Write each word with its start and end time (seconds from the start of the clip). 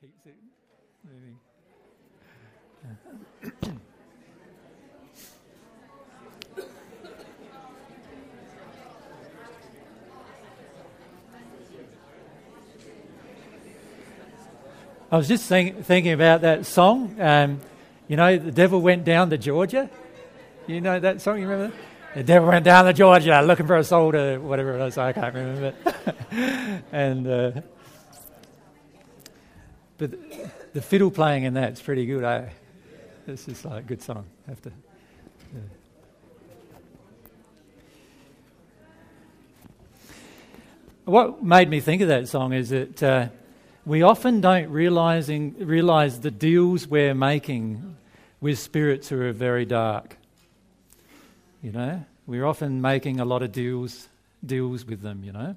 keeps 0.00 0.24
it 0.24 0.34
moving. 1.04 1.36
I 15.12 15.16
was 15.18 15.28
just 15.28 15.44
think, 15.46 15.84
thinking 15.84 16.12
about 16.12 16.40
that 16.42 16.64
song. 16.64 17.20
Um, 17.20 17.60
you 18.08 18.16
know, 18.16 18.38
the 18.38 18.52
devil 18.52 18.80
went 18.80 19.04
down 19.04 19.28
to 19.30 19.38
Georgia. 19.38 19.90
You 20.66 20.80
know 20.80 20.98
that 20.98 21.20
song? 21.20 21.40
You 21.40 21.48
remember? 21.48 21.76
The 22.14 22.22
devil 22.22 22.48
went 22.48 22.64
down 22.64 22.86
to 22.86 22.94
Georgia 22.94 23.42
looking 23.42 23.66
for 23.66 23.76
a 23.76 23.84
soul 23.84 24.12
to 24.12 24.38
whatever 24.38 24.76
it 24.76 24.78
was. 24.78 24.96
I 24.96 25.12
can't 25.12 25.34
remember 25.34 25.74
and 26.92 27.26
uh, 27.26 27.52
but 30.00 30.10
the 30.72 30.80
fiddle 30.80 31.10
playing 31.10 31.44
in 31.44 31.52
that's 31.52 31.80
pretty 31.80 32.06
good. 32.06 32.24
Eh? 32.24 32.48
It's 33.26 33.44
just 33.44 33.66
like 33.66 33.84
a 33.84 33.86
good 33.86 34.02
song. 34.02 34.24
I 34.46 34.50
have 34.50 34.62
to. 34.62 34.72
Yeah. 35.54 35.60
What 41.04 41.44
made 41.44 41.68
me 41.68 41.80
think 41.80 42.00
of 42.00 42.08
that 42.08 42.28
song 42.28 42.54
is 42.54 42.70
that 42.70 43.02
uh, 43.02 43.28
we 43.84 44.00
often 44.00 44.40
don't 44.40 44.70
realizing, 44.70 45.54
realize 45.58 46.20
the 46.20 46.30
deals 46.30 46.86
we're 46.86 47.14
making 47.14 47.96
with 48.40 48.58
spirits 48.58 49.10
who 49.10 49.20
are 49.20 49.32
very 49.32 49.66
dark. 49.66 50.16
You 51.62 51.72
know, 51.72 52.04
we're 52.26 52.46
often 52.46 52.80
making 52.80 53.20
a 53.20 53.26
lot 53.26 53.42
of 53.42 53.52
deals, 53.52 54.08
deals 54.44 54.86
with 54.86 55.02
them. 55.02 55.24
You 55.24 55.32
know, 55.32 55.56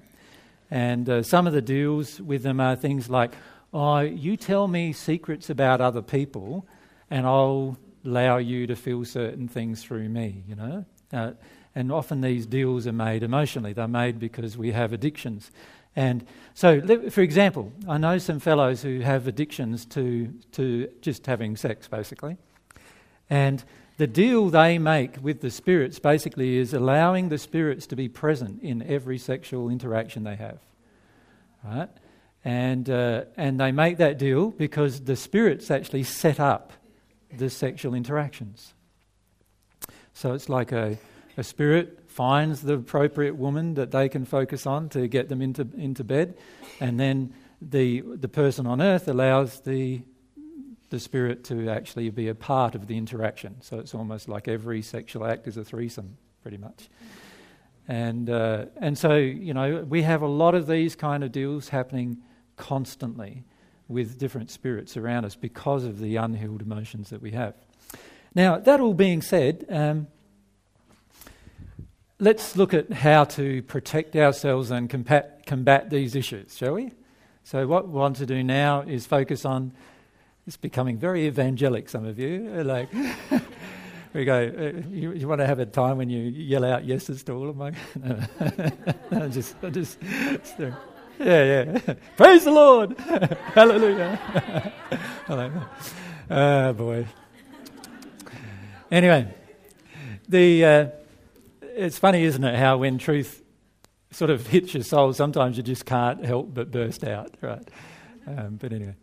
and 0.70 1.08
uh, 1.08 1.22
some 1.22 1.46
of 1.46 1.54
the 1.54 1.62
deals 1.62 2.20
with 2.20 2.42
them 2.42 2.60
are 2.60 2.76
things 2.76 3.08
like, 3.08 3.32
"Oh, 3.74 3.98
you 3.98 4.38
tell 4.38 4.68
me 4.68 4.92
secrets 4.94 5.50
about 5.50 5.82
other 5.82 6.02
people, 6.02 6.66
and 7.10 7.26
I'll 7.26 7.76
allow 8.04 8.38
you 8.38 8.66
to 8.68 8.76
feel 8.76 9.04
certain 9.04 9.48
things 9.48 9.82
through 9.82 10.08
me." 10.08 10.44
You 10.48 10.54
know, 10.54 10.84
uh, 11.12 11.32
and 11.74 11.92
often 11.92 12.22
these 12.22 12.46
deals 12.46 12.86
are 12.86 12.92
made 12.92 13.22
emotionally. 13.22 13.74
They're 13.74 13.88
made 13.88 14.18
because 14.18 14.56
we 14.56 14.72
have 14.72 14.92
addictions 14.94 15.50
and 15.96 16.26
so, 16.54 16.80
for 17.10 17.20
example, 17.20 17.72
I 17.88 17.98
know 17.98 18.18
some 18.18 18.40
fellows 18.40 18.82
who 18.82 19.00
have 19.00 19.28
addictions 19.28 19.84
to, 19.86 20.32
to 20.52 20.88
just 21.00 21.26
having 21.26 21.56
sex, 21.56 21.86
basically. 21.86 22.36
And 23.30 23.62
the 23.96 24.08
deal 24.08 24.50
they 24.50 24.78
make 24.78 25.22
with 25.22 25.40
the 25.40 25.50
spirits 25.50 26.00
basically 26.00 26.56
is 26.56 26.74
allowing 26.74 27.28
the 27.28 27.38
spirits 27.38 27.86
to 27.88 27.96
be 27.96 28.08
present 28.08 28.62
in 28.62 28.82
every 28.82 29.18
sexual 29.18 29.68
interaction 29.68 30.24
they 30.24 30.36
have. 30.36 30.58
Right? 31.64 31.88
And, 32.44 32.90
uh, 32.90 33.24
and 33.36 33.58
they 33.58 33.72
make 33.72 33.96
that 33.96 34.18
deal 34.18 34.50
because 34.50 35.00
the 35.00 35.16
spirits 35.16 35.70
actually 35.70 36.02
set 36.02 36.38
up 36.38 36.72
the 37.32 37.48
sexual 37.48 37.94
interactions. 37.94 38.74
So 40.12 40.34
it's 40.34 40.48
like 40.48 40.70
a, 40.70 40.98
a 41.36 41.42
spirit 41.42 42.04
finds 42.06 42.62
the 42.62 42.74
appropriate 42.74 43.36
woman 43.36 43.74
that 43.74 43.90
they 43.90 44.08
can 44.08 44.24
focus 44.24 44.66
on 44.66 44.88
to 44.90 45.08
get 45.08 45.28
them 45.28 45.42
into, 45.42 45.66
into 45.76 46.04
bed, 46.04 46.36
and 46.80 47.00
then 47.00 47.34
the, 47.60 48.02
the 48.02 48.28
person 48.28 48.66
on 48.66 48.80
earth 48.80 49.08
allows 49.08 49.60
the, 49.60 50.02
the 50.90 51.00
spirit 51.00 51.44
to 51.44 51.68
actually 51.68 52.10
be 52.10 52.28
a 52.28 52.34
part 52.34 52.74
of 52.74 52.86
the 52.86 52.96
interaction. 52.96 53.56
So 53.62 53.78
it's 53.78 53.94
almost 53.94 54.28
like 54.28 54.48
every 54.48 54.82
sexual 54.82 55.26
act 55.26 55.48
is 55.48 55.56
a 55.56 55.64
threesome, 55.64 56.18
pretty 56.42 56.58
much. 56.58 56.88
And, 57.88 58.30
uh, 58.30 58.66
and 58.76 58.96
so, 58.96 59.16
you 59.16 59.54
know, 59.54 59.84
we 59.88 60.02
have 60.02 60.22
a 60.22 60.28
lot 60.28 60.54
of 60.54 60.66
these 60.66 60.94
kind 60.94 61.24
of 61.24 61.32
deals 61.32 61.70
happening 61.70 62.18
constantly 62.56 63.44
with 63.88 64.18
different 64.18 64.50
spirits 64.50 64.96
around 64.96 65.24
us 65.24 65.34
because 65.34 65.84
of 65.84 65.98
the 65.98 66.16
unhealed 66.16 66.62
emotions 66.62 67.10
that 67.10 67.20
we 67.20 67.32
have. 67.32 67.54
Now, 68.34 68.58
that 68.58 68.80
all 68.80 68.94
being 68.94 69.22
said, 69.22 69.66
um, 69.68 70.08
let's 72.18 72.56
look 72.56 72.74
at 72.74 72.92
how 72.92 73.24
to 73.24 73.62
protect 73.62 74.16
ourselves 74.16 74.70
and 74.70 74.88
combat, 74.88 75.46
combat 75.46 75.90
these 75.90 76.14
issues, 76.14 76.56
shall 76.56 76.74
we? 76.74 76.92
So, 77.44 77.66
what 77.66 77.88
we 77.88 77.94
want 77.94 78.16
to 78.16 78.26
do 78.26 78.42
now 78.42 78.80
is 78.80 79.06
focus 79.06 79.44
on. 79.44 79.72
It's 80.46 80.56
becoming 80.58 80.98
very 80.98 81.26
evangelic, 81.26 81.88
some 81.88 82.04
of 82.04 82.18
you. 82.18 82.62
Like, 82.64 82.90
we 84.14 84.24
go, 84.24 84.42
uh, 84.44 84.88
you, 84.90 85.12
you, 85.12 85.26
want 85.26 85.40
to 85.40 85.46
have 85.46 85.58
a 85.58 85.66
time 85.66 85.98
when 85.98 86.08
you 86.08 86.20
yell 86.22 86.64
out 86.64 86.84
yeses 86.84 87.22
to 87.24 87.32
all 87.32 87.48
of 87.48 87.56
my. 87.56 87.72
no, 89.10 89.28
just, 89.30 89.56
just, 89.72 89.98
yeah, 91.18 91.64
yeah. 91.64 91.94
Praise 92.16 92.44
the 92.44 92.50
Lord! 92.50 92.98
Hallelujah! 93.54 94.72
oh, 96.30 96.72
boy. 96.72 97.06
Anyway, 98.90 99.34
the. 100.28 100.64
Uh, 100.64 100.86
it's 101.76 101.98
funny, 101.98 102.22
isn't 102.22 102.44
it, 102.44 102.56
how 102.56 102.78
when 102.78 102.98
truth 102.98 103.42
sort 104.12 104.30
of 104.30 104.46
hits 104.46 104.74
your 104.74 104.84
soul, 104.84 105.12
sometimes 105.12 105.56
you 105.56 105.62
just 105.62 105.84
can't 105.84 106.24
help 106.24 106.54
but 106.54 106.70
burst 106.70 107.02
out, 107.02 107.34
right? 107.40 107.68
Um, 108.26 108.58
but 108.60 108.72
anyway. 108.72 108.94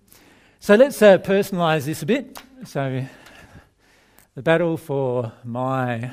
So 0.59 0.75
let's 0.75 1.01
uh, 1.01 1.17
personalise 1.17 1.85
this 1.85 2.01
a 2.01 2.05
bit. 2.05 2.41
So, 2.66 3.05
the 4.35 4.41
battle 4.41 4.78
for 4.78 5.33
my 5.43 6.11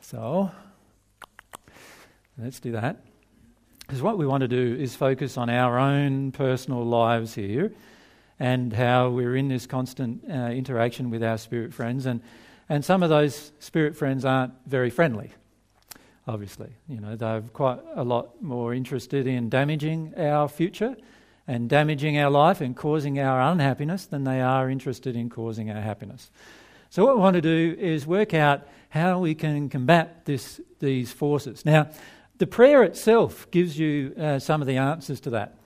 soul. 0.00 0.50
Let's 2.36 2.60
do 2.60 2.72
that. 2.72 3.07
Because 3.88 4.00
what 4.00 4.18
we 4.18 4.26
want 4.26 4.42
to 4.42 4.48
do 4.48 4.76
is 4.78 4.94
focus 4.94 5.36
on 5.36 5.50
our 5.50 5.80
own 5.80 6.30
personal 6.30 6.84
lives 6.84 7.34
here 7.34 7.72
and 8.38 8.72
how 8.72 9.08
we're 9.08 9.34
in 9.34 9.48
this 9.48 9.66
constant 9.66 10.22
uh, 10.30 10.50
interaction 10.50 11.10
with 11.10 11.24
our 11.24 11.38
spirit 11.38 11.74
friends. 11.74 12.06
And 12.06 12.20
and 12.68 12.84
some 12.84 13.02
of 13.02 13.08
those 13.08 13.52
spirit 13.58 13.96
friends 13.96 14.24
aren't 14.24 14.52
very 14.66 14.90
friendly, 14.90 15.32
obviously. 16.26 16.70
You 16.86 17.00
know, 17.00 17.16
they're 17.16 17.40
quite 17.40 17.80
a 17.94 18.04
lot 18.04 18.42
more 18.42 18.74
interested 18.74 19.26
in 19.26 19.48
damaging 19.48 20.12
our 20.18 20.48
future 20.48 20.96
and 21.46 21.68
damaging 21.70 22.18
our 22.18 22.30
life 22.30 22.60
and 22.60 22.76
causing 22.76 23.18
our 23.18 23.40
unhappiness 23.40 24.04
than 24.04 24.24
they 24.24 24.42
are 24.42 24.68
interested 24.68 25.16
in 25.16 25.30
causing 25.30 25.70
our 25.70 25.80
happiness. 25.80 26.30
So, 26.90 27.06
what 27.06 27.16
we 27.16 27.22
want 27.22 27.34
to 27.34 27.40
do 27.40 27.76
is 27.78 28.06
work 28.06 28.34
out 28.34 28.66
how 28.90 29.18
we 29.18 29.34
can 29.34 29.70
combat 29.70 30.26
this, 30.26 30.60
these 30.78 31.10
forces. 31.10 31.64
Now, 31.64 31.88
the 32.38 32.46
prayer 32.46 32.82
itself 32.82 33.50
gives 33.50 33.78
you 33.78 34.14
uh, 34.18 34.38
some 34.38 34.60
of 34.60 34.66
the 34.66 34.76
answers 34.76 35.20
to 35.20 35.30
that. 35.30 35.56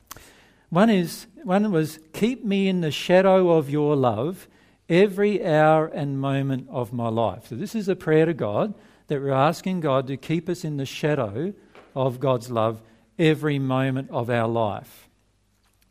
One 0.71 0.91
is 0.91 1.27
one 1.45 1.71
was 1.71 1.99
keep 2.13 2.45
me 2.45 2.69
in 2.69 2.81
the 2.81 2.91
shadow 2.91 3.51
of 3.51 3.69
your 3.69 3.95
love 3.95 4.49
every 4.89 5.45
hour 5.45 5.87
and 5.87 6.21
moment 6.21 6.69
of 6.71 6.93
my 6.93 7.09
life. 7.09 7.49
So, 7.49 7.57
this 7.57 7.75
is 7.75 7.89
a 7.89 7.97
prayer 7.97 8.27
to 8.27 8.35
God 8.35 8.75
that 9.09 9.21
we're 9.21 9.33
asking 9.33 9.81
God 9.81 10.07
to 10.07 10.17
keep 10.17 10.49
us 10.49 10.65
in 10.65 10.77
the 10.77 10.87
shadow 10.87 11.53
of 11.95 12.21
God's 12.21 12.51
love 12.51 12.81
every 13.19 13.59
moment 13.59 14.11
of 14.11 14.31
our 14.31 14.49
life. 14.49 15.09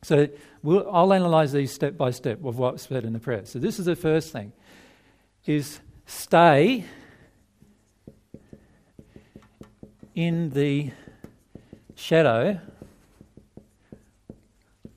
So, 0.04 0.30
we'll, 0.64 0.90
I'll 0.92 1.14
analyze 1.14 1.52
these 1.52 1.72
step 1.72 1.98
by 1.98 2.12
step 2.12 2.44
of 2.44 2.58
what's 2.58 2.88
said 2.88 3.04
in 3.04 3.14
the 3.14 3.20
prayer. 3.20 3.46
So, 3.46 3.60
this 3.60 3.78
is 3.78 3.86
the 3.86 3.96
first 3.96 4.32
thing: 4.32 4.52
is 5.46 5.80
stay 6.06 6.86
in 10.16 10.50
the 10.52 10.92
shadow 11.96 12.60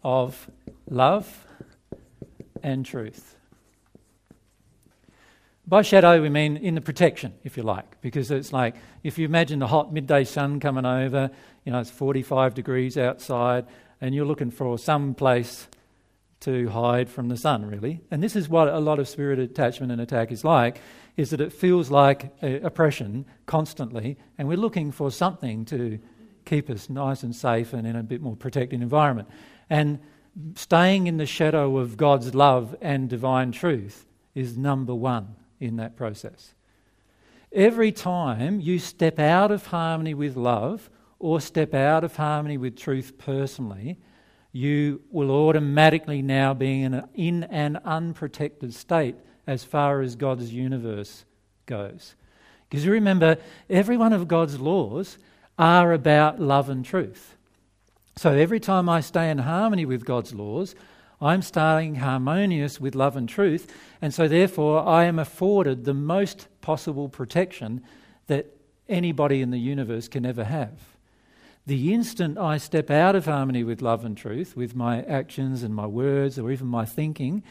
of 0.03 0.51
love 0.89 1.47
and 2.63 2.85
truth. 2.85 3.37
By 5.67 5.81
shadow, 5.81 6.21
we 6.21 6.29
mean 6.29 6.59
in 6.59 6.75
the 6.75 6.83
protection, 6.83 7.33
if 7.43 7.57
you 7.57 7.63
like, 7.63 8.01
because 8.03 8.31
it's 8.31 8.53
like 8.53 8.75
if 9.03 9.19
you 9.19 9.25
imagine 9.25 9.61
the 9.61 9.67
hot 9.67 9.93
midday 9.93 10.25
sun 10.25 10.61
coming 10.61 10.85
over, 10.85 11.31
you 11.65 11.73
know, 11.73 11.81
it's 11.81 11.91
45 11.91 12.53
degrees 12.53 12.99
outside, 12.99 13.67
and 14.01 14.15
you're 14.15 14.27
looking 14.27 14.51
for 14.51 14.79
some 14.79 15.15
place 15.15 15.67
to 16.41 16.69
hide 16.69 17.09
from 17.09 17.29
the 17.29 17.37
sun, 17.39 17.65
really. 17.65 18.03
And 18.11 18.23
this 18.23 18.37
is 18.37 18.47
what 18.47 18.69
a 18.69 18.79
lot 18.79 18.99
of 18.99 19.09
spirit 19.09 19.39
attachment 19.39 19.91
and 19.91 20.01
attack 20.03 20.31
is 20.31 20.45
like, 20.45 20.83
is 21.17 21.31
that 21.31 21.41
it 21.41 21.53
feels 21.53 21.91
like 21.91 22.35
uh, 22.43 22.61
oppression 22.63 23.25
constantly, 23.47 24.17
and 24.37 24.49
we're 24.49 24.57
looking 24.57 24.91
for 24.91 25.11
something 25.11 25.65
to 25.67 25.99
keep 26.45 26.69
us 26.69 26.91
nice 26.91 27.23
and 27.23 27.35
safe 27.35 27.73
and 27.73 27.87
in 27.87 27.97
a 27.97 28.03
bit 28.03 28.21
more 28.21 28.37
protected 28.37 28.83
environment. 28.83 29.29
And 29.71 30.01
staying 30.57 31.07
in 31.07 31.17
the 31.17 31.27
shadow 31.27 31.79
of 31.79 31.97
God's 31.97 32.35
love 32.35 32.77
and 32.81 33.09
divine 33.09 33.53
truth 33.53 34.07
is 34.35 34.59
number 34.59 34.95
one 34.95 35.37
in 35.61 35.77
that 35.77 35.97
process. 35.97 36.55
Every 37.53 37.93
time 37.93 38.61
you 38.61 38.81
step 38.81 39.19
out 39.19 39.53
of 39.53 39.67
harmony 39.67 40.13
with 40.13 40.37
love 40.37 40.91
or 41.21 41.41
step 41.41 41.73
out 41.73 42.03
of 42.03 42.17
harmony 42.17 42.57
with 42.57 42.77
truth 42.77 43.17
personally, 43.17 43.97
you 44.51 45.01
will 45.11 45.31
automatically 45.31 46.21
now 46.21 46.53
be 46.53 46.83
in, 46.83 47.03
in 47.15 47.45
an 47.45 47.79
unprotected 47.85 48.75
state 48.75 49.17
as 49.47 49.65
far 49.65 50.01
as 50.01 50.17
God's 50.17 50.53
universe 50.53 51.25
goes. 51.67 52.15
Because 52.69 52.85
you 52.85 52.93
remember, 52.93 53.37
every 53.69 53.97
one 53.97 54.13
of 54.13 54.29
God's 54.29 54.59
laws 54.59 55.19
are 55.59 55.93
about 55.93 56.41
love 56.41 56.69
and 56.69 56.85
truth. 56.85 57.37
So 58.17 58.33
every 58.33 58.61
time 58.61 58.89
I 58.89 59.01
stay 59.01 59.31
in 59.31 59.39
harmony 59.39 59.85
with 59.85 60.05
God's 60.05 60.35
laws, 60.35 60.75
I'm 61.21 61.43
staying 61.43 61.97
harmonious 61.97 62.81
with 62.81 62.95
love 62.95 63.17
and 63.17 63.29
truth, 63.29 63.73
and 64.03 64.13
so 64.13 64.29
therefore 64.29 64.87
I 64.87 65.05
am 65.05 65.19
afforded 65.19 65.85
the 65.85 65.95
most 65.95 66.49
possible 66.61 67.09
protection 67.09 67.83
that 68.27 68.47
anybody 68.89 69.41
in 69.41 69.51
the 69.51 69.59
universe 69.59 70.09
can 70.09 70.27
ever 70.27 70.45
have. 70.45 70.73
The 71.67 71.95
instant 71.95 72.37
I 72.37 72.59
step 72.59 72.91
out 72.91 73.17
of 73.17 73.25
harmony 73.25 73.65
with 73.65 73.81
love 73.81 74.05
and 74.05 74.17
truth, 74.17 74.55
with 74.55 74.75
my 74.75 75.03
actions 75.03 75.63
and 75.63 75.75
my 75.75 75.87
words 75.87 76.39
or 76.39 76.51
even 76.51 76.67
my 76.67 76.85
thinking, 76.85 77.43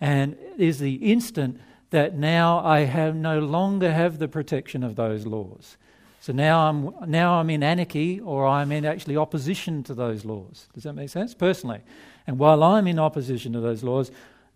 and 0.00 0.36
is 0.56 0.78
the 0.78 0.94
instant 0.94 1.60
that 1.90 2.14
now 2.16 2.58
I 2.58 2.80
have 2.80 3.14
no 3.14 3.38
longer 3.38 3.92
have 3.92 4.18
the 4.18 4.28
protection 4.28 4.82
of 4.82 4.96
those 4.96 5.26
laws. 5.26 5.76
So 6.20 6.32
now 6.32 6.68
I'm 6.68 7.10
now 7.10 7.34
I'm 7.40 7.48
in 7.48 7.62
anarchy 7.62 8.20
or 8.20 8.46
I'm 8.46 8.72
in 8.72 8.84
actually 8.84 9.16
opposition 9.16 9.82
to 9.84 9.94
those 9.94 10.24
laws. 10.24 10.68
Does 10.74 10.82
that 10.82 10.92
make 10.92 11.08
sense? 11.08 11.34
Personally. 11.34 11.80
And 12.26 12.38
while 12.38 12.62
I'm 12.62 12.86
in 12.86 12.98
opposition 12.98 13.52
to 13.54 13.60
those 13.60 13.82
laws, 13.82 14.10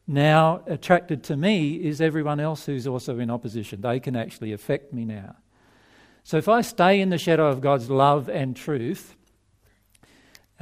now 0.07 0.63
attracted 0.67 1.23
to 1.25 1.37
me 1.37 1.77
is 1.77 2.01
everyone 2.01 2.41
else 2.41 2.67
who's 2.67 2.87
also 2.87 3.19
in 3.19 3.31
opposition. 3.31 3.81
They 3.81 4.01
can 4.01 4.17
actually 4.17 4.53
affect 4.53 4.93
me 4.93 5.05
now. 5.05 5.37
So 6.25 6.37
if 6.37 6.49
I 6.49 6.61
stay 6.61 7.01
in 7.01 7.09
the 7.09 7.19
shadow 7.19 7.49
of 7.49 7.61
God's 7.61 7.89
love 7.89 8.29
and 8.29 8.55
truth, 8.55 9.17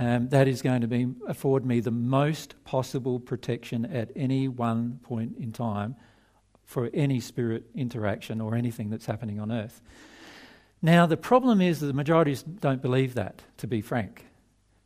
um, 0.00 0.28
that 0.30 0.48
is 0.48 0.62
going 0.62 0.80
to 0.80 0.86
be, 0.86 1.08
afford 1.28 1.66
me 1.66 1.80
the 1.80 1.90
most 1.90 2.54
possible 2.64 3.20
protection 3.20 3.84
at 3.84 4.10
any 4.16 4.48
one 4.48 4.98
point 5.02 5.36
in 5.38 5.52
time 5.52 5.94
for 6.64 6.88
any 6.94 7.20
spirit 7.20 7.64
interaction 7.74 8.40
or 8.40 8.54
anything 8.54 8.88
that's 8.88 9.04
happening 9.04 9.38
on 9.38 9.52
earth. 9.52 9.82
Now, 10.80 11.04
the 11.04 11.18
problem 11.18 11.60
is 11.60 11.80
that 11.80 11.86
the 11.86 11.92
majorities 11.92 12.42
don't 12.42 12.80
believe 12.80 13.14
that, 13.14 13.42
to 13.58 13.66
be 13.66 13.82
frank. 13.82 14.24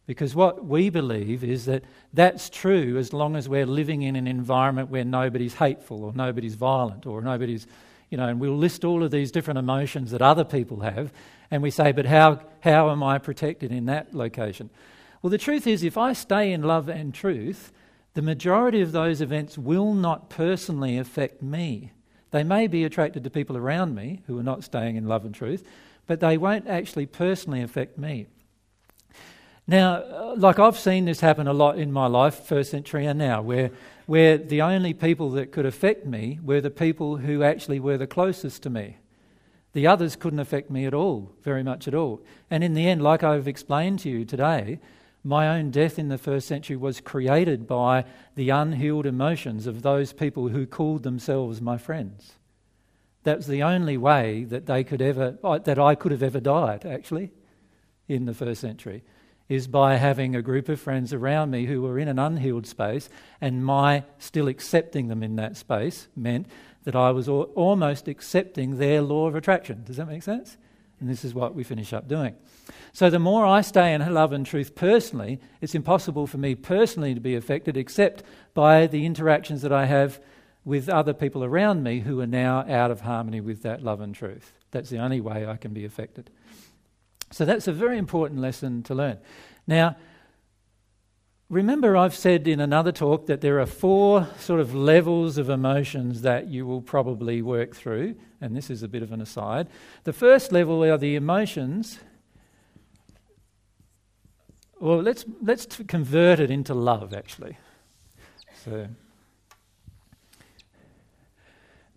Because 0.07 0.35
what 0.35 0.67
we 0.67 0.91
believe 0.91 1.45
is 1.45 1.67
that 1.67 1.85
that's 2.13 2.51
true 2.51 2.99
as 2.99 3.13
long 3.13 3.37
as 3.37 3.49
we're 3.49 3.67
living 3.67 4.03
in 4.03 4.17
an 4.17 4.27
environment 4.27 4.91
where 4.91 5.05
nobody's 5.05 5.55
hateful 5.55 6.05
or 6.05 6.13
nobody's 6.13 6.57
violent 6.57 7.07
or 7.07 7.23
nobody's, 7.23 7.67
you 8.11 8.19
know, 8.19 8.27
and 8.27 8.41
we'll 8.41 8.57
list 8.57 8.85
all 8.85 9.05
of 9.05 9.13
these 9.13 9.31
different 9.31 9.59
emotions 9.59 10.11
that 10.11 10.21
other 10.21 10.45
people 10.45 10.81
have, 10.81 11.13
and 11.51 11.63
we 11.63 11.71
say, 11.71 11.93
but 11.93 12.05
how, 12.05 12.41
how 12.61 12.91
am 12.91 13.03
I 13.03 13.19
protected 13.19 13.71
in 13.71 13.87
that 13.87 14.13
location? 14.13 14.71
Well, 15.25 15.31
the 15.31 15.39
truth 15.39 15.67
is, 15.67 15.83
if 15.83 15.97
I 15.97 16.13
stay 16.13 16.53
in 16.53 16.65
love 16.65 16.87
and 16.87 17.15
truth, 17.15 17.73
the 18.13 18.21
majority 18.21 18.83
of 18.83 18.93
those 18.93 19.23
events 19.23 19.57
will 19.57 19.95
not 19.95 20.29
personally 20.29 20.99
affect 20.99 21.41
me. 21.41 21.93
They 22.31 22.45
may 22.45 22.67
be 22.67 22.85
attracted 22.85 23.25
to 23.25 23.31
people 23.31 23.57
around 23.57 23.95
me 23.95 24.21
who 24.27 24.39
are 24.39 24.43
not 24.43 24.65
staying 24.65 24.97
in 24.97 25.09
love 25.09 25.25
and 25.25 25.35
truth, 25.35 25.65
but 26.07 26.21
they 26.21 26.37
won't 26.37 26.69
actually 26.69 27.07
personally 27.07 27.63
affect 27.63 27.97
me. 27.97 28.27
Now, 29.67 29.95
uh, 29.95 30.35
like 30.37 30.59
I've 30.59 30.79
seen 30.79 31.07
this 31.07 31.21
happen 31.21 31.49
a 31.49 31.55
lot 31.55 31.79
in 31.79 31.91
my 31.91 32.07
life, 32.07 32.45
first 32.45 32.71
century 32.71 33.07
and 33.07 33.19
now, 33.19 33.41
where, 33.41 33.71
where 34.05 34.37
the 34.37 34.61
only 34.61 34.93
people 34.93 35.31
that 35.31 35.53
could 35.53 35.65
affect 35.65 36.05
me 36.05 36.39
were 36.43 36.61
the 36.61 36.69
people 36.69 37.17
who 37.17 37.43
actually 37.43 37.81
were 37.81 37.97
the 37.97 38.07
closest 38.07 38.63
to 38.65 38.69
me. 38.69 38.99
The 39.73 39.87
others 39.87 40.17
couldn't 40.17 40.41
affect 40.41 40.71
me 40.71 40.85
at 40.85 40.93
all, 40.93 41.33
very 41.43 41.63
much 41.63 41.89
at 41.89 41.95
all. 41.95 42.21
And 42.51 42.63
in 42.63 42.75
the 42.75 42.87
end, 42.87 43.03
like 43.03 43.23
I've 43.23 43.49
explained 43.49 44.01
to 44.01 44.11
you 44.11 44.27
today, 44.27 44.81
my 45.25 45.49
own 45.49 45.71
death 45.71 45.99
in 45.99 46.09
the 46.09 46.19
first 46.19 46.47
century 46.47 46.77
was 46.77 47.01
created 47.01 47.67
by 47.67 48.05
the 48.35 48.51
unhealed 48.51 49.07
emotions 49.07 49.67
of 49.67 49.81
those 49.81 50.13
people 50.13 50.49
who 50.49 50.67
called 50.67 51.03
themselves 51.03 51.63
my 51.63 51.79
friends. 51.79 52.35
That 53.23 53.39
was 53.39 53.47
the 53.47 53.63
only 53.63 53.97
way 53.97 54.45
that 54.45 54.67
they 54.67 54.85
could 54.85 55.01
ever, 55.01 55.39
uh, 55.43 55.59
that 55.61 55.79
I 55.79 55.95
could 55.95 56.13
have 56.13 56.23
ever 56.23 56.41
died, 56.41 56.85
actually, 56.85 57.33
in 58.07 58.27
the 58.27 58.35
first 58.35 58.61
century, 58.61 59.03
is 59.49 59.67
by 59.67 59.97
having 59.97 60.37
a 60.37 60.43
group 60.43 60.69
of 60.69 60.79
friends 60.79 61.15
around 61.15 61.51
me 61.51 61.65
who 61.65 61.81
were 61.81 61.99
in 61.99 62.09
an 62.09 62.19
unhealed 62.19 62.67
space, 62.67 63.09
and 63.41 63.65
my 63.65 64.05
still 64.19 64.47
accepting 64.47 65.09
them 65.09 65.23
in 65.23 65.37
that 65.37 65.57
space 65.57 66.07
meant 66.15 66.47
that 66.85 66.95
I 66.95 67.11
was 67.13 67.29
almost 67.29 68.09
accepting 68.09 68.77
their 68.77 69.01
law 69.01 69.27
of 69.27 69.35
attraction. 69.35 69.85
Does 69.85 69.97
that 69.97 70.07
make 70.07 70.23
sense? 70.23 70.59
And 71.01 71.09
this 71.09 71.25
is 71.25 71.35
what 71.35 71.55
we 71.55 71.65
finish 71.65 71.93
up 71.93 72.09
doing. 72.09 72.35
So 72.93 73.11
the 73.11 73.19
more 73.19 73.45
I 73.45 73.61
stay 73.61 73.93
in 73.93 74.15
love 74.15 74.33
and 74.33 74.47
truth 74.47 74.75
personally, 74.75 75.41
it's 75.61 75.75
impossible 75.75 76.27
for 76.27 76.39
me 76.39 76.55
personally 76.55 77.15
to 77.15 77.21
be 77.21 77.35
affected 77.35 77.77
except 77.77 78.23
by 78.55 78.87
the 78.87 79.05
interactions 79.05 79.63
that 79.63 79.73
I 79.73 79.87
have 79.87 80.21
with 80.65 80.89
other 80.89 81.13
people 81.13 81.45
around 81.45 81.83
me 81.83 82.01
who 82.01 82.21
are 82.21 82.27
now 82.27 82.61
out 82.69 82.91
of 82.91 83.03
harmony 83.03 83.41
with 83.41 83.63
that 83.63 83.83
love 83.83 84.01
and 84.01 84.15
truth. 84.15 84.53
That's 84.71 84.91
the 84.91 84.99
only 84.99 85.21
way 85.21 85.47
I 85.47 85.57
can 85.57 85.73
be 85.73 85.85
affected. 85.85 86.31
So 87.31 87.45
that's 87.45 87.69
a 87.69 87.73
very 87.73 87.99
important 87.99 88.41
lesson 88.41 88.83
to 88.85 88.95
learn. 88.95 89.19
Now, 89.67 89.97
remember, 91.55 91.97
I've 91.97 92.15
said 92.15 92.49
in 92.49 92.61
another 92.61 92.93
talk 92.93 93.27
that 93.27 93.41
there 93.41 93.61
are 93.61 93.67
four 93.67 94.29
sort 94.39 94.61
of 94.61 94.75
levels 94.75 95.39
of 95.39 95.49
emotions 95.49 96.23
that 96.23 96.49
you 96.49 96.67
will 96.67 96.83
probably 96.83 97.43
work 97.43 97.75
through, 97.75 98.17
and 98.41 98.57
this 98.57 98.71
is 98.71 98.83
a 98.83 98.89
bit 98.89 99.03
of 99.03 99.13
an 99.13 99.21
aside. 99.21 99.69
The 100.03 100.13
first 100.13 100.53
level 100.53 100.85
are 100.85 100.99
the 100.99 101.15
emotions 101.15 102.01
well, 104.81 105.01
let's, 105.01 105.25
let's 105.41 105.67
convert 105.87 106.41
it 106.41 106.51
into 106.51 106.75
love, 106.75 107.15
actually. 107.15 107.57
So, 108.65 108.87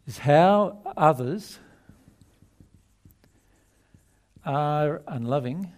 is 0.06 0.19
how 0.19 0.77
others 0.95 1.60
are 4.45 5.01
unloving 5.06 5.74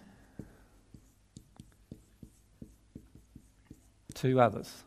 to 4.20 4.40
others. 4.40 4.84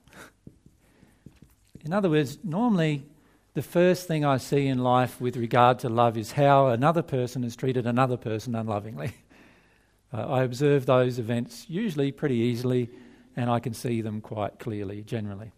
In 1.86 1.92
other 1.92 2.10
words, 2.10 2.38
normally 2.44 3.04
the 3.54 3.62
first 3.62 4.08
thing 4.08 4.26
I 4.26 4.38
see 4.38 4.68
in 4.68 4.80
life 4.80 5.20
with 5.22 5.38
regard 5.38 5.80
to 5.80 5.90
love 5.90 6.18
is 6.18 6.32
how 6.32 6.68
another 6.68 7.02
person 7.02 7.44
has 7.44 7.56
treated 7.56 7.86
another 7.86 8.18
person 8.18 8.56
unlovingly. 8.56 9.14
Uh, 10.16 10.28
I 10.28 10.44
observe 10.44 10.86
those 10.86 11.18
events 11.18 11.66
usually 11.68 12.12
pretty 12.12 12.36
easily 12.36 12.88
and 13.36 13.50
I 13.50 13.60
can 13.60 13.74
see 13.74 14.02
them 14.02 14.22
quite 14.22 14.60
clearly 14.60 15.02
generally. 15.02 15.52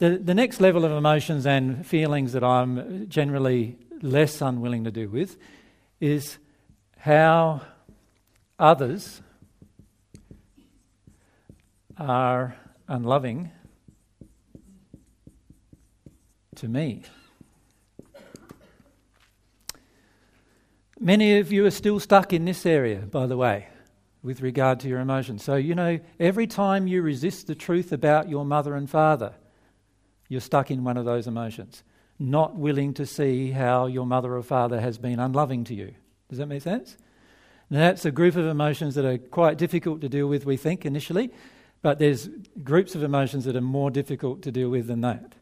The, 0.00 0.18
the 0.18 0.34
next 0.34 0.60
level 0.60 0.84
of 0.84 0.90
emotions 0.90 1.46
and 1.46 1.86
feelings 1.86 2.32
that 2.32 2.42
I'm 2.42 3.08
generally 3.08 3.78
less 4.00 4.40
unwilling 4.40 4.82
to 4.82 4.90
do 4.90 5.08
with 5.08 5.36
is 6.00 6.38
how 6.98 7.60
others 8.58 9.22
are 11.96 12.56
unloving 12.88 13.50
to 16.56 16.68
me. 16.68 17.02
Many 21.00 21.38
of 21.38 21.50
you 21.50 21.66
are 21.66 21.70
still 21.70 21.98
stuck 21.98 22.32
in 22.32 22.44
this 22.44 22.64
area, 22.64 22.98
by 22.98 23.26
the 23.26 23.36
way, 23.36 23.66
with 24.22 24.40
regard 24.40 24.78
to 24.80 24.88
your 24.88 25.00
emotions. 25.00 25.42
So, 25.42 25.56
you 25.56 25.74
know, 25.74 25.98
every 26.20 26.46
time 26.46 26.86
you 26.86 27.02
resist 27.02 27.48
the 27.48 27.56
truth 27.56 27.90
about 27.92 28.28
your 28.28 28.44
mother 28.44 28.76
and 28.76 28.88
father, 28.88 29.34
you're 30.28 30.40
stuck 30.40 30.70
in 30.70 30.84
one 30.84 30.96
of 30.96 31.04
those 31.04 31.26
emotions. 31.26 31.82
Not 32.18 32.54
willing 32.54 32.94
to 32.94 33.06
see 33.06 33.50
how 33.50 33.86
your 33.86 34.06
mother 34.06 34.36
or 34.36 34.42
father 34.42 34.80
has 34.80 34.96
been 34.96 35.18
unloving 35.18 35.64
to 35.64 35.74
you. 35.74 35.94
Does 36.28 36.38
that 36.38 36.46
make 36.46 36.62
sense? 36.62 36.96
Now, 37.68 37.80
that's 37.80 38.04
a 38.04 38.12
group 38.12 38.36
of 38.36 38.46
emotions 38.46 38.94
that 38.94 39.04
are 39.04 39.18
quite 39.18 39.58
difficult 39.58 40.02
to 40.02 40.08
deal 40.08 40.28
with, 40.28 40.46
we 40.46 40.56
think, 40.56 40.86
initially, 40.86 41.32
but 41.82 41.98
there's 41.98 42.28
groups 42.62 42.94
of 42.94 43.02
emotions 43.02 43.44
that 43.44 43.56
are 43.56 43.60
more 43.60 43.90
difficult 43.90 44.42
to 44.42 44.52
deal 44.52 44.70
with 44.70 44.86
than 44.86 45.00
that. 45.02 45.34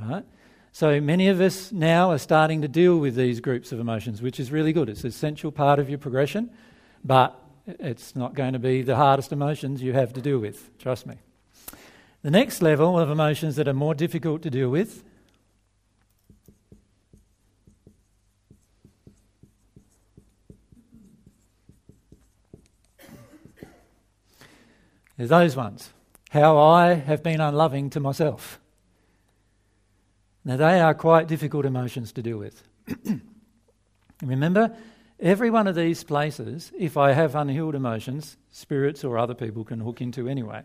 Right? 0.00 0.24
So 0.72 1.00
many 1.00 1.28
of 1.28 1.40
us 1.40 1.70
now 1.70 2.10
are 2.10 2.18
starting 2.18 2.62
to 2.62 2.68
deal 2.68 2.98
with 2.98 3.14
these 3.14 3.40
groups 3.40 3.70
of 3.70 3.78
emotions, 3.78 4.20
which 4.20 4.40
is 4.40 4.50
really 4.50 4.72
good. 4.72 4.88
It's 4.88 5.02
an 5.02 5.08
essential 5.08 5.52
part 5.52 5.78
of 5.78 5.88
your 5.88 5.98
progression, 5.98 6.50
but 7.04 7.40
it's 7.66 8.16
not 8.16 8.34
going 8.34 8.54
to 8.54 8.58
be 8.58 8.82
the 8.82 8.96
hardest 8.96 9.30
emotions 9.32 9.82
you 9.82 9.92
have 9.92 10.12
to 10.14 10.20
deal 10.20 10.40
with, 10.40 10.76
trust 10.78 11.06
me. 11.06 11.14
The 12.22 12.30
next 12.30 12.60
level 12.60 12.98
of 12.98 13.08
emotions 13.08 13.56
that 13.56 13.68
are 13.68 13.74
more 13.74 13.94
difficult 13.94 14.42
to 14.42 14.50
deal 14.50 14.68
with 14.68 15.04
is 25.18 25.28
those 25.28 25.56
ones. 25.56 25.92
How 26.30 26.58
I 26.58 26.94
have 26.94 27.22
been 27.22 27.40
unloving 27.40 27.90
to 27.90 28.00
myself. 28.00 28.60
Now, 30.44 30.56
they 30.56 30.80
are 30.80 30.94
quite 30.94 31.28
difficult 31.28 31.64
emotions 31.64 32.12
to 32.12 32.22
deal 32.22 32.38
with. 32.38 32.62
Remember, 34.22 34.76
every 35.18 35.50
one 35.50 35.66
of 35.66 35.74
these 35.74 36.04
places, 36.04 36.70
if 36.78 36.96
I 36.96 37.12
have 37.12 37.34
unhealed 37.34 37.74
emotions, 37.74 38.36
spirits 38.50 39.04
or 39.04 39.16
other 39.16 39.34
people 39.34 39.64
can 39.64 39.80
hook 39.80 40.00
into 40.00 40.28
anyway. 40.28 40.62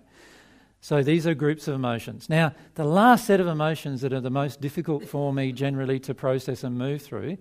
So 0.82 1.04
these 1.04 1.28
are 1.28 1.34
groups 1.34 1.68
of 1.68 1.76
emotions. 1.76 2.30
Now, 2.30 2.54
the 2.76 2.86
last 2.86 3.26
set 3.26 3.40
of 3.40 3.48
emotions 3.48 4.02
that 4.02 4.14
are 4.14 4.22
the 4.22 4.30
most 4.30 4.62
difficult 4.62 5.08
for 5.08 5.34
me 5.34 5.52
generally 5.52 6.00
to 6.02 6.14
process 6.14 6.64
and 6.64 6.78
move 6.78 7.02
through, 7.02 7.38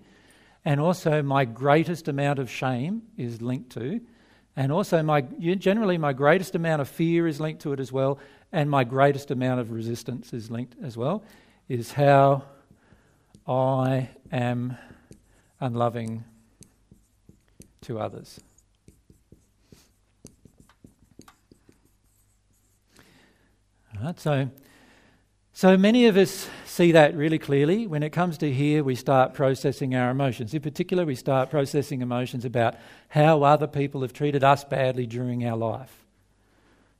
and 0.65 0.79
also 0.79 1.21
my 1.21 1.45
greatest 1.45 2.07
amount 2.07 2.39
of 2.39 2.49
shame 2.49 3.03
is 3.17 3.41
linked 3.41 3.71
to, 3.71 4.01
And 4.59 4.73
also, 4.73 5.01
my, 5.01 5.21
generally, 5.21 5.97
my 5.97 6.11
greatest 6.11 6.53
amount 6.53 6.81
of 6.81 6.89
fear 6.89 7.29
is 7.29 7.39
linked 7.39 7.61
to 7.61 7.71
it 7.71 7.79
as 7.79 7.93
well, 7.93 8.19
and 8.51 8.69
my 8.69 8.83
greatest 8.83 9.31
amount 9.31 9.61
of 9.61 9.71
resistance 9.71 10.33
is 10.33 10.51
linked 10.51 10.75
as 10.83 10.97
well, 10.97 11.23
is 11.69 11.93
how 11.93 12.43
I 13.47 14.09
am 14.33 14.77
unloving 15.61 16.25
to 17.83 17.99
others. 17.99 18.41
Right, 24.03 24.19
so, 24.19 24.49
so 25.59 25.75
many 25.75 26.05
of 26.05 26.15
us 26.15 26.47
see 26.63 26.93
that 26.93 27.13
really 27.17 27.37
clearly. 27.37 27.85
When 27.85 28.01
it 28.01 28.11
comes 28.11 28.37
to 28.37 28.49
here, 28.49 28.81
we 28.81 28.95
start 28.95 29.33
processing 29.33 29.93
our 29.93 30.09
emotions. 30.09 30.53
In 30.53 30.61
particular, 30.61 31.05
we 31.05 31.15
start 31.15 31.49
processing 31.49 32.01
emotions 32.01 32.45
about 32.45 32.75
how 33.09 33.43
other 33.43 33.67
people 33.67 33.99
have 34.03 34.13
treated 34.13 34.41
us 34.41 34.63
badly 34.63 35.05
during 35.05 35.45
our 35.45 35.57
life. 35.57 36.05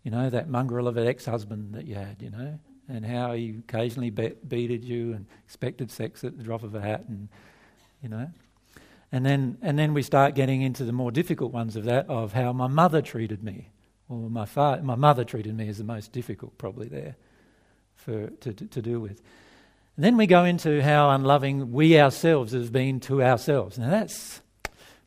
You 0.03 0.11
know, 0.11 0.29
that 0.29 0.49
mongrel 0.49 0.89
of 0.89 0.97
an 0.97 1.07
ex 1.07 1.23
husband 1.23 1.73
that 1.73 1.85
you 1.85 1.95
had, 1.95 2.21
you 2.21 2.31
know, 2.31 2.59
and 2.89 3.05
how 3.05 3.31
he 3.31 3.55
occasionally 3.65 4.09
be- 4.09 4.35
beated 4.45 4.83
you 4.83 5.13
and 5.13 5.25
expected 5.45 5.89
sex 5.89 6.25
at 6.25 6.35
the 6.35 6.43
drop 6.43 6.63
of 6.63 6.75
a 6.75 6.81
hat, 6.81 7.05
and, 7.07 7.29
you 8.03 8.09
know. 8.09 8.29
And 9.09 9.25
then, 9.25 9.57
and 9.61 9.79
then 9.79 9.93
we 9.93 10.03
start 10.03 10.35
getting 10.35 10.63
into 10.63 10.83
the 10.83 10.91
more 10.91 11.11
difficult 11.13 11.53
ones 11.53 11.77
of 11.77 11.85
that, 11.85 12.09
of 12.09 12.33
how 12.33 12.51
my 12.51 12.67
mother 12.67 13.01
treated 13.01 13.41
me 13.41 13.69
or 14.09 14.29
my, 14.29 14.43
fa- 14.43 14.81
my 14.83 14.95
mother 14.95 15.23
treated 15.23 15.55
me 15.55 15.69
as 15.69 15.77
the 15.77 15.85
most 15.85 16.11
difficult, 16.11 16.57
probably 16.57 16.89
there 16.89 17.15
for, 17.99 18.27
to, 18.27 18.53
to, 18.53 18.81
deal 18.81 18.99
with. 18.99 19.21
And 19.95 20.05
then 20.05 20.17
we 20.17 20.25
go 20.25 20.45
into 20.45 20.81
how 20.81 21.09
unloving 21.09 21.71
we 21.71 21.99
ourselves 21.99 22.53
have 22.53 22.71
been 22.71 22.99
to 23.01 23.21
ourselves. 23.21 23.77
Now 23.77 23.89
that's 23.89 24.41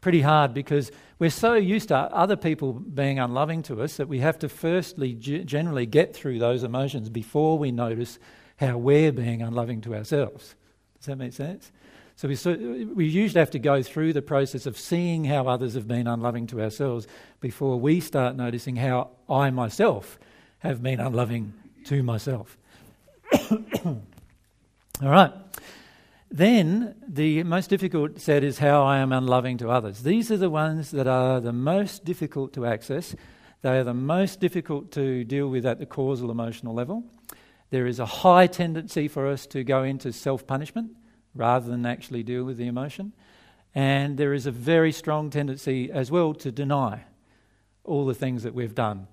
pretty 0.00 0.20
hard 0.20 0.52
because 0.52 0.90
we're 1.18 1.30
so 1.30 1.54
used 1.54 1.88
to 1.88 1.96
other 1.96 2.36
people 2.36 2.72
being 2.72 3.18
unloving 3.18 3.62
to 3.62 3.82
us 3.82 3.96
that 3.96 4.08
we 4.08 4.18
have 4.18 4.38
to 4.40 4.48
firstly 4.48 5.14
g- 5.14 5.44
generally 5.44 5.86
get 5.86 6.14
through 6.14 6.38
those 6.38 6.62
emotions 6.62 7.08
before 7.08 7.58
we 7.58 7.72
notice 7.72 8.18
how 8.56 8.76
we're 8.76 9.12
being 9.12 9.40
unloving 9.40 9.80
to 9.82 9.94
ourselves. 9.94 10.54
Does 10.98 11.06
that 11.06 11.16
make 11.16 11.32
sense? 11.32 11.72
So 12.16 12.28
we, 12.28 12.34
so 12.34 12.52
we 12.52 13.06
usually 13.06 13.40
have 13.40 13.50
to 13.52 13.58
go 13.58 13.82
through 13.82 14.12
the 14.12 14.22
process 14.22 14.66
of 14.66 14.78
seeing 14.78 15.24
how 15.24 15.48
others 15.48 15.74
have 15.74 15.88
been 15.88 16.06
unloving 16.06 16.46
to 16.48 16.60
ourselves 16.60 17.06
before 17.40 17.80
we 17.80 18.00
start 18.00 18.36
noticing 18.36 18.76
how 18.76 19.10
I 19.28 19.50
myself 19.50 20.18
have 20.58 20.82
been 20.82 21.00
unloving 21.00 21.54
to 21.86 22.02
myself. 22.02 22.58
All 23.84 25.10
right. 25.10 25.32
Then 26.30 26.94
the 27.06 27.42
most 27.42 27.68
difficult 27.68 28.18
set 28.18 28.42
is 28.42 28.58
how 28.58 28.84
I 28.84 28.98
am 28.98 29.12
unloving 29.12 29.58
to 29.58 29.68
others. 29.68 30.02
These 30.02 30.32
are 30.32 30.38
the 30.38 30.48
ones 30.48 30.90
that 30.92 31.06
are 31.06 31.40
the 31.40 31.52
most 31.52 32.04
difficult 32.04 32.54
to 32.54 32.64
access. 32.64 33.14
They 33.60 33.78
are 33.78 33.84
the 33.84 33.94
most 33.94 34.40
difficult 34.40 34.90
to 34.92 35.24
deal 35.24 35.48
with 35.48 35.66
at 35.66 35.78
the 35.78 35.86
causal 35.86 36.30
emotional 36.30 36.74
level. 36.74 37.04
There 37.70 37.86
is 37.86 37.98
a 37.98 38.06
high 38.06 38.46
tendency 38.46 39.08
for 39.08 39.26
us 39.26 39.46
to 39.48 39.62
go 39.62 39.82
into 39.82 40.12
self 40.12 40.46
punishment 40.46 40.92
rather 41.34 41.70
than 41.70 41.86
actually 41.86 42.22
deal 42.22 42.44
with 42.44 42.56
the 42.56 42.66
emotion. 42.66 43.12
And 43.74 44.18
there 44.18 44.34
is 44.34 44.46
a 44.46 44.50
very 44.50 44.92
strong 44.92 45.30
tendency 45.30 45.90
as 45.90 46.10
well 46.10 46.34
to 46.34 46.52
deny 46.52 47.04
all 47.84 48.06
the 48.06 48.14
things 48.14 48.42
that 48.42 48.54
we've 48.54 48.74
done. 48.74 49.06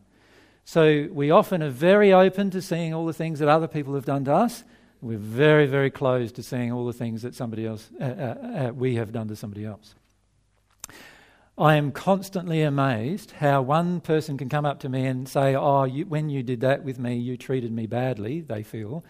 So 0.70 1.08
we 1.12 1.32
often 1.32 1.64
are 1.64 1.72
very 1.72 2.14
open 2.14 2.52
to 2.52 2.62
seeing 2.62 2.94
all 2.94 3.08
the 3.08 3.12
things 3.12 3.40
that 3.40 3.50
other 3.50 3.68
people 3.68 3.96
have 3.96 4.06
done 4.06 4.24
to 4.26 4.34
us. 4.36 4.64
We're 5.02 5.18
very, 5.18 5.66
very 5.66 5.90
closed 5.90 6.36
to 6.36 6.44
seeing 6.44 6.72
all 6.72 6.86
the 6.86 6.94
things 6.94 7.24
that 7.24 7.34
somebody 7.34 7.66
else, 7.66 7.90
uh, 8.00 8.04
uh, 8.04 8.08
uh, 8.08 8.72
we 8.76 8.94
have 8.94 9.12
done 9.12 9.28
to 9.30 9.36
somebody 9.36 9.66
else. 9.66 9.96
I 11.58 11.74
am 11.74 11.92
constantly 11.92 12.62
amazed 12.62 13.32
how 13.32 13.64
one 13.64 14.00
person 14.00 14.38
can 14.38 14.48
come 14.48 14.64
up 14.64 14.80
to 14.82 14.90
me 14.90 15.08
and 15.08 15.28
say, 15.28 15.56
Oh, 15.56 15.86
you, 15.86 16.06
when 16.06 16.30
you 16.30 16.44
did 16.44 16.62
that 16.62 16.84
with 16.84 17.00
me, 17.00 17.18
you 17.18 17.36
treated 17.36 17.72
me 17.72 17.88
badly, 17.88 18.42
they 18.42 18.62
feel. 18.62 19.04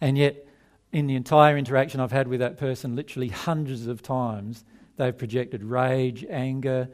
And 0.00 0.16
yet 0.16 0.46
in 0.92 1.08
the 1.08 1.16
entire 1.16 1.58
interaction 1.58 1.98
I've 1.98 2.12
had 2.12 2.28
with 2.28 2.38
that 2.38 2.56
person, 2.56 2.94
literally 2.94 3.30
hundreds 3.30 3.88
of 3.88 4.00
times, 4.00 4.64
they've 4.96 5.18
projected 5.18 5.64
rage, 5.64 6.24
anger, 6.30 6.88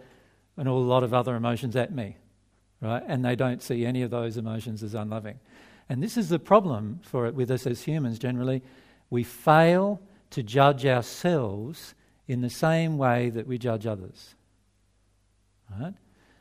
and 0.57 0.67
a 0.67 0.73
lot 0.73 1.03
of 1.03 1.13
other 1.13 1.37
emotions 1.37 1.77
at 1.77 1.95
me, 1.95 2.17
right? 2.81 3.03
And 3.07 3.25
they 3.25 3.37
don't 3.37 3.63
see 3.63 3.85
any 3.85 4.03
of 4.03 4.11
those 4.11 4.37
emotions 4.37 4.83
as 4.83 4.95
unloving. 4.95 5.39
And 5.89 6.03
this 6.03 6.17
is 6.17 6.29
the 6.29 6.39
problem 6.39 7.01
for 7.03 7.27
it 7.27 7.35
with 7.35 7.51
us 7.51 7.67
as 7.67 7.83
humans 7.83 8.19
generally. 8.19 8.63
We 9.11 9.23
fail 9.23 10.01
to 10.31 10.43
judge 10.43 10.85
ourselves 10.85 11.95
in 12.27 12.41
the 12.41 12.51
same 12.51 12.99
way 12.99 13.31
that 13.31 13.47
we 13.47 13.59
judge 13.59 13.87
others. 13.87 14.35
Right? 15.79 15.95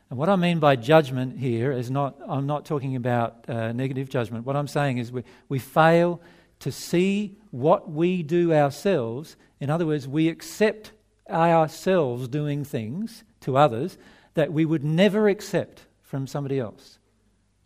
And 0.09 0.19
what 0.19 0.29
I 0.29 0.35
mean 0.35 0.59
by 0.59 0.75
judgment 0.75 1.39
here 1.39 1.71
is 1.71 1.89
not, 1.89 2.15
I'm 2.27 2.47
not 2.47 2.65
talking 2.65 2.95
about 2.95 3.47
uh, 3.47 3.71
negative 3.71 4.09
judgment. 4.09 4.45
What 4.45 4.55
I'm 4.55 4.67
saying 4.67 4.97
is 4.97 5.11
we, 5.11 5.23
we 5.49 5.59
fail 5.59 6.21
to 6.59 6.71
see 6.71 7.37
what 7.51 7.91
we 7.91 8.23
do 8.23 8.53
ourselves. 8.53 9.35
In 9.59 9.69
other 9.69 9.85
words, 9.85 10.07
we 10.07 10.29
accept 10.29 10.91
ourselves 11.29 12.27
doing 12.27 12.63
things 12.63 13.23
to 13.41 13.57
others 13.57 13.97
that 14.35 14.53
we 14.53 14.65
would 14.65 14.83
never 14.83 15.27
accept 15.27 15.85
from 16.15 16.27
somebody 16.27 16.57
else 16.57 16.97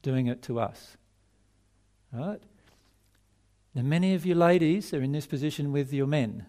doing 0.01 0.25
it 0.25 0.41
to 0.41 0.59
us. 0.59 0.97
Right? 2.11 2.41
Now, 3.75 3.83
many 3.83 4.15
of 4.15 4.25
you 4.25 4.33
ladies 4.33 4.91
are 4.91 5.03
in 5.03 5.11
this 5.11 5.27
position 5.27 5.71
with 5.71 5.93
your 5.93 6.07
men, 6.07 6.47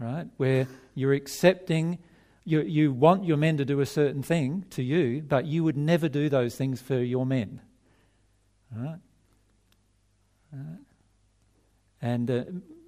right? 0.00 0.26
Where 0.36 0.66
you're 0.96 1.12
accepting, 1.12 1.98
you, 2.44 2.62
you 2.62 2.92
want 2.92 3.24
your 3.24 3.36
men 3.36 3.56
to 3.58 3.64
do 3.64 3.78
a 3.78 3.86
certain 3.86 4.20
thing 4.20 4.64
to 4.70 4.82
you, 4.82 5.22
but 5.22 5.46
you 5.46 5.62
would 5.62 5.76
never 5.76 6.08
do 6.08 6.28
those 6.28 6.56
things 6.56 6.82
for 6.82 6.98
your 6.98 7.24
men. 7.24 7.60
Right? 8.74 8.98
right? 10.52 10.78
And 12.02 12.30
uh, 12.32 12.44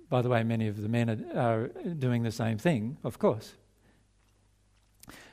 by 0.09 0.23
the 0.23 0.29
way, 0.29 0.43
many 0.43 0.67
of 0.67 0.83
the 0.83 0.89
men 0.89 1.09
are, 1.09 1.39
are 1.39 1.69
doing 1.69 2.25
the 2.25 2.33
same 2.33 2.59
thing, 2.59 2.97
of 3.05 3.17
course. 3.21 3.53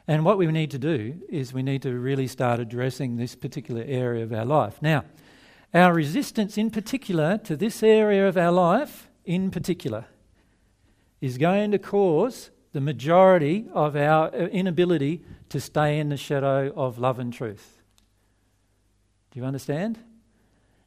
And 0.08 0.24
what 0.24 0.38
we 0.38 0.48
need 0.48 0.72
to 0.72 0.80
do 0.80 1.22
is 1.28 1.54
we 1.54 1.64
need 1.64 1.82
to 1.82 1.94
really 1.94 2.28
start 2.28 2.60
addressing 2.60 3.18
this 3.18 3.36
particular 3.36 3.84
area 3.86 4.24
of 4.24 4.32
our 4.32 4.46
life. 4.46 4.82
Now, 4.82 5.04
our 5.74 5.94
resistance 5.94 6.58
in 6.58 6.70
particular 6.72 7.38
to 7.40 7.58
this 7.58 7.84
area 7.84 8.28
of 8.28 8.38
our 8.38 8.52
life, 8.52 9.10
in 9.26 9.52
particular, 9.52 10.06
is 11.20 11.38
going 11.38 11.72
to 11.72 11.80
cause 11.80 12.52
the 12.72 12.80
majority 12.80 13.66
of 13.74 13.96
our 13.96 14.28
uh, 14.28 14.48
inability 14.48 15.24
to 15.50 15.60
stay 15.60 16.00
in 16.00 16.10
the 16.10 16.18
shadow 16.18 16.72
of 16.76 17.00
love 17.00 17.20
and 17.20 17.34
truth. 17.34 17.82
Do 19.32 19.40
you 19.40 19.46
understand? 19.46 20.00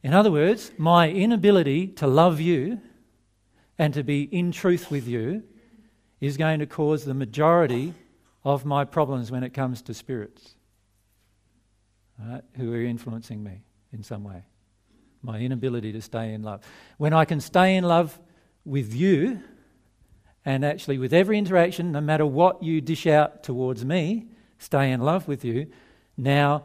In 0.03 0.15
other 0.15 0.31
words, 0.31 0.73
my 0.79 1.11
inability 1.11 1.89
to 1.89 2.07
love 2.07 2.41
you 2.41 2.81
and 3.79 3.93
to 3.93 4.03
be 4.03 4.23
in 4.23 4.51
truth 4.53 4.91
with 4.91 5.07
you 5.07 5.43
is 6.21 6.37
going 6.37 6.61
to 6.61 6.67
cause 6.67 7.05
the 7.05 7.15
majority 7.15 7.95
of 8.45 8.65
my 8.65 8.85
problems 8.85 9.31
when 9.31 9.43
it 9.43 9.51
comes 9.51 9.83
to 9.83 9.95
spirits 9.95 10.55
right, 12.19 12.43
who 12.57 12.73
are 12.73 12.83
influencing 12.83 13.43
me 13.43 13.63
in 13.93 14.03
some 14.03 14.25
way. 14.25 14.45
My 15.23 15.39
inability 15.39 15.93
to 15.93 16.03
stay 16.03 16.33
in 16.33 16.43
love. 16.43 16.63
When 16.97 17.13
I 17.13 17.25
can 17.25 17.41
stay 17.41 17.77
in 17.77 17.85
love 17.85 18.19
with 18.65 18.95
you, 18.95 19.43
and 20.45 20.65
actually 20.65 20.99
with 20.99 21.13
every 21.13 21.39
interaction, 21.39 21.93
no 21.93 22.01
matter 22.01 22.25
what 22.25 22.63
you 22.63 22.81
dish 22.81 23.07
out 23.07 23.43
towards 23.43 23.85
me, 23.85 24.27
stay 24.59 24.91
in 24.91 25.01
love 25.01 25.29
with 25.29 25.45
you, 25.45 25.67
now 26.17 26.65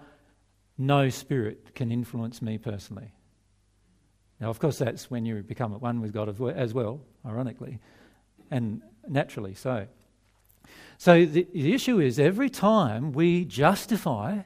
no 0.78 1.10
spirit 1.10 1.76
can 1.76 1.92
influence 1.92 2.42
me 2.42 2.58
personally. 2.58 3.14
Now, 4.40 4.50
of 4.50 4.60
course, 4.60 4.78
that's 4.78 5.10
when 5.10 5.26
you 5.26 5.42
become 5.44 5.74
at 5.74 5.82
one 5.82 6.02
with 6.02 6.14
God 6.14 6.30
as 6.30 6.74
well, 6.74 7.02
ironically, 7.26 7.80
and 8.52 8.82
naturally 9.08 9.54
so. 9.54 9.88
So 10.98 11.26
the, 11.26 11.48
the 11.54 11.74
issue 11.74 12.00
is 12.00 12.20
every 12.20 12.50
time 12.50 13.12
we 13.12 13.46
justify 13.46 14.42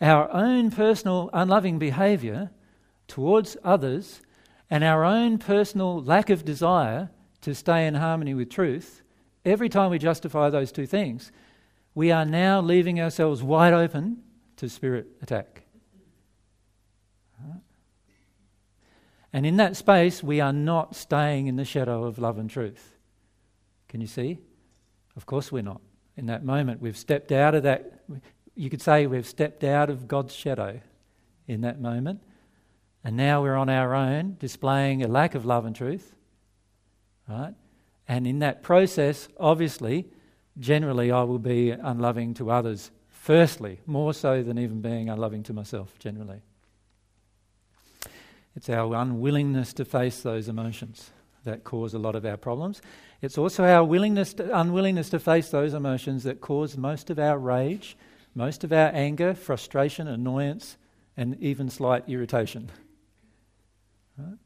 our 0.00 0.30
own 0.32 0.70
personal 0.70 1.30
unloving 1.32 1.78
behaviour 1.78 2.50
towards 3.08 3.56
others 3.62 4.20
and 4.70 4.82
our 4.82 5.04
own 5.04 5.38
personal 5.38 6.02
lack 6.02 6.30
of 6.30 6.44
desire 6.44 7.10
to 7.42 7.54
stay 7.54 7.86
in 7.86 7.94
harmony 7.94 8.34
with 8.34 8.50
truth, 8.50 9.02
every 9.44 9.68
time 9.68 9.90
we 9.90 9.98
justify 9.98 10.50
those 10.50 10.72
two 10.72 10.86
things, 10.86 11.30
we 11.94 12.10
are 12.10 12.24
now 12.24 12.60
leaving 12.60 13.00
ourselves 13.00 13.42
wide 13.42 13.72
open 13.72 14.22
to 14.56 14.68
spirit 14.68 15.06
attack. 15.22 15.62
And 19.32 19.44
in 19.44 19.58
that 19.58 19.76
space, 19.76 20.22
we 20.22 20.40
are 20.40 20.52
not 20.52 20.96
staying 20.96 21.46
in 21.46 21.56
the 21.56 21.64
shadow 21.66 22.04
of 22.04 22.18
love 22.18 22.38
and 22.38 22.48
truth. 22.48 22.96
Can 23.86 24.00
you 24.00 24.06
see? 24.06 24.38
Of 25.16 25.26
course, 25.26 25.50
we're 25.50 25.62
not. 25.62 25.80
In 26.16 26.26
that 26.26 26.44
moment, 26.44 26.80
we've 26.80 26.96
stepped 26.96 27.32
out 27.32 27.54
of 27.54 27.62
that. 27.64 28.00
You 28.54 28.70
could 28.70 28.82
say 28.82 29.06
we've 29.06 29.26
stepped 29.26 29.64
out 29.64 29.90
of 29.90 30.08
God's 30.08 30.34
shadow 30.34 30.80
in 31.46 31.62
that 31.62 31.80
moment. 31.80 32.22
And 33.04 33.16
now 33.16 33.42
we're 33.42 33.56
on 33.56 33.68
our 33.68 33.94
own, 33.94 34.36
displaying 34.38 35.02
a 35.02 35.08
lack 35.08 35.34
of 35.34 35.44
love 35.44 35.64
and 35.64 35.76
truth. 35.76 36.16
Right? 37.28 37.54
And 38.08 38.26
in 38.26 38.40
that 38.40 38.62
process, 38.62 39.28
obviously, 39.38 40.06
generally, 40.58 41.10
I 41.10 41.22
will 41.22 41.38
be 41.38 41.70
unloving 41.70 42.34
to 42.34 42.50
others 42.50 42.90
Firstly, 43.26 43.80
more 43.86 44.14
so 44.14 44.44
than 44.44 44.56
even 44.56 44.80
being 44.80 45.08
unloving 45.08 45.42
to 45.42 45.52
myself 45.52 45.98
generally. 45.98 46.42
It's 48.54 48.70
our 48.70 48.94
unwillingness 48.94 49.72
to 49.72 49.84
face 49.84 50.20
those 50.20 50.48
emotions 50.48 51.10
that 51.46 51.64
cause 51.64 51.94
a 51.94 51.98
lot 51.98 52.14
of 52.14 52.24
our 52.24 52.36
problems. 52.36 52.82
It's 53.22 53.38
also 53.38 53.64
our 53.64 53.82
willingness 53.82 54.34
to, 54.34 54.56
unwillingness 54.56 55.08
to 55.10 55.18
face 55.18 55.48
those 55.48 55.74
emotions 55.74 56.22
that 56.24 56.40
cause 56.40 56.76
most 56.76 57.10
of 57.10 57.18
our 57.18 57.38
rage, 57.38 57.96
most 58.34 58.62
of 58.62 58.72
our 58.72 58.90
anger, 58.92 59.34
frustration, 59.34 60.06
annoyance, 60.06 60.76
and 61.16 61.40
even 61.40 61.70
slight 61.70 62.08
irritation. 62.08 62.70
Right? 64.18 64.36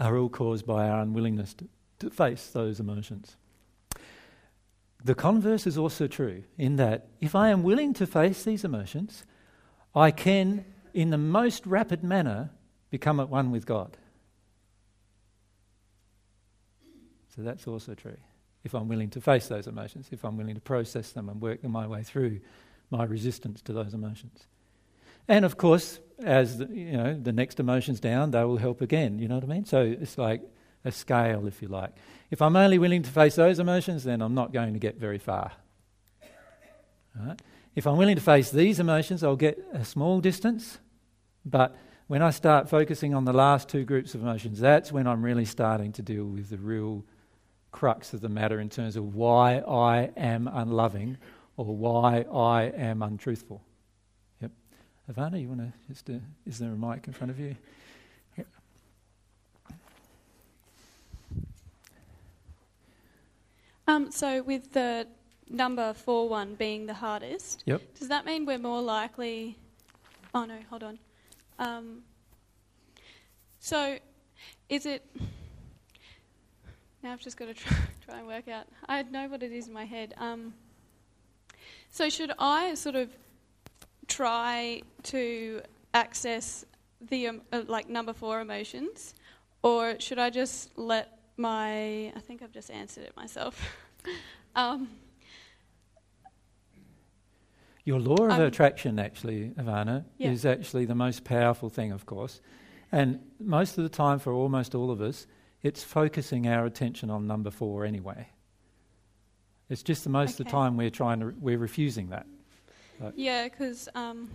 Are 0.00 0.16
all 0.16 0.30
caused 0.30 0.66
by 0.66 0.88
our 0.88 1.02
unwillingness 1.02 1.54
to, 1.54 1.68
to 2.00 2.10
face 2.10 2.48
those 2.48 2.80
emotions. 2.80 3.36
The 5.04 5.14
converse 5.14 5.66
is 5.66 5.78
also 5.78 6.06
true 6.08 6.42
in 6.58 6.76
that 6.76 7.08
if 7.20 7.34
I 7.34 7.50
am 7.50 7.62
willing 7.62 7.94
to 7.94 8.06
face 8.06 8.42
these 8.42 8.64
emotions, 8.64 9.24
I 9.94 10.10
can, 10.10 10.64
in 10.94 11.10
the 11.10 11.18
most 11.18 11.66
rapid 11.66 12.02
manner, 12.02 12.50
become 12.90 13.20
at 13.20 13.28
one 13.28 13.50
with 13.50 13.66
God. 13.66 13.96
So 17.36 17.42
that's 17.42 17.66
also 17.66 17.94
true. 17.94 18.16
If 18.64 18.74
I'm 18.74 18.88
willing 18.88 19.10
to 19.10 19.20
face 19.20 19.46
those 19.46 19.66
emotions, 19.66 20.08
if 20.10 20.24
I'm 20.24 20.36
willing 20.36 20.54
to 20.54 20.60
process 20.60 21.12
them 21.12 21.28
and 21.28 21.40
work 21.40 21.62
my 21.62 21.86
way 21.86 22.02
through 22.02 22.40
my 22.90 23.04
resistance 23.04 23.62
to 23.62 23.72
those 23.72 23.94
emotions. 23.94 24.46
And 25.28 25.44
of 25.44 25.56
course, 25.56 26.00
as 26.22 26.58
the, 26.58 26.66
you 26.66 26.96
know, 26.96 27.14
the 27.14 27.32
next 27.32 27.60
emotions 27.60 28.00
down, 28.00 28.30
they 28.30 28.44
will 28.44 28.56
help 28.56 28.80
again. 28.80 29.18
You 29.18 29.28
know 29.28 29.36
what 29.36 29.44
I 29.44 29.48
mean? 29.48 29.64
So 29.64 29.82
it's 29.82 30.18
like 30.18 30.42
a 30.84 30.92
scale, 30.92 31.46
if 31.46 31.60
you 31.60 31.68
like. 31.68 31.92
If 32.30 32.40
I'm 32.40 32.56
only 32.56 32.78
willing 32.78 33.02
to 33.02 33.10
face 33.10 33.36
those 33.36 33.58
emotions, 33.58 34.04
then 34.04 34.22
I'm 34.22 34.34
not 34.34 34.52
going 34.52 34.72
to 34.72 34.78
get 34.78 34.96
very 34.96 35.18
far. 35.18 35.52
Right? 37.14 37.40
If 37.74 37.86
I'm 37.86 37.96
willing 37.96 38.16
to 38.16 38.22
face 38.22 38.50
these 38.50 38.80
emotions, 38.80 39.22
I'll 39.22 39.36
get 39.36 39.58
a 39.72 39.84
small 39.84 40.20
distance. 40.20 40.78
But 41.44 41.76
when 42.06 42.22
I 42.22 42.30
start 42.30 42.68
focusing 42.68 43.14
on 43.14 43.24
the 43.24 43.32
last 43.32 43.68
two 43.68 43.84
groups 43.84 44.14
of 44.14 44.22
emotions, 44.22 44.60
that's 44.60 44.92
when 44.92 45.06
I'm 45.06 45.22
really 45.22 45.44
starting 45.44 45.92
to 45.92 46.02
deal 46.02 46.24
with 46.24 46.50
the 46.50 46.56
real 46.56 47.04
crux 47.76 48.14
of 48.14 48.22
the 48.22 48.28
matter 48.30 48.58
in 48.58 48.70
terms 48.70 48.96
of 48.96 49.14
why 49.14 49.58
I 49.58 50.10
am 50.16 50.48
unloving 50.50 51.18
or 51.58 51.66
why 51.66 52.24
I 52.32 52.72
am 52.74 53.02
untruthful. 53.02 53.60
Yep. 54.40 54.50
Ivana, 55.12 55.38
you 55.38 55.48
want 55.48 55.60
to 55.60 55.72
just, 55.86 56.08
uh, 56.08 56.14
is 56.46 56.58
there 56.58 56.70
a 56.70 56.74
mic 56.74 57.06
in 57.06 57.12
front 57.12 57.30
of 57.30 57.38
you? 57.38 57.54
Yep. 58.38 58.46
Um, 63.86 64.10
so 64.10 64.42
with 64.42 64.72
the 64.72 65.06
number 65.50 65.92
four 65.92 66.30
one 66.30 66.54
being 66.54 66.86
the 66.86 66.94
hardest, 66.94 67.62
yep. 67.66 67.82
does 67.98 68.08
that 68.08 68.24
mean 68.24 68.46
we're 68.46 68.56
more 68.56 68.80
likely? 68.80 69.58
Oh 70.34 70.46
no, 70.46 70.56
hold 70.70 70.82
on. 70.82 70.98
Um, 71.58 72.04
so, 73.60 73.98
is 74.70 74.86
it? 74.86 75.04
Now 77.06 77.12
I've 77.12 77.20
just 77.20 77.36
got 77.36 77.46
to 77.46 77.54
try, 77.54 77.76
try, 78.04 78.18
and 78.18 78.26
work 78.26 78.48
out. 78.48 78.66
I 78.88 79.00
know 79.04 79.28
what 79.28 79.40
it 79.44 79.52
is 79.52 79.68
in 79.68 79.72
my 79.72 79.84
head. 79.84 80.12
Um, 80.18 80.54
so 81.88 82.10
should 82.10 82.32
I 82.36 82.74
sort 82.74 82.96
of 82.96 83.10
try 84.08 84.82
to 85.04 85.62
access 85.94 86.64
the 87.00 87.28
um, 87.28 87.42
uh, 87.52 87.62
like 87.68 87.88
number 87.88 88.12
four 88.12 88.40
emotions, 88.40 89.14
or 89.62 90.00
should 90.00 90.18
I 90.18 90.30
just 90.30 90.76
let 90.76 91.20
my? 91.36 92.08
I 92.08 92.20
think 92.26 92.42
I've 92.42 92.50
just 92.50 92.72
answered 92.72 93.04
it 93.04 93.16
myself. 93.16 93.62
um, 94.56 94.88
your 97.84 98.00
law 98.00 98.16
of 98.16 98.32
um, 98.32 98.42
attraction, 98.42 98.98
actually, 98.98 99.50
Ivana, 99.50 100.06
yeah. 100.18 100.32
is 100.32 100.44
actually 100.44 100.86
the 100.86 100.96
most 100.96 101.22
powerful 101.22 101.70
thing, 101.70 101.92
of 101.92 102.04
course. 102.04 102.40
And 102.90 103.20
most 103.38 103.78
of 103.78 103.84
the 103.84 103.90
time, 103.90 104.18
for 104.18 104.32
almost 104.32 104.74
all 104.74 104.90
of 104.90 105.00
us, 105.00 105.28
it's 105.66 105.82
focusing 105.82 106.46
our 106.46 106.64
attention 106.64 107.10
on 107.10 107.26
number 107.26 107.50
four 107.50 107.84
anyway. 107.84 108.28
It's 109.68 109.82
just 109.82 110.04
the 110.04 110.10
most 110.10 110.34
okay. 110.34 110.44
of 110.44 110.46
the 110.46 110.50
time 110.52 110.76
we're 110.76 110.90
trying 110.90 111.18
to, 111.20 111.34
we're 111.40 111.58
refusing 111.58 112.10
that. 112.10 112.26
yeah, 113.16 113.48
because 113.48 113.88
um, 113.96 114.30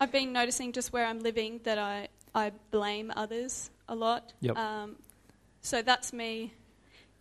I've 0.00 0.10
been 0.10 0.32
noticing 0.32 0.72
just 0.72 0.92
where 0.92 1.06
I'm 1.06 1.20
living 1.20 1.60
that 1.62 1.78
I, 1.78 2.08
I 2.34 2.50
blame 2.72 3.12
others 3.14 3.70
a 3.88 3.94
lot. 3.94 4.32
Yep. 4.40 4.56
Um, 4.56 4.96
so 5.60 5.80
that's 5.80 6.12
me 6.12 6.52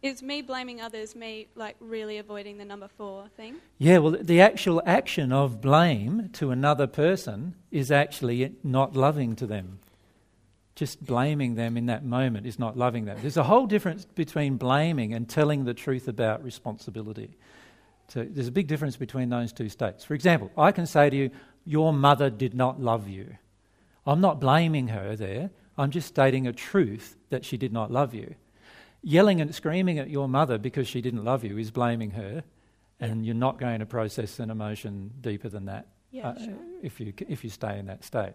is 0.01 0.23
me 0.23 0.41
blaming 0.41 0.81
others 0.81 1.15
me 1.15 1.47
like 1.53 1.75
really 1.79 2.17
avoiding 2.17 2.57
the 2.57 2.65
number 2.65 2.87
four 2.87 3.27
thing? 3.37 3.57
Yeah, 3.77 3.99
well, 3.99 4.17
the 4.19 4.41
actual 4.41 4.81
action 4.83 5.31
of 5.31 5.61
blame 5.61 6.29
to 6.33 6.49
another 6.49 6.87
person 6.87 7.53
is 7.69 7.91
actually 7.91 8.55
not 8.63 8.95
loving 8.95 9.35
to 9.35 9.45
them. 9.45 9.79
Just 10.75 11.05
blaming 11.05 11.55
them 11.55 11.77
in 11.77 11.87
that 11.87 12.05
moment 12.05 12.45
is 12.47 12.57
not 12.57 12.77
loving 12.77 13.05
them. 13.05 13.17
There's 13.21 13.37
a 13.37 13.43
whole 13.43 13.67
difference 13.67 14.05
between 14.05 14.57
blaming 14.57 15.13
and 15.13 15.27
telling 15.27 15.65
the 15.65 15.73
truth 15.73 16.07
about 16.07 16.43
responsibility. 16.43 17.37
So 18.07 18.25
there's 18.29 18.47
a 18.47 18.51
big 18.51 18.67
difference 18.67 18.97
between 18.97 19.29
those 19.29 19.53
two 19.53 19.69
states. 19.69 20.03
For 20.03 20.13
example, 20.13 20.51
I 20.57 20.71
can 20.71 20.85
say 20.85 21.09
to 21.09 21.15
you, 21.15 21.31
Your 21.65 21.93
mother 21.93 22.29
did 22.29 22.53
not 22.53 22.79
love 22.79 23.07
you. 23.07 23.37
I'm 24.05 24.21
not 24.21 24.39
blaming 24.39 24.87
her 24.89 25.15
there, 25.15 25.51
I'm 25.77 25.91
just 25.91 26.07
stating 26.07 26.47
a 26.47 26.53
truth 26.53 27.15
that 27.29 27.45
she 27.45 27.57
did 27.57 27.71
not 27.71 27.91
love 27.91 28.13
you 28.13 28.35
yelling 29.01 29.41
and 29.41 29.53
screaming 29.53 29.99
at 29.99 30.09
your 30.09 30.27
mother 30.27 30.57
because 30.57 30.87
she 30.87 31.01
didn't 31.01 31.23
love 31.23 31.43
you 31.43 31.57
is 31.57 31.71
blaming 31.71 32.11
her, 32.11 32.43
and 32.99 33.25
you're 33.25 33.35
not 33.35 33.59
going 33.59 33.79
to 33.79 33.85
process 33.85 34.39
an 34.39 34.49
emotion 34.49 35.11
deeper 35.21 35.49
than 35.49 35.65
that 35.65 35.87
yeah, 36.11 36.29
uh, 36.29 36.43
sure. 36.43 36.53
if, 36.83 36.99
you, 36.99 37.13
if 37.27 37.43
you 37.43 37.49
stay 37.49 37.79
in 37.79 37.87
that 37.87 38.03
state. 38.03 38.33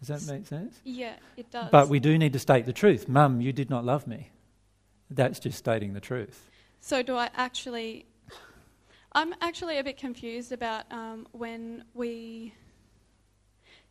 Does 0.00 0.08
that 0.08 0.32
make 0.32 0.46
sense? 0.46 0.80
Yeah, 0.84 1.14
it 1.36 1.50
does. 1.50 1.70
But 1.70 1.88
we 1.88 2.00
do 2.00 2.16
need 2.16 2.32
to 2.32 2.38
state 2.38 2.66
the 2.66 2.72
truth. 2.72 3.08
Mum, 3.08 3.40
you 3.40 3.52
did 3.52 3.68
not 3.68 3.84
love 3.84 4.06
me. 4.06 4.30
That's 5.10 5.38
just 5.38 5.58
stating 5.58 5.92
the 5.92 6.00
truth. 6.00 6.50
So, 6.80 7.02
do 7.02 7.16
I 7.16 7.28
actually. 7.36 8.06
I'm 9.12 9.34
actually 9.40 9.78
a 9.78 9.84
bit 9.84 9.96
confused 9.96 10.52
about 10.52 10.90
um, 10.90 11.26
when 11.32 11.84
we. 11.94 12.54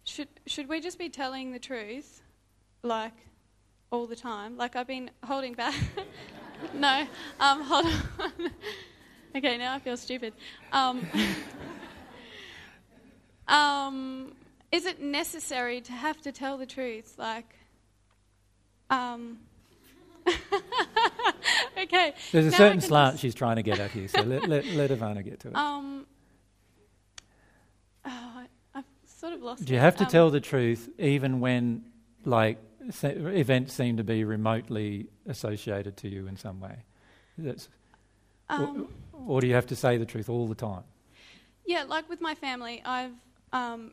Should, 0.05 0.29
should 0.47 0.67
we 0.67 0.79
just 0.79 0.97
be 0.97 1.09
telling 1.09 1.51
the 1.51 1.59
truth? 1.59 2.21
Like, 2.81 3.13
all 3.91 4.07
the 4.07 4.15
time. 4.15 4.57
Like 4.57 4.75
I've 4.75 4.87
been 4.87 5.09
holding 5.23 5.53
back. 5.53 5.75
no, 6.73 7.07
um, 7.39 7.61
hold 7.63 7.85
on. 7.85 8.51
okay, 9.35 9.57
now 9.57 9.75
I 9.75 9.79
feel 9.79 9.97
stupid. 9.97 10.33
Um, 10.71 11.07
um, 13.47 14.33
is 14.71 14.85
it 14.85 15.01
necessary 15.01 15.81
to 15.81 15.91
have 15.91 16.21
to 16.21 16.31
tell 16.31 16.57
the 16.57 16.65
truth? 16.65 17.15
Like, 17.17 17.55
um, 18.89 19.39
okay. 21.77 22.13
There's 22.31 22.45
a 22.45 22.51
certain 22.51 22.81
slant 22.81 23.19
she's 23.19 23.35
trying 23.35 23.55
to 23.57 23.63
get 23.63 23.79
at 23.79 23.91
here, 23.91 24.07
so 24.07 24.21
let, 24.21 24.47
let, 24.47 24.65
let 24.67 24.91
Ivana 24.91 25.23
get 25.23 25.39
to 25.41 25.49
it. 25.49 25.55
Um, 25.55 26.05
oh, 28.05 28.43
I've 28.75 28.85
sort 29.05 29.33
of 29.33 29.41
lost 29.41 29.65
Do 29.65 29.73
you 29.73 29.79
it. 29.79 29.81
have 29.81 29.95
to 29.97 30.05
um, 30.05 30.09
tell 30.09 30.29
the 30.29 30.41
truth 30.41 30.89
even 30.97 31.39
when, 31.39 31.85
like, 32.25 32.57
events 33.03 33.73
seem 33.73 33.97
to 33.97 34.03
be 34.03 34.23
remotely 34.23 35.07
associated 35.27 35.97
to 35.97 36.09
you 36.09 36.27
in 36.27 36.37
some 36.37 36.59
way. 36.59 36.83
Um, 38.49 38.87
or, 39.13 39.35
or, 39.37 39.41
do 39.41 39.47
you 39.47 39.53
have 39.53 39.67
to 39.67 39.75
say 39.75 39.97
the 39.97 40.05
truth 40.05 40.29
all 40.29 40.47
the 40.47 40.55
time? 40.55 40.83
Yeah, 41.65 41.83
like 41.83 42.09
with 42.09 42.19
my 42.19 42.35
family, 42.35 42.81
I've 42.83 43.13
um, 43.53 43.91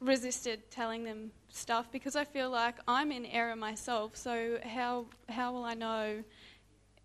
resisted 0.00 0.70
telling 0.70 1.04
them 1.04 1.30
stuff 1.48 1.90
because 1.90 2.16
I 2.16 2.24
feel 2.24 2.50
like 2.50 2.76
I'm 2.86 3.10
in 3.12 3.26
error 3.26 3.56
myself. 3.56 4.16
So 4.16 4.58
how 4.64 5.06
how 5.28 5.52
will 5.52 5.64
I 5.64 5.74
know? 5.74 6.22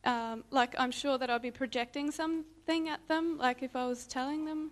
Um, 0.04 0.44
like 0.50 0.76
I'm 0.80 0.92
sure 0.92 1.18
that 1.18 1.30
I'll 1.30 1.40
be 1.40 1.52
projecting 1.52 2.12
something 2.12 2.90
at 2.90 3.08
them. 3.08 3.38
Like 3.38 3.64
if 3.64 3.76
I 3.76 3.86
was 3.86 4.08
telling 4.08 4.46
them, 4.46 4.72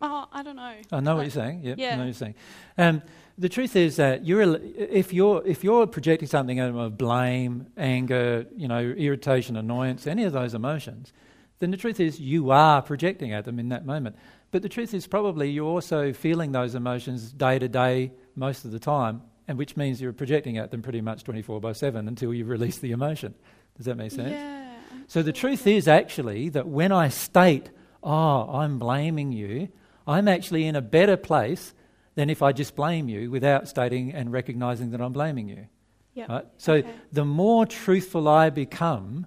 oh, 0.00 0.26
I 0.32 0.42
don't 0.42 0.56
know. 0.56 0.74
I 0.92 1.00
know 1.00 1.10
like, 1.10 1.16
what 1.16 1.22
you're 1.22 1.30
saying. 1.30 1.60
Yep, 1.64 1.78
yeah, 1.78 1.88
I 1.88 1.90
know 1.92 1.98
what 1.98 2.04
you're 2.04 2.14
saying. 2.14 2.34
Um, 2.76 3.02
the 3.36 3.48
truth 3.48 3.76
is 3.76 3.96
that 3.96 4.26
you're, 4.26 4.56
if, 4.76 5.12
you're, 5.12 5.42
if 5.46 5.62
you're 5.62 5.86
projecting 5.86 6.28
something 6.28 6.58
out 6.58 6.74
of 6.74 6.98
blame, 6.98 7.68
anger, 7.76 8.46
you 8.56 8.66
know, 8.66 8.80
irritation, 8.80 9.56
annoyance, 9.56 10.06
any 10.06 10.24
of 10.24 10.32
those 10.32 10.54
emotions, 10.54 11.12
then 11.60 11.70
the 11.70 11.76
truth 11.76 12.00
is 12.00 12.20
you 12.20 12.50
are 12.50 12.82
projecting 12.82 13.32
at 13.32 13.44
them 13.44 13.58
in 13.58 13.68
that 13.68 13.86
moment. 13.86 14.16
But 14.50 14.62
the 14.62 14.68
truth 14.68 14.94
is 14.94 15.06
probably 15.06 15.50
you're 15.50 15.66
also 15.66 16.12
feeling 16.12 16.52
those 16.52 16.74
emotions 16.74 17.32
day 17.32 17.58
to 17.58 17.68
day 17.68 18.12
most 18.34 18.64
of 18.64 18.70
the 18.70 18.78
time, 18.78 19.22
and 19.46 19.58
which 19.58 19.76
means 19.76 20.00
you're 20.00 20.12
projecting 20.12 20.56
at 20.56 20.70
them 20.70 20.82
pretty 20.82 21.00
much 21.00 21.24
24 21.24 21.60
by 21.60 21.72
7 21.72 22.08
until 22.08 22.32
you 22.32 22.44
release 22.44 22.78
the 22.78 22.92
emotion. 22.92 23.34
Does 23.76 23.86
that 23.86 23.96
make 23.96 24.10
sense? 24.10 24.32
Yeah. 24.32 24.74
So 25.06 25.22
the 25.22 25.32
truth 25.32 25.66
is 25.66 25.88
actually 25.88 26.48
that 26.50 26.66
when 26.66 26.92
I 26.92 27.08
state, 27.08 27.70
oh, 28.02 28.58
I'm 28.58 28.78
blaming 28.78 29.32
you, 29.32 29.68
I'm 30.06 30.28
actually 30.28 30.66
in 30.66 30.76
a 30.76 30.82
better 30.82 31.16
place 31.16 31.74
than 32.14 32.30
if 32.30 32.42
I 32.42 32.52
just 32.52 32.74
blame 32.74 33.08
you 33.08 33.30
without 33.30 33.68
stating 33.68 34.12
and 34.12 34.32
recognizing 34.32 34.90
that 34.90 35.00
I'm 35.00 35.12
blaming 35.12 35.48
you. 35.48 35.66
Yep. 36.14 36.28
Right? 36.28 36.46
So 36.56 36.72
okay. 36.74 36.90
the 37.12 37.24
more 37.24 37.64
truthful 37.64 38.26
I 38.26 38.50
become, 38.50 39.26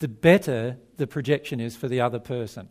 the 0.00 0.08
better 0.08 0.78
the 0.96 1.06
projection 1.06 1.60
is 1.60 1.76
for 1.76 1.86
the 1.86 2.00
other 2.00 2.18
person. 2.18 2.68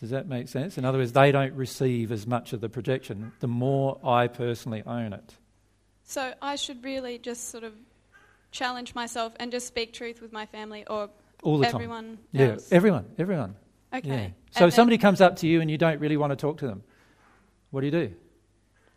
Does 0.00 0.10
that 0.10 0.28
make 0.28 0.48
sense? 0.48 0.76
In 0.76 0.84
other 0.84 0.98
words, 0.98 1.12
they 1.12 1.32
don't 1.32 1.54
receive 1.54 2.12
as 2.12 2.26
much 2.26 2.52
of 2.52 2.60
the 2.60 2.68
projection 2.68 3.32
the 3.40 3.48
more 3.48 3.98
I 4.04 4.26
personally 4.28 4.82
own 4.86 5.12
it. 5.12 5.36
So 6.04 6.34
I 6.42 6.56
should 6.56 6.84
really 6.84 7.18
just 7.18 7.48
sort 7.48 7.64
of 7.64 7.72
challenge 8.50 8.94
myself 8.94 9.32
and 9.40 9.50
just 9.50 9.66
speak 9.66 9.92
truth 9.92 10.20
with 10.20 10.32
my 10.32 10.46
family 10.46 10.86
or 10.86 11.10
All 11.42 11.58
the 11.58 11.66
everyone 11.66 12.04
time. 12.04 12.18
Yeah, 12.32 12.46
else? 12.52 12.70
everyone, 12.70 13.06
everyone. 13.18 13.56
Okay. 13.92 14.08
Yeah. 14.08 14.28
So 14.58 14.66
if 14.66 14.74
somebody 14.74 14.98
comes 14.98 15.20
up 15.20 15.36
to 15.36 15.46
you 15.46 15.60
and 15.60 15.70
you 15.70 15.78
don't 15.78 15.98
really 16.00 16.16
want 16.16 16.30
to 16.30 16.36
talk 16.36 16.58
to 16.58 16.66
them, 16.66 16.82
what 17.70 17.80
do 17.80 17.86
you 17.86 17.92
do? 17.92 18.14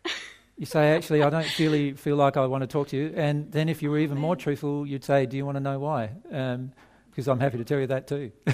you 0.58 0.66
say, 0.66 0.94
actually, 0.94 1.22
I 1.22 1.30
don't 1.30 1.58
really 1.58 1.94
feel 1.94 2.16
like 2.16 2.36
I 2.36 2.46
want 2.46 2.62
to 2.62 2.66
talk 2.66 2.88
to 2.88 2.96
you. 2.96 3.12
And 3.16 3.50
then 3.50 3.68
if 3.68 3.82
you 3.82 3.90
were 3.90 3.98
even 3.98 4.18
more 4.18 4.36
truthful, 4.36 4.86
you'd 4.86 5.04
say, 5.04 5.26
do 5.26 5.36
you 5.36 5.46
want 5.46 5.56
to 5.56 5.60
know 5.60 5.78
why? 5.78 6.10
Um, 6.30 6.72
because 7.10 7.26
I'm 7.26 7.40
happy 7.40 7.58
to 7.58 7.64
tell 7.64 7.80
you 7.80 7.86
that 7.88 8.06
too. 8.06 8.32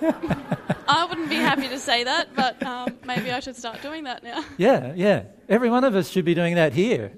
I 0.88 1.06
wouldn't 1.08 1.28
be 1.28 1.36
happy 1.36 1.68
to 1.68 1.78
say 1.78 2.04
that, 2.04 2.34
but 2.34 2.62
um, 2.62 2.96
maybe 3.04 3.30
I 3.30 3.40
should 3.40 3.56
start 3.56 3.82
doing 3.82 4.04
that 4.04 4.22
now. 4.22 4.44
yeah, 4.56 4.92
yeah. 4.94 5.24
Every 5.48 5.70
one 5.70 5.84
of 5.84 5.94
us 5.94 6.08
should 6.08 6.24
be 6.24 6.34
doing 6.34 6.54
that 6.54 6.72
here. 6.72 7.12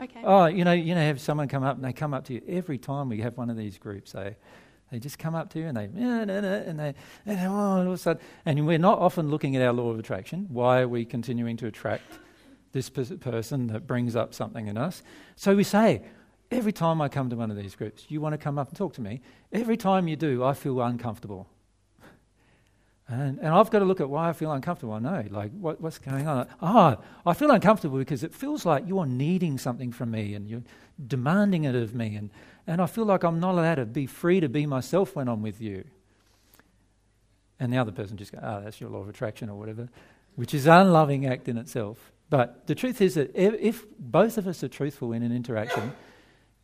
Okay. 0.00 0.22
Oh, 0.24 0.46
you 0.46 0.64
know, 0.64 0.72
you 0.72 0.94
know, 0.94 1.00
have 1.00 1.20
someone 1.20 1.48
come 1.48 1.62
up 1.62 1.76
and 1.76 1.84
they 1.84 1.92
come 1.92 2.14
up 2.14 2.24
to 2.26 2.34
you 2.34 2.42
every 2.48 2.78
time 2.78 3.08
we 3.10 3.20
have 3.20 3.36
one 3.36 3.50
of 3.50 3.56
these 3.56 3.76
groups. 3.76 4.12
They, 4.12 4.34
they 4.90 4.98
just 4.98 5.18
come 5.18 5.34
up 5.34 5.50
to 5.50 5.58
you 5.58 5.66
and 5.66 5.76
they, 5.76 5.90
"Yeah, 5.94 6.24
no, 6.24 6.40
no," 6.40 6.52
and 6.66 6.78
they, 6.78 6.94
and 7.26 7.38
they, 7.38 7.46
oh, 7.46 7.52
all 7.52 7.80
of 7.82 7.92
a 7.92 7.98
sudden, 7.98 8.22
and 8.46 8.66
we're 8.66 8.78
not 8.78 8.98
often 8.98 9.30
looking 9.30 9.56
at 9.56 9.62
our 9.62 9.72
law 9.72 9.90
of 9.90 9.98
attraction. 9.98 10.46
Why 10.48 10.80
are 10.80 10.88
we 10.88 11.04
continuing 11.04 11.56
to 11.58 11.66
attract 11.66 12.18
this 12.72 12.88
person 12.88 13.66
that 13.68 13.86
brings 13.86 14.16
up 14.16 14.32
something 14.32 14.68
in 14.68 14.78
us? 14.78 15.02
So 15.36 15.54
we 15.54 15.64
say, 15.64 16.02
every 16.50 16.72
time 16.72 17.02
I 17.02 17.08
come 17.08 17.28
to 17.30 17.36
one 17.36 17.50
of 17.50 17.56
these 17.56 17.74
groups, 17.76 18.06
you 18.08 18.20
want 18.20 18.32
to 18.32 18.38
come 18.38 18.58
up 18.58 18.68
and 18.68 18.76
talk 18.76 18.94
to 18.94 19.00
me. 19.02 19.20
Every 19.52 19.76
time 19.76 20.08
you 20.08 20.16
do, 20.16 20.42
I 20.42 20.54
feel 20.54 20.80
uncomfortable. 20.80 21.46
And, 23.10 23.40
and 23.40 23.48
I've 23.48 23.70
got 23.70 23.80
to 23.80 23.84
look 23.84 24.00
at 24.00 24.08
why 24.08 24.28
I 24.28 24.32
feel 24.32 24.52
uncomfortable. 24.52 24.92
I 24.92 25.00
know, 25.00 25.24
like, 25.30 25.50
what, 25.50 25.80
what's 25.80 25.98
going 25.98 26.28
on? 26.28 26.46
Ah, 26.62 26.98
I 27.26 27.34
feel 27.34 27.50
uncomfortable 27.50 27.98
because 27.98 28.22
it 28.22 28.32
feels 28.32 28.64
like 28.64 28.84
you're 28.86 29.04
needing 29.04 29.58
something 29.58 29.90
from 29.90 30.12
me 30.12 30.34
and 30.34 30.48
you're 30.48 30.62
demanding 31.04 31.64
it 31.64 31.74
of 31.74 31.92
me. 31.92 32.14
And, 32.14 32.30
and 32.68 32.80
I 32.80 32.86
feel 32.86 33.04
like 33.04 33.24
I'm 33.24 33.40
not 33.40 33.54
allowed 33.54 33.76
to 33.76 33.84
be 33.84 34.06
free 34.06 34.38
to 34.38 34.48
be 34.48 34.64
myself 34.64 35.16
when 35.16 35.26
I'm 35.26 35.42
with 35.42 35.60
you. 35.60 35.84
And 37.58 37.72
the 37.72 37.78
other 37.78 37.90
person 37.90 38.16
just 38.16 38.30
goes, 38.30 38.42
oh, 38.44 38.60
that's 38.62 38.80
your 38.80 38.90
law 38.90 39.00
of 39.00 39.08
attraction 39.08 39.50
or 39.50 39.58
whatever, 39.58 39.88
which 40.36 40.54
is 40.54 40.66
an 40.66 40.86
unloving 40.86 41.26
act 41.26 41.48
in 41.48 41.58
itself. 41.58 42.12
But 42.30 42.68
the 42.68 42.76
truth 42.76 43.00
is 43.00 43.14
that 43.16 43.34
if 43.34 43.84
both 43.98 44.38
of 44.38 44.46
us 44.46 44.62
are 44.62 44.68
truthful 44.68 45.12
in 45.12 45.24
an 45.24 45.34
interaction, 45.34 45.94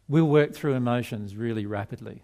we'll 0.06 0.28
work 0.28 0.54
through 0.54 0.74
emotions 0.74 1.34
really 1.34 1.66
rapidly. 1.66 2.22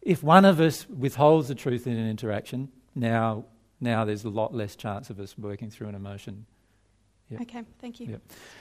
If 0.00 0.22
one 0.22 0.44
of 0.44 0.60
us 0.60 0.88
withholds 0.88 1.48
the 1.48 1.56
truth 1.56 1.88
in 1.88 1.96
an 1.96 2.08
interaction, 2.08 2.70
now, 2.98 3.44
now 3.80 4.04
there's 4.04 4.24
a 4.24 4.28
lot 4.28 4.54
less 4.54 4.76
chance 4.76 5.08
of 5.10 5.20
us 5.20 5.38
working 5.38 5.70
through 5.70 5.88
an 5.88 5.94
emotion. 5.94 6.46
Yeah. 7.30 7.42
Okay, 7.42 7.62
thank 7.80 8.00
you. 8.00 8.06
Yeah. 8.06 8.16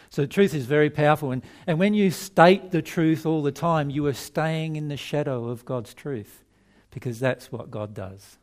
So 0.10 0.24
the 0.24 0.28
truth 0.28 0.54
is 0.54 0.66
very 0.66 0.90
powerful. 0.90 1.32
And, 1.32 1.42
and 1.66 1.80
when 1.80 1.94
you 1.94 2.12
state 2.12 2.72
the 2.72 2.82
truth 2.82 3.26
all 3.26 3.42
the 3.42 3.52
time, 3.52 3.90
you 3.90 4.06
are 4.08 4.14
staying 4.14 4.76
in 4.76 4.90
the 4.90 4.98
shadow 4.98 5.48
of 5.48 5.66
God's 5.66 5.94
truth 5.94 6.44
because 6.92 7.20
that's 7.20 7.52
what 7.52 7.72
God 7.72 7.94
does 7.94 8.38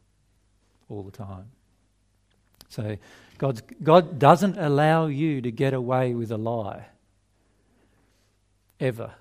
all 0.89 1.03
the 1.03 1.11
time. 1.11 1.51
So 2.69 2.97
God's, 3.39 3.63
God 3.83 4.19
doesn't 4.19 4.59
allow 4.59 5.07
you 5.07 5.41
to 5.43 5.51
get 5.51 5.75
away 5.75 6.15
with 6.15 6.31
a 6.31 6.39
lie. 6.39 6.87
Ever. 8.81 9.13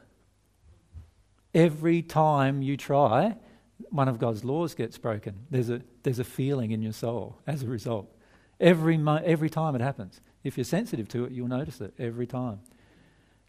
Every 1.53 2.01
time 2.01 2.61
you 2.61 2.77
try, 2.77 3.35
one 3.89 4.07
of 4.07 4.19
God's 4.19 4.43
laws 4.43 4.73
gets 4.73 4.97
broken. 4.97 5.35
There's 5.51 5.69
a, 5.69 5.81
there's 6.03 6.19
a 6.19 6.23
feeling 6.23 6.71
in 6.71 6.81
your 6.81 6.93
soul 6.93 7.37
as 7.47 7.63
a 7.63 7.67
result. 7.67 8.13
Every, 8.59 8.97
mo- 8.97 9.21
every 9.23 9.49
time 9.49 9.75
it 9.75 9.81
happens. 9.81 10.21
If 10.43 10.57
you're 10.57 10.65
sensitive 10.65 11.07
to 11.09 11.25
it, 11.25 11.31
you'll 11.31 11.47
notice 11.47 11.81
it 11.81 11.93
every 11.97 12.27
time. 12.27 12.59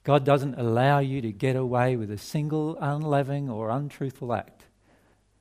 God 0.04 0.24
doesn't 0.24 0.58
allow 0.58 0.98
you 0.98 1.20
to 1.22 1.32
get 1.32 1.56
away 1.56 1.96
with 1.96 2.10
a 2.10 2.18
single 2.18 2.76
unloving 2.78 3.48
or 3.48 3.70
untruthful 3.70 4.32
act. 4.32 4.64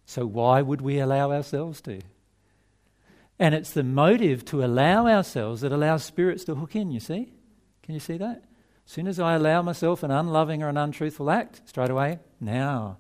So 0.06 0.26
why 0.26 0.62
would 0.62 0.82
we 0.82 1.00
allow 1.00 1.32
ourselves 1.32 1.82
to? 1.82 2.02
And 3.40 3.54
it's 3.54 3.72
the 3.72 3.84
motive 3.84 4.46
to 4.46 4.64
allow 4.64 5.08
ourselves 5.08 5.62
that 5.62 5.72
allows 5.72 6.04
spirits 6.04 6.44
to 6.46 6.56
hook 6.56 6.76
in, 6.76 6.92
you 6.92 7.00
see? 7.00 7.32
Can 7.84 7.94
you 7.94 8.00
see 8.00 8.18
that? 8.18 8.44
As 8.86 8.92
soon 8.92 9.08
as 9.08 9.20
I 9.20 9.36
allow 9.36 9.62
myself 9.62 10.04
an 10.04 10.12
unloving 10.12 10.64
or 10.64 10.70
an 10.70 10.78
untruthful 10.78 11.30
act, 11.30 11.62
straight 11.66 11.90
away, 11.90 12.20
now 12.40 12.98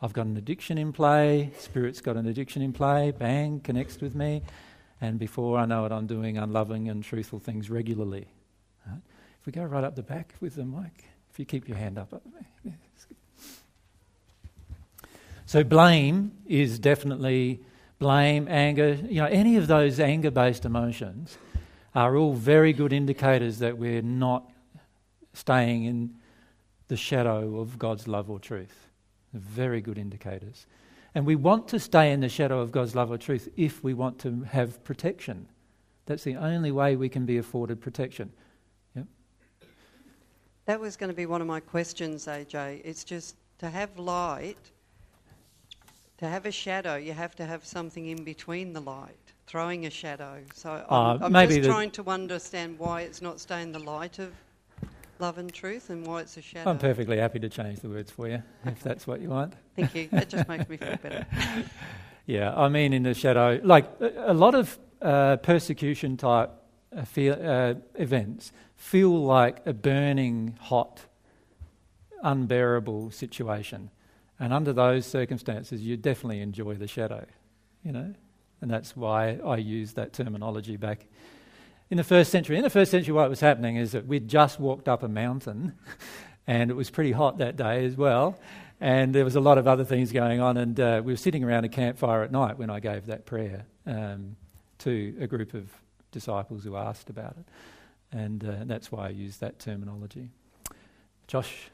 I've 0.00 0.12
got 0.12 0.26
an 0.26 0.36
addiction 0.36 0.78
in 0.78 0.92
play, 0.92 1.50
spirit's 1.58 2.00
got 2.00 2.16
an 2.16 2.26
addiction 2.26 2.62
in 2.62 2.72
play, 2.72 3.10
bang, 3.10 3.60
connects 3.60 4.00
with 4.00 4.14
me, 4.14 4.42
and 5.00 5.18
before 5.18 5.58
I 5.58 5.66
know 5.66 5.84
it, 5.86 5.92
I'm 5.92 6.06
doing 6.06 6.38
unloving 6.38 6.88
and 6.88 7.02
truthful 7.02 7.40
things 7.40 7.68
regularly. 7.68 8.28
Right? 8.86 9.00
If 9.40 9.46
we 9.46 9.52
go 9.52 9.64
right 9.64 9.82
up 9.82 9.96
the 9.96 10.02
back 10.02 10.34
with 10.40 10.54
the 10.54 10.64
mic, 10.64 11.04
if 11.30 11.38
you 11.38 11.44
keep 11.44 11.68
your 11.68 11.76
hand 11.76 11.98
up. 11.98 12.22
so 15.46 15.64
blame 15.64 16.32
is 16.46 16.78
definitely 16.78 17.60
blame, 17.98 18.46
anger, 18.48 18.98
you 19.08 19.20
know, 19.20 19.26
any 19.26 19.56
of 19.56 19.66
those 19.66 19.98
anger-based 19.98 20.64
emotions 20.64 21.36
are 21.94 22.16
all 22.16 22.34
very 22.34 22.72
good 22.72 22.92
indicators 22.92 23.58
that 23.58 23.76
we're 23.76 24.02
not 24.02 24.48
staying 25.32 25.84
in 25.84 26.14
the 26.86 26.96
shadow 26.96 27.58
of 27.58 27.78
God's 27.78 28.06
love 28.06 28.30
or 28.30 28.38
truth. 28.38 28.87
Very 29.38 29.80
good 29.80 29.98
indicators. 29.98 30.66
And 31.14 31.26
we 31.26 31.36
want 31.36 31.68
to 31.68 31.80
stay 31.80 32.12
in 32.12 32.20
the 32.20 32.28
shadow 32.28 32.60
of 32.60 32.70
God's 32.70 32.94
love 32.94 33.10
or 33.10 33.18
truth 33.18 33.48
if 33.56 33.82
we 33.82 33.94
want 33.94 34.18
to 34.20 34.42
have 34.42 34.82
protection. 34.84 35.48
That's 36.06 36.24
the 36.24 36.36
only 36.36 36.70
way 36.70 36.96
we 36.96 37.08
can 37.08 37.26
be 37.26 37.38
afforded 37.38 37.80
protection. 37.80 38.30
Yep. 38.94 39.06
That 40.66 40.80
was 40.80 40.96
going 40.96 41.10
to 41.10 41.16
be 41.16 41.26
one 41.26 41.40
of 41.40 41.46
my 41.46 41.60
questions, 41.60 42.26
AJ. 42.26 42.82
It's 42.84 43.04
just 43.04 43.36
to 43.58 43.68
have 43.70 43.98
light, 43.98 44.58
to 46.18 46.26
have 46.28 46.46
a 46.46 46.52
shadow, 46.52 46.96
you 46.96 47.12
have 47.12 47.34
to 47.36 47.46
have 47.46 47.64
something 47.64 48.06
in 48.06 48.24
between 48.24 48.72
the 48.72 48.80
light, 48.80 49.32
throwing 49.46 49.86
a 49.86 49.90
shadow. 49.90 50.42
So 50.54 50.84
I'm, 50.88 51.20
Uh, 51.22 51.26
I'm 51.26 51.32
maybe 51.32 51.54
just 51.56 51.62
the- 51.62 51.68
trying 51.68 51.90
to 51.92 52.08
understand 52.08 52.78
why 52.78 53.02
it's 53.02 53.22
not 53.22 53.40
staying 53.40 53.72
the 53.72 53.78
light 53.78 54.18
of 54.18 54.32
love 55.20 55.38
and 55.38 55.52
truth 55.52 55.90
and 55.90 56.06
why 56.06 56.20
it's 56.20 56.36
a 56.36 56.42
shadow. 56.42 56.70
I'm 56.70 56.78
perfectly 56.78 57.18
happy 57.18 57.38
to 57.40 57.48
change 57.48 57.80
the 57.80 57.88
words 57.88 58.10
for 58.10 58.28
you 58.28 58.42
if 58.64 58.82
that's 58.82 59.06
what 59.06 59.20
you 59.20 59.28
want. 59.28 59.54
Thank 59.76 59.94
you. 59.94 60.08
That 60.12 60.28
just 60.28 60.48
makes 60.48 60.68
me 60.68 60.76
feel 60.76 60.96
better. 60.96 61.26
Yeah, 62.28 62.54
I 62.54 62.68
mean, 62.68 62.92
in 62.92 63.04
the 63.04 63.14
shadow, 63.14 63.58
like 63.64 63.90
a, 64.00 64.32
a 64.32 64.34
lot 64.34 64.54
of 64.54 64.78
uh, 65.00 65.38
persecution 65.38 66.18
type 66.18 66.50
uh, 66.94 67.06
feel, 67.06 67.32
uh, 67.32 67.72
events 67.94 68.52
feel 68.76 69.24
like 69.24 69.66
a 69.66 69.72
burning, 69.72 70.58
hot, 70.60 71.00
unbearable 72.22 73.10
situation. 73.12 73.88
And 74.38 74.52
under 74.52 74.74
those 74.74 75.06
circumstances, 75.06 75.80
you 75.80 75.96
definitely 75.96 76.42
enjoy 76.42 76.74
the 76.74 76.86
shadow, 76.86 77.24
you 77.82 77.92
know? 77.92 78.12
And 78.60 78.70
that's 78.70 78.94
why 78.94 79.38
I 79.42 79.56
use 79.56 79.94
that 79.94 80.12
terminology 80.12 80.76
back 80.76 81.06
in 81.90 81.96
the 81.96 82.04
first 82.04 82.30
century. 82.30 82.56
In 82.56 82.62
the 82.62 82.70
first 82.70 82.90
century, 82.90 83.12
what 83.12 83.28
was 83.30 83.40
happening 83.40 83.76
is 83.76 83.92
that 83.92 84.06
we'd 84.06 84.28
just 84.28 84.60
walked 84.60 84.88
up 84.88 85.02
a 85.02 85.08
mountain 85.08 85.74
and 86.46 86.70
it 86.70 86.74
was 86.74 86.90
pretty 86.90 87.12
hot 87.12 87.38
that 87.38 87.56
day 87.56 87.84
as 87.84 87.96
well. 87.96 88.38
And 88.80 89.14
there 89.14 89.24
was 89.24 89.36
a 89.36 89.40
lot 89.40 89.58
of 89.58 89.66
other 89.66 89.84
things 89.84 90.12
going 90.12 90.40
on. 90.40 90.56
And 90.56 90.78
uh, 90.78 91.02
we 91.04 91.12
were 91.12 91.16
sitting 91.16 91.42
around 91.42 91.64
a 91.64 91.68
campfire 91.68 92.22
at 92.22 92.30
night 92.30 92.58
when 92.58 92.70
I 92.70 92.80
gave 92.80 93.06
that 93.06 93.26
prayer 93.26 93.66
um, 93.86 94.36
to 94.78 95.16
a 95.20 95.26
group 95.26 95.54
of 95.54 95.68
disciples 96.12 96.64
who 96.64 96.76
asked 96.76 97.10
about 97.10 97.36
it. 97.38 97.46
And 98.12 98.44
uh, 98.44 98.64
that's 98.64 98.92
why 98.92 99.06
I 99.06 99.10
use 99.10 99.38
that 99.38 99.58
terminology. 99.58 100.30
Josh? 101.26 101.70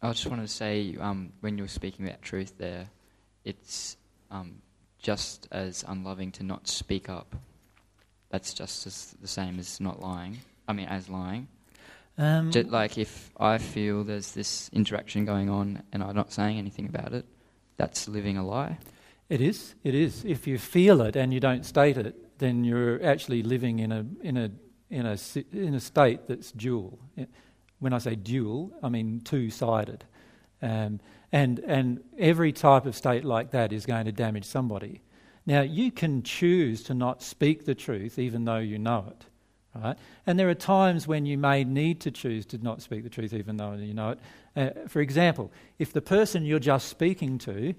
I 0.00 0.10
just 0.12 0.26
wanted 0.26 0.42
to 0.42 0.48
say, 0.48 0.96
um, 1.00 1.32
when 1.40 1.58
you 1.58 1.64
were 1.64 1.68
speaking 1.68 2.06
about 2.06 2.22
truth 2.22 2.54
there, 2.58 2.88
it's 3.44 3.96
um, 4.30 4.62
just 5.02 5.48
as 5.50 5.84
unloving 5.86 6.32
to 6.32 6.42
not 6.42 6.68
speak 6.68 7.08
up. 7.08 7.36
That's 8.30 8.54
just 8.54 8.86
as 8.86 9.14
the 9.20 9.28
same 9.28 9.58
as 9.58 9.80
not 9.80 10.00
lying. 10.00 10.38
I 10.66 10.72
mean, 10.72 10.86
as 10.86 11.08
lying. 11.08 11.48
Um, 12.18 12.50
Just 12.50 12.68
like 12.68 12.98
if 12.98 13.30
I 13.38 13.58
feel 13.58 14.04
there's 14.04 14.32
this 14.32 14.70
interaction 14.72 15.24
going 15.24 15.48
on 15.48 15.82
and 15.92 16.02
I'm 16.02 16.14
not 16.14 16.32
saying 16.32 16.58
anything 16.58 16.86
about 16.86 17.12
it, 17.14 17.24
that's 17.76 18.06
living 18.08 18.36
a 18.36 18.46
lie. 18.46 18.78
It 19.28 19.40
is. 19.40 19.74
It 19.82 19.94
is. 19.94 20.24
If 20.24 20.46
you 20.46 20.58
feel 20.58 21.00
it 21.02 21.16
and 21.16 21.32
you 21.32 21.40
don't 21.40 21.64
state 21.64 21.96
it, 21.96 22.38
then 22.38 22.64
you're 22.64 23.02
actually 23.04 23.42
living 23.42 23.78
in 23.78 23.92
a 23.92 24.04
in 24.22 24.36
a 24.36 24.50
in 24.90 25.06
a 25.06 25.16
in 25.52 25.74
a 25.74 25.80
state 25.80 26.28
that's 26.28 26.52
dual. 26.52 26.98
When 27.78 27.92
I 27.92 27.98
say 27.98 28.14
dual, 28.14 28.72
I 28.82 28.90
mean 28.90 29.20
two-sided, 29.20 30.04
um, 30.60 31.00
and 31.32 31.58
and 31.60 32.00
every 32.18 32.52
type 32.52 32.86
of 32.86 32.94
state 32.94 33.24
like 33.24 33.50
that 33.52 33.72
is 33.72 33.86
going 33.86 34.04
to 34.04 34.12
damage 34.12 34.44
somebody. 34.44 35.00
Now 35.46 35.62
you 35.62 35.90
can 35.90 36.22
choose 36.22 36.82
to 36.84 36.94
not 36.94 37.22
speak 37.22 37.64
the 37.64 37.74
truth, 37.74 38.18
even 38.18 38.44
though 38.44 38.58
you 38.58 38.78
know 38.78 39.06
it. 39.08 39.26
Right? 39.74 39.96
And 40.26 40.38
there 40.38 40.50
are 40.50 40.54
times 40.54 41.08
when 41.08 41.24
you 41.24 41.38
may 41.38 41.64
need 41.64 42.00
to 42.02 42.10
choose 42.10 42.44
to 42.46 42.58
not 42.58 42.82
speak 42.82 43.04
the 43.04 43.08
truth 43.08 43.32
even 43.32 43.56
though 43.56 43.72
you 43.72 43.94
know 43.94 44.10
it. 44.10 44.18
Uh, 44.54 44.86
for 44.86 45.00
example, 45.00 45.50
if 45.78 45.94
the 45.94 46.02
person 46.02 46.44
you're 46.44 46.58
just 46.58 46.88
speaking 46.88 47.38
to 47.38 47.74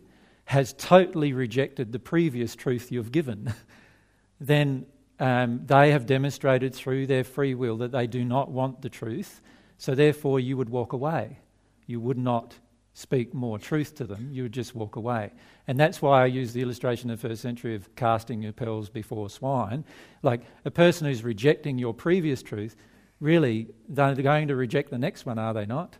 has 0.45 0.73
totally 0.73 1.33
rejected 1.33 1.91
the 1.91 1.99
previous 1.99 2.55
truth 2.55 2.91
you've 2.91 3.11
given, 3.11 3.53
then 4.41 4.87
um, 5.19 5.61
they 5.65 5.91
have 5.91 6.07
demonstrated 6.07 6.73
through 6.73 7.05
their 7.05 7.23
free 7.23 7.53
will 7.53 7.77
that 7.77 7.91
they 7.91 8.07
do 8.07 8.25
not 8.25 8.49
want 8.49 8.81
the 8.81 8.89
truth. 8.89 9.39
So 9.77 9.93
therefore, 9.93 10.39
you 10.39 10.57
would 10.57 10.69
walk 10.69 10.93
away. 10.93 11.37
You 11.85 11.99
would 11.99 12.17
not 12.17 12.55
speak 12.93 13.34
more 13.34 13.58
truth 13.58 13.95
to 13.95 14.03
them, 14.03 14.29
you 14.32 14.43
would 14.43 14.51
just 14.51 14.75
walk 14.75 14.95
away. 14.95 15.32
And 15.67 15.79
that's 15.79 16.01
why 16.01 16.23
I 16.23 16.27
use 16.27 16.53
the 16.53 16.62
illustration 16.62 17.10
of 17.10 17.21
the 17.21 17.29
first 17.29 17.41
century 17.41 17.75
of 17.75 17.95
casting 17.95 18.41
your 18.41 18.53
pearls 18.53 18.89
before 18.89 19.29
swine. 19.29 19.84
Like 20.21 20.41
a 20.63 20.71
person 20.71 21.08
who's 21.08 21.23
rejecting 21.23 21.77
your 21.77 21.93
previous 21.93 22.43
truth, 22.43 22.75
really, 23.19 23.67
they're 23.89 24.13
going 24.15 24.49
to 24.49 24.56
reject 24.56 24.91
the 24.91 24.97
next 24.97 25.25
one, 25.25 25.39
are 25.39 25.53
they 25.53 25.65
not? 25.65 25.97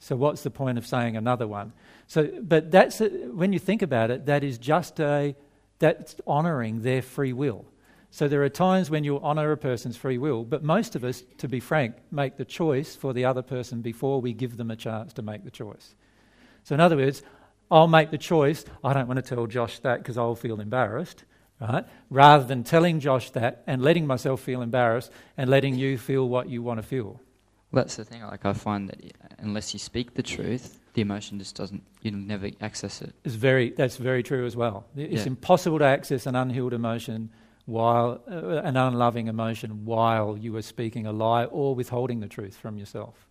So 0.00 0.16
what's 0.16 0.42
the 0.42 0.50
point 0.50 0.78
of 0.78 0.86
saying 0.86 1.16
another 1.16 1.46
one? 1.46 1.72
So, 2.08 2.28
but 2.42 2.72
that's 2.72 3.00
a, 3.00 3.08
when 3.08 3.52
you 3.52 3.60
think 3.60 3.82
about 3.82 4.10
it, 4.10 4.26
that 4.26 4.42
is 4.42 4.58
just 4.58 4.98
a 4.98 5.36
that's 5.78 6.16
honouring 6.26 6.82
their 6.82 7.02
free 7.02 7.32
will. 7.32 7.66
So 8.10 8.28
there 8.28 8.42
are 8.42 8.48
times 8.48 8.90
when 8.90 9.04
you'll 9.04 9.22
honour 9.22 9.52
a 9.52 9.56
person's 9.56 9.96
free 9.96 10.18
will, 10.18 10.44
but 10.44 10.62
most 10.62 10.96
of 10.96 11.04
us, 11.04 11.22
to 11.38 11.48
be 11.48 11.60
frank, 11.60 11.96
make 12.10 12.36
the 12.36 12.44
choice 12.44 12.94
for 12.94 13.12
the 13.12 13.24
other 13.24 13.42
person 13.42 13.80
before 13.80 14.20
we 14.20 14.32
give 14.32 14.56
them 14.56 14.70
a 14.70 14.76
chance 14.76 15.12
to 15.14 15.22
make 15.22 15.44
the 15.44 15.50
choice. 15.50 15.94
So 16.64 16.74
in 16.74 16.80
other 16.80 16.96
words, 16.96 17.22
I'll 17.70 17.88
make 17.88 18.10
the 18.10 18.18
choice. 18.18 18.64
I 18.84 18.92
don't 18.92 19.08
want 19.08 19.24
to 19.24 19.34
tell 19.34 19.46
Josh 19.46 19.78
that 19.80 19.98
because 19.98 20.18
I'll 20.18 20.34
feel 20.34 20.60
embarrassed, 20.60 21.24
right? 21.60 21.86
Rather 22.10 22.44
than 22.44 22.64
telling 22.64 23.00
Josh 23.00 23.30
that 23.30 23.62
and 23.66 23.82
letting 23.82 24.06
myself 24.06 24.40
feel 24.40 24.62
embarrassed 24.62 25.10
and 25.36 25.48
letting 25.48 25.74
you 25.76 25.96
feel 25.98 26.28
what 26.28 26.48
you 26.48 26.62
want 26.62 26.78
to 26.78 26.82
feel. 26.82 27.20
Well, 27.70 27.82
that's 27.84 27.96
the 27.96 28.04
thing. 28.04 28.22
Like 28.22 28.44
I 28.44 28.52
find 28.52 28.90
that 28.90 29.00
unless 29.38 29.72
you 29.72 29.78
speak 29.78 30.14
the 30.14 30.22
truth, 30.22 30.78
the 30.92 31.00
emotion 31.00 31.38
just 31.38 31.56
doesn't. 31.56 31.82
You'll 32.02 32.16
never 32.16 32.50
access 32.60 33.00
it. 33.00 33.14
It's 33.24 33.34
very. 33.34 33.70
That's 33.70 33.96
very 33.96 34.22
true 34.22 34.44
as 34.44 34.54
well. 34.54 34.84
It's 34.94 35.22
Yeah. 35.22 35.28
impossible 35.28 35.78
to 35.78 35.86
access 35.86 36.26
an 36.26 36.36
unhealed 36.36 36.74
emotion 36.74 37.30
while 37.64 38.20
uh, 38.30 38.60
an 38.62 38.76
unloving 38.76 39.28
emotion 39.28 39.86
while 39.86 40.36
you 40.36 40.54
are 40.56 40.62
speaking 40.62 41.06
a 41.06 41.12
lie 41.12 41.44
or 41.46 41.74
withholding 41.74 42.20
the 42.20 42.28
truth 42.28 42.56
from 42.56 42.76
yourself. 42.76 43.26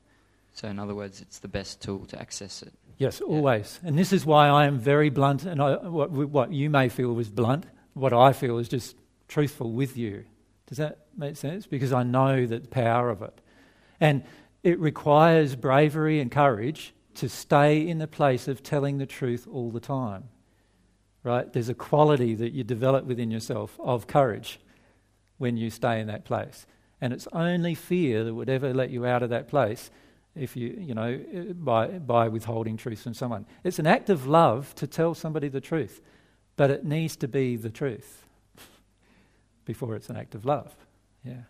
So 0.53 0.67
in 0.67 0.79
other 0.79 0.95
words, 0.95 1.21
it's 1.21 1.39
the 1.39 1.47
best 1.47 1.81
tool 1.81 2.05
to 2.07 2.19
access 2.19 2.63
it. 2.63 2.73
Yes, 3.01 3.19
always. 3.19 3.79
And 3.83 3.97
this 3.97 4.13
is 4.13 4.27
why 4.27 4.47
I 4.47 4.67
am 4.67 4.77
very 4.77 5.09
blunt, 5.09 5.43
and 5.43 5.59
I, 5.59 5.73
what, 5.77 6.11
what 6.11 6.53
you 6.53 6.69
may 6.69 6.87
feel 6.87 7.11
was 7.13 7.31
blunt, 7.31 7.65
what 7.95 8.13
I 8.13 8.31
feel 8.31 8.59
is 8.59 8.69
just 8.69 8.95
truthful 9.27 9.71
with 9.71 9.97
you. 9.97 10.25
Does 10.67 10.77
that 10.77 10.99
make 11.17 11.35
sense? 11.35 11.65
Because 11.65 11.91
I 11.91 12.03
know 12.03 12.45
the 12.45 12.59
power 12.59 13.09
of 13.09 13.23
it. 13.23 13.41
And 13.99 14.23
it 14.61 14.79
requires 14.79 15.55
bravery 15.55 16.19
and 16.19 16.29
courage 16.29 16.93
to 17.15 17.27
stay 17.27 17.87
in 17.87 17.97
the 17.97 18.05
place 18.05 18.47
of 18.47 18.61
telling 18.61 18.99
the 18.99 19.07
truth 19.07 19.47
all 19.51 19.71
the 19.71 19.79
time. 19.79 20.25
Right? 21.23 21.51
There's 21.51 21.69
a 21.69 21.73
quality 21.73 22.35
that 22.35 22.53
you 22.53 22.63
develop 22.63 23.05
within 23.05 23.31
yourself 23.31 23.79
of 23.79 24.05
courage 24.05 24.59
when 25.39 25.57
you 25.57 25.71
stay 25.71 25.99
in 25.99 26.05
that 26.05 26.23
place. 26.23 26.67
And 27.01 27.13
it's 27.13 27.27
only 27.33 27.73
fear 27.73 28.23
that 28.23 28.35
would 28.35 28.47
ever 28.47 28.75
let 28.75 28.91
you 28.91 29.07
out 29.07 29.23
of 29.23 29.31
that 29.31 29.47
place 29.47 29.89
if 30.35 30.55
you, 30.55 30.75
you 30.79 30.93
know, 30.93 31.19
by, 31.53 31.87
by 31.87 32.27
withholding 32.27 32.77
truth 32.77 33.01
from 33.03 33.13
someone. 33.13 33.45
It's 33.63 33.79
an 33.79 33.87
act 33.87 34.09
of 34.09 34.27
love 34.27 34.73
to 34.75 34.87
tell 34.87 35.13
somebody 35.13 35.49
the 35.49 35.61
truth, 35.61 36.01
but 36.55 36.71
it 36.71 36.85
needs 36.85 37.15
to 37.17 37.27
be 37.27 37.55
the 37.57 37.69
truth 37.69 38.25
before 39.65 39.95
it's 39.95 40.09
an 40.09 40.15
act 40.17 40.35
of 40.35 40.45
love. 40.45 40.75
Yeah. 41.23 41.41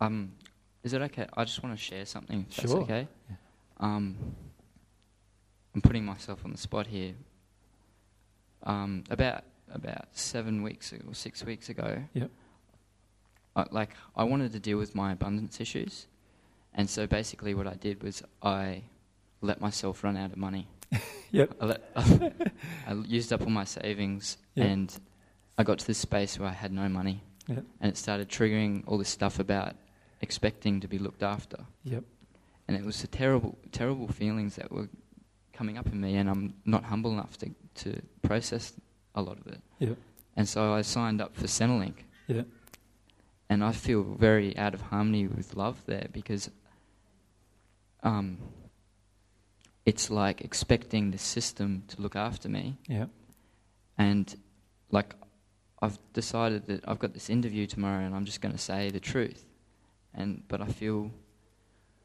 Um, 0.00 0.32
is 0.82 0.92
it 0.94 1.02
okay? 1.02 1.26
I 1.36 1.44
just 1.44 1.62
want 1.62 1.76
to 1.76 1.82
share 1.82 2.04
something. 2.06 2.46
If 2.48 2.56
that's 2.56 2.70
Sure. 2.72 2.80
okay. 2.82 3.06
Yeah. 3.30 3.36
Um, 3.78 4.16
I'm 5.74 5.80
putting 5.80 6.04
myself 6.04 6.44
on 6.44 6.52
the 6.52 6.58
spot 6.58 6.86
here. 6.86 7.14
Um, 8.64 9.04
about 9.10 9.44
about 9.72 10.06
seven 10.12 10.62
weeks 10.62 10.92
or 10.92 11.14
six 11.14 11.44
weeks 11.44 11.68
ago. 11.68 12.02
Yep. 12.14 12.30
I, 13.56 13.66
like 13.70 13.90
I 14.14 14.24
wanted 14.24 14.52
to 14.52 14.60
deal 14.60 14.78
with 14.78 14.94
my 14.94 15.12
abundance 15.12 15.60
issues, 15.60 16.06
and 16.74 16.88
so 16.88 17.06
basically 17.06 17.54
what 17.54 17.66
I 17.66 17.74
did 17.74 18.02
was 18.02 18.22
I 18.42 18.82
let 19.40 19.60
myself 19.60 20.02
run 20.04 20.16
out 20.16 20.32
of 20.32 20.36
money. 20.38 20.66
Yep. 21.32 21.54
I, 21.62 21.64
let, 21.64 21.82
I 22.86 22.92
used 23.06 23.32
up 23.32 23.40
all 23.40 23.48
my 23.48 23.64
savings, 23.64 24.36
Yeah. 24.54 24.64
and 24.64 25.00
I 25.56 25.62
got 25.62 25.78
to 25.78 25.86
this 25.86 25.96
space 25.96 26.38
where 26.38 26.46
I 26.50 26.52
had 26.52 26.72
no 26.72 26.90
money, 26.90 27.22
Yep. 27.48 27.64
and 27.80 27.90
it 27.90 27.96
started 27.96 28.28
triggering 28.28 28.82
all 28.86 28.98
this 28.98 29.08
stuff 29.08 29.38
about 29.38 29.74
expecting 30.20 30.80
to 30.80 30.88
be 30.88 30.98
looked 30.98 31.22
after, 31.22 31.56
Yep. 31.84 32.04
and 32.68 32.76
it 32.76 32.84
was 32.84 33.00
the 33.00 33.06
terrible, 33.08 33.56
terrible 33.70 34.08
feelings 34.08 34.56
that 34.56 34.70
were 34.70 34.90
coming 35.54 35.78
up 35.78 35.86
in 35.86 36.02
me, 36.02 36.16
and 36.16 36.28
I'm 36.28 36.52
not 36.66 36.84
humble 36.84 37.12
enough 37.12 37.38
to 37.38 37.50
to 37.76 38.02
process 38.20 38.74
a 39.14 39.22
lot 39.22 39.38
of 39.38 39.46
it. 39.46 39.60
Yep. 39.78 39.96
And 40.36 40.46
so 40.46 40.74
I 40.74 40.82
signed 40.82 41.22
up 41.22 41.34
for 41.34 41.46
Centrelink, 41.46 42.04
Yep. 42.26 42.46
and 43.48 43.64
I 43.64 43.72
feel 43.72 44.02
very 44.02 44.54
out 44.58 44.74
of 44.74 44.82
harmony 44.82 45.26
with 45.28 45.56
love 45.56 45.82
there 45.86 46.08
because 46.12 46.50
um, 48.02 48.38
it's 49.84 50.10
like 50.10 50.40
expecting 50.42 51.10
the 51.10 51.18
system 51.18 51.82
to 51.88 52.00
look 52.00 52.16
after 52.16 52.48
me, 52.48 52.76
Yep. 52.88 53.08
and 53.98 54.34
like 54.90 55.14
I've 55.80 55.98
decided 56.12 56.66
that 56.66 56.84
I've 56.86 56.98
got 57.00 57.12
this 57.14 57.28
interview 57.30 57.66
tomorrow, 57.66 58.04
and 58.04 58.14
I'm 58.14 58.24
just 58.24 58.40
going 58.40 58.52
to 58.52 58.58
say 58.60 58.90
the 58.90 59.00
truth, 59.00 59.44
and 60.14 60.42
but 60.48 60.60
I 60.60 60.66
feel 60.66 61.10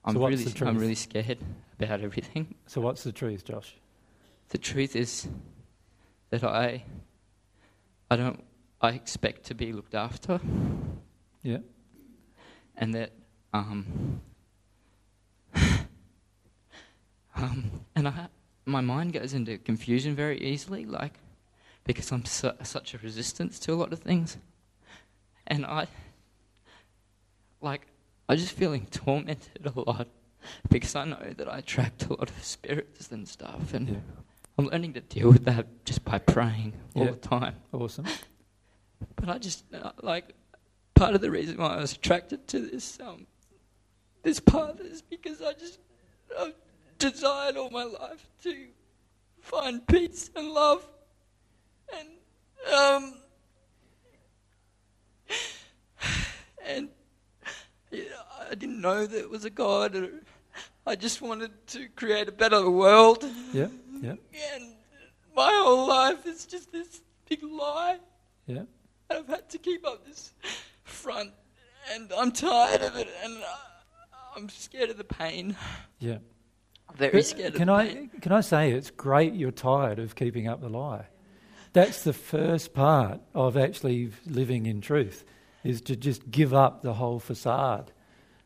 I'm 0.06 0.16
So 0.16 0.28
really 0.28 0.46
I'm 0.62 0.78
really 0.78 0.96
scared 0.96 1.38
about 1.80 2.02
everything. 2.02 2.56
So 2.66 2.82
what's 2.82 3.04
the 3.04 3.12
truth, 3.12 3.46
Josh? 3.46 3.76
The 4.50 4.58
truth 4.58 4.96
is 4.96 5.28
that 6.30 6.44
I 6.44 6.84
I 8.10 8.16
don't 8.16 8.44
I 8.82 8.90
expect 8.92 9.46
to 9.46 9.54
be 9.56 9.72
looked 9.74 9.96
after. 9.96 10.40
Yeah. 11.44 11.60
and 12.76 12.94
that 12.96 13.12
um, 13.54 14.22
um 17.38 17.72
and 17.96 18.08
I 18.08 18.28
my 18.66 18.82
mind 18.82 19.14
goes 19.14 19.34
into 19.34 19.58
confusion 19.58 20.16
very 20.16 20.40
easily 20.42 20.86
like 20.86 21.14
because 21.86 22.12
I'm 22.12 22.26
su- 22.26 22.52
such 22.64 22.94
a 22.94 22.98
resistance 22.98 23.60
to 23.60 23.74
a 23.74 23.76
lot 23.76 23.94
of 23.94 24.00
things 24.00 24.38
and 25.48 25.66
I 25.66 25.88
like 27.62 27.88
I 28.30 28.36
just 28.36 28.52
feeling 28.54 28.86
tormented 28.92 29.66
a 29.66 29.80
lot 29.80 30.08
because 30.70 30.96
I 30.96 31.06
know 31.06 31.34
that 31.38 31.48
I 31.48 31.60
attract 31.60 32.06
a 32.08 32.10
lot 32.14 32.30
of 32.30 32.44
spirits 32.44 33.12
and 33.12 33.28
stuff 33.28 33.74
and 33.74 33.90
Yeah. 33.90 33.96
I'm 34.60 34.66
learning 34.68 34.94
to 34.94 35.02
deal 35.02 35.30
with 35.32 35.46
that 35.46 35.86
just 35.86 36.04
by 36.04 36.18
praying 36.20 36.74
all 36.96 37.06
Yeah. 37.06 37.12
the 37.12 37.18
time 37.18 37.56
Awesome. 37.72 38.06
but 39.16 39.30
I 39.30 39.38
just 39.38 39.64
uh, 39.74 39.92
like 40.02 40.34
part 40.96 41.14
of 41.16 41.22
the 41.22 41.32
reason 41.32 41.58
why 41.58 41.76
I 41.76 41.82
was 41.82 41.94
attracted 41.94 42.48
to 42.50 42.60
this 42.60 43.00
um 43.00 43.28
this 44.24 44.40
path 44.40 44.80
is 44.82 45.02
because 45.02 45.42
I 45.42 45.54
just 45.54 45.80
I've 46.38 46.54
desired 46.98 47.58
all 47.58 47.70
my 47.70 47.84
life 47.84 48.28
to 48.44 48.68
find 49.42 49.86
peace 49.88 50.30
and 50.36 50.50
love 50.52 50.86
and 51.98 52.08
um 52.74 53.14
and 56.66 56.90
you 57.92 58.10
know, 58.10 58.22
I 58.52 58.56
didn't 58.56 58.82
know 58.82 59.06
there 59.06 59.28
was 59.30 59.46
a 59.46 59.50
God 59.50 59.96
or 59.96 60.10
I 60.86 60.96
just 60.96 61.22
wanted 61.22 61.52
to 61.68 61.88
create 61.96 62.28
a 62.28 62.32
better 62.32 62.70
world 62.70 63.24
Yeah. 63.54 63.68
Yeah. 64.02 64.16
and 64.54 64.74
my 65.36 65.52
whole 65.54 65.88
life 65.88 66.26
is 66.26 66.46
just 66.46 66.72
this 66.72 67.02
big 67.30 67.44
lie 67.44 68.00
Yeah. 68.46 68.64
and 69.10 69.20
I've 69.20 69.28
had 69.28 69.50
to 69.50 69.58
keep 69.58 69.86
up 69.86 70.06
this 70.06 70.34
front, 70.84 71.32
and 71.94 72.12
I'm 72.18 72.32
tired 72.32 72.82
of 72.82 72.96
it, 72.98 73.08
and 73.24 73.38
uh, 73.38 73.46
I'm 74.36 74.50
scared 74.50 74.90
of 74.90 74.98
the 74.98 75.04
pain. 75.04 75.56
Yeah. 76.00 76.18
Very 76.98 77.22
scared 77.22 77.56
Can 77.56 77.70
I 77.70 77.88
pain. 77.88 78.10
can 78.22 78.32
I 78.32 78.42
say 78.42 78.72
it's 78.72 78.90
great 78.90 79.34
you're 79.34 79.52
tired 79.52 80.00
of 80.00 80.16
keeping 80.16 80.48
up 80.48 80.62
the 80.62 80.70
lie. 80.70 81.06
That's 81.74 82.04
the 82.04 82.14
first 82.14 82.74
part 82.74 83.22
of 83.36 83.56
actually 83.56 84.12
living 84.26 84.66
in 84.66 84.82
truth 84.82 85.24
is 85.64 85.82
to 85.82 85.96
just 85.96 86.30
give 86.32 86.54
up 86.54 86.82
the 86.82 86.94
whole 86.94 87.20
facade. 87.20 87.92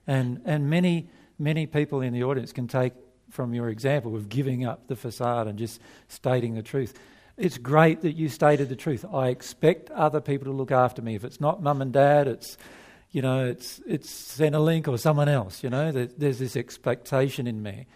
And 0.07 0.41
and 0.45 0.69
many 0.69 1.09
many 1.39 1.65
people 1.65 2.01
in 2.01 2.13
the 2.13 2.23
audience 2.23 2.51
can 2.51 2.67
take 2.67 2.93
from 3.29 3.53
your 3.53 3.69
example 3.69 4.15
of 4.15 4.27
giving 4.27 4.65
up 4.65 4.87
the 4.87 4.95
facade 4.95 5.47
and 5.47 5.57
just 5.57 5.79
stating 6.09 6.55
the 6.55 6.63
truth. 6.63 6.99
It's 7.37 7.57
great 7.57 8.01
that 8.01 8.13
you 8.13 8.27
stated 8.27 8.69
the 8.69 8.75
truth. 8.75 9.05
I 9.11 9.29
expect 9.29 9.89
other 9.91 10.19
people 10.19 10.45
to 10.45 10.51
look 10.51 10.71
after 10.71 11.01
me. 11.01 11.15
If 11.15 11.23
it's 11.23 11.39
not 11.39 11.63
mum 11.63 11.81
and 11.81 11.93
dad, 11.93 12.27
it's 12.27 12.57
you 13.11 13.21
know, 13.21 13.45
it's 13.45 13.81
it's 13.85 14.09
Centrelink 14.09 14.87
or 14.87 14.97
someone 14.97 15.29
else. 15.29 15.63
You 15.63 15.69
know, 15.69 15.91
there's 15.91 16.39
this 16.39 16.55
expectation 16.55 17.47
in 17.47 17.61
me. 17.61 17.87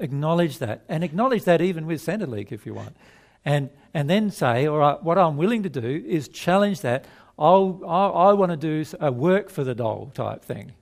Acknowledge 0.00 0.58
that, 0.58 0.82
and 0.88 1.04
acknowledge 1.04 1.44
that 1.44 1.60
even 1.60 1.86
with 1.86 2.00
Centrelink 2.04 2.52
if 2.52 2.66
you 2.66 2.74
want, 2.74 2.96
and 3.44 3.70
and 3.94 4.08
then 4.08 4.30
say, 4.30 4.66
all 4.66 4.78
right, 4.78 5.02
what 5.02 5.18
I'm 5.18 5.36
willing 5.36 5.62
to 5.62 5.68
do 5.68 6.04
is 6.06 6.28
challenge 6.28 6.80
that. 6.80 7.06
I'll, 7.38 7.80
I, 7.86 8.06
I 8.08 8.32
want 8.34 8.50
to 8.50 8.56
do 8.56 8.84
a 9.00 9.10
work 9.10 9.48
for 9.48 9.64
the 9.64 9.74
dole 9.74 10.10
type 10.14 10.44
thing, 10.44 10.72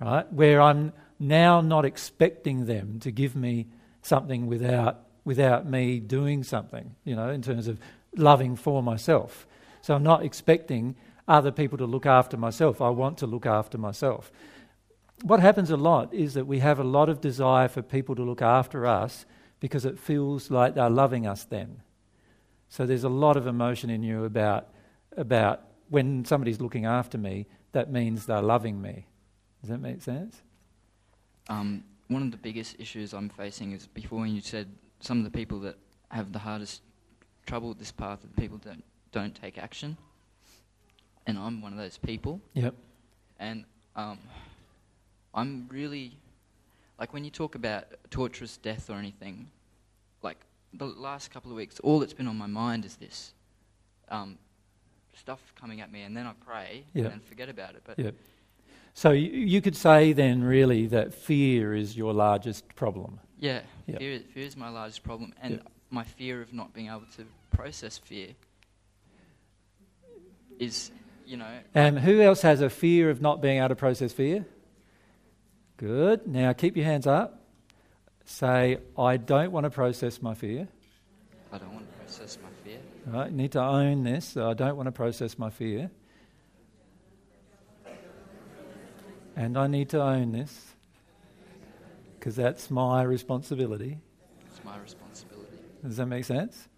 right? 0.00 0.30
Where 0.30 0.60
I'm 0.60 0.92
now 1.18 1.62
not 1.62 1.86
expecting 1.86 2.66
them 2.66 3.00
to 3.00 3.10
give 3.10 3.34
me 3.34 3.66
something 4.02 4.46
without 4.46 5.00
without 5.24 5.66
me 5.66 6.00
doing 6.00 6.44
something, 6.44 6.94
you 7.04 7.16
know, 7.16 7.30
in 7.30 7.40
terms 7.40 7.66
of 7.66 7.78
loving 8.14 8.56
for 8.56 8.82
myself. 8.82 9.46
So 9.80 9.94
I'm 9.94 10.02
not 10.02 10.22
expecting 10.22 10.96
other 11.26 11.50
people 11.50 11.78
to 11.78 11.86
look 11.86 12.06
after 12.06 12.36
myself. 12.36 12.80
I 12.80 12.90
want 12.90 13.18
to 13.18 13.26
look 13.26 13.46
after 13.46 13.78
myself. 13.78 14.30
What 15.22 15.40
happens 15.40 15.70
a 15.70 15.76
lot 15.76 16.12
is 16.12 16.34
that 16.34 16.46
we 16.46 16.58
have 16.58 16.78
a 16.78 16.84
lot 16.84 17.08
of 17.08 17.20
desire 17.20 17.68
for 17.68 17.82
people 17.82 18.14
to 18.16 18.22
look 18.22 18.42
after 18.42 18.86
us 18.86 19.24
because 19.60 19.84
it 19.84 19.98
feels 19.98 20.50
like 20.50 20.74
they're 20.74 20.90
loving 20.90 21.26
us 21.26 21.44
then. 21.44 21.80
So 22.68 22.86
there's 22.86 23.04
a 23.04 23.08
lot 23.08 23.36
of 23.36 23.46
emotion 23.46 23.88
in 23.88 24.02
you 24.02 24.24
about, 24.24 24.68
about 25.16 25.62
when 25.88 26.24
somebody's 26.24 26.60
looking 26.60 26.86
after 26.86 27.16
me, 27.16 27.46
that 27.72 27.90
means 27.90 28.26
they're 28.26 28.42
loving 28.42 28.82
me. 28.82 29.06
Does 29.60 29.70
that 29.70 29.78
make 29.78 30.02
sense? 30.02 30.42
Um, 31.48 31.84
one 32.08 32.22
of 32.22 32.30
the 32.30 32.36
biggest 32.36 32.76
issues 32.78 33.14
I'm 33.14 33.28
facing 33.28 33.72
is 33.72 33.86
before 33.86 34.20
when 34.20 34.34
you 34.34 34.40
said 34.40 34.68
some 35.00 35.18
of 35.18 35.24
the 35.24 35.30
people 35.30 35.60
that 35.60 35.76
have 36.10 36.32
the 36.32 36.38
hardest 36.38 36.82
trouble 37.46 37.68
with 37.70 37.78
this 37.78 37.92
path 37.92 38.24
are 38.24 38.26
the 38.26 38.40
people 38.40 38.58
that 38.64 38.76
don't 39.12 39.34
take 39.34 39.58
action. 39.58 39.96
And 41.26 41.38
I'm 41.38 41.62
one 41.62 41.72
of 41.72 41.78
those 41.78 41.96
people. 41.96 42.40
Yep. 42.54 42.74
And 43.38 43.64
um, 43.96 44.18
I'm 45.34 45.66
really, 45.70 46.16
like 46.98 47.12
when 47.12 47.24
you 47.24 47.30
talk 47.30 47.54
about 47.54 47.84
torturous 48.10 48.56
death 48.56 48.88
or 48.88 48.94
anything, 48.94 49.50
like 50.22 50.38
the 50.72 50.86
last 50.86 51.30
couple 51.30 51.50
of 51.50 51.56
weeks, 51.56 51.80
all 51.80 51.98
that's 51.98 52.12
been 52.14 52.28
on 52.28 52.36
my 52.38 52.46
mind 52.46 52.84
is 52.84 52.96
this 52.96 53.32
um, 54.08 54.38
stuff 55.14 55.40
coming 55.60 55.80
at 55.80 55.90
me, 55.90 56.02
and 56.02 56.16
then 56.16 56.26
I 56.26 56.32
pray 56.44 56.84
Yep. 56.94 57.04
and 57.04 57.12
then 57.14 57.20
forget 57.20 57.48
about 57.48 57.74
it. 57.74 57.82
But 57.84 57.98
Yep. 57.98 58.14
So 58.96 59.10
you, 59.10 59.28
you 59.30 59.60
could 59.60 59.74
say 59.76 60.12
then, 60.12 60.44
really, 60.44 60.86
that 60.86 61.12
fear 61.12 61.74
is 61.74 61.96
your 61.96 62.12
largest 62.12 62.74
problem. 62.76 63.18
yeah, 63.40 63.60
Yep. 63.86 63.98
fear, 63.98 64.20
fear 64.32 64.46
is 64.46 64.56
my 64.56 64.68
largest 64.68 65.02
problem, 65.02 65.34
and 65.42 65.60
my 65.90 66.04
fear 66.04 66.40
of 66.40 66.52
not 66.52 66.72
being 66.72 66.86
able 66.86 67.02
to 67.16 67.24
process 67.50 67.98
fear 67.98 68.28
is, 70.60 70.92
you 71.26 71.36
know, 71.36 71.58
And 71.74 71.98
who 71.98 72.20
else 72.20 72.42
has 72.42 72.60
a 72.60 72.70
fear 72.70 73.10
of 73.10 73.20
not 73.20 73.42
being 73.42 73.58
able 73.58 73.70
to 73.70 73.74
process 73.76 74.12
fear? 74.12 74.44
Good. 75.76 76.26
Now 76.26 76.52
keep 76.52 76.76
your 76.76 76.86
hands 76.86 77.06
up. 77.06 77.40
Say, 78.26 78.78
I 78.96 79.16
don't 79.16 79.52
want 79.52 79.64
to 79.64 79.70
process 79.70 80.22
my 80.22 80.34
fear. 80.34 80.68
I 81.52 81.58
don't 81.58 81.72
want 81.72 81.86
to 81.90 81.98
process 81.98 82.38
my 82.42 82.48
fear. 82.64 82.78
Right? 83.06 83.30
You 83.30 83.36
need 83.36 83.52
to 83.52 83.60
own 83.60 84.04
this. 84.04 84.36
I 84.36 84.54
don't 84.54 84.76
want 84.76 84.86
to 84.86 84.92
process 84.92 85.38
my 85.38 85.50
fear. 85.50 85.90
And 89.36 89.58
I 89.58 89.66
need 89.66 89.88
to 89.90 90.00
own 90.00 90.32
this 90.32 90.74
because 92.18 92.36
that's 92.36 92.70
my 92.70 93.02
responsibility. 93.02 93.98
It's 94.46 94.64
my 94.64 94.78
responsibility. 94.78 95.58
Does 95.82 95.96
that 95.96 96.06
make 96.06 96.24
sense? 96.24 96.68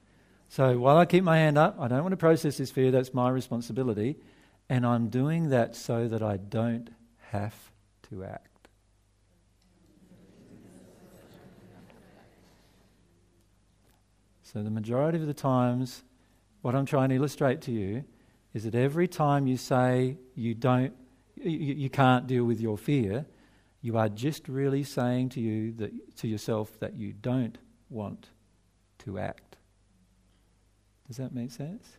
So 0.48 0.78
while 0.78 0.96
I 0.96 1.04
keep 1.04 1.22
my 1.22 1.36
hand 1.36 1.58
up, 1.58 1.76
I 1.78 1.86
don't 1.88 2.02
want 2.02 2.12
to 2.12 2.16
process 2.16 2.56
this 2.56 2.70
fear, 2.70 2.90
that's 2.90 3.12
my 3.12 3.28
responsibility. 3.28 4.16
And 4.68 4.86
I'm 4.86 5.08
doing 5.08 5.50
that 5.50 5.76
so 5.76 6.08
that 6.08 6.22
I 6.22 6.38
don't 6.38 6.88
have 7.30 7.54
to 8.10 8.24
act. 8.24 8.55
So 14.56 14.62
the 14.62 14.70
majority 14.70 15.18
of 15.18 15.26
the 15.26 15.34
times, 15.34 16.02
what 16.62 16.74
I'm 16.74 16.86
trying 16.86 17.10
to 17.10 17.16
illustrate 17.16 17.60
to 17.62 17.72
you 17.72 18.04
is 18.54 18.64
that 18.64 18.74
every 18.74 19.06
time 19.06 19.46
you 19.46 19.58
say 19.58 20.16
you 20.34 20.54
don't, 20.54 20.94
you, 21.34 21.74
you 21.74 21.90
can't 21.90 22.26
deal 22.26 22.44
with 22.44 22.58
your 22.58 22.78
fear, 22.78 23.26
you 23.82 23.98
are 23.98 24.08
just 24.08 24.48
really 24.48 24.82
saying 24.82 25.28
to 25.28 25.42
you 25.42 25.72
that 25.72 26.16
to 26.16 26.26
yourself 26.26 26.80
that 26.80 26.96
you 26.96 27.12
don't 27.12 27.58
want 27.90 28.30
to 29.00 29.18
act. 29.18 29.58
Does 31.06 31.18
that 31.18 31.34
make 31.34 31.50
sense? 31.50 31.98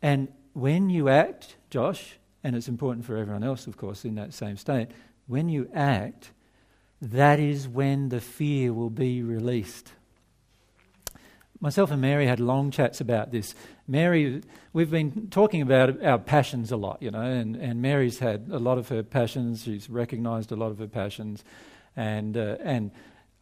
And 0.00 0.28
when 0.52 0.90
you 0.90 1.08
act, 1.08 1.56
Josh, 1.70 2.20
and 2.44 2.54
it's 2.54 2.68
important 2.68 3.04
for 3.04 3.16
everyone 3.16 3.42
else, 3.42 3.66
of 3.66 3.76
course, 3.76 4.04
in 4.04 4.14
that 4.14 4.32
same 4.32 4.56
state, 4.58 4.92
when 5.26 5.48
you 5.48 5.68
act, 5.74 6.30
that 7.02 7.40
is 7.40 7.66
when 7.66 8.10
the 8.10 8.20
fear 8.20 8.72
will 8.72 8.90
be 8.90 9.24
released. 9.24 9.90
Myself 11.64 11.90
and 11.90 12.02
Mary 12.02 12.26
had 12.26 12.40
long 12.40 12.70
chats 12.70 13.00
about 13.00 13.32
this. 13.32 13.54
Mary, 13.88 14.42
we've 14.74 14.90
been 14.90 15.28
talking 15.30 15.62
about 15.62 16.04
our 16.04 16.18
passions 16.18 16.70
a 16.70 16.76
lot, 16.76 16.98
you 17.00 17.10
know, 17.10 17.22
and, 17.22 17.56
and 17.56 17.80
Mary's 17.80 18.18
had 18.18 18.50
a 18.52 18.58
lot 18.58 18.76
of 18.76 18.90
her 18.90 19.02
passions. 19.02 19.62
She's 19.64 19.88
recognised 19.88 20.52
a 20.52 20.56
lot 20.56 20.72
of 20.72 20.78
her 20.78 20.86
passions. 20.86 21.42
And, 21.96 22.36
uh, 22.36 22.58
and 22.60 22.90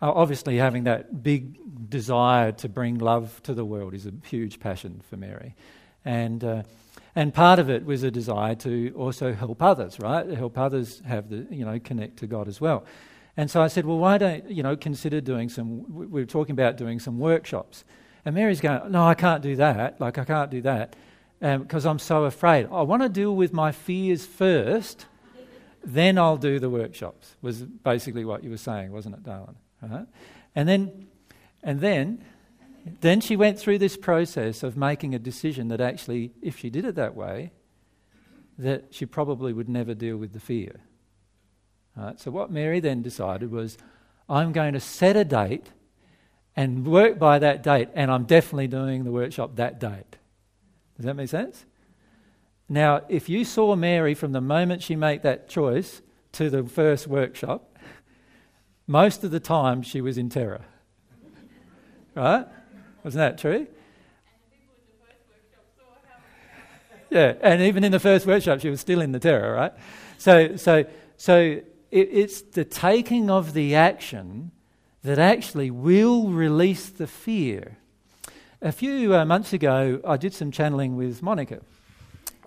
obviously, 0.00 0.58
having 0.58 0.84
that 0.84 1.24
big 1.24 1.90
desire 1.90 2.52
to 2.52 2.68
bring 2.68 2.98
love 2.98 3.42
to 3.42 3.54
the 3.54 3.64
world 3.64 3.92
is 3.92 4.06
a 4.06 4.12
huge 4.26 4.60
passion 4.60 5.02
for 5.10 5.16
Mary. 5.16 5.56
And, 6.04 6.44
uh, 6.44 6.62
and 7.16 7.34
part 7.34 7.58
of 7.58 7.68
it 7.70 7.84
was 7.84 8.04
a 8.04 8.10
desire 8.12 8.54
to 8.54 8.94
also 8.96 9.32
help 9.32 9.60
others, 9.60 9.98
right? 9.98 10.28
Help 10.28 10.56
others 10.58 11.02
have 11.04 11.28
the, 11.28 11.44
you 11.50 11.64
know, 11.64 11.80
connect 11.80 12.18
to 12.18 12.28
God 12.28 12.46
as 12.46 12.60
well. 12.60 12.84
And 13.36 13.50
so 13.50 13.60
I 13.60 13.66
said, 13.66 13.84
well, 13.84 13.98
why 13.98 14.16
don't, 14.16 14.48
you 14.48 14.62
know, 14.62 14.76
consider 14.76 15.20
doing 15.20 15.48
some, 15.48 15.92
we 15.92 16.06
were 16.06 16.24
talking 16.24 16.52
about 16.52 16.76
doing 16.76 17.00
some 17.00 17.18
workshops. 17.18 17.82
And 18.24 18.34
Mary's 18.34 18.60
going, 18.60 18.92
no, 18.92 19.04
I 19.04 19.14
can't 19.14 19.42
do 19.42 19.56
that. 19.56 20.00
Like, 20.00 20.18
I 20.18 20.24
can't 20.24 20.50
do 20.50 20.62
that 20.62 20.94
um, 21.40 21.62
because 21.62 21.84
I'm 21.84 21.98
so 21.98 22.24
afraid. 22.24 22.68
I 22.70 22.82
want 22.82 23.02
to 23.02 23.08
deal 23.08 23.34
with 23.34 23.52
my 23.52 23.72
fears 23.72 24.24
first, 24.24 25.06
then 25.84 26.16
I'll 26.18 26.36
do 26.36 26.60
the 26.60 26.70
workshops, 26.70 27.34
was 27.42 27.62
basically 27.62 28.24
what 28.24 28.44
you 28.44 28.50
were 28.50 28.56
saying, 28.56 28.92
wasn't 28.92 29.16
it, 29.16 29.24
darling? 29.24 29.56
Right? 29.82 30.06
And 30.54 30.68
then, 30.68 31.08
and 31.62 31.80
then, 31.80 32.24
then 33.00 33.20
she 33.20 33.36
went 33.36 33.58
through 33.58 33.78
this 33.78 33.96
process 33.96 34.62
of 34.62 34.76
making 34.76 35.14
a 35.14 35.18
decision 35.18 35.68
that 35.68 35.80
actually, 35.80 36.32
if 36.40 36.58
she 36.58 36.70
did 36.70 36.84
it 36.84 36.94
that 36.94 37.16
way, 37.16 37.50
that 38.58 38.84
she 38.90 39.06
probably 39.06 39.52
would 39.52 39.68
never 39.68 39.94
deal 39.94 40.16
with 40.16 40.32
the 40.32 40.40
fear. 40.40 40.80
Right? 41.96 42.20
So 42.20 42.30
what 42.30 42.52
Mary 42.52 42.78
then 42.78 43.02
decided 43.02 43.50
was, 43.50 43.76
I'm 44.28 44.52
going 44.52 44.74
to 44.74 44.80
set 44.80 45.16
a 45.16 45.24
date 45.24 45.66
and 46.56 46.86
work 46.86 47.18
by 47.18 47.38
that 47.38 47.62
date, 47.62 47.88
and 47.94 48.10
I'm 48.10 48.24
definitely 48.24 48.68
doing 48.68 49.04
the 49.04 49.10
workshop 49.10 49.56
that 49.56 49.80
date. 49.80 50.16
Does 50.96 51.06
that 51.06 51.14
make 51.14 51.28
sense? 51.28 51.64
Now, 52.68 53.02
if 53.08 53.28
you 53.28 53.44
saw 53.44 53.74
Mary 53.76 54.14
from 54.14 54.32
the 54.32 54.40
moment 54.40 54.82
she 54.82 54.96
made 54.96 55.22
that 55.22 55.48
choice 55.48 56.02
to 56.32 56.50
the 56.50 56.64
first 56.64 57.06
workshop, 57.06 57.76
most 58.86 59.24
of 59.24 59.30
the 59.30 59.40
time 59.40 59.82
she 59.82 60.00
was 60.00 60.18
in 60.18 60.28
terror. 60.28 60.62
Right? 62.14 62.46
Wasn't 63.04 63.18
that 63.18 63.38
true? 63.38 63.66
Yeah, 67.10 67.34
and 67.42 67.60
even 67.62 67.84
in 67.84 67.92
the 67.92 68.00
first 68.00 68.26
workshop, 68.26 68.60
she 68.60 68.70
was 68.70 68.80
still 68.80 69.02
in 69.02 69.12
the 69.12 69.18
terror, 69.18 69.54
right? 69.54 69.72
So, 70.16 70.56
so, 70.56 70.86
so 71.18 71.40
it, 71.40 71.64
it's 71.90 72.40
the 72.40 72.64
taking 72.64 73.28
of 73.28 73.52
the 73.52 73.74
action 73.74 74.50
that 75.02 75.18
actually 75.18 75.70
will 75.70 76.28
release 76.28 76.88
the 76.88 77.06
fear. 77.06 77.76
A 78.60 78.72
few 78.72 79.14
uh, 79.14 79.24
months 79.24 79.52
ago, 79.52 80.00
I 80.06 80.16
did 80.16 80.32
some 80.32 80.52
channeling 80.52 80.96
with 80.96 81.22
Monica, 81.22 81.60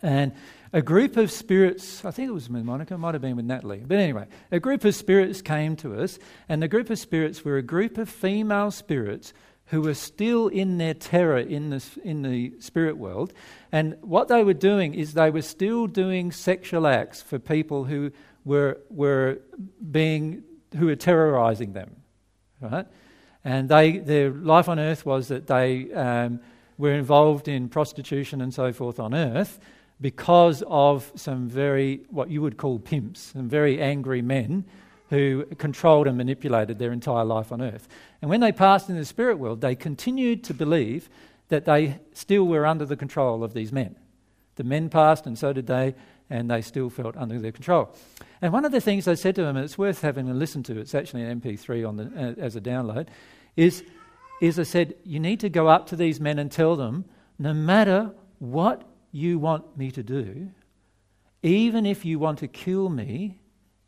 and 0.02 0.32
a 0.72 0.82
group 0.82 1.18
of 1.18 1.32
spirits, 1.32 2.04
I 2.06 2.12
think 2.12 2.30
it 2.30 2.34
was 2.34 2.50
with 2.50 2.64
Monica, 2.64 2.98
might 2.98 3.14
have 3.14 3.22
been 3.22 3.36
with 3.36 3.46
Natalie, 3.46 3.84
but 3.86 3.98
anyway, 3.98 4.28
a 4.52 4.60
group 4.60 4.86
of 4.86 4.96
spirits 4.96 5.42
came 5.42 5.76
to 5.78 6.02
us, 6.02 6.18
and 6.48 6.62
the 6.62 6.68
group 6.68 6.90
of 6.90 7.00
spirits 7.00 7.44
were 7.44 7.58
a 7.58 7.62
group 7.62 7.98
of 7.98 8.10
female 8.10 8.72
spirits 8.72 9.34
who 9.68 9.82
were 9.82 9.94
still 9.94 10.48
in 10.48 10.78
their 10.78 10.94
terror 10.94 11.40
in 11.40 11.72
the, 11.72 11.84
in 12.04 12.22
the 12.22 12.54
spirit 12.60 12.98
world. 12.98 13.34
And 13.72 13.98
what 14.02 14.28
they 14.28 14.44
were 14.44 14.54
doing 14.54 14.94
is 14.94 15.14
they 15.14 15.32
were 15.32 15.42
still 15.42 15.88
doing 15.88 16.32
sexual 16.32 16.86
acts 16.86 17.22
for 17.22 17.40
people 17.40 17.86
who 17.86 18.12
were, 18.46 18.78
were 18.90 19.40
being, 19.92 20.44
who 20.78 20.86
were 20.86 20.96
terrorizing 20.96 21.74
them 21.74 21.96
right? 22.72 22.88
And 23.44 23.70
they, 23.70 24.00
their 24.00 24.32
life 24.32 24.68
on 24.68 24.80
earth 24.80 25.06
was 25.06 25.28
that 25.28 25.48
they 25.48 25.92
um, 25.94 26.40
were 26.78 26.94
involved 26.94 27.48
in 27.48 27.70
prostitution 27.70 28.42
and 28.42 28.54
so 28.54 28.74
forth 28.74 29.00
on 29.00 29.14
earth 29.14 29.60
because 30.02 30.64
of 30.68 31.12
some 31.16 31.48
very, 31.48 32.02
what 32.10 32.30
you 32.30 32.42
would 32.42 32.58
call 32.58 32.80
pimps, 32.80 33.32
some 33.34 33.48
very 33.48 33.82
angry 33.82 34.22
men 34.22 34.66
who 35.10 35.46
controlled 35.58 36.08
and 36.08 36.18
manipulated 36.18 36.80
their 36.80 36.92
entire 36.92 37.24
life 37.24 37.52
on 37.52 37.62
earth. 37.62 37.88
And 38.22 38.30
when 38.30 38.42
they 38.42 38.52
passed 38.52 38.90
in 38.90 38.98
the 38.98 39.06
spirit 39.06 39.38
world, 39.38 39.62
they 39.62 39.76
continued 39.76 40.44
to 40.46 40.54
believe 40.54 41.10
that 41.50 41.66
they 41.66 42.00
still 42.14 42.46
were 42.46 42.66
under 42.66 42.86
the 42.86 42.96
control 42.98 43.44
of 43.44 43.54
these 43.54 43.72
men. 43.72 43.96
The 44.56 44.64
men 44.64 44.90
passed, 44.90 45.28
and 45.28 45.38
so 45.38 45.54
did 45.54 45.68
they, 45.68 45.94
and 46.30 46.50
they 46.50 46.62
still 46.62 46.90
felt 46.90 47.16
under 47.16 47.40
their 47.40 47.52
control. 47.52 47.96
And 48.42 48.52
one 48.52 48.66
of 48.66 48.72
the 48.72 48.82
things 48.82 49.08
I 49.08 49.14
said 49.14 49.36
to 49.36 49.44
him, 49.44 49.56
and 49.56 49.64
it's 49.64 49.78
worth 49.78 50.02
having 50.02 50.30
a 50.30 50.34
listen 50.34 50.64
to, 50.64 50.80
it's 50.80 50.96
actually 50.96 51.24
an 51.24 51.42
MP3 51.42 51.88
on 51.88 51.98
the, 51.98 52.04
uh, 52.04 52.42
as 52.42 52.56
a 52.56 52.62
download, 52.62 53.08
is, 53.56 53.84
is 54.42 54.60
I 54.60 54.64
said, 54.64 54.96
you 55.04 55.20
need 55.20 55.40
to 55.42 55.50
go 55.50 55.68
up 55.68 55.88
to 55.88 55.96
these 55.96 56.20
men 56.20 56.40
and 56.40 56.52
tell 56.52 56.76
them, 56.76 57.06
no 57.40 57.54
matter 57.54 58.12
what 58.40 58.84
you 59.12 59.40
want 59.40 59.78
me 59.78 59.92
to 59.92 60.04
do, 60.04 60.50
even 61.42 61.86
if 61.86 62.04
you 62.04 62.20
want 62.20 62.40
to 62.40 62.48
kill 62.48 62.90
me 62.90 63.40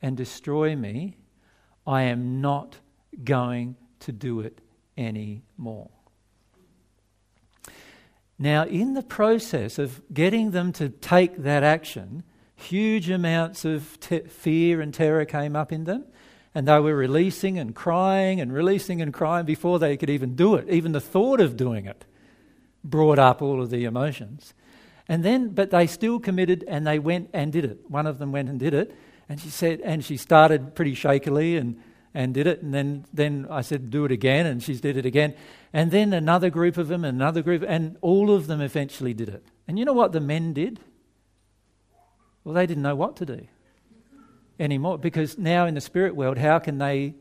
and 0.01 0.15
destroy 0.15 0.75
me, 0.75 1.17
I 1.85 2.03
am 2.03 2.41
not 2.41 2.77
going 3.23 3.75
to 4.01 4.11
do 4.11 4.41
it 4.41 4.61
anymore. 4.97 5.89
Now, 8.39 8.65
in 8.65 8.93
the 8.93 9.03
process 9.03 9.79
of 9.79 10.01
getting 10.13 10.51
them 10.51 10.71
to 10.73 10.89
take 10.89 11.37
that 11.37 11.63
action, 11.63 12.23
huge 12.57 13.09
amounts 13.09 13.63
of 13.63 13.99
te- 13.99 14.27
fear 14.27 14.81
and 14.81 14.93
terror 14.93 15.25
came 15.25 15.55
up 15.55 15.71
in 15.71 15.85
them, 15.85 16.05
and 16.53 16.67
they 16.67 16.79
were 16.79 16.95
releasing 16.95 17.57
and 17.57 17.73
crying 17.75 18.41
and 18.41 18.51
releasing 18.51 19.01
and 19.01 19.13
crying 19.13 19.45
before 19.45 19.79
they 19.79 19.95
could 19.95 20.09
even 20.09 20.35
do 20.35 20.55
it. 20.55 20.67
Even 20.69 20.91
the 20.91 20.99
thought 20.99 21.39
of 21.39 21.55
doing 21.55 21.85
it 21.85 22.05
brought 22.83 23.19
up 23.19 23.41
all 23.41 23.61
of 23.61 23.69
the 23.69 23.85
emotions. 23.85 24.53
And 25.07 25.23
then, 25.23 25.49
but 25.49 25.71
they 25.71 25.87
still 25.87 26.19
committed 26.19 26.65
and 26.67 26.85
they 26.85 26.99
went 26.99 27.29
and 27.31 27.53
did 27.53 27.63
it. 27.63 27.89
One 27.89 28.07
of 28.07 28.17
them 28.17 28.31
went 28.31 28.49
and 28.49 28.59
did 28.59 28.73
it, 28.73 28.93
and 29.29 29.39
she 29.39 29.49
said, 29.49 29.79
and 29.81 30.03
she 30.03 30.17
started 30.17 30.73
pretty 30.73 30.95
shakily 30.95 31.57
and, 31.57 31.81
and 32.13 32.33
did 32.33 32.47
it. 32.47 32.61
And 32.61 32.73
then, 32.73 33.05
then 33.13 33.45
I 33.49 33.61
said, 33.61 33.89
do 33.91 34.03
it 34.05 34.11
again, 34.11 34.45
and 34.45 34.61
she 34.61 34.73
did 34.75 34.97
it 34.97 35.05
again. 35.05 35.35
And 35.73 35.91
then 35.91 36.11
another 36.11 36.49
group 36.49 36.77
of 36.77 36.87
them, 36.87 37.05
another 37.05 37.41
group, 37.41 37.63
and 37.67 37.97
all 38.01 38.31
of 38.31 38.47
them 38.47 38.61
eventually 38.61 39.13
did 39.13 39.29
it. 39.29 39.45
And 39.67 39.77
you 39.77 39.85
know 39.85 39.93
what 39.93 40.11
the 40.11 40.21
men 40.21 40.53
did? 40.53 40.79
Well, 42.47 42.53
they 42.53 42.65
didn't 42.65 42.83
know 42.83 42.95
what 42.95 43.17
to 43.17 43.25
do 43.25 43.45
anymore 44.57 44.97
because 44.97 45.37
now 45.37 45.65
in 45.65 45.73
the 45.73 45.81
spirit 45.81 46.15
world, 46.15 46.37
how 46.37 46.59
can 46.59 46.77
they, 46.77 47.13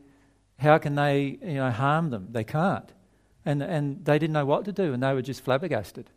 how 0.57 0.77
can 0.77 0.95
they, 0.95 1.37
you 1.41 1.55
know, 1.55 1.69
harm 1.69 2.11
them? 2.11 2.29
They 2.31 2.45
can't, 2.45 2.89
and 3.43 3.61
and 3.61 4.05
they 4.05 4.19
didn't 4.19 4.31
know 4.31 4.45
what 4.45 4.63
to 4.63 4.71
do, 4.71 4.93
and 4.93 5.03
they 5.03 5.13
were 5.13 5.21
just 5.21 5.43
flabbergasted, 5.43 6.09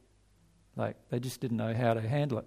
like 0.76 0.94
they 1.10 1.18
just 1.18 1.40
didn't 1.40 1.56
know 1.56 1.74
how 1.74 1.94
to 1.94 2.00
handle 2.00 2.38
it. 2.38 2.46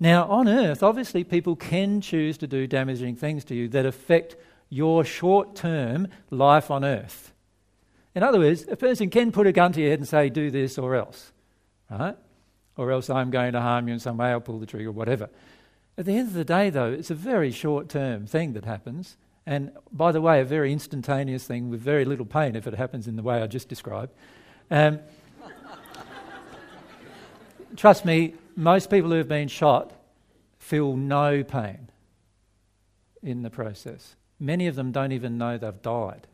Now 0.00 0.24
on 0.30 0.48
earth, 0.48 0.82
obviously, 0.82 1.24
people 1.24 1.56
can 1.56 2.00
choose 2.00 2.38
to 2.38 2.46
do 2.46 2.66
damaging 2.66 3.14
things 3.16 3.44
to 3.44 3.54
you 3.54 3.68
that 3.68 3.84
affect 3.84 4.34
your 4.70 5.04
short-term 5.04 6.08
life 6.30 6.70
on 6.70 6.86
earth. 6.86 7.34
In 8.14 8.22
other 8.22 8.38
words, 8.38 8.64
a 8.70 8.76
person 8.76 9.10
can 9.10 9.30
put 9.30 9.46
a 9.46 9.52
gun 9.52 9.72
to 9.72 9.80
your 9.82 9.90
head 9.90 9.98
and 9.98 10.08
say, 10.08 10.30
"Do 10.30 10.50
this 10.50 10.78
or 10.78 10.94
else," 10.94 11.32
right? 11.90 12.16
Or 12.78 12.92
else 12.92 13.10
I'm 13.10 13.30
going 13.30 13.52
to 13.52 13.60
harm 13.60 13.88
you 13.88 13.92
in 13.92 14.00
some 14.00 14.16
way. 14.16 14.28
I'll 14.28 14.40
pull 14.40 14.58
the 14.58 14.64
trigger, 14.64 14.88
or 14.88 14.92
whatever. 14.92 15.28
At 15.98 16.04
the 16.04 16.16
end 16.16 16.28
of 16.28 16.34
the 16.34 16.44
day, 16.44 16.70
though, 16.70 16.92
it's 16.92 17.10
a 17.10 17.14
very 17.14 17.50
short 17.50 17.88
term 17.88 18.24
thing 18.24 18.52
that 18.52 18.64
happens. 18.64 19.16
And 19.44 19.72
by 19.90 20.12
the 20.12 20.20
way, 20.20 20.40
a 20.40 20.44
very 20.44 20.72
instantaneous 20.72 21.44
thing 21.44 21.70
with 21.70 21.80
very 21.80 22.04
little 22.04 22.24
pain 22.24 22.54
if 22.54 22.68
it 22.68 22.74
happens 22.74 23.08
in 23.08 23.16
the 23.16 23.22
way 23.22 23.42
I 23.42 23.48
just 23.48 23.68
described. 23.68 24.12
Um, 24.70 25.00
trust 27.76 28.04
me, 28.04 28.34
most 28.54 28.90
people 28.90 29.10
who 29.10 29.16
have 29.16 29.28
been 29.28 29.48
shot 29.48 29.92
feel 30.58 30.96
no 30.96 31.42
pain 31.42 31.88
in 33.20 33.42
the 33.42 33.50
process. 33.50 34.14
Many 34.38 34.68
of 34.68 34.76
them 34.76 34.92
don't 34.92 35.10
even 35.10 35.36
know 35.36 35.58
they've 35.58 35.82
died 35.82 36.28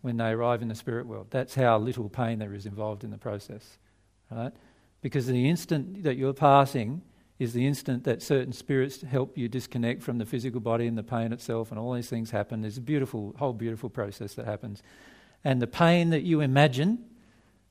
when 0.00 0.16
they 0.16 0.30
arrive 0.30 0.62
in 0.62 0.68
the 0.68 0.74
spirit 0.74 1.06
world. 1.06 1.28
That's 1.30 1.54
how 1.54 1.78
little 1.78 2.08
pain 2.08 2.40
there 2.40 2.54
is 2.54 2.66
involved 2.66 3.04
in 3.04 3.10
the 3.10 3.18
process, 3.18 3.78
right? 4.32 4.52
Because 5.00 5.28
the 5.28 5.48
instant 5.48 6.02
that 6.02 6.16
you're 6.16 6.32
passing 6.32 7.02
is 7.42 7.52
the 7.54 7.66
instant 7.66 8.04
that 8.04 8.22
certain 8.22 8.52
spirits 8.52 9.02
help 9.02 9.36
you 9.36 9.48
disconnect 9.48 10.00
from 10.00 10.18
the 10.18 10.24
physical 10.24 10.60
body 10.60 10.86
and 10.86 10.96
the 10.96 11.02
pain 11.02 11.32
itself, 11.32 11.70
and 11.70 11.78
all 11.78 11.92
these 11.92 12.08
things 12.08 12.30
happen. 12.30 12.62
There's 12.62 12.78
a 12.78 12.82
beautiful, 12.82 13.34
whole 13.36 13.52
beautiful 13.52 13.90
process 13.90 14.34
that 14.34 14.46
happens. 14.46 14.80
And 15.42 15.60
the 15.60 15.66
pain 15.66 16.10
that 16.10 16.22
you 16.22 16.40
imagine 16.40 17.04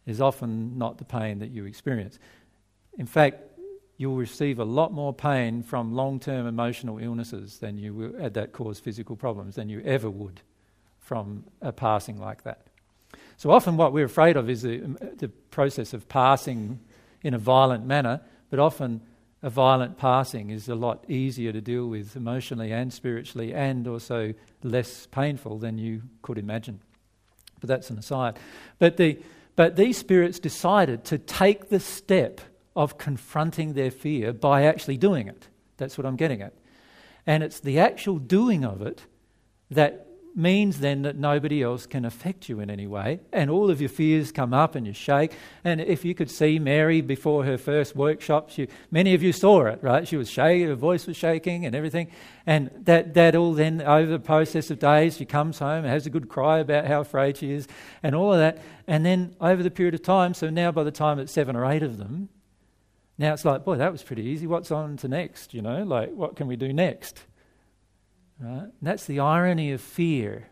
is 0.05 0.19
often 0.19 0.77
not 0.77 0.97
the 0.97 1.05
pain 1.05 1.39
that 1.39 1.51
you 1.51 1.63
experience. 1.65 2.19
In 2.97 3.05
fact, 3.05 3.43
you'll 3.95 4.17
receive 4.17 4.59
a 4.59 4.65
lot 4.65 4.91
more 4.91 5.13
pain 5.13 5.63
from 5.63 5.93
long 5.93 6.19
term 6.19 6.47
emotional 6.47 6.97
illnesses 6.97 7.59
than 7.59 7.77
you 7.77 7.93
will, 7.93 8.29
that 8.29 8.51
cause 8.51 8.77
physical 8.77 9.15
problems 9.15 9.55
than 9.55 9.69
you 9.69 9.79
ever 9.85 10.09
would 10.09 10.41
from 10.99 11.45
a 11.61 11.71
passing 11.71 12.19
like 12.19 12.43
that. 12.43 12.67
So 13.37 13.51
often, 13.51 13.77
what 13.77 13.93
we're 13.93 14.05
afraid 14.05 14.35
of 14.35 14.49
is 14.49 14.63
the, 14.63 14.79
the 15.15 15.29
process 15.49 15.93
of 15.93 16.09
passing 16.09 16.81
in 17.23 17.33
a 17.33 17.37
violent 17.37 17.85
manner, 17.85 18.19
but 18.49 18.59
often 18.59 19.01
a 19.43 19.49
violent 19.49 19.97
passing 19.97 20.49
is 20.49 20.69
a 20.69 20.75
lot 20.75 21.03
easier 21.09 21.51
to 21.51 21.61
deal 21.61 21.87
with 21.87 22.15
emotionally 22.15 22.71
and 22.71 22.93
spiritually 22.93 23.53
and 23.53 23.87
also 23.87 24.33
less 24.63 25.07
painful 25.07 25.57
than 25.57 25.77
you 25.77 26.03
could 26.21 26.37
imagine. 26.37 26.79
But 27.59 27.67
that's 27.67 27.89
an 27.89 27.97
aside. 27.97 28.37
But, 28.77 28.97
the, 28.97 29.19
but 29.55 29.75
these 29.75 29.97
spirits 29.97 30.39
decided 30.39 31.03
to 31.05 31.17
take 31.17 31.69
the 31.69 31.79
step 31.79 32.41
of 32.75 32.97
confronting 32.97 33.73
their 33.73 33.91
fear 33.91 34.31
by 34.31 34.63
actually 34.63 34.97
doing 34.97 35.27
it. 35.27 35.47
That's 35.77 35.97
what 35.97 36.05
I'm 36.05 36.15
getting 36.15 36.41
at. 36.41 36.53
And 37.25 37.43
it's 37.43 37.59
the 37.59 37.79
actual 37.79 38.19
doing 38.19 38.63
of 38.63 38.81
it 38.81 39.05
that 39.71 40.07
means 40.35 40.79
then 40.79 41.01
that 41.01 41.17
nobody 41.17 41.61
else 41.61 41.85
can 41.85 42.05
affect 42.05 42.47
you 42.47 42.59
in 42.59 42.69
any 42.69 42.87
way, 42.87 43.19
and 43.33 43.49
all 43.49 43.69
of 43.69 43.81
your 43.81 43.89
fears 43.89 44.31
come 44.31 44.53
up 44.53 44.75
and 44.75 44.87
you 44.87 44.93
shake. 44.93 45.33
And 45.63 45.81
if 45.81 46.05
you 46.05 46.15
could 46.15 46.31
see 46.31 46.59
Mary 46.59 47.01
before 47.01 47.43
her 47.43 47.57
first 47.57 47.95
workshop, 47.95 48.49
she, 48.49 48.67
many 48.91 49.13
of 49.13 49.21
you 49.21 49.33
saw 49.33 49.65
it, 49.65 49.79
right? 49.81 50.07
She 50.07 50.17
was 50.17 50.29
shaking, 50.29 50.67
her 50.67 50.75
voice 50.75 51.07
was 51.07 51.17
shaking, 51.17 51.65
and 51.65 51.75
everything. 51.75 52.07
And 52.45 52.71
that, 52.85 53.13
that 53.15 53.35
all 53.35 53.53
then, 53.53 53.81
over 53.81 54.09
the 54.09 54.19
process 54.19 54.71
of 54.71 54.79
days, 54.79 55.17
she 55.17 55.25
comes 55.25 55.59
home 55.59 55.83
and 55.83 55.87
has 55.87 56.05
a 56.05 56.09
good 56.09 56.29
cry 56.29 56.59
about 56.59 56.87
how 56.87 57.01
afraid 57.01 57.37
she 57.37 57.51
is, 57.51 57.67
and 58.01 58.15
all 58.15 58.33
of 58.33 58.39
that. 58.39 58.59
And 58.87 59.05
then 59.05 59.35
over 59.41 59.61
the 59.61 59.71
period 59.71 59.95
of 59.95 60.01
time, 60.01 60.33
so 60.33 60.49
now 60.49 60.71
by 60.71 60.83
the 60.83 60.91
time 60.91 61.19
it's 61.19 61.31
seven 61.31 61.55
or 61.55 61.65
eight 61.65 61.83
of 61.83 61.97
them, 61.97 62.29
now 63.17 63.33
it's 63.33 63.45
like, 63.45 63.63
boy, 63.63 63.75
that 63.75 63.91
was 63.91 64.01
pretty 64.01 64.23
easy. 64.23 64.47
What's 64.47 64.71
on 64.71 64.97
to 64.97 65.07
next? 65.07 65.53
You 65.53 65.61
know, 65.61 65.83
like, 65.83 66.11
what 66.13 66.35
can 66.35 66.47
we 66.47 66.55
do 66.55 66.73
next? 66.73 67.25
Right? 68.41 68.67
That's 68.81 69.05
the 69.05 69.19
irony 69.19 69.71
of 69.71 69.81
fear. 69.81 70.47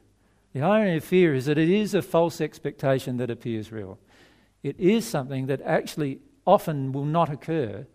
The 0.54 0.62
irony 0.62 0.98
of 0.98 1.04
fear 1.04 1.34
is 1.34 1.46
that 1.46 1.58
it 1.58 1.70
is 1.70 1.94
a 1.94 2.02
false 2.02 2.40
expectation 2.40 3.18
that 3.18 3.32
appears 3.32 3.72
real. 3.72 3.98
It 4.62 4.80
is 4.80 5.08
something 5.08 5.48
that 5.48 5.62
actually 5.62 6.20
often 6.46 6.92
will 6.92 7.06
not 7.06 7.30
occur 7.32 7.88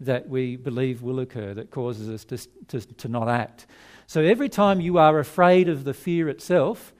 that 0.00 0.28
we 0.28 0.56
believe 0.56 1.02
will 1.02 1.20
occur 1.20 1.54
that 1.54 1.70
causes 1.70 2.08
us 2.08 2.24
to, 2.24 2.38
to, 2.68 2.80
to 2.94 3.08
not 3.08 3.28
act. 3.28 3.66
So 4.06 4.22
every 4.22 4.48
time 4.48 4.80
you 4.80 4.98
are 4.98 5.18
afraid 5.18 5.68
of 5.68 5.84
the 5.84 5.94
fear 5.94 6.28
itself, 6.28 6.92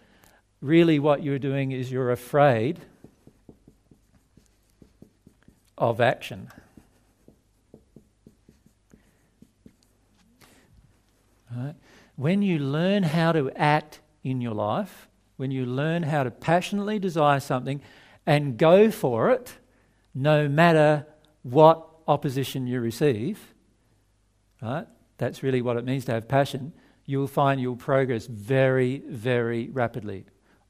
really 0.60 0.98
what 0.98 1.22
you're 1.22 1.38
doing 1.38 1.72
is 1.72 1.90
you're 1.90 2.12
afraid 2.12 2.78
of 5.78 6.00
action. 6.00 6.50
Right? 11.56 11.74
When 12.20 12.42
you 12.42 12.58
learn 12.58 13.02
how 13.02 13.32
to 13.32 13.50
act 13.56 13.98
in 14.22 14.42
your 14.42 14.52
life, 14.52 15.08
when 15.38 15.50
you 15.50 15.64
learn 15.64 16.02
how 16.02 16.22
to 16.22 16.30
passionately 16.30 16.98
desire 16.98 17.40
something 17.40 17.80
and 18.26 18.58
go 18.58 18.90
for 18.90 19.30
it, 19.30 19.54
no 20.14 20.46
matter 20.46 21.06
what 21.44 21.88
opposition 22.06 22.66
you 22.66 22.78
receive, 22.78 23.54
right? 24.60 24.86
That's 25.16 25.42
really 25.42 25.62
what 25.62 25.78
it 25.78 25.86
means 25.86 26.04
to 26.04 26.12
have 26.12 26.28
passion. 26.28 26.74
You'll 27.06 27.26
find 27.26 27.58
you'll 27.58 27.76
progress 27.76 28.26
very, 28.26 28.98
very 28.98 29.70
rapidly. 29.70 30.26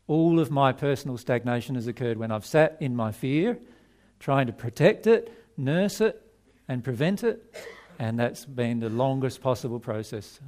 All 0.07 0.39
of 0.39 0.53
my 0.53 0.71
personal 0.71 1.19
stagnation 1.19 1.75
has 1.75 1.89
occurred 1.89 2.17
when 2.17 2.31
I've 2.31 2.47
sat 2.47 2.77
in 2.79 2.95
my 2.95 3.11
fear, 3.11 3.59
trying 4.21 4.47
to 4.47 4.53
protect 4.53 5.09
it, 5.09 5.33
nurse 5.57 6.01
it, 6.01 6.23
and 6.69 6.85
prevent 6.85 7.25
it, 7.25 7.53
and 7.99 8.21
that's 8.21 8.45
been 8.45 8.79
the 8.79 8.89
longest 8.89 9.41
possible 9.41 9.81
process. 9.81 10.39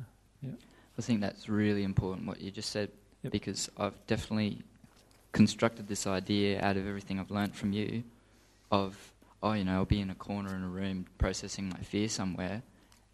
Yeah. 0.40 0.52
I 0.98 1.02
think 1.02 1.20
that's 1.20 1.48
really 1.48 1.84
important 1.84 2.26
what 2.26 2.40
you 2.40 2.50
just 2.50 2.70
said 2.70 2.90
Yep. 3.22 3.32
because 3.32 3.70
I've 3.78 3.94
definitely 4.06 4.62
constructed 5.32 5.86
this 5.88 6.06
idea 6.06 6.60
out 6.60 6.76
of 6.76 6.86
everything 6.86 7.20
I've 7.20 7.30
learnt 7.30 7.54
from 7.54 7.72
you 7.72 8.02
of, 8.70 8.96
oh, 9.42 9.52
you 9.52 9.64
know, 9.64 9.74
I'll 9.74 9.84
be 9.84 10.00
in 10.00 10.10
a 10.10 10.14
corner 10.14 10.54
in 10.56 10.62
a 10.64 10.68
room 10.68 11.06
processing 11.18 11.68
my 11.68 11.78
fear 11.78 12.08
somewhere, 12.08 12.62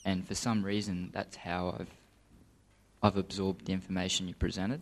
and 0.04 0.26
for 0.26 0.34
some 0.34 0.62
reason 0.64 1.10
that's 1.12 1.36
how 1.36 1.76
I've 1.78 1.90
I've 3.00 3.16
absorbed 3.16 3.66
the 3.66 3.72
information 3.72 4.26
you 4.26 4.34
presented. 4.34 4.80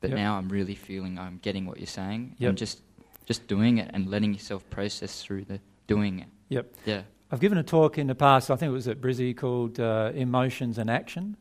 But 0.00 0.10
Yep. 0.10 0.18
now 0.18 0.38
I'm 0.38 0.48
really 0.48 0.74
feeling 0.76 1.18
I'm 1.18 1.38
getting 1.42 1.66
what 1.66 1.78
you're 1.78 1.86
saying 1.86 2.36
Yep. 2.38 2.48
and 2.48 2.58
just 2.58 2.80
just 3.26 3.46
doing 3.46 3.76
it 3.78 3.90
and 3.92 4.08
letting 4.08 4.32
yourself 4.32 4.68
process 4.70 5.22
through 5.22 5.44
the 5.44 5.60
doing 5.86 6.20
it. 6.20 6.28
Yep. 6.48 6.74
Yeah. 6.86 7.02
I've 7.30 7.40
given 7.40 7.58
a 7.58 7.62
talk 7.62 7.98
in 7.98 8.06
the 8.06 8.14
past, 8.14 8.50
I 8.50 8.56
think 8.56 8.70
it 8.70 8.72
was 8.72 8.88
at 8.88 9.02
Brizzy, 9.02 9.36
called 9.36 9.78
uh, 9.80 10.12
Emotions 10.14 10.78
and 10.78 10.88
Action. 10.88 11.36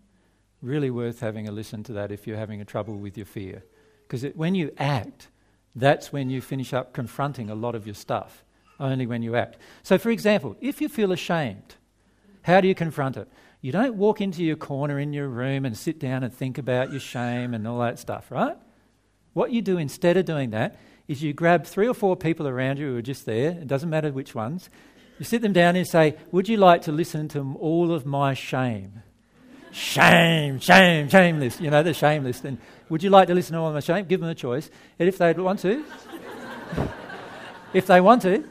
Really 0.61 0.89
worth 0.89 1.19
having 1.19 1.47
a 1.47 1.51
listen 1.51 1.83
to 1.83 1.93
that 1.93 2.11
if 2.11 2.25
you're 2.25 2.37
having 2.37 2.61
a 2.61 2.65
trouble 2.65 2.97
with 2.97 3.17
your 3.17 3.25
fear. 3.25 3.63
Because 4.07 4.23
when 4.35 4.55
you 4.55 4.71
act, 4.77 5.27
that's 5.75 6.11
when 6.11 6.29
you 6.29 6.41
finish 6.41 6.73
up 6.73 6.93
confronting 6.93 7.49
a 7.49 7.55
lot 7.55 7.75
of 7.75 7.85
your 7.85 7.95
stuff, 7.95 8.43
only 8.79 9.05
when 9.05 9.21
you 9.21 9.35
act. 9.35 9.57
So, 9.83 9.97
for 9.97 10.09
example, 10.09 10.55
if 10.59 10.81
you 10.81 10.89
feel 10.89 11.11
ashamed, 11.11 11.75
how 12.41 12.61
do 12.61 12.67
you 12.67 12.75
confront 12.75 13.17
it? 13.17 13.27
You 13.61 13.71
don't 13.71 13.95
walk 13.95 14.21
into 14.21 14.43
your 14.43 14.55
corner 14.55 14.99
in 14.99 15.13
your 15.13 15.27
room 15.27 15.65
and 15.65 15.77
sit 15.77 15.99
down 15.99 16.23
and 16.23 16.33
think 16.33 16.57
about 16.57 16.91
your 16.91 16.99
shame 16.99 17.53
and 17.53 17.67
all 17.67 17.79
that 17.79 17.99
stuff, 17.99 18.31
right? 18.31 18.57
What 19.33 19.51
you 19.51 19.61
do 19.61 19.77
instead 19.77 20.17
of 20.17 20.25
doing 20.25 20.51
that 20.51 20.79
is 21.07 21.21
you 21.21 21.33
grab 21.33 21.65
three 21.65 21.87
or 21.87 21.93
four 21.93 22.15
people 22.15 22.47
around 22.47 22.79
you 22.79 22.87
who 22.87 22.97
are 22.97 23.01
just 23.01 23.25
there, 23.25 23.51
it 23.51 23.67
doesn't 23.67 23.89
matter 23.89 24.11
which 24.11 24.33
ones, 24.33 24.69
you 25.19 25.25
sit 25.25 25.41
them 25.41 25.53
down 25.53 25.75
and 25.75 25.87
say, 25.87 26.15
Would 26.31 26.47
you 26.47 26.57
like 26.57 26.81
to 26.83 26.91
listen 26.91 27.27
to 27.29 27.57
all 27.59 27.91
of 27.91 28.05
my 28.05 28.33
shame? 28.33 29.03
Shame, 29.77 30.59
shame, 30.59 31.07
shameless. 31.07 31.61
You 31.61 31.69
know, 31.69 31.83
the 31.83 31.93
shame 31.93 32.23
list. 32.23 32.43
And 32.45 32.57
would 32.89 33.03
you 33.03 33.09
like 33.09 33.27
to 33.27 33.35
listen 33.35 33.53
to 33.53 33.59
all 33.59 33.71
my 33.71 33.79
shame? 33.79 34.05
Give 34.05 34.19
them 34.19 34.29
a 34.29 34.35
choice. 34.35 34.69
And 34.97 35.07
if 35.07 35.17
they 35.17 35.33
want 35.33 35.59
to, 35.59 35.85
if 37.73 37.85
they 37.87 38.01
want 38.01 38.23
to, 38.23 38.43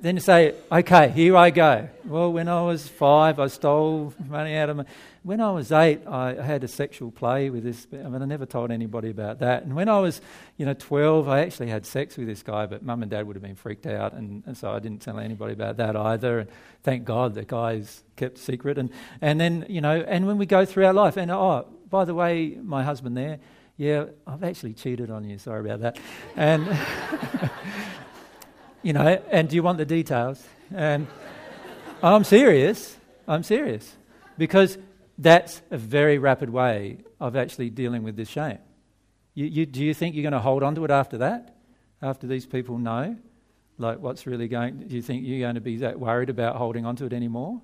then 0.00 0.16
you 0.16 0.20
say, 0.20 0.54
okay, 0.70 1.10
here 1.10 1.36
I 1.36 1.50
go. 1.50 1.88
Well, 2.04 2.32
when 2.32 2.48
I 2.48 2.62
was 2.62 2.86
five, 2.86 3.38
I 3.38 3.48
stole 3.48 4.14
money 4.28 4.56
out 4.56 4.70
of 4.70 4.76
my. 4.78 4.84
When 5.28 5.42
I 5.42 5.50
was 5.50 5.70
eight, 5.72 6.06
I 6.06 6.40
had 6.40 6.64
a 6.64 6.68
sexual 6.68 7.10
play 7.10 7.50
with 7.50 7.62
this. 7.62 7.86
I 7.92 8.08
mean, 8.08 8.22
I 8.22 8.24
never 8.24 8.46
told 8.46 8.70
anybody 8.70 9.10
about 9.10 9.40
that. 9.40 9.62
And 9.62 9.76
when 9.76 9.86
I 9.86 10.00
was, 10.00 10.22
you 10.56 10.64
know, 10.64 10.72
12, 10.72 11.28
I 11.28 11.40
actually 11.40 11.68
had 11.68 11.84
sex 11.84 12.16
with 12.16 12.28
this 12.28 12.42
guy, 12.42 12.64
but 12.64 12.82
mum 12.82 13.02
and 13.02 13.10
dad 13.10 13.26
would 13.26 13.36
have 13.36 13.42
been 13.42 13.54
freaked 13.54 13.86
out, 13.86 14.14
and, 14.14 14.42
and 14.46 14.56
so 14.56 14.70
I 14.70 14.78
didn't 14.78 15.02
tell 15.02 15.18
anybody 15.18 15.52
about 15.52 15.76
that 15.76 15.96
either. 15.96 16.38
And 16.38 16.50
thank 16.82 17.04
God 17.04 17.34
the 17.34 17.44
guy's 17.44 18.04
kept 18.16 18.38
secret. 18.38 18.78
And, 18.78 18.88
and 19.20 19.38
then, 19.38 19.66
you 19.68 19.82
know, 19.82 20.00
and 20.00 20.26
when 20.26 20.38
we 20.38 20.46
go 20.46 20.64
through 20.64 20.86
our 20.86 20.94
life, 20.94 21.18
and 21.18 21.30
oh, 21.30 21.66
by 21.90 22.06
the 22.06 22.14
way, 22.14 22.56
my 22.62 22.82
husband 22.82 23.14
there, 23.14 23.38
yeah, 23.76 24.06
I've 24.26 24.42
actually 24.42 24.72
cheated 24.72 25.10
on 25.10 25.28
you. 25.28 25.36
Sorry 25.36 25.60
about 25.60 25.80
that. 25.80 25.98
And. 26.36 26.66
you 28.82 28.94
know, 28.94 29.22
and 29.30 29.46
do 29.46 29.56
you 29.56 29.62
want 29.62 29.76
the 29.76 29.84
details? 29.84 30.42
And 30.74 31.06
I'm 32.02 32.24
serious. 32.24 32.96
I'm 33.26 33.42
serious. 33.42 33.94
Because 34.38 34.78
that's 35.18 35.60
a 35.70 35.76
very 35.76 36.18
rapid 36.18 36.48
way 36.50 36.98
of 37.20 37.36
actually 37.36 37.70
dealing 37.70 38.04
with 38.04 38.16
this 38.16 38.28
shame. 38.28 38.58
You, 39.34 39.46
you, 39.46 39.66
do 39.66 39.84
you 39.84 39.92
think 39.92 40.14
you're 40.14 40.22
going 40.22 40.32
to 40.32 40.38
hold 40.38 40.62
on 40.62 40.74
to 40.76 40.84
it 40.84 40.90
after 40.90 41.18
that? 41.18 41.56
After 42.00 42.26
these 42.26 42.46
people 42.46 42.78
know? 42.78 43.16
Like, 43.78 43.98
what's 44.00 44.26
really 44.26 44.48
going 44.48 44.88
Do 44.88 44.94
you 44.94 45.02
think 45.02 45.24
you're 45.26 45.40
going 45.40 45.54
to 45.56 45.60
be 45.60 45.76
that 45.78 45.98
worried 45.98 46.30
about 46.30 46.56
holding 46.56 46.86
on 46.86 46.96
to 46.96 47.06
it 47.06 47.12
anymore? 47.12 47.60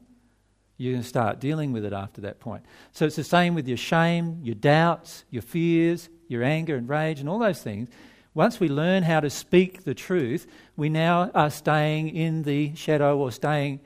You're 0.77 0.93
going 0.93 1.03
to 1.03 1.09
start 1.09 1.39
dealing 1.39 1.73
with 1.73 1.85
it 1.85 1.93
after 1.93 2.21
that 2.23 2.41
point. 2.41 2.65
So 2.93 3.07
it's 3.07 3.17
the 3.17 3.25
same 3.25 3.55
with 3.55 3.69
your 3.69 3.77
shame, 3.77 4.41
your 4.43 4.57
doubts, 4.57 5.25
your 5.31 5.43
fears, 5.43 6.09
your 6.27 6.43
anger 6.43 6.75
and 6.75 6.89
rage, 6.89 7.21
and 7.21 7.29
all 7.29 7.39
those 7.39 7.63
things. 7.63 7.89
Once 8.35 8.59
we 8.59 8.69
learn 8.69 9.05
how 9.05 9.21
to 9.21 9.31
speak 9.31 9.85
the 9.85 9.95
truth, 9.95 10.49
we 10.77 10.89
now 10.89 11.31
are 11.35 11.51
staying 11.51 12.09
in 12.09 12.43
the 12.43 12.75
shadow 12.75 13.17
or 13.17 13.31
staying 13.31 13.79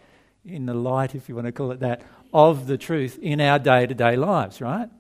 in 0.47 0.65
the 0.65 0.75
light, 0.75 1.15
if 1.15 1.29
you 1.29 1.35
want 1.35 1.47
to 1.47 1.53
call 1.53 1.71
it 1.73 1.81
that, 1.81 2.03
of 2.33 2.67
the 2.67 2.79
truth 2.79 3.19
in 3.21 3.41
our 3.41 3.59
day 3.59 3.87
to 3.87 3.95
day 3.95 4.17
lives, 4.17 4.61
right? 4.61 4.91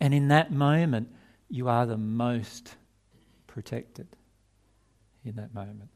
And 0.00 0.12
in 0.12 0.28
that 0.28 0.52
moment, 0.52 1.08
you 1.48 1.68
are 1.68 1.86
the 1.86 1.96
most 1.96 2.74
protected 3.46 4.08
in 5.24 5.36
that 5.36 5.54
moment. 5.54 5.90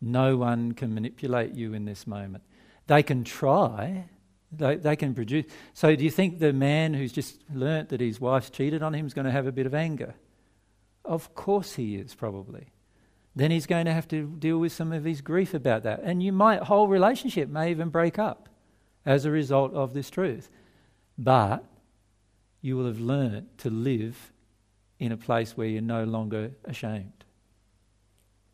No 0.00 0.36
one 0.36 0.72
can 0.72 0.94
manipulate 0.94 1.54
you 1.54 1.74
in 1.74 1.84
this 1.84 2.06
moment. 2.06 2.44
They 2.86 3.02
can 3.02 3.24
try, 3.24 4.08
they, 4.52 4.76
they 4.76 4.96
can 4.96 5.14
produce. 5.14 5.46
So, 5.74 5.96
do 5.96 6.04
you 6.04 6.10
think 6.10 6.38
the 6.38 6.52
man 6.52 6.94
who's 6.94 7.12
just 7.12 7.38
learnt 7.52 7.88
that 7.88 8.00
his 8.00 8.20
wife's 8.20 8.50
cheated 8.50 8.82
on 8.82 8.94
him 8.94 9.06
is 9.06 9.14
going 9.14 9.24
to 9.24 9.32
have 9.32 9.46
a 9.46 9.52
bit 9.52 9.66
of 9.66 9.74
anger? 9.74 10.14
Of 11.04 11.34
course 11.34 11.74
he 11.74 11.96
is, 11.96 12.14
probably. 12.14 12.68
Then 13.34 13.50
he's 13.50 13.66
going 13.66 13.86
to 13.86 13.92
have 13.92 14.08
to 14.08 14.26
deal 14.26 14.58
with 14.58 14.72
some 14.72 14.92
of 14.92 15.04
his 15.04 15.20
grief 15.20 15.54
about 15.54 15.82
that. 15.84 16.00
And 16.02 16.22
you 16.22 16.32
might, 16.32 16.62
whole 16.62 16.88
relationship 16.88 17.48
may 17.48 17.70
even 17.70 17.88
break 17.88 18.18
up 18.18 18.47
as 19.08 19.24
a 19.24 19.30
result 19.30 19.72
of 19.72 19.94
this 19.94 20.10
truth. 20.10 20.50
But 21.16 21.64
you 22.60 22.76
will 22.76 22.84
have 22.84 23.00
learnt 23.00 23.56
to 23.58 23.70
live 23.70 24.32
in 24.98 25.12
a 25.12 25.16
place 25.16 25.56
where 25.56 25.66
you're 25.66 25.80
no 25.80 26.04
longer 26.04 26.50
ashamed. 26.66 27.24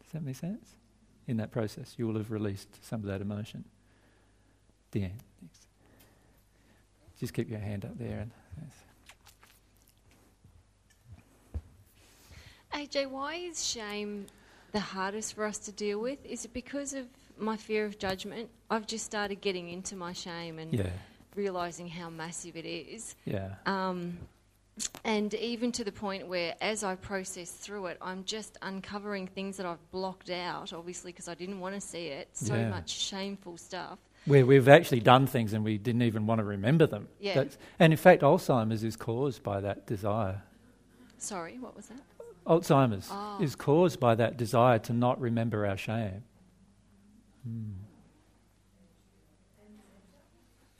Does 0.01 0.13
that 0.13 0.23
make 0.23 0.37
sense? 0.37 0.77
In 1.27 1.39
that 1.39 1.51
process, 1.51 1.95
you 1.97 2.07
will 2.07 2.17
have 2.17 2.31
released 2.31 2.69
some 2.85 3.01
of 3.01 3.07
that 3.07 3.21
emotion. 3.21 3.65
The 4.93 5.05
end. 5.05 5.23
Just 7.19 7.35
keep 7.35 7.51
your 7.51 7.59
hand 7.59 7.85
up 7.85 7.99
there 7.99 8.21
and. 8.21 8.31
AJ, 12.75 13.09
why 13.09 13.35
is 13.37 13.65
shame 13.65 14.27
the 14.73 14.81
hardest 14.81 15.35
for 15.35 15.45
us 15.47 15.59
to 15.59 15.73
deal 15.73 16.01
with? 16.01 16.25
Is 16.25 16.45
it 16.45 16.53
because 16.53 16.93
of 16.93 17.07
my 17.39 17.57
fear 17.57 17.85
of 17.85 17.99
judgment? 17.99 18.49
I've 18.71 18.87
just 18.87 19.05
started 19.05 19.41
getting 19.41 19.69
into 19.69 19.97
my 19.97 20.13
shame 20.13 20.59
and 20.59 20.73
yeah. 20.73 20.91
realizing 21.35 21.89
how 21.89 22.11
massive 22.11 22.57
it 22.57 22.67
is. 22.67 23.15
Yeah. 23.25 23.55
Um, 23.67 24.19
and 25.05 25.33
even 25.35 25.71
to 25.73 25.85
the 25.85 25.93
point 25.93 26.27
where, 26.27 26.55
as 26.61 26.83
I 26.83 26.97
process 26.97 27.51
through 27.51 27.87
it, 27.87 27.99
I'm 28.01 28.25
just 28.25 28.59
uncovering 28.63 29.29
things 29.29 29.57
that 29.59 29.67
I've 29.67 29.91
blocked 29.93 30.31
out, 30.31 30.73
obviously, 30.73 31.13
because 31.13 31.29
I 31.29 31.35
didn't 31.35 31.61
want 31.61 31.75
to 31.77 31.81
see 31.81 32.07
it. 32.09 32.29
So 32.33 32.55
Yeah. 32.55 32.71
much 32.71 32.91
shameful 32.91 33.57
stuff. 33.57 33.99
Where 34.27 34.45
we've 34.45 34.69
actually 34.69 35.01
done 35.01 35.27
things 35.27 35.53
and 35.53 35.65
we 35.65 35.79
didn't 35.79 36.03
even 36.03 36.27
want 36.27 36.39
to 36.41 36.45
remember 36.45 36.87
them. 36.87 37.09
Yeah. 37.21 37.35
That's, 37.35 37.59
and 37.79 37.93
in 37.93 37.97
fact, 37.97 38.23
Alzheimer's 38.23 38.83
is 38.83 38.97
caused 38.97 39.43
by 39.43 39.61
that 39.61 39.87
desire. 39.87 40.43
Sorry, 41.19 41.59
what 41.59 41.77
was 41.77 41.87
that? 41.87 42.01
Alzheimer's 42.47 43.09
Oh. 43.13 43.39
is 43.41 43.55
caused 43.55 44.01
by 44.01 44.15
that 44.17 44.37
desire 44.37 44.79
to 44.81 44.93
not 44.93 45.21
remember 45.21 45.67
our 45.67 45.77
shame. 45.77 46.25
Hmm. 47.47 47.73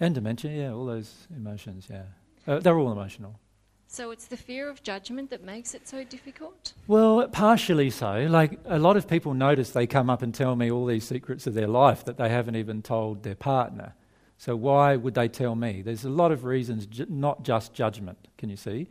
And 0.01 0.15
dementia, 0.15 0.51
yeah, 0.51 0.73
all 0.73 0.87
those 0.87 1.27
emotions, 1.35 1.87
yeah. 1.91 2.03
Uh, 2.47 2.59
they're 2.59 2.79
all 2.79 2.93
emotional. 2.93 3.39
So 3.87 4.11
it's 4.11 4.27
the 4.27 4.37
fear 4.37 4.69
of 4.69 4.83
judgment 4.83 5.31
that 5.31 5.45
makes 5.45 5.73
it 5.73 5.87
so 5.87 6.03
difficult? 6.03 6.73
Well, 6.89 7.29
partially 7.29 7.91
so. 7.91 8.27
Like 8.29 8.59
a 8.65 8.79
lot 8.79 8.97
of 8.97 9.07
people 9.07 9.35
notice 9.35 9.71
they 9.71 9.87
come 9.87 10.11
up 10.11 10.21
and 10.21 10.35
tell 10.35 10.57
me 10.57 10.71
all 10.71 10.85
these 10.85 11.05
secrets 11.05 11.47
of 11.47 11.55
their 11.55 11.69
life 11.69 12.05
that 12.07 12.17
they 12.17 12.29
haven't 12.29 12.57
even 12.57 12.83
told 12.83 13.23
their 13.23 13.37
partner. 13.37 13.95
So 14.37 14.57
why 14.57 14.97
would 14.97 15.15
they 15.15 15.29
tell 15.29 15.55
me? 15.55 15.81
There's 15.81 16.05
a 16.05 16.11
lot 16.11 16.33
of 16.33 16.45
reasons, 16.45 16.87
ju- 16.87 17.07
not 17.09 17.45
just 17.45 17.73
judgment. 17.73 18.19
Can 18.37 18.51
you 18.51 18.57
see? 18.57 18.89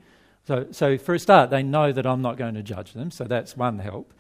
So, 0.48 0.68
so 0.72 0.98
for 0.98 1.14
a 1.14 1.20
start, 1.20 1.50
they 1.50 1.64
know 1.64 1.92
that 1.92 2.06
I'm 2.06 2.22
not 2.22 2.38
going 2.38 2.54
to 2.56 2.64
judge 2.64 2.94
them. 2.94 3.12
So 3.12 3.26
that's 3.26 3.58
one 3.58 3.80
help. 3.80 4.14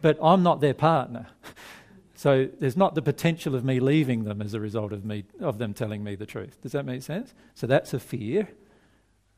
But 0.00 0.18
I'm 0.22 0.44
not 0.44 0.60
their 0.60 0.74
partner. 0.74 1.26
So 2.18 2.48
there's 2.58 2.76
not 2.76 2.96
the 2.96 3.00
potential 3.00 3.54
of 3.54 3.64
me 3.64 3.78
leaving 3.78 4.24
them 4.24 4.42
as 4.42 4.52
a 4.52 4.58
result 4.58 4.92
of 4.92 5.04
me 5.04 5.22
of 5.38 5.58
them 5.58 5.72
telling 5.72 6.02
me 6.02 6.16
the 6.16 6.26
truth. 6.26 6.60
Does 6.60 6.72
that 6.72 6.84
make 6.84 7.04
sense? 7.04 7.32
So 7.54 7.68
that's 7.68 7.94
a 7.94 8.00
fear. 8.00 8.48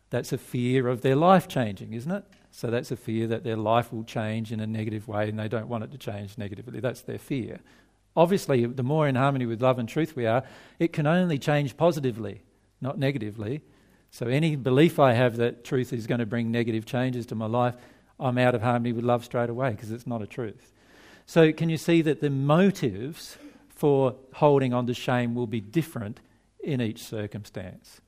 That's 0.09 0.33
a 0.33 0.39
fear 0.39 0.89
of 0.89 1.03
their 1.03 1.15
life 1.15 1.47
changing, 1.47 1.93
isn't 1.93 2.11
it? 2.11 2.25
So 2.51 2.69
that's 2.71 2.91
a 2.91 2.97
fear 2.97 3.27
that 3.27 3.45
their 3.45 3.59
life 3.59 3.93
will 3.93 4.05
change 4.05 4.51
in 4.51 4.61
a 4.61 4.67
negative 4.67 5.09
way 5.09 5.29
and 5.29 5.39
they 5.39 5.47
don't 5.47 5.69
want 5.69 5.85
it 5.85 5.93
to 5.93 5.99
change 5.99 6.39
negatively. 6.39 6.81
That's 6.81 7.03
their 7.03 7.19
fear. 7.19 7.61
Obviously, 8.17 8.65
the 8.65 8.83
more 8.83 9.07
in 9.07 9.15
harmony 9.15 9.45
with 9.45 9.61
love 9.61 9.79
and 9.79 9.87
truth 9.87 10.17
we 10.17 10.25
are, 10.25 10.43
it 10.79 10.91
can 10.95 11.07
only 11.07 11.39
change 11.39 11.77
positively, 11.77 12.41
not 12.81 12.99
negatively. 12.99 13.61
So 14.11 14.27
any 14.27 14.57
belief 14.57 14.99
I 14.99 15.13
have 15.13 15.37
that 15.37 15.65
truth 15.65 15.93
is 15.93 16.07
going 16.07 16.21
to 16.21 16.25
bring 16.27 16.51
negative 16.51 16.87
changes 16.87 17.27
to 17.27 17.35
my 17.35 17.45
life, 17.45 17.75
I'm 18.19 18.39
out 18.39 18.55
of 18.55 18.63
harmony 18.63 18.95
with 18.95 19.05
love 19.05 19.23
straight 19.23 19.51
away 19.51 19.73
because 19.73 19.91
it's 19.93 20.07
not 20.07 20.23
a 20.23 20.27
truth. 20.27 20.73
So 21.27 21.53
can 21.53 21.69
you 21.69 21.77
see 21.77 22.03
that 22.03 22.21
the 22.21 22.31
motives 22.31 23.37
for 23.69 24.17
holding 24.35 24.75
on 24.75 24.87
to 24.87 24.95
shame 24.95 25.35
will 25.35 25.47
be 25.47 25.61
different 25.61 26.21
in 26.63 26.81
each 26.81 27.03
circumstance? 27.03 28.01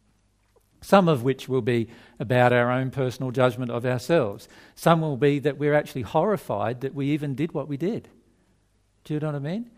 Some 0.80 1.08
of 1.08 1.22
which 1.22 1.48
will 1.48 1.62
be 1.62 1.88
about 2.18 2.52
our 2.52 2.70
own 2.70 2.90
personal 2.90 3.30
judgment 3.30 3.70
of 3.70 3.86
ourselves. 3.86 4.48
Some 4.74 5.00
will 5.00 5.16
be 5.16 5.38
that 5.38 5.56
we're 5.56 5.74
actually 5.74 6.02
horrified 6.02 6.80
that 6.80 6.94
we 6.94 7.10
even 7.10 7.34
did 7.34 7.52
what 7.52 7.68
we 7.68 7.76
did. 7.76 8.08
Do 9.04 9.14
you 9.14 9.20
know 9.20 9.28
what 9.28 9.36
I 9.36 9.38
mean? 9.38 9.70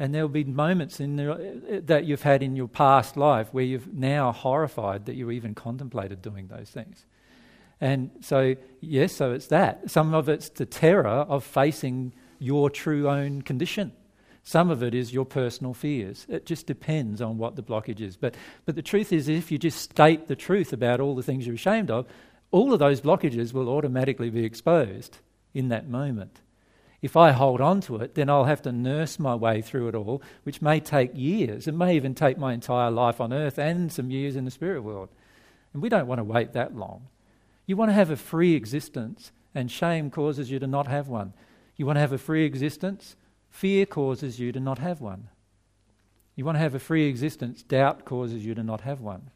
And 0.00 0.14
there 0.14 0.22
will 0.22 0.28
be 0.28 0.44
moments 0.44 1.00
in 1.00 1.16
the, 1.16 1.82
that 1.86 2.04
you've 2.04 2.22
had 2.22 2.42
in 2.42 2.54
your 2.54 2.68
past 2.68 3.16
life 3.16 3.48
where 3.52 3.64
you've 3.64 3.92
now 3.92 4.32
horrified 4.32 5.06
that 5.06 5.14
you 5.14 5.30
even 5.30 5.54
contemplated 5.54 6.22
doing 6.22 6.48
those 6.48 6.70
things. 6.70 7.04
And 7.80 8.10
so, 8.20 8.56
yes, 8.80 9.12
so 9.12 9.32
it's 9.32 9.48
that. 9.48 9.90
Some 9.90 10.14
of 10.14 10.28
it's 10.28 10.48
the 10.48 10.66
terror 10.66 11.06
of 11.06 11.44
facing 11.44 12.12
your 12.38 12.70
true 12.70 13.08
own 13.08 13.42
condition. 13.42 13.92
Some 14.42 14.70
of 14.70 14.82
it 14.82 14.94
is 14.94 15.12
your 15.12 15.26
personal 15.26 15.74
fears. 15.74 16.26
It 16.28 16.46
just 16.46 16.66
depends 16.66 17.20
on 17.20 17.36
what 17.36 17.56
the 17.56 17.62
blockage 17.62 18.00
is. 18.00 18.16
But, 18.16 18.34
but 18.64 18.76
the 18.76 18.82
truth 18.82 19.12
is, 19.12 19.28
if 19.28 19.52
you 19.52 19.58
just 19.58 19.78
state 19.78 20.26
the 20.26 20.36
truth 20.36 20.72
about 20.72 21.00
all 21.00 21.14
the 21.14 21.22
things 21.22 21.46
you're 21.46 21.54
ashamed 21.54 21.90
of, 21.90 22.06
all 22.50 22.72
of 22.72 22.78
those 22.78 23.00
blockages 23.00 23.52
will 23.52 23.68
automatically 23.68 24.30
be 24.30 24.44
exposed 24.44 25.18
in 25.52 25.68
that 25.68 25.88
moment. 25.88 26.40
If 27.00 27.16
I 27.16 27.30
hold 27.30 27.60
on 27.60 27.80
to 27.82 27.96
it, 27.96 28.14
then 28.14 28.28
I'll 28.28 28.44
have 28.44 28.62
to 28.62 28.72
nurse 28.72 29.18
my 29.18 29.34
way 29.34 29.62
through 29.62 29.88
it 29.88 29.94
all, 29.94 30.22
which 30.42 30.62
may 30.62 30.80
take 30.80 31.10
years. 31.14 31.68
It 31.68 31.74
may 31.74 31.94
even 31.94 32.14
take 32.14 32.38
my 32.38 32.52
entire 32.52 32.90
life 32.90 33.20
on 33.20 33.32
earth 33.32 33.58
and 33.58 33.92
some 33.92 34.10
years 34.10 34.34
in 34.34 34.44
the 34.44 34.50
spirit 34.50 34.82
world. 34.82 35.10
And 35.72 35.82
we 35.82 35.88
don't 35.88 36.08
want 36.08 36.18
to 36.18 36.24
wait 36.24 36.54
that 36.54 36.74
long. 36.74 37.06
You 37.66 37.76
want 37.76 37.90
to 37.90 37.94
have 37.94 38.10
a 38.10 38.16
free 38.16 38.54
existence, 38.54 39.30
and 39.54 39.70
shame 39.70 40.10
causes 40.10 40.50
you 40.50 40.58
to 40.58 40.66
not 40.66 40.88
have 40.88 41.06
one. 41.06 41.34
You 41.78 41.86
want 41.86 41.96
to 41.96 42.00
have 42.00 42.12
a 42.12 42.18
free 42.18 42.44
existence, 42.44 43.16
fear 43.48 43.86
causes 43.86 44.38
you 44.38 44.52
to 44.52 44.60
not 44.60 44.78
have 44.78 45.00
one. 45.00 45.28
You 46.36 46.44
want 46.44 46.56
to 46.56 46.60
have 46.60 46.74
a 46.74 46.78
free 46.78 47.08
existence, 47.08 47.62
doubt 47.62 48.04
causes 48.04 48.44
you 48.44 48.54
to 48.54 48.62
not 48.62 48.82
have 48.82 49.00
one. 49.00 49.30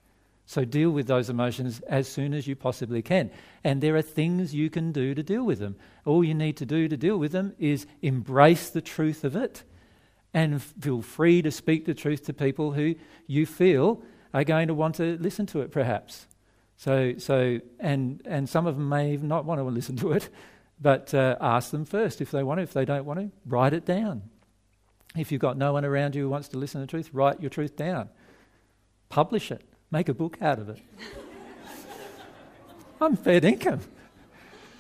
So 0.44 0.64
deal 0.64 0.90
with 0.90 1.06
those 1.06 1.30
emotions 1.30 1.80
as 1.86 2.08
soon 2.08 2.34
as 2.34 2.46
you 2.46 2.56
possibly 2.56 3.00
can. 3.00 3.30
And 3.64 3.80
there 3.80 3.96
are 3.96 4.02
things 4.02 4.54
you 4.54 4.68
can 4.70 4.92
do 4.92 5.14
to 5.14 5.22
deal 5.22 5.44
with 5.44 5.60
them. 5.60 5.76
All 6.04 6.22
you 6.22 6.34
need 6.34 6.56
to 6.58 6.66
do 6.66 6.88
to 6.88 6.96
deal 6.96 7.16
with 7.16 7.32
them 7.32 7.54
is 7.58 7.86
embrace 8.02 8.68
the 8.68 8.82
truth 8.82 9.24
of 9.24 9.36
it 9.36 9.62
and 10.34 10.62
feel 10.62 11.02
free 11.02 11.42
to 11.42 11.50
speak 11.50 11.84
the 11.84 11.94
truth 11.94 12.24
to 12.26 12.32
people 12.32 12.72
who 12.72 12.94
you 13.26 13.46
feel 13.46 14.02
are 14.34 14.44
going 14.44 14.68
to 14.68 14.74
want 14.74 14.96
to 14.96 15.16
listen 15.20 15.46
to 15.46 15.60
it, 15.60 15.70
perhaps. 15.70 16.26
So, 16.76 17.14
so 17.18 17.60
and, 17.78 18.22
and 18.24 18.48
some 18.48 18.66
of 18.66 18.76
them 18.76 18.88
may 18.88 19.16
not 19.16 19.44
want 19.44 19.60
to 19.60 19.64
listen 19.64 19.96
to 19.98 20.12
it, 20.12 20.28
but 20.82 21.14
uh, 21.14 21.36
ask 21.40 21.70
them 21.70 21.84
first 21.84 22.20
if 22.20 22.30
they 22.32 22.42
want 22.42 22.58
to. 22.58 22.62
If 22.62 22.72
they 22.72 22.84
don't 22.84 23.04
want 23.04 23.20
to, 23.20 23.30
write 23.46 23.72
it 23.72 23.86
down. 23.86 24.22
If 25.16 25.30
you've 25.30 25.40
got 25.40 25.56
no 25.56 25.72
one 25.72 25.84
around 25.84 26.14
you 26.14 26.22
who 26.22 26.28
wants 26.28 26.48
to 26.48 26.58
listen 26.58 26.80
to 26.80 26.86
the 26.86 26.90
truth, 26.90 27.10
write 27.12 27.40
your 27.40 27.50
truth 27.50 27.76
down. 27.76 28.08
Publish 29.08 29.50
it. 29.52 29.62
Make 29.90 30.08
a 30.08 30.14
book 30.14 30.38
out 30.40 30.58
of 30.58 30.70
it. 30.70 30.78
Unfair 33.00 33.44
income. 33.44 33.80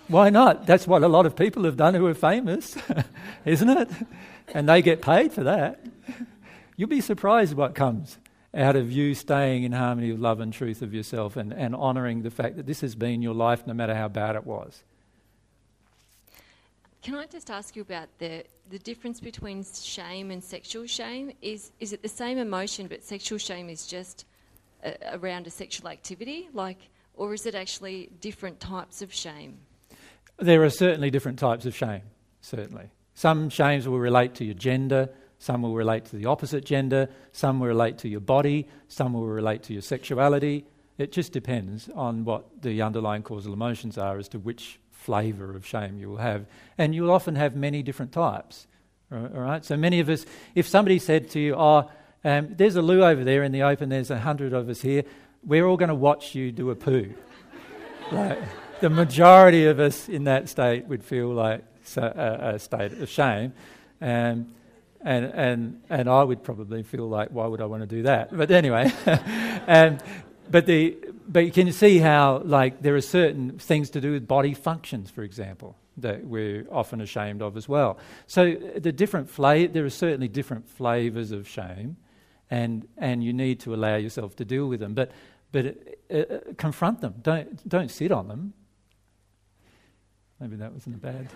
Why 0.08 0.30
not? 0.30 0.66
That's 0.66 0.86
what 0.86 1.02
a 1.02 1.08
lot 1.08 1.26
of 1.26 1.36
people 1.36 1.64
have 1.64 1.76
done 1.76 1.94
who 1.94 2.06
are 2.06 2.14
famous, 2.14 2.76
isn't 3.44 3.68
it? 3.68 3.90
And 4.48 4.68
they 4.68 4.82
get 4.82 5.02
paid 5.02 5.32
for 5.32 5.44
that. 5.44 5.84
You'll 6.76 6.88
be 6.88 7.00
surprised 7.00 7.54
what 7.54 7.74
comes 7.74 8.18
out 8.54 8.76
of 8.76 8.90
you 8.90 9.14
staying 9.14 9.62
in 9.62 9.72
harmony 9.72 10.10
with 10.10 10.20
love 10.20 10.40
and 10.40 10.52
truth 10.52 10.82
of 10.82 10.92
yourself 10.92 11.36
and, 11.36 11.52
and 11.52 11.74
honouring 11.74 12.22
the 12.22 12.30
fact 12.30 12.56
that 12.56 12.66
this 12.66 12.80
has 12.80 12.94
been 12.94 13.22
your 13.22 13.34
life 13.34 13.66
no 13.66 13.74
matter 13.74 13.94
how 13.94 14.08
bad 14.08 14.36
it 14.36 14.46
was. 14.46 14.82
Can 17.02 17.16
I 17.16 17.26
just 17.26 17.50
ask 17.50 17.74
you 17.74 17.82
about 17.82 18.08
the, 18.18 18.44
the 18.70 18.78
difference 18.78 19.18
between 19.18 19.64
shame 19.64 20.30
and 20.30 20.42
sexual 20.42 20.86
shame? 20.86 21.32
Is, 21.42 21.72
is 21.80 21.92
it 21.92 22.00
the 22.00 22.08
same 22.08 22.38
emotion, 22.38 22.86
but 22.86 23.02
sexual 23.02 23.38
shame 23.38 23.68
is 23.68 23.88
just 23.88 24.24
a, 24.84 24.94
around 25.14 25.48
a 25.48 25.50
sexual 25.50 25.88
activity? 25.88 26.48
Like, 26.52 26.78
or 27.14 27.34
is 27.34 27.44
it 27.44 27.56
actually 27.56 28.08
different 28.20 28.60
types 28.60 29.02
of 29.02 29.12
shame? 29.12 29.58
There 30.38 30.62
are 30.62 30.70
certainly 30.70 31.10
different 31.10 31.40
types 31.40 31.66
of 31.66 31.74
shame, 31.74 32.02
certainly. 32.40 32.88
Some 33.14 33.50
shames 33.50 33.88
will 33.88 33.98
relate 33.98 34.36
to 34.36 34.44
your 34.44 34.54
gender, 34.54 35.08
some 35.40 35.62
will 35.62 35.74
relate 35.74 36.04
to 36.06 36.16
the 36.16 36.26
opposite 36.26 36.64
gender, 36.64 37.08
some 37.32 37.58
will 37.58 37.66
relate 37.66 37.98
to 37.98 38.08
your 38.08 38.20
body, 38.20 38.68
some 38.86 39.12
will 39.14 39.26
relate 39.26 39.64
to 39.64 39.72
your 39.72 39.82
sexuality. 39.82 40.66
It 40.98 41.10
just 41.10 41.32
depends 41.32 41.90
on 41.96 42.24
what 42.24 42.62
the 42.62 42.80
underlying 42.80 43.24
causal 43.24 43.52
emotions 43.52 43.98
are 43.98 44.18
as 44.18 44.28
to 44.28 44.38
which 44.38 44.78
flavour 45.02 45.54
of 45.54 45.66
shame 45.66 45.98
you 45.98 46.08
will 46.08 46.18
have. 46.18 46.46
And 46.78 46.94
you'll 46.94 47.10
often 47.10 47.36
have 47.36 47.54
many 47.54 47.82
different 47.82 48.12
types. 48.12 48.66
All 49.12 49.18
right? 49.18 49.64
So 49.64 49.76
many 49.76 50.00
of 50.00 50.08
us, 50.08 50.24
if 50.54 50.66
somebody 50.66 50.98
said 50.98 51.30
to 51.30 51.40
you, 51.40 51.54
Oh, 51.54 51.90
um, 52.24 52.54
there's 52.56 52.76
a 52.76 52.82
loo 52.82 53.04
over 53.04 53.24
there 53.24 53.42
in 53.42 53.52
the 53.52 53.62
open, 53.62 53.88
there's 53.88 54.10
a 54.10 54.18
hundred 54.18 54.52
of 54.52 54.68
us 54.68 54.80
here, 54.80 55.04
we're 55.44 55.66
all 55.66 55.76
going 55.76 55.88
to 55.88 55.94
watch 55.94 56.34
you 56.34 56.52
do 56.52 56.70
a 56.70 56.76
poo. 56.76 57.12
like, 58.12 58.38
the 58.80 58.90
majority 58.90 59.66
of 59.66 59.80
us 59.80 60.08
in 60.08 60.24
that 60.24 60.48
state 60.48 60.86
would 60.86 61.04
feel 61.04 61.28
like 61.28 61.64
a, 61.96 62.58
state 62.58 62.92
of 62.92 63.08
shame. 63.08 63.52
Um, 64.00 64.54
and, 65.04 65.24
and, 65.26 65.82
and 65.90 66.08
I 66.08 66.22
would 66.22 66.44
probably 66.44 66.82
feel 66.82 67.08
like, 67.08 67.30
why 67.30 67.46
would 67.46 67.60
I 67.60 67.66
want 67.66 67.82
to 67.82 67.86
do 67.86 68.02
that? 68.02 68.36
But 68.36 68.50
anyway, 68.50 68.92
um, 69.66 69.98
but, 70.48 70.66
the, 70.66 70.96
but 71.26 71.44
you 71.44 71.52
can 71.52 71.72
see 71.72 71.98
how 71.98 72.42
like, 72.44 72.82
there 72.82 72.94
are 72.94 73.00
certain 73.00 73.58
things 73.58 73.90
to 73.90 74.00
do 74.00 74.12
with 74.12 74.26
body 74.26 74.54
functions, 74.54 75.10
for 75.10 75.22
example, 75.22 75.76
that 75.98 76.24
we're 76.24 76.66
often 76.70 77.00
ashamed 77.00 77.42
of 77.42 77.56
as 77.56 77.68
well. 77.68 77.98
So 78.26 78.54
the 78.76 78.92
different 78.92 79.28
fla- 79.28 79.68
there 79.68 79.84
are 79.84 79.90
certainly 79.90 80.28
different 80.28 80.68
flavours 80.68 81.32
of 81.32 81.48
shame, 81.48 81.96
and, 82.50 82.86
and 82.98 83.24
you 83.24 83.32
need 83.32 83.60
to 83.60 83.74
allow 83.74 83.96
yourself 83.96 84.36
to 84.36 84.44
deal 84.44 84.66
with 84.66 84.80
them. 84.80 84.94
But, 84.94 85.12
but 85.52 85.76
uh, 86.10 86.16
uh, 86.16 86.38
confront 86.56 87.00
them, 87.00 87.14
don't, 87.22 87.68
don't 87.68 87.90
sit 87.90 88.12
on 88.12 88.28
them. 88.28 88.52
Maybe 90.40 90.56
that 90.56 90.72
wasn't 90.72 90.96
a 90.96 90.98
bad. 90.98 91.28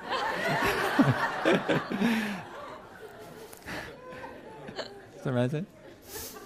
Is 5.17 5.23
that 5.23 5.33
right? 5.33 5.53
If 5.55 6.37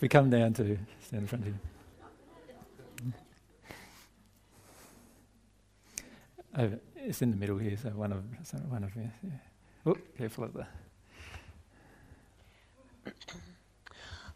we 0.00 0.08
come 0.08 0.28
down 0.28 0.52
to 0.54 0.78
stand 1.00 1.22
in 1.22 1.26
front 1.26 1.46
of 1.46 1.48
you. 1.48 1.71
It's 6.54 7.22
in 7.22 7.30
the 7.30 7.36
middle 7.36 7.58
here, 7.58 7.76
so 7.76 7.90
one 7.90 8.12
of 8.12 8.22
so 8.44 8.58
one 8.58 8.84
of 8.84 8.94
you. 8.94 9.10
Yeah. 9.22 9.30
Oh, 9.86 9.96
careful 10.16 10.44
of 10.44 10.52
the. 10.52 10.66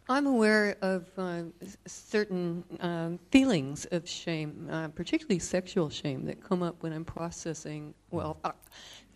I'm 0.09 0.27
aware 0.27 0.77
of 0.83 1.07
uh, 1.19 1.43
certain 1.87 2.63
um, 2.81 3.19
feelings 3.31 3.87
of 3.91 4.09
shame, 4.09 4.69
uh, 4.71 4.89
particularly 4.89 5.41
sexual 5.41 5.91
shame, 5.91 6.25
that 6.27 6.43
come 6.43 6.63
up 6.63 6.77
when 6.81 6.93
I'm 6.93 7.05
processing. 7.05 7.93
Well, 8.13 8.37
uh, 8.45 8.53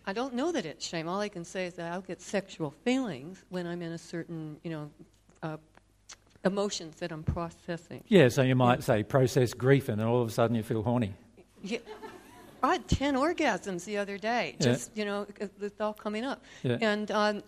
I 0.05 0.11
don't 0.11 0.33
know 0.33 0.51
that 0.51 0.65
it's 0.65 0.85
shame. 0.85 1.07
All 1.07 1.21
I 1.21 1.29
can 1.29 1.45
say 1.45 1.65
is 1.65 1.75
that 1.75 1.93
I'll 1.93 2.01
get 2.01 2.21
sexual 2.21 2.71
feelings 2.83 3.45
when 3.49 3.67
I'm 3.67 3.81
in 3.81 3.93
a 3.93 3.97
certain, 3.97 4.57
you 4.63 4.71
know, 4.71 4.91
uh, 5.43 5.57
emotions 6.43 6.97
that 6.97 7.11
I'm 7.13 7.23
processing. 7.23 8.03
Yeah, 8.09 8.27
so 8.27 8.41
you 8.41 8.55
might 8.55 8.79
yeah. 8.79 8.85
say 8.85 9.03
process 9.03 9.53
grief, 9.53 9.87
and 9.87 9.99
then 9.99 10.07
all 10.07 10.21
of 10.21 10.27
a 10.27 10.31
sudden 10.31 10.55
you 10.57 10.63
feel 10.63 10.83
horny. 10.83 11.13
Yeah. 11.63 11.79
I 12.63 12.73
had 12.73 12.87
10 12.87 13.15
orgasms 13.15 13.85
the 13.85 13.97
other 13.97 14.17
day, 14.17 14.55
just, 14.59 14.91
yeah. 14.93 14.99
you 14.99 15.05
know, 15.09 15.27
it's 15.61 15.81
all 15.81 15.93
coming 15.93 16.23
up. 16.23 16.43
Yeah. 16.63 16.77
And 16.81 17.11
um, 17.11 17.43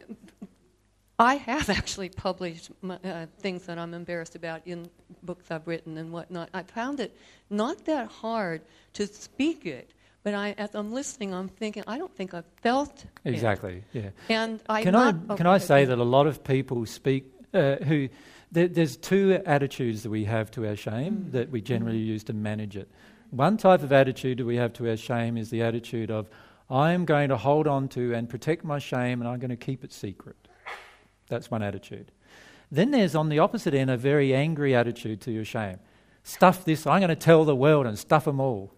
I 1.20 1.36
have 1.36 1.70
actually 1.70 2.10
published 2.10 2.72
my, 2.82 2.98
uh, 3.04 3.28
things 3.40 3.66
that 3.66 3.78
I'm 3.78 3.94
embarrassed 3.94 4.36
about 4.36 4.66
in 4.66 4.90
books 5.22 5.52
I've 5.52 5.68
written 5.68 5.98
and 5.98 6.12
whatnot. 6.12 6.50
I 6.54 6.64
found 6.64 7.00
it 7.00 7.16
not 7.50 7.86
that 7.86 8.08
hard 8.08 8.62
to 8.94 9.08
speak 9.08 9.66
it 9.66 9.94
but 10.24 10.34
I, 10.34 10.56
as 10.58 10.74
I'm 10.74 10.94
listening, 10.94 11.34
I'm 11.34 11.50
thinking, 11.50 11.84
I 11.86 11.98
don't 11.98 12.16
think 12.16 12.34
I've 12.34 12.46
felt 12.62 13.06
exactly. 13.26 13.84
It. 13.94 14.14
Yeah. 14.30 14.38
And 14.38 14.62
I 14.70 14.82
can 14.82 14.96
I 14.96 15.12
can 15.36 15.48
I 15.48 15.58
say 15.58 15.84
that 15.84 15.98
a 15.98 16.04
lot 16.04 16.28
of 16.28 16.44
people 16.46 16.86
speak 16.86 17.26
uh, 17.54 17.76
who 17.76 18.08
there, 18.52 18.70
there's 18.70 18.96
two 18.96 19.42
attitudes 19.46 20.04
that 20.04 20.10
we 20.10 20.24
have 20.24 20.50
to 20.52 20.66
our 20.66 20.78
shame 20.78 21.26
mm. 21.28 21.32
that 21.34 21.50
we 21.52 21.62
generally 21.62 22.00
mm. 22.00 22.06
use 22.06 22.24
to 22.26 22.34
manage 22.34 22.78
it. 22.78 22.90
One 23.34 23.58
type 23.58 23.82
of 23.82 23.92
attitude 23.92 24.38
that 24.38 24.46
we 24.46 24.58
have 24.58 24.74
to 24.74 24.88
our 24.88 24.96
shame 24.96 25.38
is 25.38 25.50
the 25.50 25.64
attitude 25.64 26.12
of 26.12 26.30
I 26.70 26.92
am 26.92 27.04
going 27.04 27.30
to 27.30 27.38
hold 27.38 27.66
on 27.66 27.88
to 27.90 28.14
and 28.14 28.30
protect 28.30 28.64
my 28.64 28.78
shame, 28.78 29.22
and 29.22 29.28
I'm 29.28 29.40
going 29.40 29.50
to 29.50 29.56
keep 29.56 29.84
it 29.84 29.92
secret. 29.92 30.36
That's 31.30 31.50
one 31.50 31.64
attitude. 31.64 32.12
Then 32.72 32.92
there's 32.92 33.16
on 33.16 33.30
the 33.30 33.40
opposite 33.40 33.74
end 33.74 33.90
a 33.90 33.98
very 33.98 34.36
angry 34.36 34.76
attitude 34.76 35.20
to 35.22 35.32
your 35.32 35.46
shame. 35.46 35.80
Stuff 36.22 36.64
this, 36.64 36.86
I'm 36.86 37.00
going 37.00 37.10
to 37.10 37.16
tell 37.16 37.44
the 37.44 37.56
world 37.56 37.88
and 37.88 37.98
stuff 37.98 38.26
them 38.26 38.40
all 38.40 38.72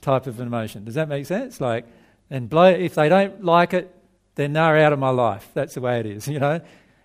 type 0.00 0.26
of 0.26 0.40
emotion. 0.40 0.84
Does 0.84 0.96
that 0.96 1.08
make 1.08 1.24
sense? 1.24 1.60
Like, 1.60 1.86
and 2.30 2.50
blow, 2.50 2.70
if 2.70 2.96
they 2.96 3.08
don't 3.08 3.44
like 3.44 3.74
it, 3.74 3.94
then 4.34 4.54
they're 4.54 4.78
out 4.78 4.92
of 4.92 4.98
my 4.98 5.10
life. 5.10 5.48
That's 5.54 5.74
the 5.74 5.80
way 5.80 6.00
it 6.00 6.06
is, 6.06 6.26
you 6.26 6.40
know? 6.40 6.60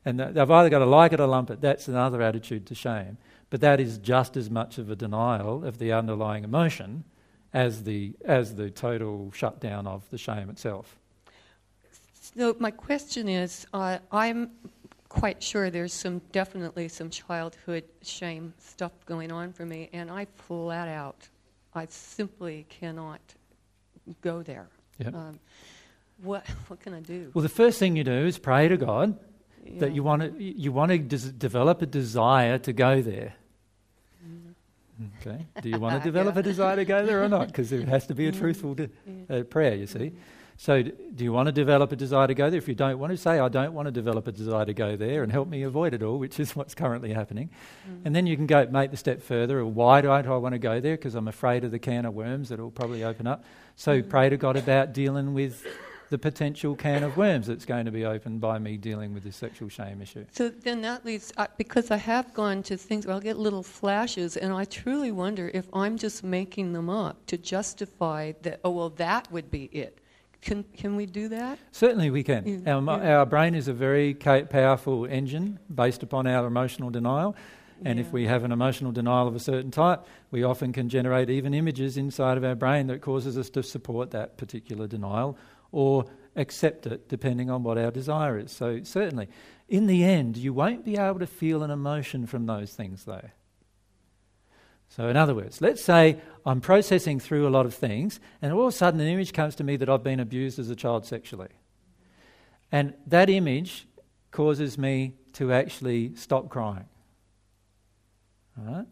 And 0.06 0.20
they've 0.20 0.50
either 0.50 0.70
got 0.72 0.80
to 0.80 0.88
like 0.88 1.14
it 1.14 1.20
or 1.20 1.28
lump 1.28 1.52
it. 1.52 1.62
That's 1.62 1.88
another 1.88 2.24
attitude 2.24 2.66
to 2.66 2.74
shame. 2.74 3.20
But 3.50 3.62
that 3.62 3.80
is 3.80 3.98
just 3.98 4.38
as 4.38 4.50
much 4.50 4.78
of 4.78 4.90
a 4.90 4.96
denial 4.96 5.66
of 5.66 5.80
the 5.80 5.92
underlying 5.92 6.44
emotion 6.44 7.04
as 7.52 7.84
the, 7.84 8.14
as 8.24 8.56
the 8.56 8.70
total 8.70 9.32
shutdown 9.34 9.88
of 9.88 10.08
the 10.12 10.18
shame 10.18 10.50
itself. 10.50 10.98
So, 12.14 12.56
my 12.60 12.70
question 12.70 13.28
is 13.28 13.66
uh, 13.74 13.98
I'm 14.12 14.52
quite 15.10 15.42
sure 15.42 15.72
there's 15.72 15.94
some 15.94 16.22
definitely 16.32 16.88
some 16.88 17.10
childhood 17.10 17.84
shame 18.04 18.54
stuff 18.60 18.92
going 19.06 19.32
on 19.32 19.52
for 19.52 19.66
me, 19.66 19.90
and 19.94 20.12
I 20.12 20.26
flat 20.26 20.88
out 20.88 21.28
I 21.74 21.88
simply 21.88 22.66
cannot 22.70 23.22
go 24.22 24.42
there. 24.42 24.68
Yep. 25.00 25.16
Um, 25.16 25.40
what 26.22 26.48
what 26.68 26.80
can 26.80 26.94
I 26.94 27.00
do? 27.00 27.32
Well, 27.34 27.44
the 27.44 27.50
first 27.50 27.80
thing 27.80 27.96
you 27.96 28.04
do 28.04 28.26
is 28.26 28.38
pray 28.38 28.68
to 28.68 28.78
God 28.78 29.18
yeah. 29.66 29.80
that 29.80 29.94
you 29.94 30.04
want 30.04 30.22
to 30.22 30.44
you 30.44 30.72
want 30.72 30.92
to 30.92 30.98
des- 30.98 31.32
develop 31.32 31.82
a 31.82 31.86
desire 31.86 32.58
to 32.60 32.74
go 32.74 33.02
there. 33.02 33.36
Mm. 35.02 35.10
Okay. 35.22 35.46
Do 35.62 35.70
you 35.70 35.80
want 35.80 36.02
to 36.02 36.10
develop 36.12 36.36
a 36.36 36.44
desire 36.44 36.76
to 36.76 36.86
go 36.86 37.06
there 37.06 37.24
or 37.24 37.30
not? 37.30 37.48
Because 37.48 37.72
it 37.72 37.88
has 37.88 38.08
to 38.08 38.16
be 38.16 38.28
a 38.28 38.32
truthful 38.42 38.76
de- 38.76 38.90
uh, 39.30 39.44
prayer. 39.44 39.76
You 39.76 39.88
see. 39.88 40.14
So, 40.62 40.82
do 40.84 41.24
you 41.24 41.32
want 41.32 41.46
to 41.46 41.54
develop 41.54 41.94
a 41.94 41.96
desire 41.96 42.28
to 42.28 42.34
go 42.34 42.50
there? 42.50 42.58
If 42.58 42.68
you 42.68 42.76
don't 42.76 43.00
want 43.00 43.12
to, 43.12 43.18
say, 43.18 43.40
I 43.40 43.48
don't 43.48 43.74
want 43.74 43.86
to 43.86 43.94
develop 43.94 44.28
a 44.28 44.34
desire 44.34 44.66
to 44.66 44.74
go 44.74 44.98
there 44.98 45.24
and 45.24 45.32
help 45.32 45.48
me 45.48 45.64
avoid 45.64 45.94
it 45.94 46.04
all, 46.04 46.20
which 46.20 46.38
is 46.38 46.54
what's 46.54 46.76
currently 46.76 47.14
happening. 47.14 47.50
Mm. 47.90 48.02
And 48.04 48.14
then 48.14 48.28
you 48.28 48.36
can 48.36 48.46
go 48.46 48.68
make 48.68 48.92
the 48.92 48.98
step 48.98 49.22
further. 49.22 49.60
Or 49.60 49.66
Why 49.66 50.02
don't 50.02 50.28
I 50.28 50.36
want 50.36 50.52
to 50.56 50.60
go 50.60 50.82
there? 50.82 50.98
Because 50.98 51.16
I'm 51.16 51.30
afraid 51.30 51.64
of 51.64 51.72
the 51.72 51.80
can 51.80 52.04
of 52.04 52.14
worms 52.14 52.50
that 52.50 52.60
will 52.60 52.72
probably 52.72 53.06
open 53.06 53.26
up. 53.26 53.46
So, 53.78 54.02
mm. 54.02 54.10
pray 54.10 54.28
to 54.28 54.36
God 54.36 54.58
about 54.58 54.92
dealing 54.92 55.34
with 55.34 55.66
the 56.10 56.18
potential 56.18 56.76
can 56.76 57.04
of 57.04 57.18
worms 57.18 57.48
that's 57.48 57.66
going 57.66 57.86
to 57.86 57.92
be 57.92 58.06
opened 58.06 58.42
by 58.42 58.58
me 58.58 58.78
dealing 58.78 59.14
with 59.14 59.24
this 59.24 59.36
sexual 59.36 59.70
shame 59.70 60.02
issue. 60.02 60.26
So 60.32 60.50
then 60.50 60.82
that 60.82 61.06
leads, 61.06 61.32
uh, 61.38 61.48
because 61.58 61.92
I 61.92 61.98
have 61.98 62.34
gone 62.34 62.64
to 62.64 62.78
things 62.78 63.06
where 63.06 63.14
I'll 63.14 63.22
get 63.22 63.38
little 63.38 63.64
flashes, 63.64 64.36
and 64.36 64.52
I 64.52 64.66
truly 64.66 65.12
wonder 65.12 65.52
if 65.54 65.68
I'm 65.72 65.98
just 65.98 66.24
making 66.24 66.74
them 66.74 66.90
up 66.90 67.26
to 67.28 67.38
justify 67.38 68.34
that, 68.42 68.60
oh, 68.64 68.72
well, 68.72 68.90
that 68.92 69.32
would 69.32 69.52
be 69.52 69.66
it. 69.66 70.00
Can, 70.42 70.64
can 70.76 70.96
we 70.96 71.06
do 71.06 71.28
that? 71.30 71.60
Certainly, 71.72 72.12
we 72.12 72.24
can. 72.24 72.64
Yeah. 72.66 72.76
Our, 72.76 73.04
our 73.04 73.26
brain 73.26 73.54
is 73.56 73.68
a 73.68 73.74
very 73.74 74.14
powerful 74.14 75.06
engine 75.06 75.60
based 75.74 76.02
upon 76.02 76.28
our 76.28 76.48
emotional 76.48 76.90
denial. 76.90 77.36
And 77.84 77.98
yeah. 77.98 78.06
if 78.06 78.12
we 78.12 78.26
have 78.26 78.44
an 78.44 78.52
emotional 78.52 78.92
denial 78.92 79.28
of 79.28 79.36
a 79.36 79.40
certain 79.40 79.72
type, 79.72 80.06
we 80.32 80.44
often 80.44 80.74
can 80.74 80.90
generate 80.90 81.30
even 81.30 81.54
images 81.54 81.98
inside 81.98 82.38
of 82.38 82.44
our 82.44 82.56
brain 82.56 82.88
that 82.88 83.02
causes 83.02 83.38
us 83.38 83.50
to 83.52 83.64
support 83.64 84.12
that 84.12 84.38
particular 84.38 84.88
denial 84.88 85.38
or 85.72 86.06
accept 86.36 86.88
it 86.88 87.10
depending 87.10 87.50
on 87.50 87.64
what 87.64 87.78
our 87.78 87.92
desire 87.92 88.38
is. 88.38 88.52
So, 88.52 88.82
certainly, 88.84 89.28
in 89.68 89.88
the 89.88 90.04
end, 90.04 90.38
you 90.38 90.54
won't 90.54 90.86
be 90.86 90.98
able 90.98 91.20
to 91.20 91.28
feel 91.28 91.64
an 91.64 91.72
emotion 91.72 92.26
from 92.26 92.46
those 92.46 92.74
things, 92.74 93.06
though. 93.06 93.30
So, 94.90 95.08
in 95.08 95.16
other 95.16 95.36
words, 95.36 95.62
let's 95.62 95.84
say 95.84 96.20
I'm 96.46 96.62
processing 96.62 97.20
through 97.20 97.48
a 97.48 97.52
lot 97.52 97.66
of 97.66 97.76
things, 97.76 98.20
and 98.42 98.52
all 98.52 98.64
of 98.64 98.74
a 98.74 98.78
sudden 98.78 99.00
an 99.00 99.08
image 99.08 99.34
comes 99.34 99.56
to 99.56 99.64
me 99.64 99.76
that 99.78 99.90
I've 99.90 100.04
been 100.04 100.20
abused 100.20 100.58
as 100.58 100.70
a 100.70 100.76
child 100.76 101.06
sexually. 101.06 101.50
And 102.72 102.94
that 103.06 103.30
image 103.30 103.88
causes 104.32 104.78
me 104.78 105.14
to 105.34 105.54
actually 105.54 106.16
stop 106.16 106.50
crying. 106.50 106.86
All 108.58 108.74
right? 108.74 108.86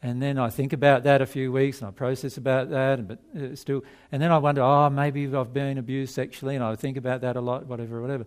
And 0.00 0.22
then 0.22 0.38
I 0.38 0.48
think 0.48 0.72
about 0.72 1.02
that 1.04 1.20
a 1.20 1.26
few 1.26 1.50
weeks 1.50 1.80
and 1.80 1.88
I 1.88 1.90
process 1.90 2.36
about 2.36 2.70
that, 2.70 3.08
but 3.08 3.58
still, 3.58 3.82
and 4.12 4.22
then 4.22 4.30
I 4.30 4.38
wonder, 4.38 4.62
oh, 4.62 4.88
maybe 4.90 5.34
I've 5.34 5.52
been 5.52 5.76
abused 5.76 6.14
sexually, 6.14 6.54
and 6.54 6.64
I 6.64 6.76
think 6.76 6.96
about 6.96 7.22
that 7.22 7.34
a 7.34 7.40
lot, 7.40 7.66
whatever, 7.66 8.00
whatever. 8.00 8.24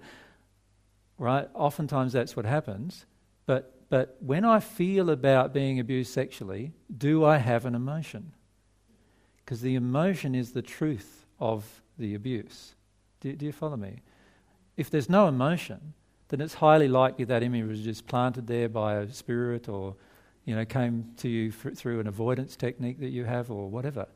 Right? 1.18 1.48
Oftentimes 1.54 2.12
that's 2.12 2.36
what 2.36 2.46
happens. 2.46 3.06
But, 3.46 3.90
but 3.90 4.18
when 4.20 4.44
I 4.44 4.60
feel 4.60 5.10
about 5.10 5.54
being 5.54 5.80
abused 5.80 6.12
sexually, 6.12 6.74
do 6.96 7.24
I 7.24 7.38
have 7.38 7.66
an 7.66 7.76
emotion? 7.76 8.34
Because 9.38 9.62
the 9.62 9.76
emotion 9.76 10.36
is 10.36 10.52
the 10.52 10.62
truth 10.62 11.26
of 11.40 11.82
the 11.98 12.16
abuse. 12.16 12.76
Do, 13.22 13.34
do 13.34 13.46
you 13.46 13.54
follow 13.54 13.78
me? 13.78 14.02
If 14.76 14.90
there's 14.90 15.10
no 15.10 15.28
emotion, 15.28 15.94
then 16.28 16.42
it's 16.42 16.56
highly 16.56 16.88
likely 16.90 17.24
that 17.26 17.44
image 17.44 17.68
was 17.68 17.82
just 17.82 18.08
planted 18.08 18.48
there 18.48 18.68
by 18.68 18.96
a 18.96 19.12
spirit 19.12 19.70
or 19.70 19.96
you 20.46 20.56
know, 20.56 20.66
came 20.66 21.12
to 21.18 21.30
you 21.30 21.52
through 21.52 22.00
an 22.00 22.08
avoidance 22.08 22.56
technique 22.56 23.00
that 23.00 23.10
you 23.10 23.26
have 23.26 23.52
or 23.52 23.70
whatever. 23.70 24.08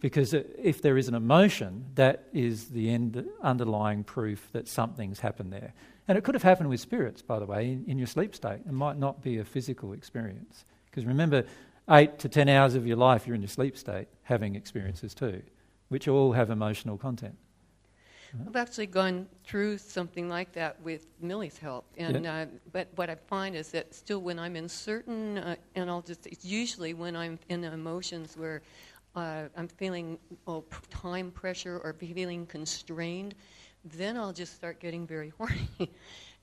Because 0.00 0.34
if 0.34 0.82
there 0.82 0.98
is 0.98 1.08
an 1.08 1.14
emotion, 1.14 1.86
that 1.94 2.24
is 2.32 2.68
the 2.68 2.90
end, 2.90 3.26
underlying 3.42 4.04
proof 4.04 4.48
that 4.52 4.68
something's 4.68 5.20
happened 5.20 5.52
there. 5.52 5.72
And 6.06 6.18
it 6.18 6.24
could 6.24 6.34
have 6.34 6.42
happened 6.42 6.68
with 6.68 6.80
spirits, 6.80 7.22
by 7.22 7.38
the 7.38 7.46
way, 7.46 7.72
in, 7.72 7.84
in 7.86 7.98
your 7.98 8.06
sleep 8.06 8.34
state. 8.34 8.60
It 8.66 8.72
might 8.72 8.98
not 8.98 9.22
be 9.22 9.38
a 9.38 9.44
physical 9.44 9.92
experience. 9.92 10.64
Because 10.90 11.06
remember, 11.06 11.44
eight 11.90 12.18
to 12.18 12.28
ten 12.28 12.48
hours 12.48 12.74
of 12.74 12.86
your 12.86 12.96
life, 12.96 13.26
you're 13.26 13.34
in 13.34 13.42
your 13.42 13.48
sleep 13.48 13.76
state 13.76 14.08
having 14.22 14.54
experiences 14.54 15.14
too, 15.14 15.42
which 15.88 16.08
all 16.08 16.32
have 16.32 16.50
emotional 16.50 16.98
content. 16.98 17.36
I've 18.46 18.56
actually 18.56 18.86
gone 18.86 19.26
through 19.44 19.78
something 19.78 20.28
like 20.28 20.52
that 20.52 20.80
with 20.82 21.06
Millie's 21.20 21.58
help, 21.58 21.84
and 21.96 22.24
yeah. 22.24 22.34
uh, 22.34 22.46
but 22.72 22.88
what 22.96 23.10
I 23.10 23.14
find 23.14 23.54
is 23.54 23.70
that 23.70 23.94
still 23.94 24.20
when 24.20 24.38
I'm 24.38 24.56
in 24.56 24.68
certain, 24.68 25.38
uh, 25.38 25.56
and 25.74 25.90
I'll 25.90 26.02
just 26.02 26.26
it's 26.26 26.44
usually 26.44 26.94
when 26.94 27.16
I'm 27.16 27.38
in 27.48 27.64
emotions 27.64 28.36
where 28.36 28.62
uh, 29.14 29.44
I'm 29.56 29.68
feeling 29.68 30.18
oh, 30.46 30.64
time 30.90 31.30
pressure 31.30 31.80
or 31.82 31.92
feeling 31.92 32.46
constrained, 32.46 33.34
then 33.84 34.16
I'll 34.16 34.32
just 34.32 34.54
start 34.54 34.80
getting 34.80 35.06
very 35.06 35.32
horny, 35.38 35.90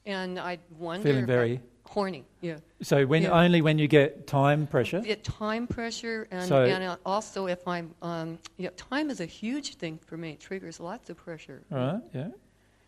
and 0.06 0.40
I 0.40 0.60
wonder 0.78 1.10
feeling 1.10 1.26
very 1.26 1.62
horny. 1.94 2.26
Yeah. 2.42 2.58
So 2.82 3.06
when 3.06 3.24
yeah. 3.24 3.42
only 3.44 3.62
when 3.62 3.78
you 3.78 3.88
get 3.88 4.28
time 4.28 4.66
pressure. 4.68 5.00
Get 5.00 5.24
time 5.24 5.68
pressure, 5.68 6.28
and, 6.32 6.48
so 6.48 6.64
and 6.64 6.98
also 7.06 7.48
if 7.48 7.68
I'm, 7.68 7.94
um, 8.02 8.40
yeah, 8.58 8.70
time 8.76 9.10
is 9.10 9.22
a 9.22 9.26
huge 9.26 9.76
thing 9.76 10.00
for 10.06 10.18
me. 10.18 10.32
It 10.32 10.40
triggers 10.40 10.80
lots 10.80 11.10
of 11.10 11.18
pressure. 11.18 11.62
Right. 11.70 12.02
Yeah. 12.14 12.30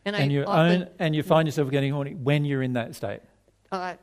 And, 0.06 0.16
and 0.16 0.32
I 0.32 0.34
you 0.34 0.44
often, 0.44 0.82
own 0.84 0.90
and 1.00 1.16
you 1.16 1.24
find 1.24 1.48
yourself 1.48 1.70
getting 1.70 1.92
horny 1.92 2.16
when 2.16 2.46
you're 2.46 2.64
in 2.64 2.74
that 2.74 2.96
state. 2.96 3.22
Uh, 3.72 3.94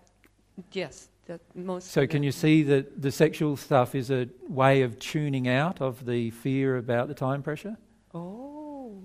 yes. 0.72 1.08
That 1.26 1.40
most 1.54 1.92
so 1.92 2.04
can 2.04 2.24
you 2.24 2.32
see 2.32 2.64
that 2.64 3.00
the 3.00 3.12
sexual 3.12 3.56
stuff 3.56 3.94
is 3.94 4.10
a 4.10 4.28
way 4.48 4.82
of 4.82 4.98
tuning 4.98 5.46
out 5.46 5.80
of 5.80 6.04
the 6.04 6.30
fear 6.30 6.76
about 6.76 7.06
the 7.06 7.14
time 7.14 7.44
pressure? 7.44 7.76
Oh 8.12 8.41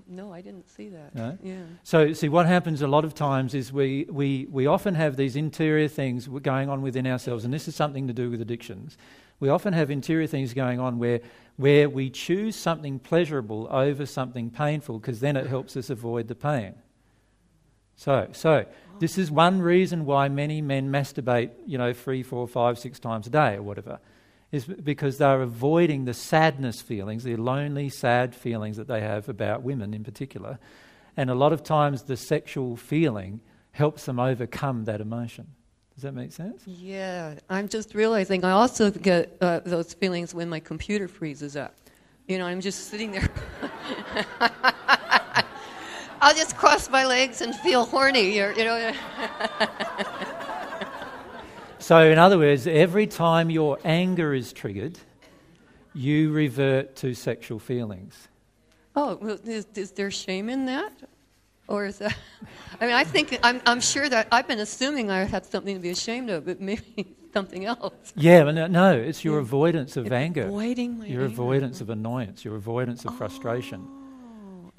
no, 0.10 0.34
I 0.34 0.42
didn't 0.42 0.70
see 0.70 0.90
that. 0.90 1.16
No? 1.16 1.38
Yeah. 1.42 1.56
So 1.84 2.14
see 2.14 2.30
what 2.30 2.46
happens 2.46 2.82
a 2.82 2.88
lot 2.88 3.06
of 3.06 3.14
times 3.14 3.54
is 3.54 3.72
we, 3.74 4.06
we, 4.10 4.48
we 4.50 4.68
often 4.68 4.96
have 4.96 5.16
these 5.16 5.36
interior 5.36 5.88
things 5.88 6.28
going 6.28 6.70
on 6.70 6.82
within 6.82 7.06
ourselves, 7.08 7.46
and 7.46 7.54
this 7.54 7.68
is 7.68 7.76
something 7.76 8.08
to 8.08 8.14
do 8.14 8.30
with 8.30 8.42
addictions. 8.42 8.98
We 9.40 9.50
often 9.50 9.74
have 9.74 9.92
interior 9.92 10.28
things 10.28 10.54
going 10.54 10.80
on 10.80 10.98
where 10.98 11.22
where 11.58 11.90
we 11.90 12.10
choose 12.10 12.56
something 12.56 13.00
pleasurable 13.00 13.68
over 13.72 14.06
something 14.06 14.50
painful 14.50 15.00
because 15.00 15.20
then 15.20 15.36
it 15.36 15.48
helps 15.48 15.76
us 15.76 15.90
avoid 15.90 16.28
the 16.28 16.36
pain. 16.36 16.76
So, 17.96 18.28
so 18.32 18.66
this 19.00 19.18
is 19.18 19.32
one 19.32 19.60
reason 19.60 20.06
why 20.06 20.30
many 20.30 20.62
men 20.62 20.92
masturbate, 20.92 21.50
you 21.66 21.80
know, 21.80 21.94
three, 21.94 22.22
four, 22.22 22.48
five, 22.48 22.78
six 22.78 23.00
times 23.00 23.26
a 23.26 23.32
day 23.32 23.56
or 23.56 23.64
whatever, 23.64 24.00
is 24.52 24.66
because 24.66 25.18
they're 25.18 25.42
avoiding 25.42 26.06
the 26.06 26.14
sadness 26.14 26.82
feelings, 26.82 27.24
the 27.24 27.36
lonely, 27.36 27.90
sad 27.90 28.34
feelings 28.34 28.78
that 28.78 28.88
they 28.88 29.02
have 29.02 29.28
about 29.28 29.62
women 29.62 29.94
in 29.94 30.04
particular. 30.04 30.58
And 31.18 31.30
a 31.30 31.36
lot 31.36 31.52
of 31.52 31.64
times 31.64 32.04
the 32.04 32.16
sexual 32.16 32.78
feeling 32.78 33.42
helps 33.72 34.06
them 34.06 34.20
overcome 34.20 34.86
that 34.86 35.02
emotion. 35.02 35.48
Does 35.96 36.04
that 36.04 36.14
make 36.14 36.32
sense? 36.32 36.62
Yeah, 36.66 37.34
I'm 37.50 37.68
just 37.68 37.96
realizing 37.96 38.46
I 38.46 38.52
also 38.52 38.92
get 38.92 39.36
uh, 39.42 39.62
those 39.66 39.94
feelings 39.94 40.34
when 40.34 40.48
my 40.48 40.60
computer 40.60 41.08
freezes 41.08 41.58
up. 41.58 41.76
You 42.28 42.38
know, 42.38 42.46
I'm 42.46 42.62
just 42.62 42.90
sitting 42.90 43.12
there. 43.12 43.28
I'll 46.22 46.36
just 46.36 46.56
cross 46.56 46.90
my 46.90 47.06
legs 47.06 47.42
and 47.42 47.56
feel 47.56 47.86
horny, 47.86 48.36
you 48.36 48.54
know. 48.58 48.92
so, 51.88 52.02
in 52.12 52.18
other 52.18 52.38
words, 52.38 52.68
every 52.68 53.08
time 53.08 53.50
your 53.50 53.80
anger 53.86 54.34
is 54.34 54.52
triggered, 54.52 55.00
you 55.94 56.34
revert 56.34 56.98
to 56.98 57.14
sexual 57.14 57.60
feelings. 57.60 58.28
Oh, 58.94 59.18
well, 59.22 59.40
is, 59.46 59.66
is 59.74 59.92
there 59.92 60.12
shame 60.12 60.50
in 60.50 60.66
that? 60.66 60.92
Or 61.70 61.86
is 61.86 62.00
that? 62.00 62.14
I 62.82 62.86
mean, 62.88 62.96
I 62.96 63.06
think 63.06 63.40
I'm, 63.42 63.62
I'm 63.66 63.80
sure 63.80 64.10
that 64.10 64.28
I've 64.34 64.50
been 64.50 64.60
assuming 64.60 65.10
I 65.10 65.24
had 65.24 65.46
something 65.46 65.76
to 65.76 65.82
be 65.82 65.90
ashamed 65.92 66.30
of, 66.30 66.46
but 66.46 66.60
maybe 66.72 67.16
something 67.34 67.64
else. 67.64 68.12
Yeah, 68.18 68.44
but 68.44 68.56
no, 68.56 68.68
no 68.68 68.92
it's 68.92 69.24
your 69.24 69.36
Yeah. 69.36 69.42
avoidance 69.44 69.96
of 69.96 70.08
It's 70.08 70.14
anger, 70.14 70.44
Avoiding 70.48 70.98
your 71.04 71.22
anger. 71.22 71.26
avoidance 71.26 71.80
of 71.80 71.90
annoyance, 71.90 72.44
your 72.44 72.56
avoidance 72.56 73.06
of 73.06 73.16
frustration. 73.18 73.88
Oh. 73.90 73.97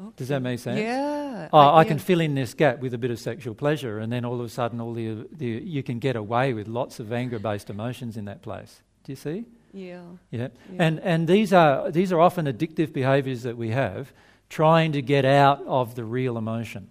Oh, 0.00 0.12
Does 0.16 0.28
that 0.28 0.42
make 0.42 0.60
sense? 0.60 0.78
Yeah. 0.80 1.48
Oh, 1.52 1.58
I 1.58 1.82
yeah. 1.82 1.88
can 1.88 1.98
fill 1.98 2.20
in 2.20 2.34
this 2.34 2.54
gap 2.54 2.78
with 2.78 2.94
a 2.94 2.98
bit 2.98 3.10
of 3.10 3.18
sexual 3.18 3.54
pleasure, 3.54 3.98
and 3.98 4.12
then 4.12 4.24
all 4.24 4.38
of 4.38 4.46
a 4.46 4.48
sudden, 4.48 4.80
all 4.80 4.92
the, 4.94 5.26
the 5.32 5.46
you 5.46 5.82
can 5.82 5.98
get 5.98 6.14
away 6.14 6.52
with 6.52 6.68
lots 6.68 7.00
of 7.00 7.12
anger-based 7.12 7.68
emotions 7.68 8.16
in 8.16 8.24
that 8.26 8.42
place. 8.42 8.82
Do 9.04 9.12
you 9.12 9.16
see? 9.16 9.44
Yeah. 9.72 10.02
Yeah. 10.30 10.48
Yeah. 10.72 10.82
And 10.82 11.00
and 11.00 11.26
these 11.26 11.52
are 11.52 11.90
these 11.90 12.12
are 12.12 12.20
often 12.20 12.46
addictive 12.46 12.92
behaviours 12.92 13.42
that 13.42 13.56
we 13.56 13.70
have, 13.70 14.12
trying 14.48 14.92
to 14.92 15.02
get 15.02 15.24
out 15.24 15.62
of 15.66 15.94
the 15.94 16.04
real 16.04 16.38
emotion. 16.38 16.90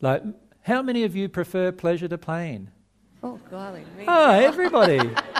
Like, 0.00 0.22
how 0.62 0.82
many 0.82 1.04
of 1.04 1.16
you 1.16 1.28
prefer 1.28 1.72
pleasure 1.72 2.08
to 2.08 2.18
pain? 2.18 2.70
Oh, 3.22 3.40
golly. 3.50 3.84
Me. 3.96 4.04
Ah, 4.06 4.34
everybody. 4.34 5.00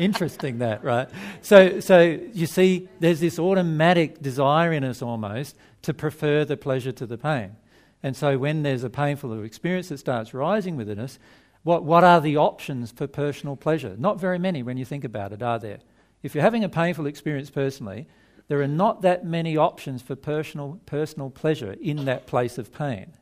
Interesting 0.00 0.60
that, 0.60 0.82
right? 0.82 1.10
So, 1.42 1.78
so 1.80 2.18
you 2.32 2.46
see, 2.46 2.88
there's 3.00 3.20
this 3.20 3.38
automatic 3.38 4.22
desire 4.22 4.72
in 4.72 4.82
us 4.82 5.02
almost 5.02 5.56
to 5.82 5.92
prefer 5.92 6.46
the 6.46 6.56
pleasure 6.56 6.90
to 6.92 7.04
the 7.04 7.18
pain. 7.18 7.56
And 8.02 8.16
so, 8.16 8.38
when 8.38 8.62
there's 8.62 8.82
a 8.82 8.88
painful 8.88 9.44
experience 9.44 9.90
that 9.90 9.98
starts 9.98 10.32
rising 10.32 10.76
within 10.76 10.98
us, 10.98 11.18
what, 11.64 11.84
what 11.84 12.02
are 12.02 12.22
the 12.22 12.38
options 12.38 12.90
for 12.90 13.06
personal 13.06 13.56
pleasure? 13.56 13.94
Not 13.98 14.18
very 14.18 14.38
many 14.38 14.62
when 14.62 14.78
you 14.78 14.86
think 14.86 15.04
about 15.04 15.34
it, 15.34 15.42
are 15.42 15.58
there? 15.58 15.80
If 16.22 16.34
you're 16.34 16.44
having 16.44 16.64
a 16.64 16.70
painful 16.70 17.04
experience 17.04 17.50
personally, 17.50 18.06
there 18.48 18.62
are 18.62 18.68
not 18.68 19.02
that 19.02 19.26
many 19.26 19.58
options 19.58 20.00
for 20.00 20.16
personal, 20.16 20.80
personal 20.86 21.28
pleasure 21.28 21.76
in 21.78 22.06
that 22.06 22.26
place 22.26 22.56
of 22.56 22.72
pain, 22.72 23.12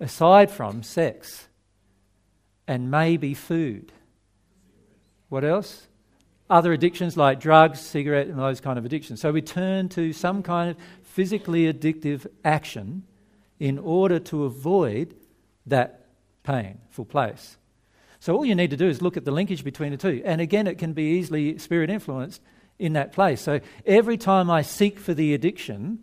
aside 0.00 0.50
from 0.50 0.82
sex 0.82 1.46
and 2.66 2.90
maybe 2.90 3.34
food. 3.34 3.92
What 5.28 5.44
else? 5.44 5.86
Other 6.52 6.74
addictions 6.74 7.16
like 7.16 7.40
drugs, 7.40 7.80
cigarette, 7.80 8.26
and 8.26 8.38
those 8.38 8.60
kind 8.60 8.78
of 8.78 8.84
addictions. 8.84 9.22
So 9.22 9.32
we 9.32 9.40
turn 9.40 9.88
to 9.88 10.12
some 10.12 10.42
kind 10.42 10.68
of 10.68 10.76
physically 11.02 11.72
addictive 11.72 12.26
action 12.44 13.04
in 13.58 13.78
order 13.78 14.18
to 14.18 14.44
avoid 14.44 15.14
that 15.64 16.08
painful 16.42 17.06
place. 17.06 17.56
So 18.20 18.36
all 18.36 18.44
you 18.44 18.54
need 18.54 18.68
to 18.68 18.76
do 18.76 18.86
is 18.86 19.00
look 19.00 19.16
at 19.16 19.24
the 19.24 19.30
linkage 19.30 19.64
between 19.64 19.92
the 19.92 19.96
two. 19.96 20.20
And 20.26 20.42
again, 20.42 20.66
it 20.66 20.76
can 20.76 20.92
be 20.92 21.18
easily 21.18 21.56
spirit 21.56 21.88
influenced 21.88 22.42
in 22.78 22.92
that 22.92 23.12
place. 23.12 23.40
So 23.40 23.60
every 23.86 24.18
time 24.18 24.50
I 24.50 24.60
seek 24.60 24.98
for 24.98 25.14
the 25.14 25.32
addiction, 25.32 26.00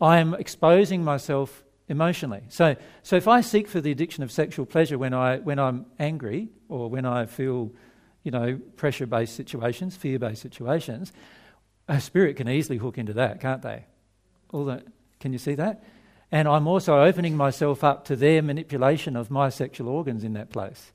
I 0.00 0.18
am 0.18 0.34
exposing 0.34 1.02
myself 1.02 1.64
emotionally. 1.88 2.42
So, 2.50 2.76
so 3.02 3.16
if 3.16 3.26
I 3.26 3.40
seek 3.40 3.66
for 3.66 3.80
the 3.80 3.90
addiction 3.90 4.22
of 4.22 4.30
sexual 4.30 4.64
pleasure 4.64 4.96
when, 4.96 5.12
I, 5.12 5.38
when 5.38 5.58
I'm 5.58 5.86
angry 5.98 6.50
or 6.68 6.88
when 6.88 7.04
I 7.04 7.26
feel, 7.26 7.72
you 8.22 8.30
know, 8.30 8.58
pressure 8.76 9.06
based 9.06 9.34
situations, 9.34 9.96
fear 9.96 10.18
based 10.18 10.42
situations, 10.42 11.12
a 11.88 12.00
spirit 12.00 12.36
can 12.36 12.48
easily 12.48 12.78
hook 12.78 12.98
into 12.98 13.12
that, 13.14 13.40
can't 13.40 13.62
they? 13.62 13.84
All 14.52 14.64
that, 14.66 14.86
can 15.20 15.32
you 15.32 15.38
see 15.38 15.54
that? 15.54 15.82
And 16.30 16.48
I'm 16.48 16.66
also 16.66 17.02
opening 17.02 17.36
myself 17.36 17.84
up 17.84 18.04
to 18.06 18.16
their 18.16 18.42
manipulation 18.42 19.16
of 19.16 19.30
my 19.30 19.50
sexual 19.50 19.88
organs 19.88 20.24
in 20.24 20.32
that 20.32 20.50
place 20.50 20.92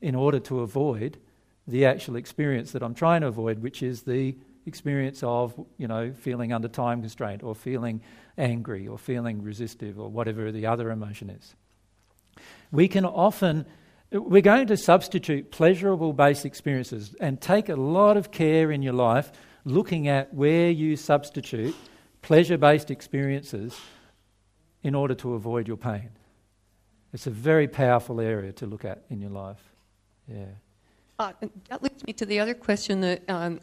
in 0.00 0.14
order 0.14 0.38
to 0.40 0.60
avoid 0.60 1.18
the 1.66 1.86
actual 1.86 2.16
experience 2.16 2.72
that 2.72 2.82
I'm 2.82 2.94
trying 2.94 3.22
to 3.22 3.28
avoid, 3.28 3.62
which 3.62 3.82
is 3.82 4.02
the 4.02 4.36
experience 4.66 5.22
of, 5.22 5.58
you 5.78 5.88
know, 5.88 6.12
feeling 6.12 6.52
under 6.52 6.68
time 6.68 7.00
constraint 7.00 7.42
or 7.42 7.54
feeling 7.54 8.00
angry 8.36 8.86
or 8.86 8.98
feeling 8.98 9.42
resistive 9.42 9.98
or 9.98 10.08
whatever 10.08 10.52
the 10.52 10.66
other 10.66 10.90
emotion 10.90 11.30
is. 11.30 11.54
We 12.70 12.88
can 12.88 13.04
often, 13.04 13.66
we're 14.10 14.42
going 14.42 14.66
to 14.68 14.76
substitute 14.76 15.50
pleasurable 15.50 16.12
base 16.12 16.44
experiences 16.44 17.14
and 17.20 17.40
take 17.40 17.68
a 17.68 17.76
lot 17.76 18.16
of 18.16 18.30
care 18.30 18.70
in 18.70 18.82
your 18.82 18.94
life 18.94 19.30
looking 19.64 20.08
at 20.08 20.32
where 20.32 20.70
you 20.70 20.96
substitute 20.96 21.74
pleasure 22.22 22.58
based 22.58 22.90
experiences 22.90 23.78
in 24.82 24.94
order 24.94 25.14
to 25.14 25.34
avoid 25.34 25.68
your 25.68 25.76
pain. 25.76 26.10
It's 27.12 27.26
a 27.26 27.30
very 27.30 27.68
powerful 27.68 28.20
area 28.20 28.52
to 28.52 28.66
look 28.66 28.84
at 28.84 29.02
in 29.10 29.20
your 29.20 29.30
life. 29.30 29.62
Yeah. 30.26 30.46
Uh, 31.18 31.32
that 31.68 31.82
leads 31.82 32.06
me 32.06 32.12
to 32.14 32.26
the 32.26 32.38
other 32.38 32.54
question 32.54 33.00
that 33.00 33.28
um, 33.28 33.60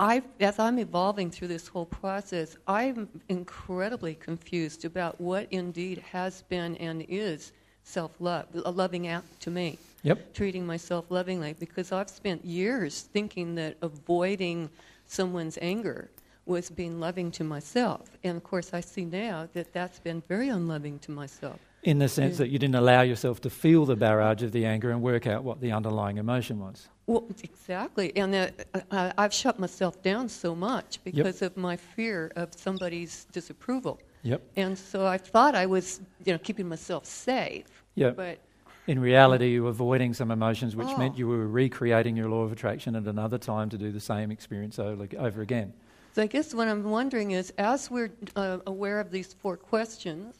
I, 0.00 0.22
as 0.40 0.58
I'm 0.58 0.78
evolving 0.78 1.30
through 1.30 1.48
this 1.48 1.68
whole 1.68 1.86
process, 1.86 2.56
I'm 2.66 3.08
incredibly 3.28 4.14
confused 4.14 4.84
about 4.84 5.20
what 5.20 5.48
indeed 5.50 5.98
has 5.98 6.42
been 6.42 6.76
and 6.76 7.04
is 7.08 7.52
self-love, 7.88 8.46
a 8.64 8.70
loving 8.70 9.08
act 9.08 9.40
to 9.40 9.50
me. 9.50 9.78
Yep. 10.02 10.34
Treating 10.34 10.64
myself 10.66 11.10
lovingly, 11.10 11.54
because 11.58 11.90
I've 11.90 12.10
spent 12.10 12.44
years 12.44 13.08
thinking 13.12 13.54
that 13.56 13.76
avoiding 13.82 14.70
someone's 15.06 15.58
anger 15.60 16.10
was 16.46 16.70
being 16.70 17.00
loving 17.00 17.30
to 17.32 17.44
myself, 17.44 18.16
and 18.24 18.36
of 18.36 18.42
course 18.42 18.72
I 18.72 18.80
see 18.80 19.04
now 19.04 19.48
that 19.52 19.72
that's 19.72 19.98
been 19.98 20.22
very 20.28 20.48
unloving 20.48 20.98
to 21.00 21.10
myself. 21.10 21.58
In 21.82 21.98
the 21.98 22.08
sense 22.08 22.34
yeah. 22.34 22.38
that 22.38 22.48
you 22.48 22.58
didn't 22.58 22.74
allow 22.74 23.02
yourself 23.02 23.40
to 23.42 23.50
feel 23.50 23.84
the 23.84 23.96
barrage 23.96 24.42
of 24.42 24.52
the 24.52 24.64
anger 24.64 24.90
and 24.90 25.02
work 25.02 25.26
out 25.26 25.44
what 25.44 25.60
the 25.60 25.72
underlying 25.72 26.18
emotion 26.18 26.58
was. 26.58 26.88
Well, 27.06 27.24
exactly. 27.42 28.16
And 28.16 28.34
uh, 28.34 28.48
uh, 28.90 29.12
I've 29.16 29.32
shut 29.32 29.58
myself 29.58 30.02
down 30.02 30.28
so 30.28 30.54
much 30.54 30.98
because 31.04 31.40
yep. 31.42 31.52
of 31.52 31.56
my 31.56 31.76
fear 31.76 32.32
of 32.36 32.48
somebody's 32.54 33.26
disapproval. 33.32 34.00
Yep. 34.22 34.42
And 34.56 34.76
so 34.76 35.06
I 35.06 35.18
thought 35.18 35.54
I 35.54 35.66
was, 35.66 36.00
you 36.24 36.32
know, 36.32 36.38
keeping 36.38 36.68
myself 36.68 37.06
safe. 37.06 37.77
Yep. 37.98 38.16
But 38.16 38.38
in 38.86 38.98
reality, 38.98 39.48
you 39.48 39.64
were 39.64 39.70
avoiding 39.70 40.14
some 40.14 40.30
emotions, 40.30 40.74
which 40.74 40.88
oh. 40.88 40.96
meant 40.96 41.18
you 41.18 41.28
were 41.28 41.46
recreating 41.46 42.16
your 42.16 42.28
law 42.28 42.42
of 42.42 42.52
attraction 42.52 42.96
at 42.96 43.04
another 43.04 43.38
time 43.38 43.68
to 43.70 43.78
do 43.78 43.92
the 43.92 44.00
same 44.00 44.30
experience 44.30 44.78
over, 44.78 45.06
over 45.18 45.42
again. 45.42 45.72
So 46.14 46.22
I 46.22 46.26
guess 46.26 46.54
what 46.54 46.68
I'm 46.68 46.84
wondering 46.84 47.32
is, 47.32 47.52
as 47.58 47.90
we're 47.90 48.10
uh, 48.34 48.58
aware 48.66 48.98
of 48.98 49.10
these 49.10 49.34
four 49.34 49.56
questions, 49.56 50.36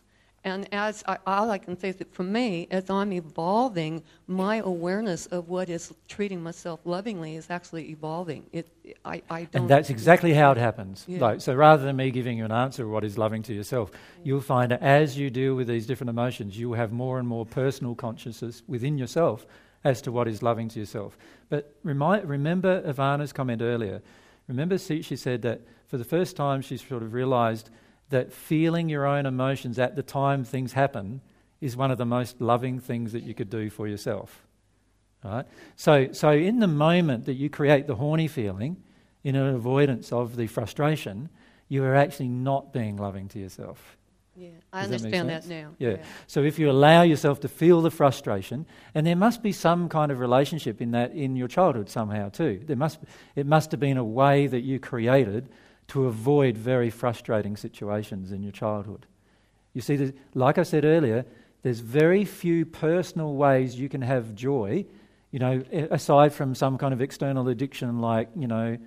and 0.49 0.69
as 0.73 1.05
I, 1.07 1.19
all 1.27 1.51
I 1.51 1.59
can 1.59 1.79
say 1.79 1.91
is 1.91 1.97
that 1.97 2.13
for 2.13 2.23
me, 2.23 2.67
as 2.71 2.91
I'm 2.91 3.13
evolving, 3.13 4.03
my 4.27 4.57
awareness 4.57 5.27
of 5.27 5.49
what 5.49 5.69
is 5.69 5.93
treating 6.09 6.43
myself 6.43 6.81
lovingly 6.85 7.37
is 7.37 7.49
actually 7.51 7.91
evolving. 7.91 8.47
It, 8.53 8.69
I, 9.05 9.23
I 9.31 9.45
don't. 9.45 9.63
And 9.63 9.71
that's 9.71 9.91
exactly 9.91 10.33
how 10.35 10.53
it 10.53 10.59
happens. 10.59 11.05
Yeah. 11.07 11.21
Like, 11.21 11.41
so 11.41 11.55
rather 11.55 11.85
than 11.85 11.97
me 11.97 12.11
giving 12.11 12.39
you 12.39 12.45
an 12.45 12.53
answer 12.53 12.85
of 12.85 12.91
what 12.91 13.05
is 13.05 13.17
loving 13.17 13.43
to 13.45 13.55
yourself, 13.55 13.91
you'll 14.25 14.41
find 14.41 14.71
that 14.71 14.83
as 14.83 15.17
you 15.19 15.31
deal 15.31 15.55
with 15.55 15.69
these 15.69 15.87
different 15.87 16.11
emotions, 16.11 16.59
you 16.59 16.71
will 16.71 16.77
have 16.77 16.93
more 16.93 17.19
and 17.19 17.29
more 17.29 17.47
personal 17.47 17.95
consciousness 17.95 18.63
within 18.67 18.99
yourself 18.99 19.47
as 19.85 20.03
to 20.03 20.13
what 20.13 20.27
is 20.27 20.43
loving 20.43 20.69
to 20.69 20.81
yourself. 20.81 21.17
But 21.49 21.75
remind, 21.85 22.29
remember 22.29 22.83
Ivana's 22.83 23.33
comment 23.33 23.63
earlier. 23.63 24.03
Remember, 24.49 24.79
she 24.79 25.03
said 25.03 25.43
that 25.43 25.61
for 25.87 25.99
the 25.99 26.05
first 26.05 26.37
time 26.37 26.63
she 26.63 26.77
sort 26.77 27.03
of 27.03 27.13
realized 27.13 27.71
that 28.11 28.33
feeling 28.33 28.89
your 28.89 29.07
own 29.07 29.27
emotions 29.27 29.79
at 29.79 29.97
the 29.97 30.03
time 30.03 30.45
things 30.45 30.73
happen 30.73 31.21
is 31.61 31.77
one 31.77 31.91
of 31.91 31.99
the 31.99 32.07
most 32.07 32.41
loving 32.41 32.79
things 32.79 33.13
that 33.13 33.23
you 33.23 33.35
could 33.35 33.51
do 33.51 33.69
for 33.71 33.87
yourself. 33.87 34.47
Right? 35.25 35.47
So, 35.77 36.13
so 36.13 36.31
in 36.31 36.61
the 36.61 36.69
moment 36.69 37.27
that 37.27 37.35
you 37.35 37.51
create 37.51 37.87
the 37.87 37.97
horny 37.97 38.29
feeling, 38.29 38.83
in 39.25 39.35
an 39.35 39.55
avoidance 39.55 40.13
of 40.13 40.37
the 40.37 40.47
frustration, 40.47 41.29
you 41.69 41.85
are 41.85 41.95
actually 41.95 42.29
not 42.29 42.73
being 42.73 42.97
loving 42.97 43.29
to 43.29 43.39
yourself. 43.39 43.97
Yeah, 44.37 44.51
I 44.73 44.83
Does 44.83 44.93
understand 44.93 45.29
that, 45.31 45.43
that, 45.43 45.49
now. 45.49 45.75
Yeah. 45.79 45.91
yeah. 45.91 45.97
So 46.29 46.45
if 46.45 46.61
you 46.61 46.71
allow 46.71 47.03
yourself 47.03 47.41
to 47.41 47.49
feel 47.49 47.83
the 47.83 47.91
frustration, 47.91 48.67
and 48.95 49.05
there 49.05 49.17
must 49.17 49.43
be 49.43 49.51
some 49.51 49.89
kind 49.89 50.13
of 50.13 50.21
relationship 50.21 50.81
in 50.81 50.93
that 50.93 51.13
in 51.13 51.35
your 51.35 51.49
childhood 51.49 51.91
somehow 51.91 52.29
too. 52.29 52.63
There 52.65 52.77
must 52.77 53.01
it 53.35 53.47
must 53.47 53.73
have 53.73 53.81
been 53.81 53.97
a 53.97 54.05
way 54.05 54.47
that 54.47 54.61
you 54.61 54.79
created 54.79 55.49
to 55.89 56.07
avoid 56.07 56.57
very 56.57 56.91
frustrating 56.91 57.57
situations 57.57 58.31
in 58.31 58.43
your 58.43 58.53
childhood. 58.53 59.07
You 59.73 59.81
see, 59.81 60.13
like 60.35 60.59
I 60.59 60.63
said 60.63 60.85
earlier, 60.85 61.25
there's 61.63 61.81
very 61.81 62.25
few 62.25 62.67
personal 62.67 63.35
ways 63.35 63.79
you 63.79 63.89
can 63.89 64.03
have 64.03 64.35
joy, 64.35 64.85
you 65.31 65.39
know, 65.39 65.63
aside 65.91 66.33
from 66.33 66.55
some 66.55 66.79
kind 66.79 66.93
of 66.95 67.01
external 67.01 67.49
addiction 67.49 68.01
like, 68.01 68.29
you 68.37 68.47
know, 68.47 68.79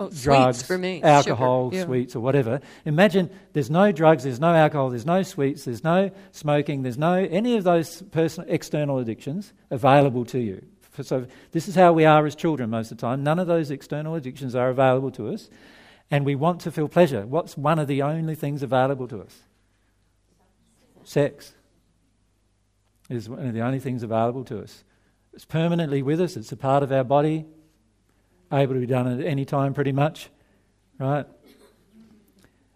oh, 0.00 0.10
drugs, 0.10 0.70
alcohol, 1.02 1.70
yeah. 1.72 1.84
sweets, 1.84 2.16
or 2.16 2.20
whatever. 2.20 2.60
Imagine 2.84 3.30
there's 3.52 3.70
no 3.70 3.92
drugs, 3.92 4.24
there's 4.24 4.40
no 4.40 4.54
alcohol, 4.54 4.90
there's 4.90 5.06
no 5.06 5.22
sweets, 5.22 5.64
there's 5.64 5.84
no 5.84 6.10
smoking, 6.32 6.82
there's 6.82 6.98
no 6.98 7.14
any 7.14 7.56
of 7.56 7.64
those 7.64 8.02
personal 8.10 8.48
external 8.50 8.98
addictions 8.98 9.52
available 9.70 10.24
to 10.26 10.38
you. 10.38 10.64
So 11.00 11.26
this 11.52 11.68
is 11.68 11.74
how 11.74 11.92
we 11.94 12.04
are 12.04 12.26
as 12.26 12.34
children 12.34 12.68
most 12.68 12.90
of 12.90 12.98
the 12.98 13.00
time. 13.00 13.22
None 13.22 13.38
of 13.38 13.46
those 13.46 13.70
external 13.70 14.14
addictions 14.14 14.54
are 14.54 14.68
available 14.68 15.10
to 15.12 15.28
us 15.32 15.48
and 16.10 16.24
we 16.24 16.34
want 16.34 16.60
to 16.62 16.70
feel 16.70 16.88
pleasure. 16.88 17.26
What's 17.26 17.56
one 17.56 17.78
of 17.78 17.88
the 17.88 18.02
only 18.02 18.34
things 18.34 18.62
available 18.62 19.08
to 19.08 19.20
us? 19.22 19.40
Sex 21.04 21.54
is 23.08 23.28
one 23.28 23.46
of 23.46 23.54
the 23.54 23.60
only 23.60 23.80
things 23.80 24.02
available 24.02 24.44
to 24.44 24.62
us. 24.62 24.84
It's 25.32 25.44
permanently 25.44 26.02
with 26.02 26.20
us, 26.20 26.36
it's 26.36 26.52
a 26.52 26.56
part 26.56 26.82
of 26.82 26.92
our 26.92 27.04
body, 27.04 27.46
able 28.52 28.74
to 28.74 28.80
be 28.80 28.86
done 28.86 29.20
at 29.20 29.26
any 29.26 29.44
time 29.44 29.72
pretty 29.72 29.92
much, 29.92 30.28
right? 30.98 31.26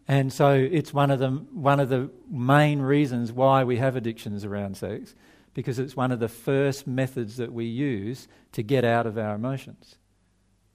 And 0.09 0.33
so 0.33 0.53
it's 0.53 0.95
one 0.95 1.11
of 1.11 1.19
the, 1.19 1.31
one 1.31 1.81
of 1.81 1.89
the 1.89 2.11
main 2.31 2.81
reasons 2.81 3.33
why 3.33 3.65
we 3.65 3.77
have 3.77 3.97
addictions 3.97 4.45
around 4.45 4.77
sex, 4.77 5.15
because 5.53 5.79
it's 5.79 5.97
one 5.97 6.13
of 6.13 6.21
the 6.21 6.29
first 6.29 6.87
methods 6.87 7.37
that 7.39 7.53
we 7.53 7.65
use 7.65 8.29
to 8.53 8.63
get 8.63 8.85
out 8.85 9.07
of 9.07 9.19
our 9.19 9.35
emotions. 9.35 9.97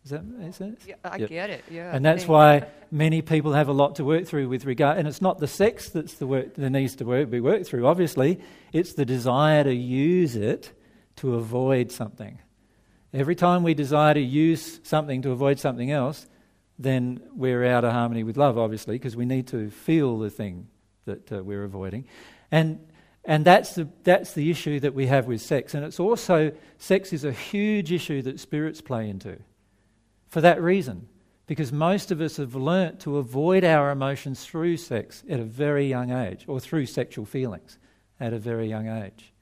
Does 0.04 0.12
that 0.12 0.26
make 0.26 0.54
sense? 0.56 0.84
Yeah, 0.88 0.95
I 1.04 1.18
yep. 1.18 1.30
get 1.30 1.49
it. 1.52 1.64
Yeah. 1.70 1.95
And 1.95 2.04
that's 2.04 2.28
why 2.28 2.66
many 2.89 3.22
people 3.22 3.54
have 3.54 3.68
a 3.68 3.74
lot 3.74 3.97
to 3.97 4.04
work 4.04 4.26
through 4.26 4.49
with 4.49 4.66
regard. 4.66 4.97
And 4.97 5.08
it's 5.08 5.22
not 5.22 5.38
the 5.38 5.47
sex 5.47 5.89
that's 5.89 6.16
the 6.16 6.26
work 6.26 6.56
that 6.56 6.70
needs 6.72 6.95
to 6.95 7.06
work, 7.06 7.30
be 7.30 7.39
worked 7.39 7.68
through. 7.68 7.86
Obviously, 7.86 8.39
it's 8.74 8.93
the 8.93 9.06
desire 9.06 9.64
to 9.64 9.74
use 9.74 10.36
it 10.36 10.72
to 11.18 11.36
avoid 11.36 11.91
something. 11.91 12.39
Every 13.14 13.36
time 13.36 13.62
we 13.62 13.76
desire 13.76 14.16
to 14.16 14.20
use 14.20 14.80
something 14.84 15.22
to 15.22 15.32
avoid 15.32 15.60
something 15.60 15.91
else, 15.91 16.26
then 16.80 17.22
we're 17.36 17.64
out 17.66 17.84
of 17.84 17.91
harmony 17.91 18.24
with 18.24 18.38
love. 18.38 18.58
Obviously, 18.58 18.95
because 18.95 19.16
we 19.16 19.26
need 19.26 19.47
to 19.49 19.70
feel 19.70 20.18
the 20.18 20.32
thing 20.32 20.68
that 21.06 21.32
uh, 21.32 21.43
we're 21.43 21.64
avoiding, 21.64 22.06
and 22.52 22.80
and 23.24 23.45
that's 23.45 23.76
the, 23.76 23.88
that's 24.04 24.34
the 24.34 24.49
issue 24.49 24.80
that 24.80 24.95
we 24.95 25.06
have 25.06 25.28
with 25.28 25.41
sex. 25.41 25.76
And 25.76 25.86
it's 25.86 25.99
also, 25.99 26.52
sex 26.80 27.14
is 27.14 27.24
a 27.24 27.32
huge 27.32 27.91
issue 27.91 28.24
that 28.24 28.39
spirits 28.39 28.82
play 28.82 29.10
into 29.10 29.38
for 30.32 30.41
that 30.41 30.61
reason. 30.61 31.07
Because 31.45 31.73
most 31.73 32.11
of 32.11 32.21
us 32.21 32.38
have 32.38 32.55
learnt 32.55 33.01
to 33.01 33.17
avoid 33.17 33.65
our 33.65 33.91
emotions 33.91 34.45
through 34.45 34.77
sex 34.77 35.21
at 35.29 35.41
a 35.41 35.43
very 35.43 35.88
young 35.88 36.09
age, 36.09 36.45
or 36.47 36.61
through 36.61 36.86
sexual 36.86 37.25
feelings 37.25 37.77
at 38.19 38.32
a 38.32 38.39
very 38.39 38.69
young 38.69 38.88
age. 38.88 39.34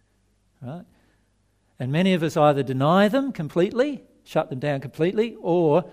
Right? 0.59 0.85
And 1.79 1.91
many 1.91 2.13
of 2.15 2.23
us 2.23 2.35
either 2.35 2.63
deny 2.63 3.07
them 3.09 3.31
completely, 3.31 4.03
shut 4.23 4.49
them 4.49 4.57
down 4.57 4.81
completely, 4.81 5.35
or, 5.39 5.85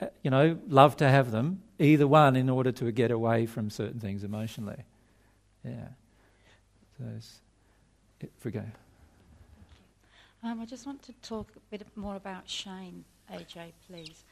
uh, 0.00 0.06
you 0.22 0.30
know, 0.30 0.58
love 0.68 0.96
to 0.98 1.08
have 1.08 1.32
them, 1.32 1.62
either 1.80 2.06
one, 2.06 2.36
in 2.36 2.48
order 2.48 2.70
to 2.70 2.92
get 2.92 3.10
away 3.10 3.46
from 3.46 3.68
certain 3.68 3.98
things 3.98 4.22
emotionally. 4.22 4.84
Yeah. 5.64 5.88
So, 6.98 7.04
it's, 7.16 7.40
if 8.20 8.44
we 8.44 8.52
go. 8.52 8.64
Um, 10.44 10.60
I 10.60 10.66
just 10.66 10.86
want 10.86 11.02
to 11.02 11.12
talk 11.22 11.48
a 11.56 11.60
bit 11.76 11.86
more 11.96 12.14
about 12.14 12.48
shame. 12.48 13.04
AJ, 13.32 13.72
please. 13.88 14.24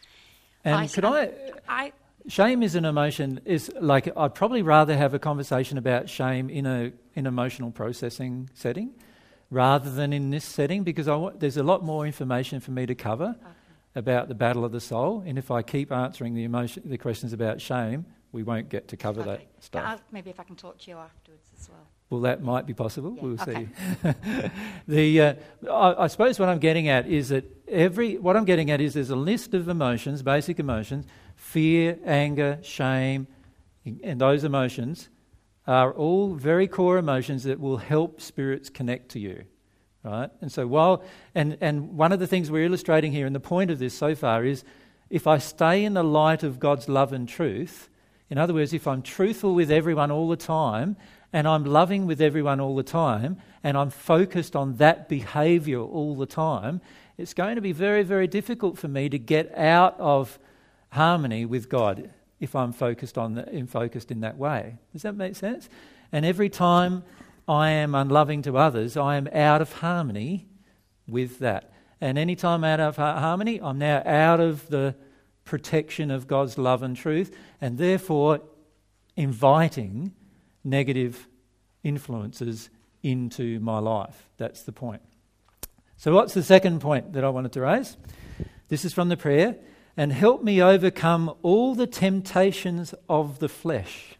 And 0.65 0.75
I, 0.75 0.87
could 0.87 1.05
I, 1.05 1.31
I, 1.69 1.93
Shame 2.29 2.63
is 2.63 2.75
an 2.75 2.85
emotion. 2.85 3.41
Is 3.45 3.73
like 3.81 4.09
I'd 4.17 4.35
probably 4.35 4.63
rather 4.63 4.97
have 4.97 5.15
a 5.15 5.19
conversation 5.19 5.79
about 5.79 6.09
shame 6.09 6.51
in 6.51 6.67
a 6.67 6.93
in 7.15 7.27
emotional 7.27 7.71
processing 7.71 8.51
setting, 8.55 8.91
rather 9.51 9.91
than 9.91 10.13
in 10.13 10.31
this 10.31 10.45
setting 10.45 10.85
because 10.85 11.09
I 11.09 11.31
there's 11.39 11.57
a 11.57 11.63
lot 11.63 11.83
more 11.83 12.07
information 12.07 12.61
for 12.61 12.73
me 12.73 12.85
to 12.87 12.95
cover 12.95 13.37
okay. 13.39 13.51
about 13.95 14.29
the 14.29 14.35
battle 14.35 14.65
of 14.65 14.73
the 14.73 14.81
soul. 14.81 15.23
And 15.27 15.39
if 15.39 15.51
I 15.51 15.63
keep 15.63 15.91
answering 15.91 16.35
the 16.35 16.45
emotion, 16.45 16.83
the 16.85 16.99
questions 16.99 17.33
about 17.33 17.61
shame, 17.61 18.05
we 18.33 18.43
won't 18.43 18.69
get 18.69 18.89
to 18.89 18.97
cover 18.97 19.23
okay. 19.23 19.31
that 19.31 19.65
stuff. 19.65 19.85
I'll, 19.87 20.01
maybe 20.13 20.31
if 20.31 20.39
I 20.39 20.45
can 20.45 20.57
talk 20.57 20.79
to 20.79 20.91
you 20.91 20.99
afterwards 20.99 21.49
as 21.59 21.71
well. 21.71 21.87
Well, 22.11 22.23
that 22.23 22.43
might 22.43 22.67
be 22.67 22.75
possible. 22.75 23.15
Yeah. 23.17 23.23
We'll 23.23 23.41
okay. 23.41 23.69
see. 24.03 24.51
the, 24.89 25.21
uh, 25.21 25.35
I, 25.71 26.05
I, 26.05 26.07
suppose 26.09 26.41
what 26.41 26.49
I'm 26.49 26.59
getting 26.59 26.89
at 26.89 27.07
is 27.07 27.29
that 27.29 27.45
every 27.69 28.19
what 28.19 28.37
I'm 28.37 28.45
getting 28.45 28.73
at 28.73 28.81
is 28.81 28.95
there's 28.95 29.11
a 29.11 29.17
list 29.17 29.55
of 29.55 29.69
emotions, 29.69 30.21
basic 30.23 30.59
emotions, 30.59 31.07
fear, 31.37 31.99
anger, 32.05 32.59
shame, 32.63 33.29
and 34.03 34.21
those 34.21 34.43
emotions 34.43 35.09
are 35.69 35.93
all 35.93 36.35
very 36.35 36.67
core 36.67 36.99
emotions 36.99 37.45
that 37.45 37.61
will 37.61 37.77
help 37.77 38.21
spirits 38.21 38.71
connect 38.71 39.11
to 39.11 39.21
you. 39.21 39.45
right? 40.03 40.31
And 40.41 40.51
so 40.51 40.67
while 40.67 41.05
and 41.33 41.57
and 41.61 41.97
one 41.97 42.11
of 42.11 42.19
the 42.19 42.27
things 42.27 42.51
we're 42.51 42.65
illustrating 42.65 43.13
here, 43.13 43.25
and 43.25 43.37
the 43.37 43.41
point 43.41 43.71
of 43.71 43.79
this 43.79 43.95
so 43.95 44.17
far 44.17 44.45
is, 44.45 44.65
if 45.11 45.29
I 45.29 45.39
stay 45.39 45.85
in 45.85 45.95
the 45.95 46.03
light 46.03 46.43
of 46.43 46.59
God's 46.59 46.89
love 46.89 47.13
and 47.13 47.29
truth, 47.29 47.89
in 48.31 48.39
other 48.39 48.55
words, 48.55 48.73
if 48.73 48.89
I'm 48.89 49.03
truthful 49.03 49.55
with 49.55 49.71
everyone 49.71 50.11
all 50.11 50.29
the 50.29 50.37
time, 50.37 50.97
and 51.33 51.47
I'm 51.47 51.65
loving 51.65 52.07
with 52.07 52.21
everyone 52.21 52.61
all 52.61 52.75
the 52.75 52.83
time, 52.83 53.39
and 53.63 53.77
I'm 53.77 53.91
focused 53.91 54.57
on 54.57 54.77
that 54.77 55.09
behaviour 55.09 55.81
all 55.81 56.17
the 56.17 56.27
time, 56.27 56.81
it's 57.19 57.35
going 57.35 57.57
to 57.57 57.61
be 57.61 57.73
very, 57.73 58.03
very 58.03 58.27
difficult 58.27 58.79
for 58.79 58.89
me 58.89 59.09
to 59.09 59.19
get 59.19 59.57
out 59.57 59.95
of 59.99 60.39
harmony 60.91 61.45
with 61.45 61.69
God 61.69 62.11
if 62.41 62.57
I'm 62.57 62.73
focused 62.73 63.19
on 63.19 63.35
the, 63.35 63.67
focused 63.69 64.11
in 64.11 64.21
that 64.21 64.39
way. 64.39 64.77
Does 64.93 65.03
that 65.03 65.15
make 65.15 65.37
sense? 65.37 65.69
And 66.11 66.25
every 66.25 66.49
time 66.49 67.05
I 67.47 67.71
am 67.71 67.95
unloving 67.95 68.43
to 68.43 68.57
others, 68.57 68.97
I 68.97 69.17
am 69.17 69.29
out 69.33 69.61
of 69.61 69.75
harmony 69.75 70.49
with 71.07 71.39
that. 71.41 71.73
And 72.01 72.19
anytime 72.19 72.65
I'm 72.65 72.81
out 72.81 72.81
of 72.81 72.97
harmony, 72.97 73.61
I'm 73.61 73.79
now 73.79 74.03
out 74.07 74.41
of 74.41 74.69
the 74.69 74.95
protection 75.45 76.11
of 76.11 76.27
God's 76.27 76.57
love 76.57 76.83
and 76.83 76.97
truth, 76.97 77.37
and 77.61 77.77
therefore 77.77 78.41
inviting 79.17 80.15
negative 80.65 81.29
influences 81.83 82.71
into 83.03 83.61
my 83.61 83.79
life. 83.79 84.29
That's 84.37 84.63
the 84.63 84.73
point. 84.73 85.03
So, 85.97 86.15
what's 86.15 86.35
the 86.35 86.43
second 86.43 86.81
point 86.81 87.13
that 87.13 87.25
I 87.25 87.29
wanted 87.29 87.53
to 87.53 87.61
raise? 87.61 87.97
This 88.69 88.85
is 88.85 88.93
from 88.93 89.09
the 89.09 89.17
prayer. 89.17 89.57
And 89.97 90.13
help 90.13 90.43
me 90.43 90.63
overcome 90.63 91.35
all 91.43 91.75
the 91.75 91.87
temptations 91.87 92.95
of 93.09 93.39
the 93.39 93.49
flesh. 93.49 94.15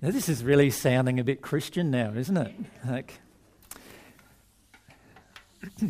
Now, 0.00 0.10
this 0.10 0.28
is 0.28 0.42
really 0.42 0.70
sounding 0.70 1.20
a 1.20 1.24
bit 1.24 1.42
Christian 1.42 1.90
now, 1.92 2.12
isn't 2.16 2.36
it? 2.36 2.52
Like, 2.84 3.20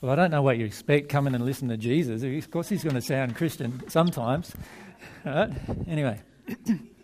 well, 0.00 0.12
I 0.12 0.14
don't 0.14 0.30
know 0.30 0.42
what 0.42 0.58
you 0.58 0.66
expect 0.66 1.08
coming 1.08 1.34
and 1.34 1.44
listening 1.44 1.70
to 1.70 1.76
Jesus. 1.76 2.22
Of 2.22 2.50
course, 2.50 2.68
he's 2.68 2.84
going 2.84 2.94
to 2.94 3.02
sound 3.02 3.34
Christian 3.34 3.82
sometimes. 3.88 4.52
Right? 5.24 5.50
Anyway. 5.88 6.20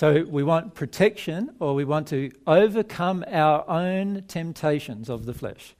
so, 0.00 0.24
we 0.26 0.42
want 0.42 0.72
protection 0.72 1.54
or 1.58 1.74
we 1.74 1.84
want 1.84 2.08
to 2.08 2.32
overcome 2.46 3.22
our 3.28 3.68
own 3.68 4.24
temptations 4.28 5.10
of 5.10 5.26
the 5.26 5.34
flesh. 5.34 5.74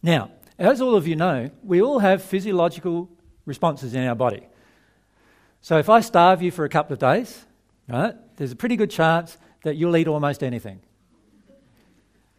now, 0.00 0.30
as 0.60 0.80
all 0.80 0.94
of 0.94 1.08
you 1.08 1.16
know, 1.16 1.50
we 1.64 1.82
all 1.82 1.98
have 1.98 2.22
physiological 2.22 3.10
responses 3.46 3.94
in 3.94 4.06
our 4.06 4.14
body. 4.14 4.46
So 5.60 5.78
if 5.78 5.88
I 5.88 5.98
starve 5.98 6.40
you 6.40 6.52
for 6.52 6.64
a 6.64 6.68
couple 6.68 6.92
of 6.92 7.00
days, 7.00 7.44
right, 7.88 8.14
there's 8.36 8.52
a 8.52 8.56
pretty 8.56 8.76
good 8.76 8.92
chance 8.92 9.38
that 9.66 9.74
you'll 9.74 9.96
eat 9.96 10.06
almost 10.06 10.44
anything. 10.44 10.80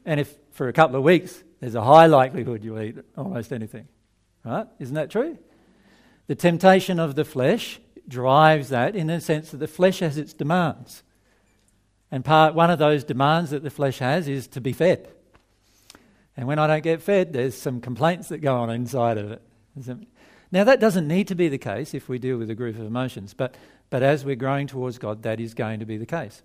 And 0.06 0.20
if 0.20 0.34
for 0.52 0.70
a 0.70 0.74
couple 0.74 0.96
of 0.96 1.04
weeks, 1.04 1.44
there's 1.60 1.76
a 1.76 1.84
high 1.84 2.06
likelihood 2.06 2.64
you'll 2.64 2.82
eat 2.82 2.96
almost 3.18 3.52
anything. 3.52 3.90
Right? 4.46 4.66
Isn't 4.80 4.96
that 4.96 5.10
true? 5.10 5.38
The 6.28 6.36
temptation 6.36 7.00
of 7.00 7.16
the 7.16 7.26
flesh 7.26 7.82
drives 8.08 8.70
that 8.70 8.96
in 8.96 9.08
the 9.08 9.20
sense 9.20 9.52
that 9.52 9.58
the 9.58 9.68
flesh 9.68 10.00
has 10.00 10.18
its 10.18 10.32
demands. 10.32 11.04
And 12.10 12.24
part 12.24 12.56
one 12.56 12.72
of 12.72 12.80
those 12.80 13.04
demands 13.04 13.52
that 13.52 13.62
the 13.62 13.70
flesh 13.70 14.00
has 14.00 14.30
is 14.30 14.48
to 14.48 14.62
be 14.62 14.72
fed. 14.72 15.10
And 16.38 16.48
when 16.48 16.60
I 16.60 16.68
don't 16.68 16.84
get 16.84 17.02
fed, 17.02 17.34
there's 17.34 17.58
some 17.58 17.82
complaints 17.82 18.30
that 18.30 18.38
go 18.38 18.56
on 18.56 18.70
inside 18.70 19.18
of 19.18 19.32
it. 19.32 19.42
Now, 20.50 20.64
that 20.64 20.80
doesn't 20.80 21.10
need 21.10 21.28
to 21.28 21.36
be 21.36 21.50
the 21.50 21.58
case 21.58 21.94
if 21.94 22.08
we 22.08 22.20
deal 22.20 22.38
with 22.38 22.50
a 22.50 22.56
group 22.56 22.78
of 22.80 22.86
emotions, 22.86 23.34
but, 23.34 23.56
but 23.90 24.02
as 24.02 24.24
we're 24.24 24.38
growing 24.38 24.68
towards 24.68 24.98
God, 24.98 25.24
that 25.24 25.42
is 25.42 25.54
going 25.54 25.82
to 25.82 25.86
be 25.86 25.98
the 25.98 26.06
case. 26.06 26.42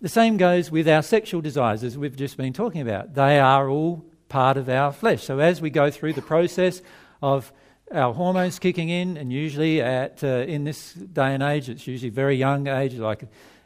The 0.00 0.08
same 0.08 0.36
goes 0.36 0.70
with 0.70 0.88
our 0.88 1.02
sexual 1.02 1.40
desires, 1.40 1.82
as 1.84 1.96
we've 1.96 2.16
just 2.16 2.36
been 2.36 2.52
talking 2.52 2.80
about. 2.80 3.14
They 3.14 3.38
are 3.38 3.68
all 3.68 4.04
part 4.28 4.56
of 4.56 4.68
our 4.68 4.92
flesh. 4.92 5.22
So, 5.22 5.38
as 5.38 5.60
we 5.60 5.70
go 5.70 5.90
through 5.90 6.14
the 6.14 6.22
process 6.22 6.82
of 7.22 7.52
our 7.92 8.12
hormones 8.12 8.58
kicking 8.58 8.88
in, 8.88 9.16
and 9.16 9.32
usually 9.32 9.80
at, 9.80 10.24
uh, 10.24 10.44
in 10.46 10.64
this 10.64 10.92
day 10.94 11.34
and 11.34 11.42
age, 11.42 11.68
it's 11.68 11.86
usually 11.86 12.10
very 12.10 12.36
young 12.36 12.66
age, 12.66 12.94
like 12.94 13.24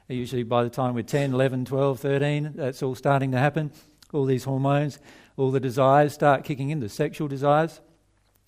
usually 0.08 0.42
by 0.42 0.64
the 0.64 0.70
time 0.70 0.94
we're 0.94 1.02
10, 1.02 1.32
11, 1.32 1.64
12, 1.64 2.00
13, 2.00 2.52
that's 2.54 2.82
all 2.82 2.94
starting 2.94 3.32
to 3.32 3.38
happen, 3.38 3.70
all 4.12 4.24
these 4.24 4.44
hormones 4.44 4.98
all 5.38 5.52
the 5.52 5.60
desires 5.60 6.12
start 6.12 6.44
kicking 6.44 6.70
in, 6.70 6.80
the 6.80 6.88
sexual 6.88 7.28
desires, 7.28 7.80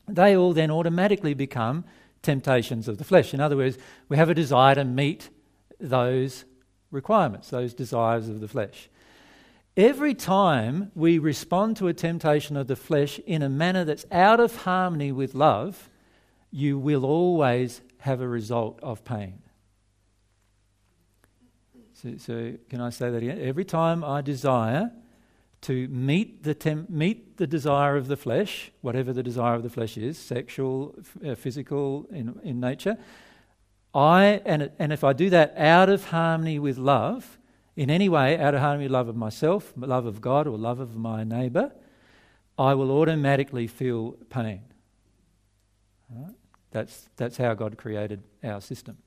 they 0.08 0.36
all 0.36 0.52
then 0.52 0.70
automatically 0.70 1.34
become 1.34 1.84
temptations 2.20 2.88
of 2.88 2.98
the 2.98 3.04
flesh. 3.04 3.32
In 3.32 3.40
other 3.40 3.56
words, 3.56 3.78
we 4.08 4.16
have 4.16 4.28
a 4.28 4.34
desire 4.34 4.74
to 4.74 4.84
meet 4.84 5.30
those 5.78 6.44
requirements, 6.90 7.50
those 7.50 7.74
desires 7.74 8.28
of 8.28 8.40
the 8.40 8.48
flesh. 8.48 8.88
Every 9.76 10.14
time 10.14 10.90
we 10.94 11.18
respond 11.18 11.76
to 11.76 11.88
a 11.88 11.94
temptation 11.94 12.56
of 12.56 12.66
the 12.66 12.76
flesh 12.76 13.18
in 13.20 13.42
a 13.42 13.48
manner 13.48 13.84
that's 13.84 14.04
out 14.10 14.40
of 14.40 14.56
harmony 14.56 15.12
with 15.12 15.34
love, 15.34 15.88
you 16.50 16.78
will 16.78 17.04
always 17.04 17.80
have 17.98 18.20
a 18.20 18.28
result 18.28 18.80
of 18.82 19.04
pain. 19.04 19.40
So, 21.94 22.16
so 22.16 22.54
can 22.68 22.80
I 22.80 22.90
say 22.90 23.10
that 23.10 23.22
again? 23.22 23.38
Every 23.40 23.64
time 23.64 24.02
I 24.02 24.22
desire 24.22 24.90
to 25.62 25.88
meet 25.88 26.42
the, 26.42 26.86
meet 26.88 27.36
the 27.36 27.46
desire 27.46 27.96
of 27.96 28.08
the 28.08 28.16
flesh, 28.16 28.72
whatever 28.80 29.12
the 29.12 29.22
desire 29.22 29.54
of 29.54 29.62
the 29.62 29.68
flesh 29.68 29.98
is, 29.98 30.18
sexual, 30.18 30.94
f- 30.98 31.16
uh, 31.24 31.34
physical 31.34 32.06
in, 32.10 32.40
in 32.42 32.60
nature. 32.60 32.96
I, 33.94 34.40
and, 34.44 34.70
and 34.78 34.92
if 34.92 35.02
I 35.02 35.12
do 35.12 35.30
that 35.30 35.54
out 35.56 35.88
of 35.88 36.06
harmony 36.06 36.58
with 36.58 36.78
love, 36.78 37.38
in 37.76 37.90
any 37.90 38.08
way, 38.08 38.38
out 38.38 38.54
of 38.54 38.60
harmony 38.60 38.84
with 38.84 38.92
love 38.92 39.08
of 39.08 39.16
myself, 39.16 39.72
love 39.76 40.06
of 40.06 40.20
God, 40.20 40.46
or 40.46 40.56
love 40.56 40.80
of 40.80 40.96
my 40.96 41.24
neighbour, 41.24 41.72
I 42.58 42.74
will 42.74 42.90
automatically 42.90 43.66
feel 43.66 44.12
pain. 44.28 44.62
Right? 46.14 46.34
That's, 46.72 47.08
that's 47.16 47.36
how 47.36 47.54
God 47.54 47.76
created 47.76 48.22
our 48.44 48.60
system. 48.60 48.98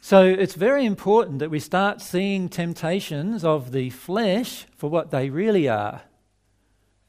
So 0.00 0.22
it's 0.22 0.54
very 0.54 0.84
important 0.84 1.38
that 1.38 1.50
we 1.50 1.60
start 1.60 2.00
seeing 2.00 2.48
temptations 2.48 3.44
of 3.44 3.72
the 3.72 3.90
flesh 3.90 4.66
for 4.76 4.88
what 4.88 5.10
they 5.10 5.30
really 5.30 5.68
are. 5.68 6.02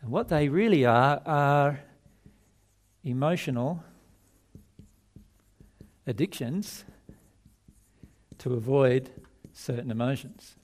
And 0.02 0.12
what 0.12 0.30
they 0.30 0.50
really 0.50 0.86
are 0.86 1.22
are 1.26 1.80
emotional 3.04 3.84
addictions 6.08 6.86
to 8.40 8.54
avoid 8.54 9.10
certain 9.54 9.92
emotions. 9.92 10.56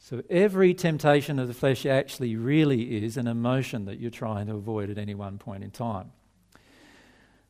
So 0.00 0.22
every 0.28 0.74
temptation 0.74 1.38
of 1.38 1.48
the 1.48 1.54
flesh 1.54 1.86
actually 1.86 2.36
really 2.36 3.04
is 3.04 3.16
an 3.16 3.26
emotion 3.26 3.86
that 3.86 3.98
you're 3.98 4.10
trying 4.10 4.46
to 4.46 4.54
avoid 4.54 4.90
at 4.90 4.98
any 4.98 5.14
one 5.14 5.38
point 5.38 5.64
in 5.64 5.70
time. 5.70 6.12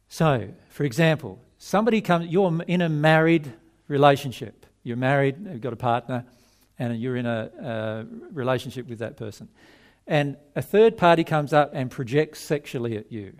So, 0.08 0.48
for 0.68 0.84
example, 0.84 1.40
Somebody 1.64 2.00
comes, 2.00 2.26
you're 2.26 2.60
in 2.66 2.80
a 2.80 2.88
married 2.88 3.52
relationship. 3.86 4.66
You're 4.82 4.96
married, 4.96 5.36
you've 5.46 5.60
got 5.60 5.72
a 5.72 5.76
partner, 5.76 6.24
and 6.76 7.00
you're 7.00 7.14
in 7.14 7.24
a, 7.24 7.50
a 7.62 8.06
relationship 8.32 8.88
with 8.88 8.98
that 8.98 9.16
person. 9.16 9.48
And 10.08 10.36
a 10.56 10.60
third 10.60 10.96
party 10.96 11.22
comes 11.22 11.52
up 11.52 11.70
and 11.72 11.88
projects 11.88 12.40
sexually 12.40 12.96
at 12.96 13.12
you. 13.12 13.34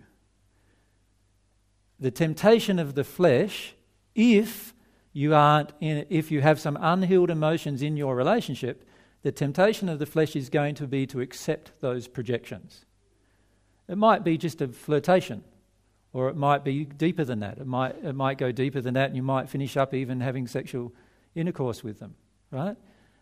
The 2.03 2.11
temptation 2.11 2.79
of 2.79 2.95
the 2.95 3.05
flesh, 3.05 3.75
if 4.13 4.73
you 5.13 5.33
aren't 5.33 5.71
in, 5.79 6.05
if 6.09 6.31
you 6.31 6.41
have 6.41 6.59
some 6.59 6.77
unhealed 6.81 7.29
emotions 7.29 7.81
in 7.81 7.95
your 7.95 8.13
relationship, 8.13 8.85
the 9.21 9.31
temptation 9.31 9.87
of 9.87 9.99
the 9.99 10.05
flesh 10.05 10.35
is 10.35 10.49
going 10.49 10.75
to 10.75 10.85
be 10.85 11.07
to 11.07 11.21
accept 11.21 11.71
those 11.79 12.09
projections. 12.09 12.83
It 13.87 13.97
might 13.97 14.25
be 14.25 14.37
just 14.37 14.61
a 14.61 14.67
flirtation. 14.67 15.45
Or 16.11 16.27
it 16.27 16.35
might 16.35 16.65
be 16.65 16.83
deeper 16.83 17.23
than 17.23 17.39
that. 17.39 17.59
It 17.59 17.67
might, 17.67 17.95
it 18.03 18.15
might 18.15 18.37
go 18.37 18.51
deeper 18.51 18.81
than 18.81 18.95
that, 18.95 19.07
and 19.07 19.15
you 19.15 19.23
might 19.23 19.47
finish 19.47 19.77
up 19.77 19.93
even 19.93 20.19
having 20.19 20.45
sexual 20.45 20.91
intercourse 21.35 21.85
with 21.85 21.99
them, 21.99 22.15
right? 22.51 22.75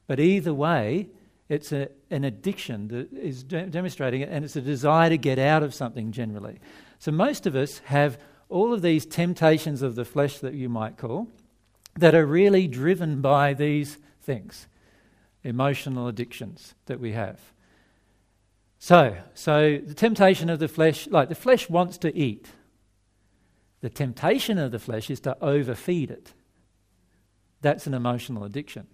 But 0.07 0.19
either 0.19 0.55
way, 0.55 1.07
it's 1.49 1.71
a, 1.71 1.89
an 2.09 2.23
addiction 2.23 2.87
that 2.87 3.13
is 3.13 3.43
de- 3.43 3.67
demonstrating 3.67 4.21
it, 4.21 4.29
and 4.29 4.43
it's 4.43 4.55
a 4.55 4.61
desire 4.61 5.11
to 5.11 5.19
get 5.19 5.37
out 5.37 5.61
of 5.61 5.75
something 5.75 6.11
generally. 6.11 6.57
So 6.97 7.11
most 7.11 7.45
of 7.45 7.55
us 7.55 7.77
have 7.85 8.17
all 8.51 8.73
of 8.73 8.81
these 8.81 9.05
temptations 9.05 9.81
of 9.81 9.95
the 9.95 10.05
flesh 10.05 10.39
that 10.39 10.53
you 10.53 10.69
might 10.69 10.97
call 10.97 11.27
that 11.95 12.13
are 12.13 12.25
really 12.25 12.67
driven 12.67 13.21
by 13.21 13.53
these 13.53 13.97
things, 14.21 14.67
emotional 15.43 16.07
addictions 16.07 16.75
that 16.85 16.99
we 16.99 17.13
have. 17.13 17.39
So, 18.77 19.15
so 19.33 19.79
the 19.83 19.93
temptation 19.93 20.49
of 20.49 20.59
the 20.59 20.67
flesh, 20.67 21.07
like 21.07 21.29
the 21.29 21.35
flesh 21.35 21.69
wants 21.69 21.97
to 21.99 22.15
eat, 22.15 22.47
the 23.81 23.89
temptation 23.89 24.57
of 24.57 24.71
the 24.71 24.79
flesh 24.79 25.09
is 25.09 25.19
to 25.21 25.37
overfeed 25.41 26.11
it. 26.11 26.33
That's 27.61 27.87
an 27.87 27.93
emotional 27.93 28.43
addiction. 28.43 28.87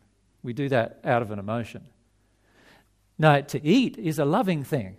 We 0.44 0.54
do 0.54 0.70
that 0.70 1.00
out 1.04 1.22
of 1.22 1.32
an 1.32 1.40
emotion. 1.40 1.86
No, 3.18 3.42
to 3.42 3.66
eat 3.66 3.98
is 3.98 4.20
a 4.20 4.26
loving 4.26 4.64
thing. 4.64 4.98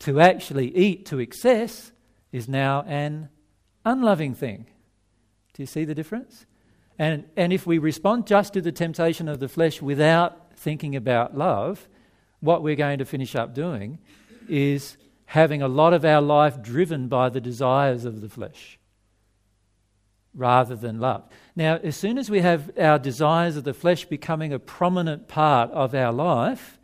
To 0.00 0.20
actually 0.20 0.76
eat 0.76 1.06
to 1.06 1.20
excess 1.20 1.92
is 2.32 2.48
now 2.48 2.82
an 2.82 3.28
unloving 3.86 4.34
thing. 4.34 4.66
Do 5.54 5.62
you 5.62 5.66
see 5.66 5.84
the 5.84 5.94
difference? 5.94 6.44
And, 6.98 7.24
and 7.36 7.52
if 7.52 7.66
we 7.66 7.78
respond 7.78 8.26
just 8.26 8.52
to 8.54 8.60
the 8.60 8.72
temptation 8.72 9.28
of 9.28 9.40
the 9.40 9.48
flesh 9.48 9.80
without 9.80 10.54
thinking 10.56 10.96
about 10.96 11.36
love, 11.36 11.88
what 12.40 12.62
we're 12.62 12.76
going 12.76 12.98
to 12.98 13.04
finish 13.04 13.34
up 13.34 13.54
doing 13.54 13.98
is 14.48 14.96
having 15.26 15.62
a 15.62 15.68
lot 15.68 15.94
of 15.94 16.04
our 16.04 16.20
life 16.20 16.62
driven 16.62 17.08
by 17.08 17.28
the 17.28 17.40
desires 17.40 18.04
of 18.04 18.20
the 18.20 18.28
flesh 18.28 18.78
rather 20.34 20.76
than 20.76 21.00
love. 21.00 21.24
Now, 21.54 21.78
as 21.82 21.96
soon 21.96 22.18
as 22.18 22.28
we 22.28 22.40
have 22.40 22.70
our 22.78 22.98
desires 22.98 23.56
of 23.56 23.64
the 23.64 23.72
flesh 23.72 24.04
becoming 24.04 24.52
a 24.52 24.58
prominent 24.58 25.28
part 25.28 25.70
of 25.70 25.94
our 25.94 26.12
life, 26.12 26.78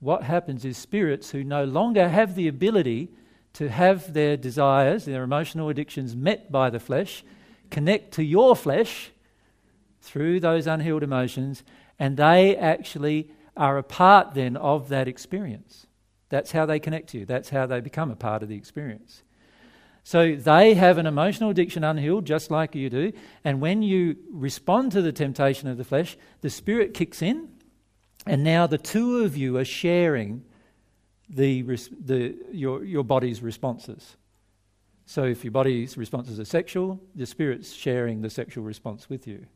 what 0.00 0.22
happens 0.24 0.64
is 0.64 0.76
spirits 0.76 1.30
who 1.30 1.44
no 1.44 1.64
longer 1.64 2.08
have 2.08 2.34
the 2.34 2.48
ability 2.48 3.10
to 3.54 3.68
have 3.68 4.12
their 4.12 4.36
desires, 4.36 5.04
their 5.04 5.22
emotional 5.22 5.68
addictions 5.68 6.16
met 6.16 6.50
by 6.50 6.70
the 6.70 6.80
flesh, 6.80 7.24
connect 7.70 8.14
to 8.14 8.24
your 8.24 8.56
flesh 8.56 9.10
through 10.00 10.40
those 10.40 10.66
unhealed 10.66 11.02
emotions, 11.02 11.62
and 11.98 12.16
they 12.16 12.56
actually 12.56 13.30
are 13.56 13.78
a 13.78 13.82
part 13.82 14.34
then 14.34 14.56
of 14.56 14.88
that 14.88 15.08
experience. 15.08 15.86
That's 16.28 16.52
how 16.52 16.66
they 16.66 16.80
connect 16.80 17.10
to 17.10 17.18
you, 17.18 17.26
that's 17.26 17.50
how 17.50 17.66
they 17.66 17.80
become 17.80 18.10
a 18.10 18.16
part 18.16 18.42
of 18.42 18.48
the 18.48 18.56
experience. 18.56 19.22
So 20.04 20.34
they 20.34 20.74
have 20.74 20.98
an 20.98 21.06
emotional 21.06 21.50
addiction 21.50 21.84
unhealed, 21.84 22.24
just 22.24 22.50
like 22.50 22.74
you 22.74 22.90
do. 22.90 23.12
And 23.44 23.60
when 23.60 23.82
you 23.82 24.16
respond 24.30 24.92
to 24.92 25.02
the 25.02 25.12
temptation 25.12 25.68
of 25.68 25.78
the 25.78 25.84
flesh, 25.84 26.16
the 26.40 26.50
spirit 26.50 26.92
kicks 26.92 27.22
in, 27.22 27.48
and 28.26 28.42
now 28.42 28.66
the 28.66 28.78
two 28.78 29.18
of 29.18 29.36
you 29.36 29.56
are 29.58 29.64
sharing 29.64 30.44
the, 31.32 31.62
the, 31.62 32.36
your, 32.52 32.84
your 32.84 33.04
body's 33.04 33.42
responses. 33.42 34.16
So 35.06 35.24
if 35.24 35.44
your 35.44 35.50
body's 35.50 35.96
responses 35.96 36.38
are 36.38 36.44
sexual, 36.44 37.00
the 37.14 37.26
spirit's 37.26 37.72
sharing 37.72 38.22
the 38.22 38.30
sexual 38.30 38.64
response 38.64 39.08
with 39.08 39.26
you. 39.26 39.46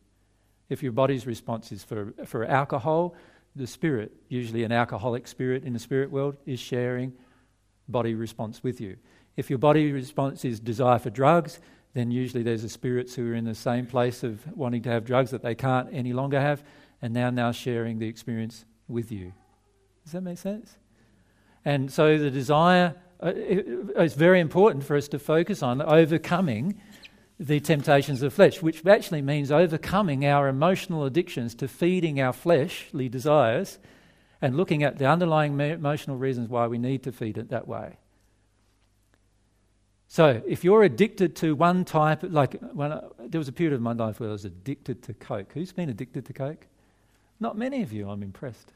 If 0.68 0.82
your 0.82 0.92
body's 0.92 1.26
response 1.26 1.70
is 1.70 1.84
for, 1.84 2.12
for 2.24 2.44
alcohol, 2.44 3.14
the 3.54 3.66
spirit, 3.66 4.12
usually 4.28 4.64
an 4.64 4.72
alcoholic 4.72 5.28
spirit 5.28 5.64
in 5.64 5.72
the 5.72 5.78
spirit 5.78 6.10
world, 6.10 6.36
is 6.44 6.58
sharing 6.58 7.12
body 7.88 8.14
response 8.14 8.62
with 8.62 8.80
you. 8.80 8.96
If 9.36 9.50
your 9.50 9.58
body 9.58 9.92
response 9.92 10.44
is 10.44 10.58
desire 10.58 10.98
for 10.98 11.10
drugs, 11.10 11.60
then 11.94 12.10
usually 12.10 12.42
there's 12.42 12.62
the 12.62 12.68
spirits 12.68 13.14
who 13.14 13.30
are 13.30 13.34
in 13.34 13.44
the 13.44 13.54
same 13.54 13.86
place 13.86 14.22
of 14.22 14.46
wanting 14.56 14.82
to 14.82 14.90
have 14.90 15.04
drugs 15.04 15.30
that 15.30 15.42
they 15.42 15.54
can't 15.54 15.88
any 15.92 16.12
longer 16.12 16.40
have, 16.40 16.64
and 17.00 17.14
now 17.14 17.30
now 17.30 17.52
sharing 17.52 17.98
the 17.98 18.08
experience 18.08 18.64
with 18.88 19.12
you. 19.12 19.32
Does 20.04 20.12
that 20.12 20.22
make 20.22 20.38
sense? 20.38 20.76
And 21.66 21.92
so 21.92 22.16
the 22.16 22.30
desire 22.30 22.94
uh, 23.20 23.32
it's 23.34 24.14
very 24.14 24.40
important 24.40 24.84
for 24.84 24.96
us 24.96 25.08
to 25.08 25.18
focus 25.18 25.62
on 25.62 25.80
overcoming 25.80 26.80
the 27.40 27.60
temptations 27.60 28.22
of 28.22 28.32
flesh, 28.32 28.62
which 28.62 28.84
actually 28.86 29.22
means 29.22 29.50
overcoming 29.50 30.24
our 30.26 30.48
emotional 30.48 31.04
addictions 31.04 31.54
to 31.54 31.68
feeding 31.68 32.20
our 32.20 32.32
fleshly 32.32 33.08
desires 33.08 33.78
and 34.40 34.56
looking 34.56 34.82
at 34.82 34.98
the 34.98 35.06
underlying 35.06 35.58
emotional 35.58 36.16
reasons 36.16 36.48
why 36.48 36.66
we 36.66 36.78
need 36.78 37.02
to 37.02 37.12
feed 37.12 37.38
it 37.38 37.48
that 37.50 37.66
way. 37.66 37.96
So, 40.08 40.42
if 40.46 40.62
you're 40.62 40.84
addicted 40.84 41.34
to 41.36 41.54
one 41.56 41.84
type, 41.84 42.20
like 42.22 42.60
when 42.72 42.92
I, 42.92 43.02
there 43.18 43.40
was 43.40 43.48
a 43.48 43.52
period 43.52 43.74
of 43.74 43.80
my 43.80 43.92
life 43.92 44.20
where 44.20 44.28
I 44.28 44.32
was 44.32 44.44
addicted 44.44 45.02
to 45.04 45.14
Coke. 45.14 45.50
Who's 45.52 45.72
been 45.72 45.88
addicted 45.88 46.26
to 46.26 46.32
Coke? 46.32 46.66
Not 47.40 47.58
many 47.58 47.82
of 47.82 47.92
you. 47.92 48.08
I'm 48.08 48.22
impressed. 48.22 48.72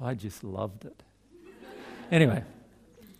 I 0.00 0.14
just 0.14 0.44
loved 0.44 0.84
it. 0.84 1.02
Anyway, 2.10 2.42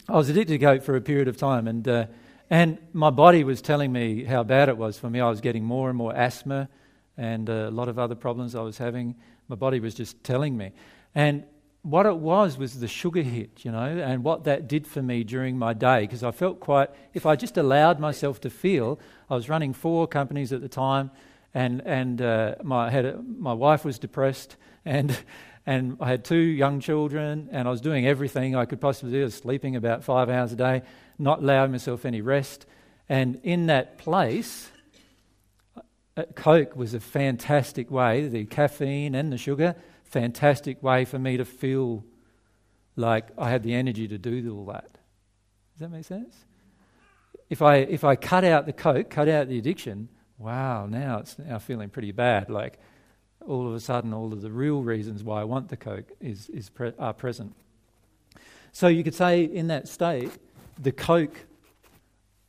I 0.09 0.16
was 0.16 0.28
addicted 0.28 0.59
to 0.59 0.64
Coke 0.64 0.82
for 0.82 0.97
a 0.97 1.01
period 1.01 1.28
of 1.28 1.36
time, 1.36 1.68
and 1.68 1.86
uh, 1.86 2.07
and 2.51 2.78
my 2.93 3.11
body 3.11 3.45
was 3.45 3.61
telling 3.61 3.93
me 3.93 4.24
how 4.24 4.43
bad 4.43 4.68
it 4.68 4.78
was 4.78 4.99
for 4.99 5.11
me. 5.11 5.20
I 5.20 5.28
was 5.28 5.41
getting 5.41 5.64
more 5.64 5.89
and 5.89 5.99
more 5.99 6.14
asthma, 6.14 6.68
and 7.16 7.49
uh, 7.49 7.53
a 7.53 7.70
lot 7.70 7.89
of 7.89 7.99
other 7.99 8.14
problems 8.14 8.55
I 8.55 8.62
was 8.62 8.78
having. 8.78 9.16
My 9.49 9.57
body 9.57 9.80
was 9.80 9.95
just 9.95 10.22
telling 10.24 10.57
me, 10.57 10.72
and 11.14 11.45
what 11.82 12.07
it 12.07 12.16
was 12.16 12.59
was 12.59 12.80
the 12.80 12.89
sugar 12.89 13.22
hit, 13.22 13.64
you 13.64 13.70
know, 13.70 13.84
and 13.84 14.24
what 14.24 14.45
that 14.45 14.68
did 14.68 14.86
for 14.86 15.03
me 15.03 15.24
during 15.24 15.59
my 15.59 15.72
day. 15.72 16.01
Because 16.01 16.22
I 16.22 16.32
felt 16.32 16.61
quite, 16.61 16.91
if 17.14 17.24
I 17.24 17.36
just 17.36 17.57
allowed 17.57 18.01
myself 18.01 18.41
to 18.43 18.51
feel, 18.51 18.99
I 19.30 19.34
was 19.34 19.49
running 19.49 19.72
four 19.72 20.07
companies 20.07 20.53
at 20.53 20.61
the 20.61 20.68
time, 20.68 21.11
and 21.55 21.82
and 21.84 22.20
uh, 22.20 22.57
my 22.62 22.91
had 22.91 23.05
a, 23.05 23.22
my 23.22 23.53
wife 23.53 23.84
was 23.84 23.99
depressed, 23.99 24.57
and 24.84 25.16
and 25.69 25.99
I 26.01 26.09
had 26.09 26.25
two 26.25 26.39
young 26.39 26.81
children, 26.81 27.51
and 27.53 27.69
I 27.69 27.71
was 27.71 27.83
doing 27.83 28.07
everything 28.07 28.57
I 28.57 28.64
could 28.64 28.81
possibly 28.81 29.12
do. 29.12 29.21
I 29.21 29.25
was 29.25 29.35
sleeping 29.35 29.77
about 29.77 30.03
five 30.03 30.31
hours 30.31 30.51
a 30.51 30.57
day, 30.57 30.81
not 31.19 31.43
allowing 31.43 31.73
myself 31.73 32.07
any 32.07 32.23
rest, 32.23 32.64
and 33.07 33.39
in 33.43 33.66
that 33.66 33.99
place. 33.99 34.71
Uh, 36.16 36.23
Coke 36.35 36.75
was 36.75 36.95
a 36.95 37.01
fantastic 37.01 37.91
way, 37.91 38.29
the 38.29 38.47
caffeine 38.47 39.14
and 39.14 39.31
the 39.31 39.37
sugar, 39.37 39.75
fantastic 40.05 40.83
way 40.83 41.05
for 41.05 41.19
me 41.19 41.37
to 41.37 41.45
feel 41.45 42.03
like 42.97 43.29
I 43.37 43.51
had 43.51 43.62
the 43.62 43.75
energy 43.75 44.09
to 44.09 44.16
do 44.16 44.57
all 44.57 44.64
that. 44.73 44.91
Does 45.75 45.81
that 45.81 45.91
make 45.91 46.07
sense? 46.07 46.35
If 47.51 47.61
I, 47.61 47.77
if 47.77 48.05
I 48.05 48.16
cut 48.16 48.43
out 48.43 48.64
the 48.64 48.73
coke, 48.73 49.11
cut 49.11 49.29
out 49.29 49.49
the 49.49 49.59
addiction, 49.59 50.09
wow, 50.39 50.87
now 50.87 51.19
it's 51.19 51.39
now 51.39 51.59
feeling 51.59 51.91
pretty 51.91 52.12
bad. 52.12 52.49
Like 52.49 52.79
all 53.47 53.66
of 53.66 53.74
a 53.74 53.80
sudden, 53.80 54.12
all 54.12 54.32
of 54.32 54.43
the 54.43 54.51
real 54.51 54.82
reasons 54.82 55.22
why 55.22 55.41
I 55.41 55.45
want 55.45 55.68
the 55.68 55.76
coke 55.76 56.12
is, 56.20 56.49
is 56.51 56.68
pre- 56.68 56.93
are 56.99 57.14
present. 57.14 57.55
So 58.72 58.89
you 58.89 59.03
could 59.03 59.14
say 59.14 59.45
in 59.45 59.68
that 59.68 59.89
state, 59.89 60.30
the 60.78 60.93
coke 60.93 61.47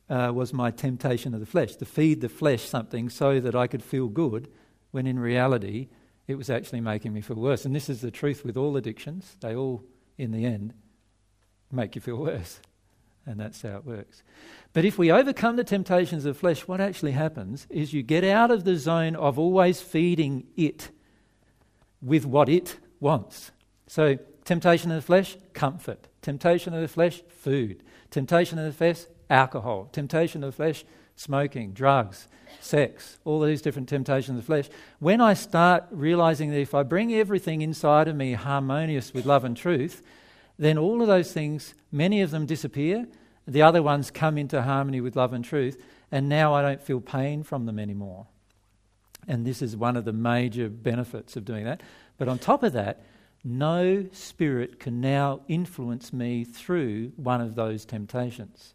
uh, 0.08 0.32
was 0.34 0.52
my 0.52 0.70
temptation 0.70 1.34
of 1.34 1.40
the 1.40 1.46
flesh, 1.46 1.76
to 1.76 1.84
feed 1.84 2.20
the 2.20 2.28
flesh 2.28 2.68
something 2.68 3.08
so 3.08 3.40
that 3.40 3.54
I 3.54 3.66
could 3.66 3.82
feel 3.82 4.08
good, 4.08 4.48
when 4.90 5.06
in 5.06 5.18
reality, 5.18 5.88
it 6.26 6.34
was 6.34 6.50
actually 6.50 6.80
making 6.80 7.12
me 7.12 7.20
feel 7.20 7.36
worse. 7.36 7.64
And 7.64 7.74
this 7.74 7.88
is 7.88 8.00
the 8.00 8.10
truth 8.10 8.44
with 8.44 8.56
all 8.56 8.76
addictions. 8.76 9.36
They 9.40 9.54
all, 9.54 9.84
in 10.18 10.32
the 10.32 10.44
end, 10.44 10.74
make 11.72 11.94
you 11.94 12.00
feel 12.00 12.16
worse. 12.16 12.60
And 13.26 13.38
that's 13.38 13.62
how 13.62 13.76
it 13.76 13.84
works. 13.84 14.22
But 14.72 14.84
if 14.84 14.98
we 14.98 15.10
overcome 15.10 15.56
the 15.56 15.64
temptations 15.64 16.24
of 16.24 16.36
flesh, 16.36 16.66
what 16.66 16.80
actually 16.80 17.12
happens 17.12 17.66
is 17.70 17.92
you 17.92 18.02
get 18.02 18.24
out 18.24 18.50
of 18.50 18.64
the 18.64 18.76
zone 18.76 19.14
of 19.14 19.38
always 19.38 19.80
feeding 19.80 20.46
it 20.56 20.90
with 22.00 22.24
what 22.24 22.48
it 22.48 22.78
wants. 22.98 23.50
So, 23.86 24.18
temptation 24.44 24.90
of 24.90 24.96
the 24.96 25.06
flesh, 25.06 25.36
comfort. 25.52 26.08
Temptation 26.22 26.74
of 26.74 26.80
the 26.80 26.88
flesh, 26.88 27.22
food. 27.28 27.82
Temptation 28.10 28.58
of 28.58 28.64
the 28.64 28.72
flesh, 28.72 29.04
alcohol. 29.28 29.88
Temptation 29.92 30.42
of 30.42 30.52
the 30.52 30.56
flesh, 30.56 30.84
smoking, 31.16 31.72
drugs, 31.72 32.28
sex, 32.60 33.18
all 33.24 33.40
these 33.40 33.62
different 33.62 33.88
temptations 33.88 34.38
of 34.38 34.44
the 34.44 34.46
flesh. 34.46 34.68
When 34.98 35.20
I 35.20 35.34
start 35.34 35.84
realizing 35.90 36.50
that 36.50 36.60
if 36.60 36.74
I 36.74 36.82
bring 36.82 37.12
everything 37.14 37.60
inside 37.60 38.08
of 38.08 38.16
me 38.16 38.32
harmonious 38.32 39.12
with 39.12 39.26
love 39.26 39.44
and 39.44 39.56
truth, 39.56 40.02
then 40.60 40.76
all 40.76 41.00
of 41.00 41.08
those 41.08 41.32
things, 41.32 41.74
many 41.90 42.20
of 42.20 42.30
them 42.30 42.44
disappear. 42.44 43.08
The 43.46 43.62
other 43.62 43.82
ones 43.82 44.10
come 44.10 44.36
into 44.36 44.60
harmony 44.60 45.00
with 45.00 45.16
love 45.16 45.32
and 45.32 45.42
truth, 45.42 45.82
and 46.12 46.28
now 46.28 46.52
I 46.52 46.60
don't 46.60 46.82
feel 46.82 47.00
pain 47.00 47.42
from 47.42 47.64
them 47.64 47.78
anymore. 47.78 48.26
And 49.26 49.46
this 49.46 49.62
is 49.62 49.74
one 49.74 49.96
of 49.96 50.04
the 50.04 50.12
major 50.12 50.68
benefits 50.68 51.34
of 51.34 51.46
doing 51.46 51.64
that. 51.64 51.82
But 52.18 52.28
on 52.28 52.38
top 52.38 52.62
of 52.62 52.74
that, 52.74 53.02
no 53.42 54.04
spirit 54.12 54.78
can 54.78 55.00
now 55.00 55.40
influence 55.48 56.12
me 56.12 56.44
through 56.44 57.12
one 57.16 57.40
of 57.40 57.54
those 57.54 57.86
temptations. 57.86 58.74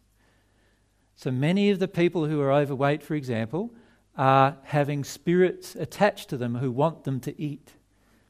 So 1.14 1.30
many 1.30 1.70
of 1.70 1.78
the 1.78 1.86
people 1.86 2.26
who 2.26 2.40
are 2.40 2.52
overweight, 2.52 3.04
for 3.04 3.14
example, 3.14 3.72
are 4.18 4.56
having 4.64 5.04
spirits 5.04 5.76
attached 5.76 6.30
to 6.30 6.36
them 6.36 6.56
who 6.56 6.72
want 6.72 7.04
them 7.04 7.20
to 7.20 7.40
eat 7.40 7.74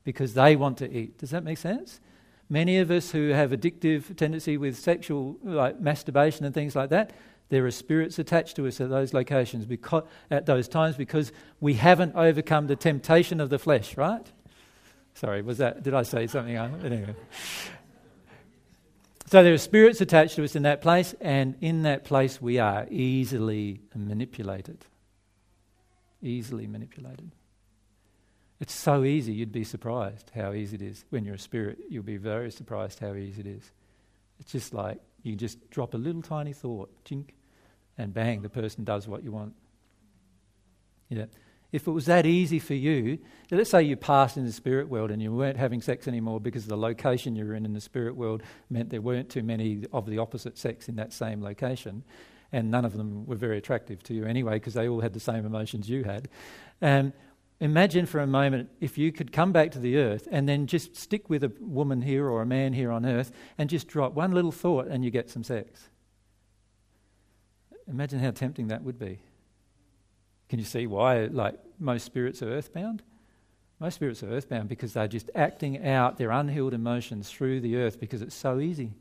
because 0.05 0.35
they 0.35 0.57
want 0.57 0.77
to 0.79 0.93
eat. 0.93 1.17
Does 1.17 1.31
that 1.31 1.43
make 1.43 1.57
sense? 1.57 2.01
Many 2.49 2.79
of 2.79 2.91
us 2.91 3.11
who 3.11 3.31
have 3.31 3.51
addictive 3.51 4.17
tendency 4.17 4.57
with 4.57 4.79
sexual 4.79 5.37
like 5.43 5.81
masturbation 5.81 6.45
and 6.45 6.55
things 6.55 6.77
like 6.77 6.91
that, 6.91 7.13
there 7.49 7.65
are 7.67 7.71
spirits 7.71 8.19
attached 8.19 8.57
to 8.57 8.67
us 8.67 8.81
at 8.81 8.89
those 8.89 9.13
locations 9.15 9.67
because, 9.67 10.05
at 10.31 10.47
those 10.47 10.69
times 10.69 10.97
because 10.97 11.33
we 11.61 11.75
haven't 11.75 12.15
overcome 12.15 12.67
the 12.67 12.77
temptation 12.77 13.41
of 13.41 13.51
the 13.51 13.59
flesh, 13.59 13.97
right? 13.97 14.33
Sorry, 15.15 15.43
was 15.43 15.59
that 15.59 15.83
did 15.83 15.95
I 15.95 16.03
say 16.03 16.27
something? 16.27 16.57
Anyway. 16.57 17.15
So 19.29 19.43
there 19.43 19.55
are 19.55 19.59
spirits 19.59 20.01
attached 20.01 20.37
to 20.37 20.45
us 20.45 20.55
in 20.55 20.63
that 20.63 20.81
place, 20.81 21.15
and 21.21 21.57
in 21.61 21.83
that 21.83 22.05
place 22.05 22.41
we 22.41 22.61
are 22.61 22.87
easily 22.91 23.81
manipulated. 23.93 24.85
Easily 26.23 26.69
manipulated. 26.69 27.33
It's 28.59 28.75
so 28.75 29.05
easy, 29.05 29.35
you'd 29.35 29.53
be 29.53 29.65
surprised 29.65 30.31
how 30.35 30.53
easy 30.53 30.77
it 30.77 30.83
is. 30.83 31.05
When 31.11 31.25
you're 31.25 31.35
a 31.35 31.39
spirit, 31.39 31.79
you'll 31.91 32.03
be 32.03 32.17
very 32.17 32.51
surprised 32.51 33.01
how 33.01 33.15
easy 33.15 33.43
it 33.43 33.47
is. 33.47 33.71
It's 34.41 34.53
just 34.53 34.73
like 34.73 35.01
you 35.23 35.37
just 35.37 35.71
drop 35.71 35.95
a 35.95 35.99
little 35.99 36.23
tiny 36.23 36.53
thought, 36.53 36.91
chink, 37.05 37.31
and 37.99 38.15
bang, 38.15 38.43
the 38.43 38.49
person 38.49 38.85
does 38.85 39.09
what 39.09 39.23
you 39.25 39.33
want. 39.33 39.55
Yeah. 41.09 41.27
If 41.73 41.87
it 41.87 41.91
was 41.91 42.07
that 42.07 42.25
easy 42.25 42.59
for 42.59 42.75
you, 42.75 43.19
let's 43.51 43.71
say 43.71 43.83
you 43.83 43.97
passed 43.97 44.37
in 44.37 44.47
the 44.47 44.53
spirit 44.53 44.89
world 44.89 45.11
and 45.11 45.21
you 45.21 45.33
weren't 45.33 45.57
having 45.57 45.83
sex 45.83 46.07
anymore 46.09 46.41
because 46.41 46.67
the 46.67 46.77
location 46.77 47.37
you 47.37 47.45
were 47.45 47.55
in 47.55 47.67
in 47.67 47.75
the 47.75 47.81
spirit 47.81 48.17
world 48.17 48.43
meant 48.71 48.91
there 48.91 49.03
weren't 49.03 49.29
too 49.29 49.43
many 49.43 49.85
of 49.93 50.07
the 50.07 50.19
opposite 50.19 50.57
sex 50.57 50.89
in 50.89 50.97
that 50.97 51.13
same 51.13 51.43
location, 51.43 52.05
and 52.53 52.71
none 52.71 52.85
of 52.85 52.97
them 52.97 53.27
were 53.27 53.37
very 53.37 53.59
attractive 53.59 54.03
to 54.05 54.15
you 54.15 54.25
anyway 54.25 54.55
because 54.55 54.75
they 54.75 54.89
all 54.89 55.01
had 55.01 55.13
the 55.13 55.21
same 55.21 55.45
emotions 55.45 55.89
you 55.89 56.05
had. 56.05 56.29
Um, 56.81 57.13
imagine 57.61 58.07
for 58.07 58.21
a 58.21 58.27
moment 58.27 58.71
if 58.81 58.99
you 58.99 59.13
could 59.13 59.33
come 59.33 59.53
back 59.53 59.71
to 59.73 59.79
the 59.79 59.97
earth 59.97 60.29
and 60.31 60.49
then 60.49 60.67
just 60.67 60.97
stick 60.97 61.31
with 61.31 61.43
a 61.43 61.53
woman 61.61 62.03
here 62.03 62.29
or 62.29 62.43
a 62.43 62.47
man 62.47 62.73
here 62.73 62.91
on 62.91 63.07
earth 63.07 63.33
and 63.57 63.71
just 63.71 63.89
drop 63.89 64.15
one 64.15 64.33
little 64.33 64.53
thought 64.53 64.87
and 64.87 65.05
you 65.05 65.11
get 65.11 65.31
some 65.31 65.45
sex. 65.45 65.89
Imagine 67.89 68.19
how 68.19 68.31
tempting 68.31 68.69
that 68.69 68.83
would 68.83 68.99
be. 68.99 69.21
Can 70.49 70.59
you 70.59 70.65
see 70.65 70.87
why, 70.87 71.27
like, 71.27 71.59
most 71.79 72.05
spirits 72.05 72.43
are 72.43 72.51
earthbound? 72.51 73.03
Most 73.79 73.95
spirits 73.97 74.23
are 74.23 74.31
earthbound 74.31 74.69
because 74.69 74.93
they're 74.93 75.09
just 75.09 75.31
acting 75.35 75.87
out 75.87 76.19
their 76.19 76.31
unhealed 76.31 76.75
emotions 76.75 77.31
through 77.31 77.61
the 77.61 77.77
earth 77.77 78.01
because 78.01 78.23
it's 78.23 78.35
so 78.35 78.59
easy. 78.59 78.95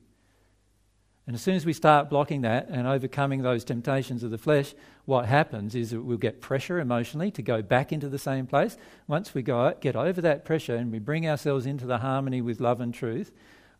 And 1.27 1.33
as 1.35 1.41
soon 1.41 1.55
as 1.55 1.65
we 1.65 1.73
start 1.73 2.09
blocking 2.09 2.41
that 2.41 2.67
and 2.69 2.85
overcoming 2.85 3.41
those 3.41 3.63
temptations 3.63 4.21
of 4.21 4.29
the 4.29 4.37
flesh, 4.37 4.75
what 5.05 5.25
happens 5.25 5.73
is 5.73 5.89
that 5.89 6.01
we'll 6.01 6.17
get 6.17 6.39
pressure 6.39 6.79
emotionally 6.79 7.31
to 7.31 7.41
go 7.41 7.63
back 7.63 7.91
into 7.91 8.09
the 8.09 8.19
same 8.19 8.45
place. 8.45 8.77
Once 9.07 9.33
we 9.33 9.41
go, 9.41 9.73
get 9.81 9.95
over 9.95 10.21
that 10.21 10.45
pressure 10.45 10.75
and 10.75 10.91
we 10.91 10.99
bring 10.99 11.27
ourselves 11.27 11.65
into 11.65 11.87
the 11.87 11.97
harmony 11.97 12.41
with 12.41 12.59
love 12.59 12.79
and 12.79 12.93
truth, 12.93 13.31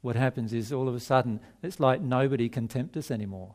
what 0.02 0.16
happens 0.16 0.54
is 0.54 0.74
all 0.74 0.88
of 0.88 0.96
a 0.96 1.00
sudden 1.00 1.40
it's 1.62 1.80
like 1.80 2.02
nobody 2.02 2.50
can 2.50 2.68
tempt 2.68 2.98
us 2.98 3.12
anymore. 3.12 3.54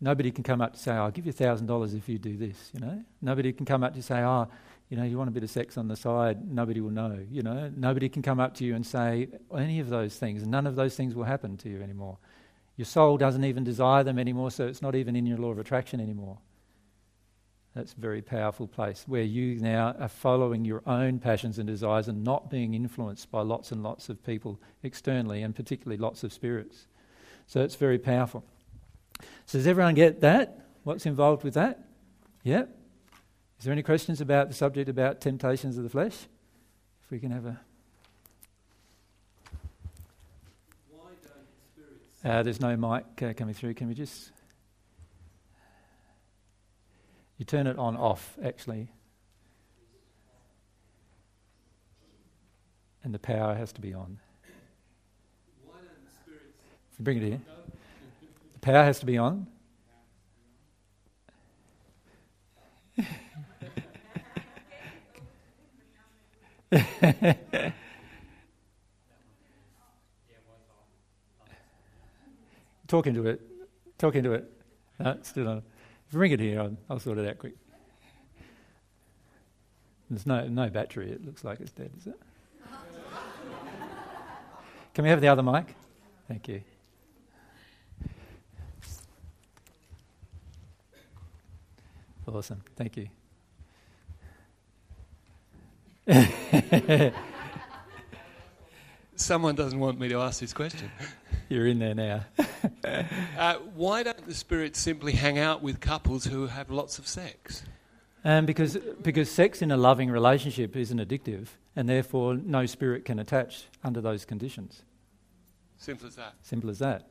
Nobody 0.00 0.30
can 0.30 0.42
come 0.42 0.60
up 0.60 0.74
to 0.74 0.78
say, 0.78 0.92
oh, 0.92 1.04
I'll 1.04 1.10
give 1.10 1.26
you 1.26 1.32
$1,000 1.32 1.94
if 1.94 2.08
you 2.08 2.18
do 2.18 2.36
this, 2.36 2.70
you 2.72 2.80
know. 2.80 3.02
Nobody 3.20 3.52
can 3.52 3.66
come 3.66 3.84
up 3.84 3.94
to 3.94 4.02
say, 4.02 4.20
oh, 4.20 4.48
you 4.90 4.96
know, 4.96 5.04
you 5.04 5.16
want 5.16 5.28
a 5.28 5.32
bit 5.32 5.44
of 5.44 5.50
sex 5.50 5.78
on 5.78 5.86
the 5.86 5.94
side, 5.94 6.50
nobody 6.50 6.80
will 6.80 6.90
know, 6.90 7.24
you 7.30 7.44
know. 7.44 7.70
Nobody 7.76 8.08
can 8.08 8.22
come 8.22 8.40
up 8.40 8.54
to 8.56 8.64
you 8.64 8.74
and 8.74 8.84
say 8.84 9.28
any 9.56 9.78
of 9.78 9.88
those 9.88 10.16
things. 10.16 10.44
None 10.44 10.66
of 10.66 10.74
those 10.74 10.96
things 10.96 11.14
will 11.14 11.24
happen 11.24 11.56
to 11.58 11.68
you 11.68 11.80
anymore. 11.80 12.18
Your 12.76 12.86
soul 12.86 13.16
doesn't 13.16 13.44
even 13.44 13.62
desire 13.62 14.02
them 14.02 14.18
anymore, 14.18 14.50
so 14.50 14.66
it's 14.66 14.82
not 14.82 14.96
even 14.96 15.14
in 15.14 15.26
your 15.26 15.38
law 15.38 15.52
of 15.52 15.60
attraction 15.60 16.00
anymore. 16.00 16.38
That's 17.76 17.92
a 17.92 18.00
very 18.00 18.20
powerful 18.20 18.66
place 18.66 19.04
where 19.06 19.22
you 19.22 19.60
now 19.60 19.94
are 20.00 20.08
following 20.08 20.64
your 20.64 20.82
own 20.86 21.20
passions 21.20 21.60
and 21.60 21.68
desires 21.68 22.08
and 22.08 22.24
not 22.24 22.50
being 22.50 22.74
influenced 22.74 23.30
by 23.30 23.42
lots 23.42 23.70
and 23.70 23.84
lots 23.84 24.08
of 24.08 24.24
people 24.26 24.60
externally 24.82 25.42
and 25.42 25.54
particularly 25.54 25.98
lots 25.98 26.24
of 26.24 26.32
spirits. 26.32 26.88
So 27.46 27.60
it's 27.60 27.76
very 27.76 27.98
powerful. 27.98 28.44
So, 29.46 29.58
does 29.58 29.68
everyone 29.68 29.94
get 29.94 30.20
that? 30.22 30.66
What's 30.82 31.06
involved 31.06 31.44
with 31.44 31.54
that? 31.54 31.84
Yeah? 32.42 32.64
Is 33.60 33.64
there 33.64 33.72
any 33.74 33.82
questions 33.82 34.22
about 34.22 34.48
the 34.48 34.54
subject 34.54 34.88
about 34.88 35.20
temptations 35.20 35.76
of 35.76 35.82
the 35.82 35.90
flesh? 35.90 36.14
If 37.04 37.10
we 37.10 37.18
can 37.18 37.30
have 37.30 37.44
a. 37.44 37.60
Uh, 42.24 42.42
there's 42.42 42.58
no 42.58 42.74
mic 42.74 43.04
uh, 43.22 43.34
coming 43.34 43.52
through. 43.52 43.74
Can 43.74 43.88
we 43.88 43.94
just. 43.94 44.30
You 47.36 47.44
turn 47.44 47.66
it 47.66 47.78
on 47.78 47.98
off, 47.98 48.38
actually. 48.42 48.88
And 53.04 53.12
the 53.12 53.18
power 53.18 53.54
has 53.54 53.74
to 53.74 53.82
be 53.82 53.92
on. 53.92 54.18
Bring 56.98 57.18
it 57.18 57.24
here. 57.24 57.40
The 58.54 58.60
power 58.60 58.84
has 58.84 59.00
to 59.00 59.06
be 59.06 59.18
on. 59.18 59.46
Talk 72.86 73.06
into 73.06 73.26
it. 73.26 73.40
Talk 73.98 74.14
into 74.14 74.32
it. 74.32 74.50
No, 74.98 75.18
still 75.22 75.48
on. 75.48 75.62
Bring 76.12 76.32
it 76.32 76.40
here. 76.40 76.60
I'll, 76.60 76.76
I'll 76.88 76.98
sort 77.00 77.18
it 77.18 77.28
out 77.28 77.38
quick. 77.38 77.54
There's 80.08 80.26
no, 80.26 80.46
no 80.48 80.68
battery. 80.70 81.10
It 81.10 81.24
looks 81.24 81.44
like 81.44 81.60
it's 81.60 81.72
dead, 81.72 81.90
is 81.98 82.06
it? 82.08 82.20
Can 84.94 85.04
we 85.04 85.10
have 85.10 85.20
the 85.20 85.28
other 85.28 85.42
mic? 85.42 85.74
Thank 86.28 86.48
you. 86.48 86.62
Awesome. 92.26 92.62
Thank 92.76 92.96
you. 92.96 93.08
Someone 99.14 99.54
doesn't 99.54 99.78
want 99.78 100.00
me 100.00 100.08
to 100.08 100.18
ask 100.18 100.40
this 100.40 100.52
question. 100.52 100.90
You're 101.48 101.68
in 101.68 101.78
there 101.78 101.94
now. 101.94 102.24
uh, 103.38 103.54
why 103.74 104.02
don't 104.02 104.26
the 104.26 104.34
spirits 104.34 104.80
simply 104.80 105.12
hang 105.12 105.38
out 105.38 105.62
with 105.62 105.80
couples 105.80 106.24
who 106.24 106.46
have 106.46 106.70
lots 106.70 106.98
of 106.98 107.06
sex? 107.06 107.62
Um, 108.24 108.44
because, 108.44 108.76
because 109.02 109.30
sex 109.30 109.62
in 109.62 109.70
a 109.70 109.76
loving 109.76 110.10
relationship 110.10 110.76
isn't 110.76 110.98
addictive, 110.98 111.48
and 111.76 111.88
therefore 111.88 112.34
no 112.34 112.66
spirit 112.66 113.04
can 113.04 113.18
attach 113.18 113.64
under 113.84 114.00
those 114.00 114.24
conditions. 114.24 114.82
Simple 115.76 116.08
as 116.08 116.16
that. 116.16 116.34
Simple 116.42 116.70
as 116.70 116.80
that. 116.80 117.08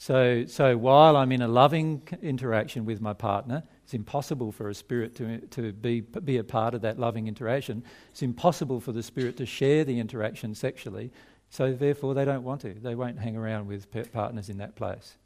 So, 0.00 0.46
so 0.46 0.78
while 0.78 1.14
I'm 1.14 1.30
in 1.30 1.42
a 1.42 1.46
loving 1.46 2.00
interaction 2.22 2.86
with 2.86 3.02
my 3.02 3.12
partner, 3.12 3.64
it's 3.84 3.92
impossible 3.92 4.50
for 4.50 4.70
a 4.70 4.74
spirit 4.74 5.14
to, 5.16 5.40
to 5.48 5.74
be, 5.74 6.00
be 6.00 6.38
a 6.38 6.42
part 6.42 6.72
of 6.72 6.80
that 6.80 6.98
loving 6.98 7.28
interaction. 7.28 7.84
It's 8.10 8.22
impossible 8.22 8.80
for 8.80 8.92
the 8.92 9.02
spirit 9.02 9.36
to 9.36 9.44
share 9.44 9.84
the 9.84 10.00
interaction 10.00 10.54
sexually. 10.54 11.12
So 11.50 11.74
therefore, 11.74 12.14
they 12.14 12.24
don't 12.24 12.44
want 12.44 12.62
to. 12.62 12.72
They 12.72 12.94
won't 12.94 13.18
hang 13.18 13.36
around 13.36 13.66
with 13.66 13.88
partners 14.10 14.48
in 14.48 14.56
that 14.56 14.74
place. 14.74 15.18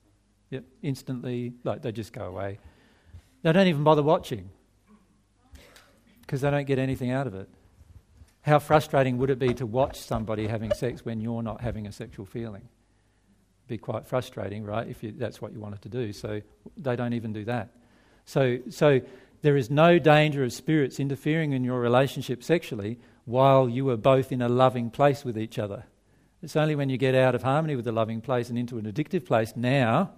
Yep, 0.51 0.65
instantly, 0.83 1.53
like 1.63 1.83
they 1.83 1.93
just 1.93 2.13
go 2.13 2.25
away. 2.25 2.59
They 3.43 3.53
don't 3.53 3.69
even 3.69 3.85
bother 3.85 4.03
watching 4.03 4.51
because 6.23 6.41
they 6.41 6.51
don't 6.51 6.67
get 6.67 6.81
anything 6.81 7.13
out 7.13 7.29
of 7.29 7.37
it. 7.37 7.49
How 8.41 8.59
frustrating 8.59 9.19
would 9.19 9.31
it 9.31 9.39
be 9.39 9.55
to 9.55 9.67
watch 9.67 10.01
somebody 10.01 10.49
having 10.49 10.73
sex 10.73 11.05
when 11.05 11.21
you're 11.21 11.45
not 11.45 11.61
having 11.61 11.87
a 11.87 11.93
sexual 11.93 12.27
feeling? 12.27 12.69
Be 13.67 13.79
quite 13.79 14.07
frustrating, 14.07 14.65
right? 14.65 14.87
If 14.87 15.03
you, 15.03 15.13
that's 15.13 15.41
what 15.41 15.53
you 15.53 15.61
wanted 15.61 15.83
to 15.83 15.89
do. 15.89 16.13
So 16.13 16.43
they 16.77 16.97
don't 16.97 17.15
even 17.15 17.33
do 17.33 17.45
that. 17.47 17.71
So, 18.27 18.59
so 18.71 19.01
there 19.43 19.57
is 19.57 19.71
no 19.71 19.99
danger 19.99 20.45
of 20.45 20.53
spirits 20.53 21.01
interfering 21.01 21.53
in 21.53 21.65
your 21.65 21.81
relationship 21.81 22.43
sexually 22.43 22.99
while 23.25 23.69
you 23.69 23.89
are 23.91 23.97
both 23.97 24.33
in 24.33 24.43
a 24.43 24.49
loving 24.49 24.91
place 24.91 25.25
with 25.25 25.39
each 25.39 25.59
other. 25.59 25.85
It's 26.43 26.57
only 26.57 26.75
when 26.75 26.91
you 26.91 26.99
get 26.99 27.15
out 27.15 27.35
of 27.35 27.43
harmony 27.43 27.75
with 27.75 27.87
the 27.87 27.93
loving 27.93 28.21
place 28.21 28.51
and 28.51 28.59
into 28.59 28.77
an 28.77 28.85
addictive 28.85 29.25
place 29.25 29.55
now 29.57 30.13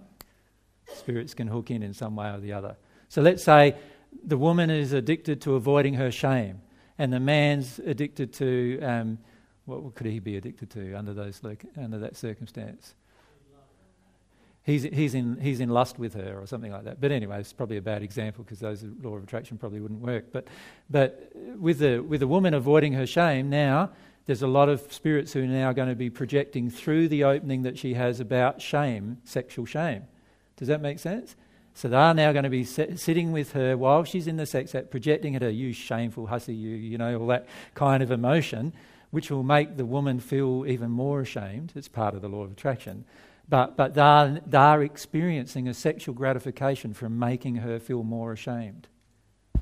spirits 0.95 1.33
can 1.33 1.47
hook 1.47 1.71
in 1.71 1.83
in 1.83 1.93
some 1.93 2.15
way 2.15 2.29
or 2.29 2.39
the 2.39 2.53
other. 2.53 2.75
So 3.09 3.21
let's 3.21 3.43
say 3.43 3.75
the 4.23 4.37
woman 4.37 4.69
is 4.69 4.93
addicted 4.93 5.41
to 5.41 5.55
avoiding 5.55 5.95
her 5.95 6.11
shame, 6.11 6.61
and 6.97 7.11
the 7.11 7.19
man's 7.19 7.79
addicted 7.79 8.33
to 8.33 8.79
um, 8.81 9.17
what 9.65 9.95
could 9.95 10.07
he 10.07 10.19
be 10.19 10.37
addicted 10.37 10.69
to 10.71 10.93
under 10.93 11.13
those 11.13 11.41
under 11.77 11.99
that 11.99 12.15
circumstance? 12.15 12.95
He's, 14.67 14.83
he's, 14.83 15.15
in, 15.15 15.39
he's 15.39 15.59
in 15.59 15.69
lust 15.69 15.97
with 15.97 16.13
her 16.13 16.39
or 16.39 16.45
something 16.45 16.71
like 16.71 16.83
that. 16.83 17.01
But 17.01 17.11
anyway, 17.11 17.39
it's 17.39 17.53
probably 17.53 17.77
a 17.77 17.81
bad 17.81 18.03
example 18.03 18.43
because 18.43 18.59
those 18.59 18.83
law 19.01 19.15
of 19.15 19.23
attraction 19.23 19.57
probably 19.57 19.79
wouldn't 19.79 20.01
work. 20.01 20.25
But, 20.31 20.47
but 20.89 21.31
with, 21.57 21.79
the, 21.79 21.99
with 21.99 22.19
the 22.19 22.27
woman 22.27 22.53
avoiding 22.53 22.93
her 22.93 23.07
shame, 23.07 23.49
now 23.49 23.91
there's 24.27 24.43
a 24.43 24.47
lot 24.47 24.67
of 24.67 24.91
spirits 24.91 25.33
who 25.33 25.43
are 25.43 25.47
now 25.47 25.71
going 25.71 25.89
to 25.89 25.95
be 25.95 26.09
projecting 26.09 26.69
through 26.69 27.07
the 27.07 27.23
opening 27.23 27.63
that 27.63 27.77
she 27.77 27.93
has 27.93 28.19
about 28.19 28.61
shame, 28.61 29.17
sexual 29.23 29.65
shame. 29.65 30.03
Does 30.57 30.67
that 30.67 30.81
make 30.81 30.99
sense? 30.99 31.35
So 31.73 31.87
they 31.87 31.95
are 31.95 32.13
now 32.13 32.31
going 32.33 32.43
to 32.43 32.49
be 32.49 32.65
sitting 32.65 33.31
with 33.31 33.53
her 33.53 33.77
while 33.77 34.03
she's 34.03 34.27
in 34.27 34.35
the 34.35 34.45
sex 34.45 34.75
act, 34.75 34.91
projecting 34.91 35.35
at 35.35 35.43
her, 35.43 35.49
you 35.49 35.71
shameful 35.71 36.27
hussy, 36.27 36.55
you, 36.55 36.75
you 36.75 36.97
know, 36.97 37.19
all 37.19 37.27
that 37.27 37.45
kind 37.73 38.03
of 38.03 38.11
emotion, 38.11 38.73
which 39.11 39.31
will 39.31 39.43
make 39.43 39.77
the 39.77 39.85
woman 39.85 40.19
feel 40.19 40.65
even 40.67 40.89
more 40.89 41.21
ashamed. 41.21 41.71
It's 41.75 41.87
part 41.87 42.15
of 42.15 42.21
the 42.21 42.27
law 42.27 42.41
of 42.43 42.51
attraction. 42.51 43.05
But, 43.49 43.77
but 43.77 43.93
they're, 43.93 44.41
they're 44.45 44.83
experiencing 44.83 45.67
a 45.67 45.73
sexual 45.73 46.13
gratification 46.13 46.93
from 46.93 47.17
making 47.17 47.57
her 47.57 47.79
feel 47.79 48.03
more 48.03 48.33
ashamed. 48.33 48.87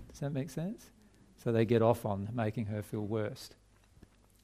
Does 0.09 0.21
that 0.21 0.31
make 0.31 0.49
sense? 0.49 0.91
So 1.43 1.51
they 1.51 1.65
get 1.65 1.81
off 1.81 2.05
on 2.05 2.29
making 2.33 2.65
her 2.67 2.81
feel 2.81 3.01
worse. 3.01 3.49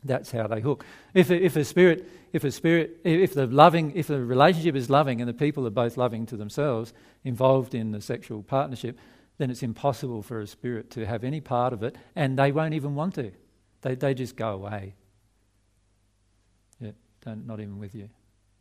That's 0.04 0.32
how 0.32 0.48
they 0.48 0.62
hook. 0.62 0.84
If 1.14 1.30
if 1.30 1.56
a 1.56 1.64
spirit, 1.64 2.10
if 2.34 2.44
a 2.44 2.52
spirit, 2.52 2.98
if 3.04 3.34
the 3.34 3.46
loving, 3.46 3.92
if 3.96 4.08
the 4.08 4.20
relationship 4.20 4.76
is 4.76 4.90
loving 4.90 5.22
and 5.22 5.30
the 5.30 5.34
people 5.34 5.66
are 5.68 5.72
both 5.72 5.96
loving 5.96 6.26
to 6.28 6.38
themselves, 6.38 6.94
involved 7.24 7.76
in 7.76 7.92
the 7.92 8.02
sexual 8.02 8.42
partnership, 8.42 8.98
then 9.38 9.52
it's 9.52 9.62
impossible 9.62 10.24
for 10.24 10.42
a 10.42 10.48
spirit 10.48 10.90
to 10.92 11.06
have 11.06 11.24
any 11.24 11.40
part 11.40 11.72
of 11.72 11.84
it, 11.84 11.96
and 12.16 12.38
they 12.38 12.52
won't 12.52 12.74
even 12.74 12.96
want 12.96 13.14
to. 13.16 13.32
They 13.82 13.94
they 13.94 14.16
just 14.16 14.36
go 14.36 14.50
away. 14.54 14.96
Yeah, 16.80 16.92
don't, 17.24 17.46
not 17.46 17.60
even 17.60 17.78
with 17.78 17.94
you. 17.94 18.10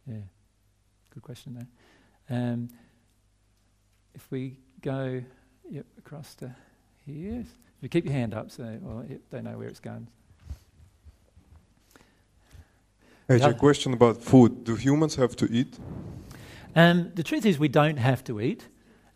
Yeah. 0.06 0.18
Good 1.12 1.22
question 1.22 1.54
there. 2.28 2.38
Um, 2.38 2.70
if 4.14 4.30
we 4.30 4.56
go 4.80 5.22
yep, 5.70 5.86
across 5.98 6.34
to 6.36 6.54
if 7.06 7.46
You 7.82 7.88
keep 7.88 8.04
your 8.04 8.14
hand 8.14 8.34
up 8.34 8.50
so 8.50 8.78
well, 8.80 9.04
they 9.30 9.42
know 9.42 9.58
where 9.58 9.68
it's 9.68 9.80
going. 9.80 10.06
Actually, 13.28 13.52
a 13.52 13.54
question 13.54 13.92
about 13.92 14.22
food. 14.22 14.64
Do 14.64 14.74
humans 14.74 15.14
have 15.16 15.36
to 15.36 15.46
eat? 15.46 15.78
Um, 16.74 17.12
the 17.14 17.22
truth 17.22 17.46
is, 17.46 17.58
we 17.58 17.68
don't 17.68 17.96
have 17.96 18.24
to 18.24 18.40
eat. 18.40 18.66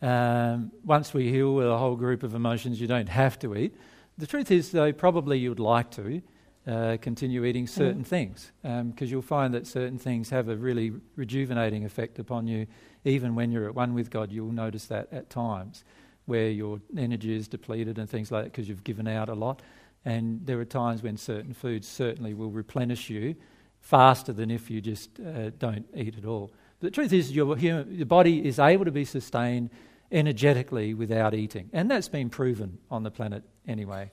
Um, 0.01 0.71
once 0.85 1.15
we 1.15 1.31
heal 1.31 1.55
with 1.55 1.67
a 1.67 1.77
whole 1.77 1.97
group 1.97 2.23
of 2.23 2.35
emotions, 2.35 2.81
you 2.81 2.87
don't 2.87 3.09
have 3.09 3.39
to 3.41 3.57
eat. 3.57 3.75
The 4.19 4.27
truth 4.27 4.51
is, 4.51 4.71
though, 4.71 4.93
probably 4.93 5.39
you'd 5.39 5.59
like 5.59 5.91
to 5.93 6.23
uh, 6.67 6.97
continue 7.01 7.45
eating 7.45 7.67
certain 7.67 8.03
mm. 8.03 8.07
things 8.07 8.53
because 8.63 8.81
um, 8.81 8.95
you'll 9.01 9.23
find 9.23 9.53
that 9.53 9.67
certain 9.67 9.99
things 9.99 10.31
have 10.31 10.49
a 10.49 10.57
really 10.57 10.93
rejuvenating 11.17 11.85
effect 11.85 12.19
upon 12.19 12.47
you. 12.47 12.67
Even 13.05 13.35
when 13.35 13.53
you're 13.53 13.69
at 13.69 13.75
one 13.75 13.93
with 13.93 14.11
God, 14.11 14.33
you'll 14.33 14.53
notice 14.53 14.87
that 14.87 15.09
at 15.13 15.29
times 15.29 15.85
where 16.25 16.49
your 16.49 16.81
energy 16.97 17.37
is 17.37 17.49
depleted 17.49 17.99
and 17.99 18.09
things 18.09 18.33
like 18.33 18.45
that 18.45 18.53
because 18.53 18.69
you've 18.69 18.85
given 18.85 19.07
out 19.07 19.29
a 19.29 19.35
lot. 19.35 19.61
And 20.07 20.45
there 20.47 20.59
are 20.59 20.65
times 20.65 21.03
when 21.03 21.17
certain 21.17 21.53
foods 21.53 21.87
certainly 21.87 22.35
will 22.35 22.51
replenish 22.51 23.11
you 23.11 23.35
faster 23.81 24.33
than 24.33 24.51
if 24.51 24.71
you 24.71 24.81
just 24.81 25.11
uh, 25.21 25.51
don't 25.59 25.87
eat 25.95 26.17
at 26.17 26.25
all. 26.25 26.51
But 26.81 26.87
the 26.89 26.91
truth 26.91 27.13
is, 27.13 27.33
your, 27.33 27.57
human, 27.57 27.95
your 27.95 28.07
body 28.07 28.47
is 28.47 28.59
able 28.59 28.87
to 28.87 28.91
be 28.91 29.05
sustained 29.05 29.71
energetically 30.11 30.95
without 30.95 31.35
eating. 31.35 31.69
And 31.73 31.91
that's 31.91 32.09
been 32.09 32.31
proven 32.31 32.79
on 32.91 33.03
the 33.03 33.11
planet 33.11 33.43
anyway. 33.69 34.11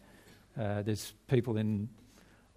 Uh, 0.60 0.82
there's 0.82 1.14
people 1.28 1.56
in 1.57 1.88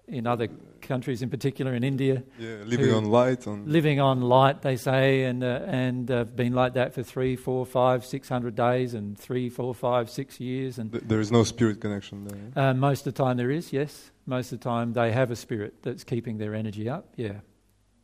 in 0.06 0.26
other 0.26 0.48
countries, 0.80 1.22
in 1.22 1.30
particular 1.30 1.74
in 1.74 1.82
India. 1.82 2.22
Yeah, 2.38 2.56
living 2.64 2.92
on 2.92 3.06
light. 3.06 3.46
On 3.46 3.64
living 3.66 4.00
on 4.00 4.20
light, 4.20 4.62
they 4.62 4.76
say, 4.76 5.24
and 5.24 5.42
uh, 5.42 5.60
and 5.66 6.10
uh, 6.10 6.24
been 6.24 6.52
like 6.52 6.74
that 6.74 6.94
for 6.94 7.02
three, 7.02 7.36
four, 7.36 7.64
five, 7.66 8.04
six 8.04 8.28
hundred 8.28 8.54
days, 8.54 8.94
and 8.94 9.18
three, 9.18 9.48
four, 9.48 9.74
five, 9.74 10.10
six 10.10 10.40
years. 10.40 10.78
And 10.78 10.92
Th- 10.92 11.04
there 11.06 11.20
is 11.20 11.32
no 11.32 11.44
spirit 11.44 11.80
connection 11.80 12.24
there. 12.24 12.64
Uh, 12.64 12.74
most 12.74 13.06
of 13.06 13.14
the 13.14 13.22
time, 13.22 13.36
there 13.36 13.50
is. 13.50 13.72
Yes, 13.72 14.10
most 14.26 14.52
of 14.52 14.60
the 14.60 14.64
time 14.64 14.92
they 14.92 15.12
have 15.12 15.30
a 15.30 15.36
spirit 15.36 15.82
that's 15.82 16.04
keeping 16.04 16.38
their 16.38 16.54
energy 16.54 16.88
up. 16.88 17.14
Yeah, 17.16 17.40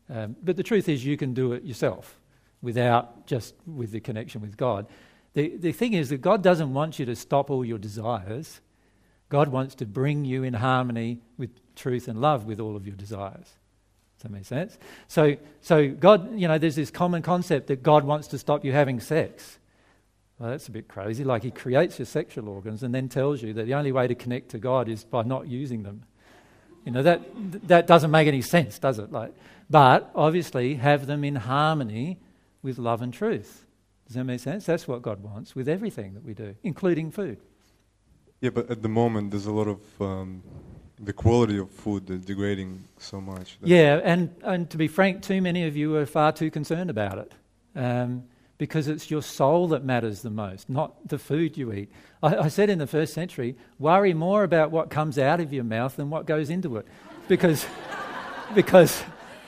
um, 0.08 0.36
but 0.42 0.56
the 0.56 0.62
truth 0.62 0.88
is, 0.88 1.04
you 1.04 1.16
can 1.16 1.34
do 1.34 1.52
it 1.52 1.64
yourself 1.64 2.18
without 2.62 3.26
just 3.26 3.54
with 3.66 3.90
the 3.92 4.00
connection 4.00 4.40
with 4.40 4.56
God. 4.56 4.86
The, 5.32 5.56
the 5.56 5.72
thing 5.72 5.92
is 5.92 6.08
that 6.08 6.20
God 6.20 6.42
doesn't 6.42 6.74
want 6.74 6.98
you 6.98 7.06
to 7.06 7.14
stop 7.14 7.50
all 7.50 7.64
your 7.64 7.78
desires. 7.78 8.60
God 9.28 9.48
wants 9.48 9.76
to 9.76 9.86
bring 9.86 10.24
you 10.24 10.42
in 10.42 10.54
harmony 10.54 11.20
with 11.38 11.50
truth 11.80 12.06
and 12.08 12.20
love 12.20 12.44
with 12.44 12.60
all 12.60 12.76
of 12.76 12.86
your 12.86 12.96
desires. 12.96 13.46
Does 14.18 14.24
that 14.24 14.30
make 14.30 14.44
sense? 14.44 14.78
So, 15.08 15.36
so 15.62 15.88
God, 15.88 16.38
you 16.38 16.46
know, 16.46 16.58
there's 16.58 16.76
this 16.76 16.90
common 16.90 17.22
concept 17.22 17.68
that 17.68 17.82
God 17.82 18.04
wants 18.04 18.28
to 18.28 18.38
stop 18.38 18.64
you 18.64 18.72
having 18.72 19.00
sex. 19.00 19.58
Well, 20.38 20.50
that's 20.50 20.68
a 20.68 20.70
bit 20.70 20.88
crazy. 20.88 21.24
Like 21.24 21.42
He 21.42 21.50
creates 21.50 21.98
your 21.98 22.06
sexual 22.06 22.48
organs 22.48 22.82
and 22.82 22.94
then 22.94 23.08
tells 23.08 23.42
you 23.42 23.52
that 23.54 23.64
the 23.64 23.74
only 23.74 23.92
way 23.92 24.06
to 24.06 24.14
connect 24.14 24.50
to 24.50 24.58
God 24.58 24.88
is 24.88 25.04
by 25.04 25.22
not 25.22 25.48
using 25.48 25.82
them. 25.82 26.04
You 26.84 26.92
know, 26.92 27.02
that, 27.02 27.22
that 27.68 27.86
doesn't 27.86 28.10
make 28.10 28.28
any 28.28 28.42
sense, 28.42 28.78
does 28.78 28.98
it? 28.98 29.12
Like, 29.12 29.34
but 29.68 30.10
obviously, 30.14 30.74
have 30.74 31.06
them 31.06 31.24
in 31.24 31.36
harmony 31.36 32.18
with 32.62 32.78
love 32.78 33.02
and 33.02 33.12
truth. 33.12 33.66
Does 34.06 34.16
that 34.16 34.24
make 34.24 34.40
sense? 34.40 34.66
That's 34.66 34.88
what 34.88 35.02
God 35.02 35.22
wants 35.22 35.54
with 35.54 35.68
everything 35.68 36.14
that 36.14 36.24
we 36.24 36.34
do, 36.34 36.56
including 36.62 37.10
food. 37.10 37.38
Yeah, 38.40 38.50
but 38.50 38.70
at 38.70 38.82
the 38.82 38.88
moment, 38.88 39.30
there's 39.30 39.46
a 39.46 39.52
lot 39.52 39.68
of 39.68 39.80
um, 40.00 40.42
the 41.02 41.12
quality 41.12 41.58
of 41.58 41.70
food 41.70 42.10
is 42.10 42.24
degrading 42.24 42.84
so 42.98 43.20
much. 43.20 43.58
Yeah, 43.62 44.00
and, 44.04 44.34
and 44.42 44.68
to 44.70 44.76
be 44.76 44.88
frank, 44.88 45.22
too 45.22 45.40
many 45.40 45.66
of 45.66 45.76
you 45.76 45.96
are 45.96 46.06
far 46.06 46.32
too 46.32 46.50
concerned 46.50 46.90
about 46.90 47.18
it. 47.18 47.32
Um, 47.74 48.24
because 48.58 48.88
it's 48.88 49.10
your 49.10 49.22
soul 49.22 49.68
that 49.68 49.84
matters 49.84 50.20
the 50.20 50.28
most, 50.28 50.68
not 50.68 51.08
the 51.08 51.18
food 51.18 51.56
you 51.56 51.72
eat. 51.72 51.90
I, 52.22 52.36
I, 52.36 52.48
said 52.48 52.68
in 52.68 52.78
the 52.78 52.86
first 52.86 53.14
century, 53.14 53.56
worry 53.78 54.12
more 54.12 54.44
about 54.44 54.70
what 54.70 54.90
comes 54.90 55.18
out 55.18 55.40
of 55.40 55.50
your 55.50 55.64
mouth 55.64 55.96
than 55.96 56.10
what 56.10 56.26
goes 56.26 56.50
into 56.50 56.76
it. 56.76 56.86
Because, 57.26 57.64
because 58.54 59.00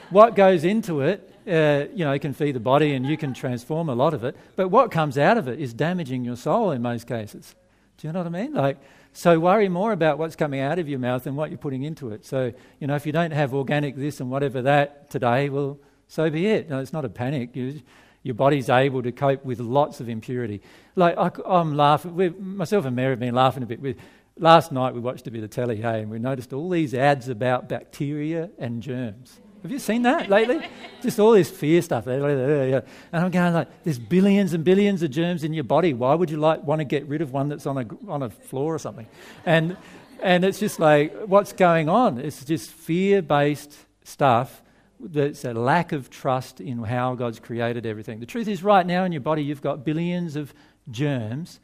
what 0.08 0.34
goes 0.34 0.64
into 0.64 1.02
it, 1.02 1.30
uh, 1.46 1.84
you 1.92 2.06
know, 2.06 2.18
can 2.18 2.32
feed 2.32 2.54
the 2.54 2.60
body 2.60 2.94
and 2.94 3.04
you 3.04 3.18
can 3.18 3.34
transform 3.34 3.90
a 3.90 3.94
lot 3.94 4.14
of 4.14 4.24
it. 4.24 4.34
But 4.56 4.68
what 4.68 4.90
comes 4.90 5.18
out 5.18 5.36
of 5.36 5.46
it 5.46 5.60
is 5.60 5.74
damaging 5.74 6.24
your 6.24 6.36
soul 6.36 6.70
in 6.70 6.80
most 6.80 7.06
cases. 7.06 7.54
Do 7.98 8.06
you 8.06 8.14
know 8.14 8.20
what 8.20 8.28
I 8.28 8.30
mean? 8.30 8.54
Like, 8.54 8.78
so 9.12 9.38
worry 9.38 9.68
more 9.68 9.92
about 9.92 10.18
what's 10.18 10.36
coming 10.36 10.60
out 10.60 10.78
of 10.78 10.88
your 10.88 10.98
mouth 10.98 11.24
than 11.24 11.36
what 11.36 11.50
you're 11.50 11.58
putting 11.58 11.82
into 11.82 12.12
it. 12.12 12.24
So, 12.24 12.52
you 12.80 12.86
know, 12.86 12.94
if 12.94 13.04
you 13.04 13.12
don't 13.12 13.30
have 13.32 13.52
organic 13.52 13.94
this 13.94 14.20
and 14.20 14.30
whatever 14.30 14.62
that 14.62 15.10
today, 15.10 15.50
well, 15.50 15.78
so 16.08 16.30
be 16.30 16.46
it. 16.46 16.70
No, 16.70 16.78
it's 16.78 16.94
not 16.94 17.04
a 17.04 17.10
panic. 17.10 17.54
You, 17.54 17.82
your 18.22 18.34
body's 18.34 18.70
able 18.70 19.02
to 19.02 19.12
cope 19.12 19.44
with 19.44 19.60
lots 19.60 20.00
of 20.00 20.08
impurity. 20.08 20.62
Like, 20.96 21.18
I, 21.18 21.30
am 21.46 21.76
laughing, 21.76 22.14
we, 22.14 22.30
myself 22.30 22.86
and 22.86 22.96
Mary 22.96 23.10
have 23.10 23.20
been 23.20 23.34
laughing 23.34 23.62
a 23.62 23.66
bit. 23.66 23.98
Last 24.38 24.72
night 24.72 24.94
we 24.94 25.00
watched 25.00 25.26
a 25.26 25.30
bit 25.30 25.44
of 25.44 25.50
telly, 25.50 25.76
hey, 25.76 26.00
and 26.00 26.10
we 26.10 26.18
noticed 26.18 26.54
all 26.54 26.70
these 26.70 26.94
ads 26.94 27.28
about 27.28 27.68
bacteria 27.68 28.48
and 28.58 28.82
germs. 28.82 29.41
Have 29.62 29.70
you 29.70 29.78
seen 29.78 30.02
that 30.02 30.28
lately? 30.28 30.60
Just 31.02 31.20
all 31.20 31.32
this 31.32 31.48
fear 31.48 31.80
stuff. 31.82 32.06
And 32.06 32.82
I'm 33.12 33.30
going 33.30 33.54
like, 33.54 33.84
there's 33.84 33.98
billions 33.98 34.54
and 34.54 34.64
billions 34.64 35.02
of 35.02 35.10
germs 35.10 35.44
in 35.44 35.54
your 35.54 35.64
body. 35.64 35.94
Why 35.94 36.14
would 36.14 36.30
you 36.30 36.36
like 36.36 36.64
want 36.64 36.80
to 36.80 36.84
get 36.84 37.06
rid 37.06 37.22
of 37.22 37.32
one 37.32 37.48
that's 37.48 37.66
on 37.66 37.78
a 37.78 37.86
on 38.10 38.22
a 38.24 38.30
floor 38.30 38.74
or 38.74 38.78
something? 38.78 39.06
And 39.46 39.76
and 40.20 40.44
it's 40.44 40.58
just 40.58 40.80
like, 40.80 41.14
what's 41.26 41.52
going 41.52 41.88
on? 41.88 42.18
It's 42.18 42.44
just 42.44 42.70
fear-based 42.70 43.76
stuff. 44.04 44.62
That's 45.00 45.44
a 45.44 45.52
lack 45.52 45.92
of 45.92 46.10
trust 46.10 46.60
in 46.60 46.82
how 46.82 47.14
God's 47.14 47.40
created 47.40 47.86
everything. 47.86 48.20
The 48.20 48.26
truth 48.26 48.46
is, 48.46 48.62
right 48.62 48.86
now 48.86 49.04
in 49.04 49.12
your 49.12 49.20
body, 49.20 49.42
you've 49.42 49.62
got 49.62 49.84
billions 49.84 50.36
of 50.36 50.54
germs 50.90 51.58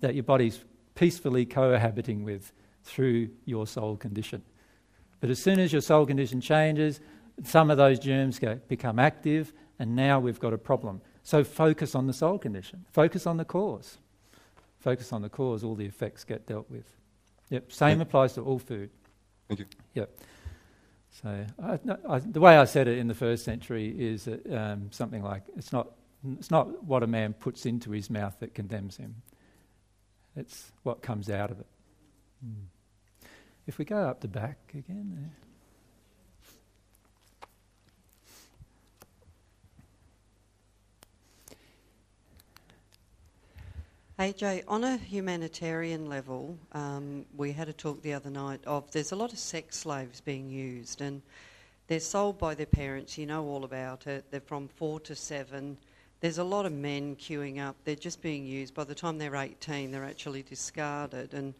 that 0.00 0.14
your 0.14 0.22
body's 0.22 0.64
peacefully 0.94 1.44
cohabiting 1.44 2.24
with 2.24 2.52
through 2.84 3.30
your 3.44 3.66
soul 3.66 3.96
condition. 3.96 4.42
But 5.20 5.30
as 5.30 5.42
soon 5.42 5.58
as 5.58 5.72
your 5.72 5.82
soul 5.82 6.06
condition 6.06 6.40
changes, 6.40 7.00
some 7.44 7.70
of 7.70 7.76
those 7.76 7.98
germs 7.98 8.38
go, 8.38 8.60
become 8.68 8.98
active, 8.98 9.52
and 9.78 9.94
now 9.94 10.20
we've 10.20 10.40
got 10.40 10.52
a 10.52 10.58
problem. 10.58 11.00
So 11.22 11.44
focus 11.44 11.94
on 11.94 12.06
the 12.06 12.12
soul 12.12 12.38
condition, 12.38 12.84
focus 12.92 13.26
on 13.26 13.36
the 13.36 13.44
cause. 13.44 13.98
Focus 14.78 15.12
on 15.12 15.22
the 15.22 15.28
cause, 15.28 15.64
all 15.64 15.74
the 15.74 15.86
effects 15.86 16.22
get 16.22 16.46
dealt 16.46 16.70
with. 16.70 16.86
Yep, 17.50 17.72
same 17.72 18.00
applies 18.00 18.34
to 18.34 18.42
all 18.42 18.60
food. 18.60 18.90
Thank 19.48 19.60
you. 19.60 19.66
Yep. 19.94 20.20
So 21.10 21.46
I, 21.60 21.78
I, 22.08 22.18
the 22.20 22.40
way 22.40 22.56
I 22.56 22.64
said 22.64 22.86
it 22.86 22.98
in 22.98 23.08
the 23.08 23.14
first 23.14 23.44
century 23.44 23.88
is 23.88 24.26
that, 24.26 24.52
um, 24.52 24.92
something 24.92 25.22
like 25.22 25.42
it's 25.56 25.72
not, 25.72 25.90
it's 26.38 26.50
not 26.50 26.84
what 26.84 27.02
a 27.02 27.06
man 27.08 27.32
puts 27.32 27.66
into 27.66 27.90
his 27.90 28.08
mouth 28.08 28.36
that 28.38 28.54
condemns 28.54 28.96
him, 28.96 29.16
it's 30.36 30.70
what 30.84 31.02
comes 31.02 31.28
out 31.28 31.50
of 31.50 31.58
it. 31.58 31.66
Mm. 32.46 32.66
If 33.66 33.78
we 33.78 33.84
go 33.84 34.04
up 34.04 34.20
the 34.20 34.28
back 34.28 34.58
again 34.74 35.12
there. 35.12 35.47
AJ, 44.18 44.64
on 44.66 44.82
a 44.82 44.96
humanitarian 44.96 46.08
level, 46.08 46.58
um, 46.72 47.24
we 47.36 47.52
had 47.52 47.68
a 47.68 47.72
talk 47.72 48.02
the 48.02 48.14
other 48.14 48.30
night 48.30 48.58
of 48.66 48.90
there's 48.90 49.12
a 49.12 49.16
lot 49.16 49.32
of 49.32 49.38
sex 49.38 49.76
slaves 49.76 50.20
being 50.20 50.50
used, 50.50 51.00
and 51.00 51.22
they're 51.86 52.00
sold 52.00 52.36
by 52.36 52.56
their 52.56 52.66
parents. 52.66 53.16
You 53.16 53.26
know 53.26 53.46
all 53.46 53.62
about 53.62 54.08
it. 54.08 54.24
They're 54.32 54.40
from 54.40 54.66
four 54.66 54.98
to 55.00 55.14
seven. 55.14 55.78
There's 56.18 56.38
a 56.38 56.44
lot 56.44 56.66
of 56.66 56.72
men 56.72 57.14
queuing 57.14 57.60
up. 57.64 57.76
They're 57.84 57.94
just 57.94 58.20
being 58.20 58.44
used. 58.44 58.74
By 58.74 58.82
the 58.82 58.94
time 58.94 59.18
they're 59.18 59.36
18, 59.36 59.92
they're 59.92 60.04
actually 60.04 60.42
discarded, 60.42 61.32
and 61.32 61.54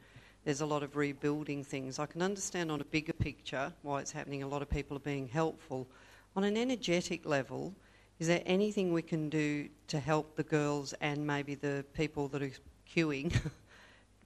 there's 0.45 0.61
a 0.61 0.67
lot 0.67 0.83
of 0.83 0.97
rebuilding 0.97 1.63
things. 1.63 2.01
I 2.01 2.07
can 2.07 2.23
understand 2.23 2.73
on 2.73 2.81
a 2.81 2.87
bigger 2.87 3.13
picture 3.13 3.73
why 3.83 4.01
it's 4.01 4.11
happening. 4.11 4.43
A 4.43 4.49
lot 4.49 4.63
of 4.63 4.69
people 4.69 4.97
are 4.97 5.01
being 5.01 5.29
helpful. 5.29 5.87
On 6.35 6.43
an 6.43 6.57
energetic 6.57 7.25
level, 7.25 7.73
is 8.19 8.27
there 8.27 8.43
anything 8.47 8.93
we 8.93 9.03
can 9.03 9.29
do 9.29 9.69
to 9.89 10.01
help 10.01 10.37
the 10.37 10.43
girls 10.43 10.93
and 11.01 11.27
maybe 11.27 11.55
the 11.55 11.85
people 11.95 12.29
that 12.29 12.43
are 12.43 12.51
queuing? 12.93 13.33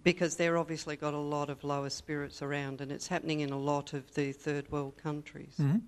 because 0.02 0.36
they're 0.36 0.58
obviously 0.58 0.96
got 0.96 1.14
a 1.14 1.18
lot 1.18 1.50
of 1.50 1.62
lower 1.62 1.90
spirits 1.90 2.42
around, 2.42 2.80
and 2.80 2.90
it's 2.90 3.06
happening 3.06 3.40
in 3.40 3.50
a 3.50 3.58
lot 3.58 3.92
of 3.92 4.12
the 4.14 4.32
third 4.32 4.70
world 4.72 4.96
countries. 4.96 5.54
Mm-hmm. 5.60 5.78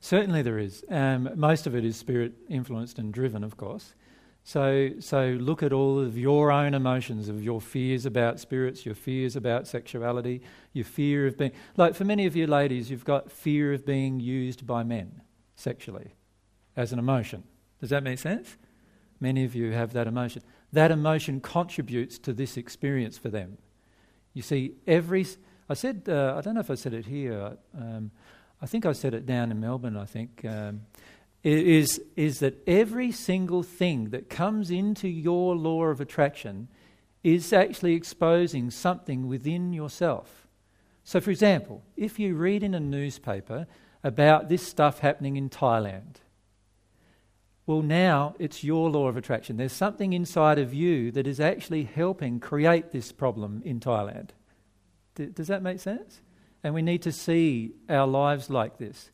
Certainly, 0.00 0.42
there 0.42 0.58
is. 0.58 0.84
Um, 0.88 1.30
most 1.34 1.66
of 1.66 1.74
it 1.74 1.84
is 1.84 1.96
spirit 1.96 2.34
influenced 2.48 2.98
and 2.98 3.12
driven, 3.12 3.44
of 3.44 3.56
course. 3.56 3.94
So, 4.44 4.90
so 4.98 5.38
look 5.40 5.62
at 5.62 5.72
all 5.72 6.00
of 6.00 6.18
your 6.18 6.50
own 6.50 6.74
emotions, 6.74 7.28
of 7.28 7.42
your 7.44 7.60
fears 7.60 8.04
about 8.04 8.40
spirits, 8.40 8.84
your 8.84 8.96
fears 8.96 9.36
about 9.36 9.68
sexuality, 9.68 10.42
your 10.72 10.84
fear 10.84 11.28
of 11.28 11.38
being. 11.38 11.52
Like 11.76 11.94
for 11.94 12.04
many 12.04 12.26
of 12.26 12.34
you 12.34 12.48
ladies, 12.48 12.90
you've 12.90 13.04
got 13.04 13.30
fear 13.30 13.72
of 13.72 13.86
being 13.86 14.18
used 14.18 14.66
by 14.66 14.82
men 14.82 15.22
sexually 15.54 16.14
as 16.76 16.92
an 16.92 16.98
emotion. 16.98 17.44
Does 17.80 17.90
that 17.90 18.02
make 18.02 18.18
sense? 18.18 18.56
Many 19.20 19.44
of 19.44 19.54
you 19.54 19.72
have 19.72 19.92
that 19.92 20.06
emotion. 20.06 20.42
That 20.72 20.90
emotion 20.90 21.40
contributes 21.40 22.18
to 22.20 22.32
this 22.32 22.56
experience 22.56 23.18
for 23.18 23.28
them. 23.28 23.58
You 24.34 24.42
see, 24.42 24.72
every. 24.86 25.26
I 25.68 25.74
said, 25.74 26.04
uh, 26.08 26.34
I 26.36 26.40
don't 26.40 26.54
know 26.54 26.60
if 26.60 26.70
I 26.70 26.74
said 26.74 26.94
it 26.94 27.06
here. 27.06 27.56
Um, 27.76 28.10
I 28.60 28.66
think 28.66 28.86
I 28.86 28.92
said 28.92 29.14
it 29.14 29.26
down 29.26 29.50
in 29.50 29.60
Melbourne, 29.60 29.96
I 29.96 30.04
think. 30.04 30.44
Um, 30.44 30.82
is, 31.42 32.00
is 32.16 32.38
that 32.38 32.62
every 32.68 33.10
single 33.10 33.62
thing 33.62 34.10
that 34.10 34.30
comes 34.30 34.70
into 34.70 35.08
your 35.08 35.56
law 35.56 35.84
of 35.84 36.00
attraction 36.00 36.68
is 37.24 37.52
actually 37.52 37.94
exposing 37.94 38.70
something 38.70 39.26
within 39.26 39.72
yourself. 39.72 40.46
So, 41.04 41.20
for 41.20 41.30
example, 41.30 41.82
if 41.96 42.18
you 42.18 42.36
read 42.36 42.62
in 42.62 42.74
a 42.74 42.80
newspaper 42.80 43.66
about 44.04 44.48
this 44.48 44.64
stuff 44.64 45.00
happening 45.00 45.36
in 45.36 45.50
Thailand, 45.50 46.16
well, 47.66 47.82
now 47.82 48.34
it's 48.38 48.64
your 48.64 48.90
law 48.90 49.06
of 49.06 49.16
attraction. 49.16 49.56
There's 49.56 49.72
something 49.72 50.12
inside 50.12 50.58
of 50.58 50.74
you 50.74 51.12
that 51.12 51.26
is 51.26 51.38
actually 51.38 51.84
helping 51.84 52.40
create 52.40 52.90
this 52.90 53.12
problem 53.12 53.62
in 53.64 53.78
Thailand. 53.78 54.30
D- 55.14 55.26
does 55.26 55.46
that 55.46 55.62
make 55.62 55.78
sense? 55.78 56.20
And 56.64 56.74
we 56.74 56.82
need 56.82 57.02
to 57.02 57.12
see 57.12 57.72
our 57.88 58.06
lives 58.06 58.50
like 58.50 58.78
this. 58.78 59.10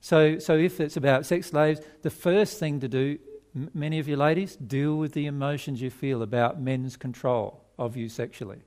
So, 0.00 0.38
so 0.38 0.56
if 0.56 0.80
it's 0.80 0.96
about 0.96 1.26
sex 1.26 1.48
slaves, 1.48 1.80
the 2.00 2.10
first 2.10 2.58
thing 2.58 2.80
to 2.80 2.88
do, 2.88 3.18
m- 3.54 3.70
many 3.74 3.98
of 3.98 4.08
you 4.08 4.16
ladies, 4.16 4.56
deal 4.56 4.96
with 4.96 5.12
the 5.12 5.26
emotions 5.26 5.82
you 5.82 5.90
feel 5.90 6.22
about 6.22 6.60
men's 6.60 6.96
control 6.96 7.64
of 7.78 7.98
you 7.98 8.08
sexually. 8.08 8.62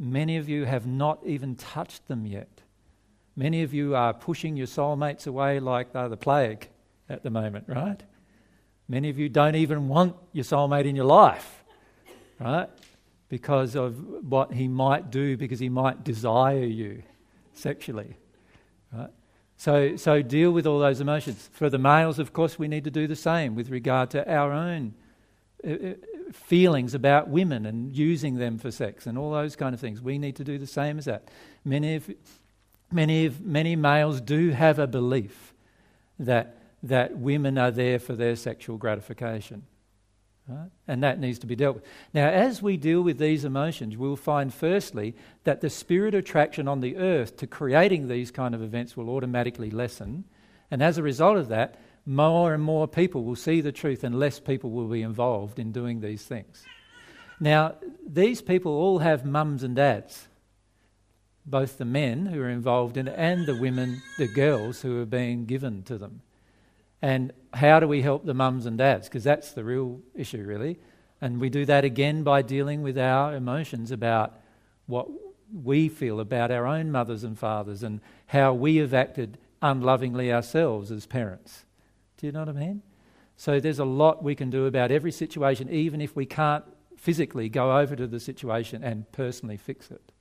Many 0.00 0.36
of 0.36 0.48
you 0.48 0.64
have 0.64 0.84
not 0.84 1.20
even 1.24 1.54
touched 1.54 2.08
them 2.08 2.26
yet. 2.26 2.62
Many 3.36 3.62
of 3.62 3.72
you 3.72 3.94
are 3.94 4.12
pushing 4.12 4.56
your 4.56 4.66
soulmates 4.66 5.28
away 5.28 5.60
like 5.60 5.92
they're 5.92 6.08
the 6.08 6.16
plague 6.16 6.68
at 7.08 7.22
the 7.22 7.30
moment, 7.30 7.64
right? 7.68 8.02
Many 8.88 9.08
of 9.08 9.18
you 9.18 9.28
don't 9.28 9.54
even 9.54 9.88
want 9.88 10.16
your 10.32 10.44
soulmate 10.44 10.84
in 10.84 10.96
your 10.96 11.04
life, 11.04 11.64
right? 12.38 12.68
Because 13.28 13.74
of 13.74 14.24
what 14.28 14.52
he 14.52 14.68
might 14.68 15.10
do, 15.10 15.36
because 15.36 15.58
he 15.58 15.68
might 15.68 16.04
desire 16.04 16.64
you 16.64 17.02
sexually, 17.54 18.16
right? 18.92 19.10
So, 19.56 19.96
so 19.96 20.22
deal 20.22 20.50
with 20.50 20.66
all 20.66 20.80
those 20.80 21.00
emotions. 21.00 21.48
For 21.52 21.70
the 21.70 21.78
males, 21.78 22.18
of 22.18 22.32
course, 22.32 22.58
we 22.58 22.66
need 22.66 22.84
to 22.84 22.90
do 22.90 23.06
the 23.06 23.16
same 23.16 23.54
with 23.54 23.70
regard 23.70 24.10
to 24.10 24.28
our 24.28 24.50
own 24.50 24.94
uh, 25.64 25.70
uh, 25.70 25.94
feelings 26.32 26.94
about 26.94 27.28
women 27.28 27.64
and 27.66 27.96
using 27.96 28.36
them 28.36 28.58
for 28.58 28.72
sex 28.72 29.06
and 29.06 29.16
all 29.16 29.30
those 29.30 29.54
kind 29.54 29.72
of 29.72 29.80
things. 29.80 30.02
We 30.02 30.18
need 30.18 30.34
to 30.36 30.44
do 30.44 30.58
the 30.58 30.66
same 30.66 30.98
as 30.98 31.04
that. 31.04 31.30
Many, 31.64 31.94
of, 31.94 32.10
many, 32.90 33.26
of, 33.26 33.40
many 33.40 33.76
males 33.76 34.20
do 34.20 34.50
have 34.50 34.80
a 34.80 34.88
belief 34.88 35.54
that 36.18 36.61
that 36.82 37.16
women 37.16 37.58
are 37.58 37.70
there 37.70 37.98
for 37.98 38.14
their 38.14 38.36
sexual 38.36 38.76
gratification. 38.76 39.64
Right? 40.48 40.70
And 40.88 41.04
that 41.04 41.20
needs 41.20 41.38
to 41.40 41.46
be 41.46 41.54
dealt 41.54 41.76
with. 41.76 41.84
Now, 42.12 42.28
as 42.28 42.60
we 42.60 42.76
deal 42.76 43.02
with 43.02 43.18
these 43.18 43.44
emotions, 43.44 43.96
we'll 43.96 44.16
find 44.16 44.52
firstly 44.52 45.14
that 45.44 45.60
the 45.60 45.70
spirit 45.70 46.14
attraction 46.14 46.66
on 46.66 46.80
the 46.80 46.96
earth 46.96 47.36
to 47.38 47.46
creating 47.46 48.08
these 48.08 48.32
kind 48.32 48.54
of 48.54 48.62
events 48.62 48.96
will 48.96 49.10
automatically 49.10 49.70
lessen. 49.70 50.24
And 50.70 50.82
as 50.82 50.98
a 50.98 51.02
result 51.02 51.36
of 51.36 51.48
that, 51.48 51.80
more 52.04 52.52
and 52.52 52.62
more 52.62 52.88
people 52.88 53.22
will 53.22 53.36
see 53.36 53.60
the 53.60 53.70
truth 53.70 54.02
and 54.02 54.18
less 54.18 54.40
people 54.40 54.70
will 54.70 54.88
be 54.88 55.02
involved 55.02 55.60
in 55.60 55.70
doing 55.70 56.00
these 56.00 56.24
things. 56.24 56.64
Now, 57.38 57.76
these 58.04 58.42
people 58.42 58.72
all 58.72 58.98
have 58.98 59.24
mums 59.24 59.62
and 59.62 59.76
dads, 59.76 60.26
both 61.46 61.78
the 61.78 61.84
men 61.84 62.26
who 62.26 62.40
are 62.40 62.48
involved 62.48 62.96
in 62.96 63.06
it 63.06 63.14
and 63.16 63.46
the 63.46 63.56
women, 63.56 64.02
the 64.18 64.28
girls 64.28 64.82
who 64.82 65.00
are 65.00 65.06
being 65.06 65.46
given 65.46 65.84
to 65.84 65.98
them. 65.98 66.22
And 67.02 67.32
how 67.52 67.80
do 67.80 67.88
we 67.88 68.00
help 68.00 68.24
the 68.24 68.32
mums 68.32 68.64
and 68.64 68.78
dads? 68.78 69.08
Because 69.08 69.24
that's 69.24 69.52
the 69.52 69.64
real 69.64 70.00
issue, 70.14 70.44
really. 70.44 70.78
And 71.20 71.40
we 71.40 71.50
do 71.50 71.66
that 71.66 71.84
again 71.84 72.22
by 72.22 72.42
dealing 72.42 72.82
with 72.82 72.96
our 72.96 73.34
emotions 73.34 73.90
about 73.90 74.40
what 74.86 75.08
we 75.52 75.88
feel 75.88 76.20
about 76.20 76.50
our 76.50 76.66
own 76.66 76.90
mothers 76.90 77.24
and 77.24 77.38
fathers 77.38 77.82
and 77.82 78.00
how 78.26 78.54
we 78.54 78.76
have 78.76 78.94
acted 78.94 79.38
unlovingly 79.60 80.32
ourselves 80.32 80.90
as 80.90 81.06
parents. 81.06 81.64
Do 82.16 82.26
you 82.26 82.32
know 82.32 82.40
what 82.40 82.48
I 82.48 82.52
mean? 82.52 82.82
So 83.36 83.60
there's 83.60 83.78
a 83.78 83.84
lot 83.84 84.22
we 84.22 84.34
can 84.34 84.50
do 84.50 84.66
about 84.66 84.90
every 84.90 85.12
situation, 85.12 85.68
even 85.70 86.00
if 86.00 86.14
we 86.14 86.26
can't 86.26 86.64
physically 86.96 87.48
go 87.48 87.76
over 87.78 87.96
to 87.96 88.06
the 88.06 88.20
situation 88.20 88.84
and 88.84 89.10
personally 89.12 89.56
fix 89.56 89.90
it. 89.90 90.12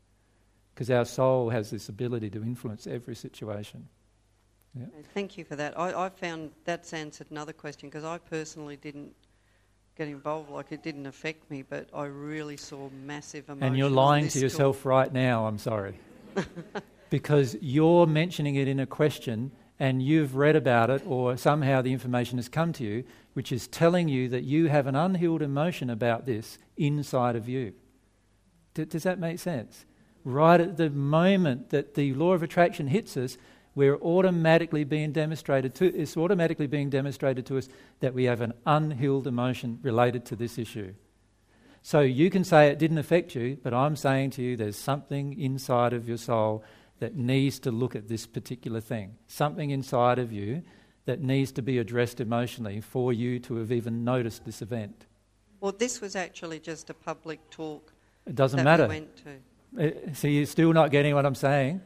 Because 0.74 0.90
our 0.90 1.06
soul 1.06 1.50
has 1.50 1.70
this 1.70 1.90
ability 1.90 2.30
to 2.32 2.42
influence 2.42 2.88
every 2.88 3.16
situation. 3.16 3.88
Yeah. 4.78 4.86
Thank 5.14 5.38
you 5.38 5.44
for 5.44 5.56
that. 5.58 5.78
I, 5.78 6.06
I 6.06 6.10
found 6.10 6.52
that's 6.64 6.94
answered 6.94 7.28
another 7.30 7.54
question 7.54 7.90
because 7.90 8.06
I 8.06 8.18
personally 8.18 8.78
didn't 8.78 9.14
get 9.98 10.08
involved. 10.08 10.50
Like 10.50 10.72
it 10.72 10.82
didn't 10.82 11.06
affect 11.06 11.50
me, 11.52 11.62
but 11.62 11.90
I 11.94 12.06
really 12.06 12.58
saw 12.58 12.90
massive 12.90 13.50
emotion. 13.50 13.64
And 13.64 13.78
you're 13.78 13.90
lying 13.90 14.28
to 14.30 14.40
yourself 14.40 14.86
right 14.86 15.12
now. 15.12 15.46
I'm 15.46 15.58
sorry, 15.58 16.00
because 17.10 17.58
you're 17.62 18.08
mentioning 18.08 18.56
it 18.56 18.68
in 18.68 18.80
a 18.80 18.86
question, 18.86 19.52
and 19.78 20.02
you've 20.02 20.36
read 20.36 20.56
about 20.56 20.90
it, 20.90 21.04
or 21.06 21.36
somehow 21.36 21.82
the 21.82 21.92
information 21.92 22.38
has 22.38 22.48
come 22.48 22.72
to 22.74 22.84
you, 22.84 23.04
which 23.34 23.52
is 23.52 23.68
telling 23.68 24.08
you 24.08 24.30
that 24.30 24.44
you 24.44 24.68
have 24.68 24.88
an 24.88 24.96
unhealed 24.96 25.42
emotion 25.42 25.90
about 25.90 26.26
this 26.26 26.58
inside 26.78 27.36
of 27.36 27.50
you. 27.50 27.74
D- 28.74 28.86
does 28.86 29.04
that 29.04 29.20
make 29.20 29.40
sense? 29.40 29.86
Right 30.24 30.62
at 30.62 30.78
the 30.78 30.90
moment 30.90 31.72
that 31.72 31.96
the 31.96 32.14
law 32.14 32.34
of 32.34 32.44
attraction 32.44 32.88
hits 32.88 33.18
us, 33.18 33.38
we're 33.76 33.98
automatically 33.98 34.84
being 34.84 35.12
demonstrated 35.12 35.74
to 35.76 35.86
it's 35.96 36.18
automatically 36.18 36.68
being 36.68 36.90
demonstrated 36.90 37.46
to 37.46 37.58
us 37.58 37.70
that 38.00 38.14
we 38.14 38.26
have 38.26 38.42
an 38.42 38.54
unhealed 38.66 39.28
emotion 39.28 39.80
related 39.82 40.26
to 40.26 40.36
this 40.36 40.58
issue. 40.58 40.94
So 41.82 42.02
you 42.02 42.30
can 42.30 42.44
say 42.44 42.68
it 42.68 42.78
didn't 42.78 43.00
affect 43.00 43.34
you, 43.34 43.58
but 43.64 43.74
I'm 43.74 43.96
saying 43.96 44.32
to 44.32 44.42
you 44.44 44.56
there's 44.56 44.76
something 44.78 45.40
inside 45.40 45.94
of 45.94 46.08
your 46.08 46.18
soul 46.18 46.64
that 47.00 47.16
needs 47.16 47.60
to 47.60 47.72
look 47.72 47.96
at 47.96 48.08
this 48.08 48.28
particular 48.28 48.80
thing. 48.80 49.16
Something 49.28 49.72
inside 49.72 50.20
of 50.20 50.32
you 50.32 50.62
that 51.06 51.22
needs 51.22 51.52
to 51.54 51.64
be 51.64 51.80
addressed 51.80 52.20
emotionally 52.22 52.82
for 52.82 53.12
you 53.12 53.40
to 53.40 53.56
have 53.56 53.72
even 53.72 54.04
noticed 54.04 54.46
this 54.46 54.62
event. 54.62 55.08
Well, 55.60 55.72
this 55.72 56.00
was 56.00 56.16
actually 56.16 56.60
just 56.60 56.92
a 56.92 56.94
public 56.94 57.50
talk. 57.50 57.94
It 58.28 58.36
doesn't 58.36 58.64
matter. 58.64 58.84
We 58.84 58.90
went 58.90 59.24
to. 59.24 60.10
Uh, 60.10 60.14
so 60.14 60.28
you're 60.28 60.46
still 60.46 60.74
not 60.74 60.92
getting 60.92 61.16
what 61.16 61.26
I'm 61.26 61.36
saying 61.36 61.82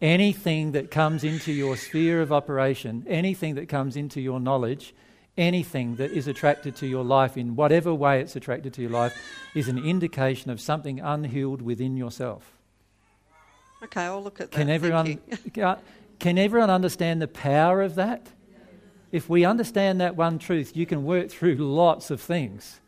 anything 0.00 0.72
that 0.72 0.90
comes 0.90 1.24
into 1.24 1.52
your 1.52 1.76
sphere 1.76 2.22
of 2.22 2.32
operation, 2.32 3.04
anything 3.08 3.54
that 3.56 3.68
comes 3.68 3.96
into 3.96 4.20
your 4.20 4.40
knowledge, 4.40 4.94
anything 5.36 5.96
that 5.96 6.10
is 6.10 6.26
attracted 6.26 6.76
to 6.76 6.86
your 6.86 7.04
life 7.04 7.36
in 7.36 7.56
whatever 7.56 7.94
way 7.94 8.20
it's 8.20 8.36
attracted 8.36 8.74
to 8.74 8.82
your 8.82 8.90
life 8.90 9.16
is 9.54 9.68
an 9.68 9.78
indication 9.78 10.50
of 10.50 10.60
something 10.60 11.00
unhealed 11.00 11.62
within 11.62 11.96
yourself. 11.96 12.52
Okay, 13.82 14.02
I'll 14.02 14.22
look 14.22 14.40
at 14.40 14.50
that. 14.50 14.56
Can 14.56 14.68
everyone, 14.68 15.20
uh, 15.62 15.76
can 16.18 16.38
everyone 16.38 16.70
understand 16.70 17.22
the 17.22 17.28
power 17.28 17.82
of 17.82 17.94
that? 17.94 18.26
If 19.10 19.28
we 19.28 19.44
understand 19.44 20.00
that 20.00 20.16
one 20.16 20.38
truth, 20.38 20.76
you 20.76 20.84
can 20.84 21.04
work 21.04 21.30
through 21.30 21.54
lots 21.58 22.10
of 22.10 22.20
things. 22.20 22.80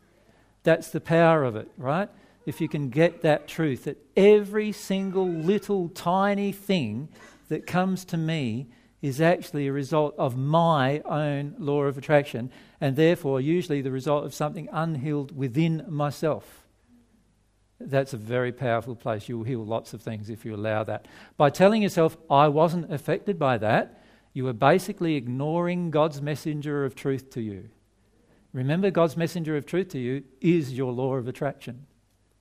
That's 0.63 0.89
the 0.89 1.01
power 1.01 1.43
of 1.43 1.55
it, 1.55 1.69
right? 1.77 2.09
If 2.45 2.61
you 2.61 2.67
can 2.67 2.89
get 2.89 3.21
that 3.21 3.47
truth 3.47 3.83
that 3.85 3.97
every 4.15 4.71
single 4.71 5.27
little 5.27 5.89
tiny 5.89 6.51
thing 6.51 7.09
that 7.49 7.67
comes 7.67 8.05
to 8.05 8.17
me 8.17 8.67
is 9.01 9.19
actually 9.19 9.67
a 9.67 9.73
result 9.73 10.13
of 10.17 10.37
my 10.37 10.99
own 11.01 11.55
law 11.57 11.83
of 11.83 11.97
attraction, 11.97 12.51
and 12.79 12.95
therefore, 12.95 13.41
usually 13.41 13.81
the 13.81 13.91
result 13.91 14.25
of 14.25 14.33
something 14.33 14.69
unhealed 14.71 15.35
within 15.35 15.83
myself. 15.87 16.65
That's 17.79 18.13
a 18.13 18.17
very 18.17 18.51
powerful 18.51 18.95
place. 18.95 19.27
You'll 19.27 19.43
heal 19.43 19.65
lots 19.65 19.93
of 19.93 20.03
things 20.03 20.29
if 20.29 20.45
you 20.45 20.53
allow 20.53 20.83
that. 20.83 21.07
By 21.35 21.49
telling 21.49 21.81
yourself, 21.81 22.15
I 22.29 22.47
wasn't 22.47 22.93
affected 22.93 23.39
by 23.39 23.57
that, 23.57 24.03
you 24.33 24.47
are 24.47 24.53
basically 24.53 25.15
ignoring 25.15 25.89
God's 25.89 26.21
messenger 26.21 26.85
of 26.85 26.95
truth 26.95 27.31
to 27.31 27.41
you. 27.41 27.69
Remember, 28.53 28.91
God's 28.91 29.17
messenger 29.17 29.57
of 29.57 29.65
truth 29.65 29.89
to 29.89 29.99
you 29.99 30.23
is 30.41 30.73
your 30.73 30.91
law 30.91 31.15
of 31.15 31.27
attraction. 31.27 31.87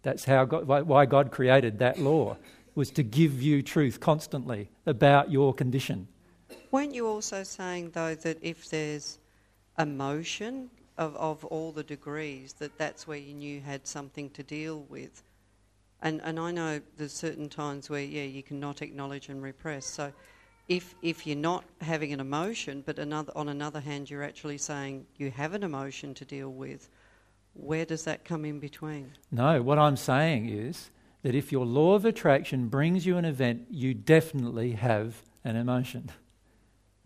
That's 0.03 0.25
how 0.25 0.45
God, 0.45 0.67
why 0.67 1.07
God 1.07 1.31
created 1.31 1.79
that 1.79 1.99
law, 1.99 2.37
was 2.75 2.91
to 2.93 3.03
give 3.03 3.43
you 3.43 3.63
truth 3.63 4.01
constantly 4.01 4.71
about 4.87 5.31
your 5.31 5.53
condition. 5.53 6.09
Weren't 6.71 6.95
you 6.95 7.07
also 7.07 7.43
saying, 7.43 7.91
though, 7.91 8.15
that 8.15 8.39
if 8.41 8.71
there's 8.71 9.19
emotion 9.79 10.71
of, 10.97 11.17
of 11.17 11.45
all 11.47 11.73
the 11.73 11.83
degrees, 11.83 12.55
that 12.55 12.77
that's 12.79 13.07
where 13.07 13.19
you 13.19 13.35
knew 13.35 13.55
you 13.57 13.61
had 13.61 13.87
something 13.87 14.31
to 14.31 14.43
deal 14.43 14.87
with? 14.89 15.23
And, 16.03 16.21
and 16.25 16.41
I 16.41 16.51
know 16.51 16.81
there's 16.97 17.13
certain 17.13 17.49
times 17.49 17.91
where, 17.91 18.01
yeah, 18.01 18.23
you 18.23 18.43
cannot 18.43 18.83
acknowledge 18.83 19.29
and 19.29 19.43
repress. 19.43 19.85
So 19.85 20.13
if, 20.69 20.95
if 21.03 21.27
you're 21.27 21.37
not 21.37 21.65
having 21.81 22.13
an 22.13 22.21
emotion, 22.21 22.83
but 22.87 22.99
another, 22.99 23.33
on 23.37 23.49
another 23.49 23.81
hand, 23.81 24.09
you're 24.09 24.23
actually 24.23 24.59
saying 24.59 25.05
you 25.19 25.31
have 25.33 25.53
an 25.53 25.63
emotion 25.63 26.15
to 26.15 26.25
deal 26.25 26.51
with, 26.51 26.89
where 27.55 27.85
does 27.85 28.05
that 28.05 28.25
come 28.25 28.45
in 28.45 28.61
between? 28.61 29.13
No, 29.31 29.63
what 29.63 29.79
I'm 29.79 29.97
saying 29.97 30.49
is 30.49 30.91
that 31.23 31.35
if 31.35 31.53
your 31.53 31.67
law 31.67 31.95
of 31.95 32.05
attraction 32.05 32.69
brings 32.69 33.05
you 33.05 33.17
an 33.17 33.25
event, 33.25 33.67
you 33.71 33.95
definitely 33.95 34.73
have 34.73 35.23
an 35.45 35.57
emotion. 35.57 36.11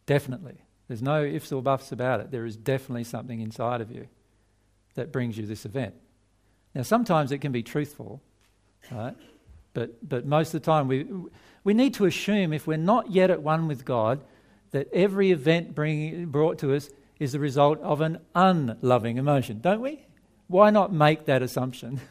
Definitely. 0.06 0.56
There's 0.88 1.02
no 1.02 1.24
ifs 1.24 1.50
or 1.50 1.62
buts 1.62 1.92
about 1.92 2.20
it. 2.20 2.30
There 2.30 2.44
is 2.44 2.56
definitely 2.56 3.04
something 3.04 3.40
inside 3.40 3.80
of 3.80 3.90
you 3.90 4.06
that 4.94 5.12
brings 5.12 5.36
you 5.36 5.46
this 5.46 5.64
event. 5.64 5.94
Now, 6.74 6.82
sometimes 6.82 7.32
it 7.32 7.38
can 7.38 7.52
be 7.52 7.62
truthful, 7.62 8.20
right? 8.90 9.16
But, 9.72 10.08
but 10.08 10.26
most 10.26 10.54
of 10.54 10.62
the 10.62 10.66
time, 10.66 10.88
we, 10.88 11.06
we 11.64 11.74
need 11.74 11.94
to 11.94 12.04
assume 12.04 12.52
if 12.52 12.66
we're 12.66 12.76
not 12.76 13.10
yet 13.10 13.30
at 13.30 13.42
one 13.42 13.66
with 13.66 13.84
God, 13.84 14.22
that 14.72 14.88
every 14.92 15.30
event 15.30 15.74
bring, 15.74 16.26
brought 16.26 16.58
to 16.58 16.74
us 16.74 16.90
is 17.18 17.32
the 17.32 17.40
result 17.40 17.80
of 17.80 18.00
an 18.00 18.18
unloving 18.34 19.18
emotion, 19.18 19.60
don't 19.60 19.80
we? 19.80 20.04
Why 20.46 20.70
not 20.70 20.92
make 20.92 21.26
that 21.26 21.42
assumption? 21.42 22.00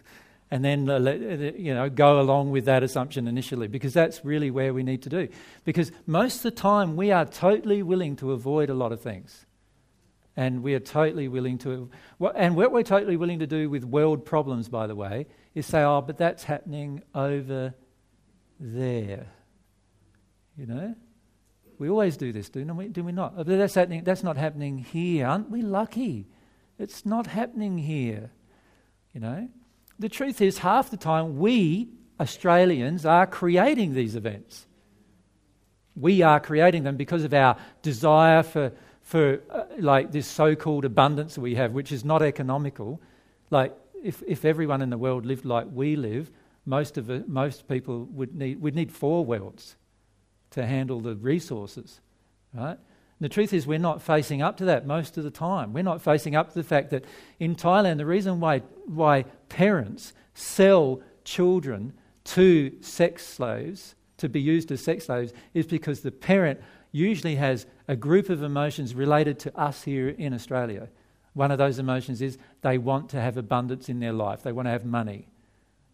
and 0.52 0.64
then 0.64 0.88
uh, 0.88 1.00
uh, 1.00 1.52
you 1.58 1.74
know 1.74 1.90
go 1.90 2.20
along 2.20 2.52
with 2.52 2.66
that 2.66 2.84
assumption 2.84 3.28
initially? 3.28 3.68
Because 3.68 3.94
that's 3.94 4.24
really 4.24 4.52
where 4.52 4.72
we 4.72 4.84
need 4.84 5.02
to 5.04 5.10
do. 5.10 5.28
Because 5.66 5.92
most 6.06 6.38
of 6.38 6.44
the 6.44 6.52
time 6.52 6.96
we 6.96 7.12
are 7.12 7.26
totally 7.26 7.82
willing 7.82 8.16
to 8.18 8.32
avoid 8.32 8.70
a 8.70 8.76
lot 8.76 8.92
of 8.92 9.02
things. 9.02 9.48
And 10.36 10.64
we 10.64 10.74
are 10.74 10.80
totally 10.80 11.28
willing 11.28 11.58
to 11.60 11.90
and 12.36 12.56
what 12.56 12.72
we're 12.72 12.84
totally 12.84 13.18
willing 13.18 13.40
to 13.40 13.48
do 13.48 13.70
with 13.70 13.84
world 13.84 14.26
problems 14.26 14.68
by 14.68 14.88
the 14.88 14.96
way 14.96 15.28
is 15.54 15.66
say 15.68 15.84
oh 15.84 16.02
but 16.02 16.18
that's 16.18 16.44
happening 16.44 17.02
over 17.16 17.74
there. 18.60 19.28
You 20.58 20.68
know? 20.68 20.96
We 21.80 21.90
always 21.90 22.18
do 22.18 22.32
this 22.32 22.50
do 22.50 22.64
we, 22.64 22.88
do 22.88 23.04
we 23.04 23.12
not? 23.12 23.46
That's 23.46 23.76
happening 23.76 24.04
that's 24.04 24.24
not 24.24 24.38
happening 24.38 24.78
here. 24.78 25.26
Aren't 25.26 25.50
we 25.50 25.62
lucky 25.64 26.28
it's 26.80 27.06
not 27.06 27.28
happening 27.28 27.78
here 27.78 28.32
you 29.14 29.20
know 29.20 29.48
the 30.00 30.10
truth 30.10 30.42
is, 30.42 30.58
half 30.58 30.90
the 30.90 30.98
time, 30.98 31.38
we 31.38 31.90
Australians 32.20 33.06
are 33.06 33.26
creating 33.28 33.94
these 33.94 34.16
events. 34.16 34.68
We 35.96 36.22
are 36.22 36.40
creating 36.40 36.84
them 36.84 36.98
because 36.98 37.24
of 37.24 37.34
our 37.34 37.58
desire 37.82 38.44
for, 38.44 38.72
for 39.02 39.40
uh, 39.50 39.64
like 39.78 40.12
this 40.12 40.28
so 40.28 40.56
called 40.56 40.86
abundance 40.86 41.36
that 41.36 41.42
we 41.42 41.56
have, 41.56 41.72
which 41.72 41.92
is 41.92 42.04
not 42.04 42.22
economical. 42.22 43.02
Like, 43.50 43.74
if, 44.04 44.24
if 44.28 44.46
everyone 44.46 44.82
in 44.82 44.90
the 44.90 44.98
world 44.98 45.26
lived 45.26 45.46
like 45.46 45.68
we 45.72 45.96
live, 45.96 46.32
most, 46.66 46.98
of 46.98 47.28
most 47.28 47.68
people 47.68 48.06
would 48.12 48.36
need, 48.36 48.62
would 48.62 48.76
need 48.76 48.92
four 48.92 49.24
worlds 49.24 49.76
to 50.52 50.66
handle 50.66 51.02
the 51.02 51.16
resources, 51.16 52.00
right? 52.54 52.78
The 53.24 53.30
truth 53.30 53.54
is, 53.54 53.66
we're 53.66 53.80
not 53.80 54.02
facing 54.02 54.42
up 54.42 54.58
to 54.58 54.66
that 54.66 54.86
most 54.86 55.18
of 55.18 55.24
the 55.24 55.32
time. 55.32 55.72
We're 55.72 55.82
not 55.82 56.02
facing 56.02 56.36
up 56.36 56.50
to 56.50 56.56
the 56.56 56.64
fact 56.64 56.90
that 56.90 57.06
in 57.40 57.56
Thailand, 57.56 57.96
the 57.96 58.06
reason 58.06 58.42
why, 58.42 58.60
why 58.86 59.24
parents 59.48 60.12
sell 60.34 61.00
children 61.24 61.94
to 62.26 62.74
sex 62.82 63.26
slaves, 63.26 63.96
to 64.18 64.28
be 64.28 64.42
used 64.42 64.74
as 64.74 64.84
sex 64.84 65.06
slaves, 65.06 65.32
is 65.54 65.66
because 65.66 66.02
the 66.02 66.12
parent 66.12 66.60
usually 66.92 67.36
has 67.36 67.66
a 67.88 67.96
group 67.96 68.28
of 68.28 68.44
emotions 68.44 68.94
related 68.94 69.40
to 69.40 69.58
us 69.58 69.84
here 69.84 70.10
in 70.10 70.34
Australia. 70.34 70.90
One 71.32 71.50
of 71.50 71.58
those 71.58 71.80
emotions 71.80 72.22
is 72.22 72.38
they 72.62 72.78
want 72.78 73.08
to 73.12 73.22
have 73.22 73.38
abundance 73.38 73.88
in 73.88 74.02
their 74.02 74.12
life, 74.12 74.44
they 74.44 74.52
want 74.52 74.66
to 74.66 74.72
have 74.72 74.84
money. 74.84 75.30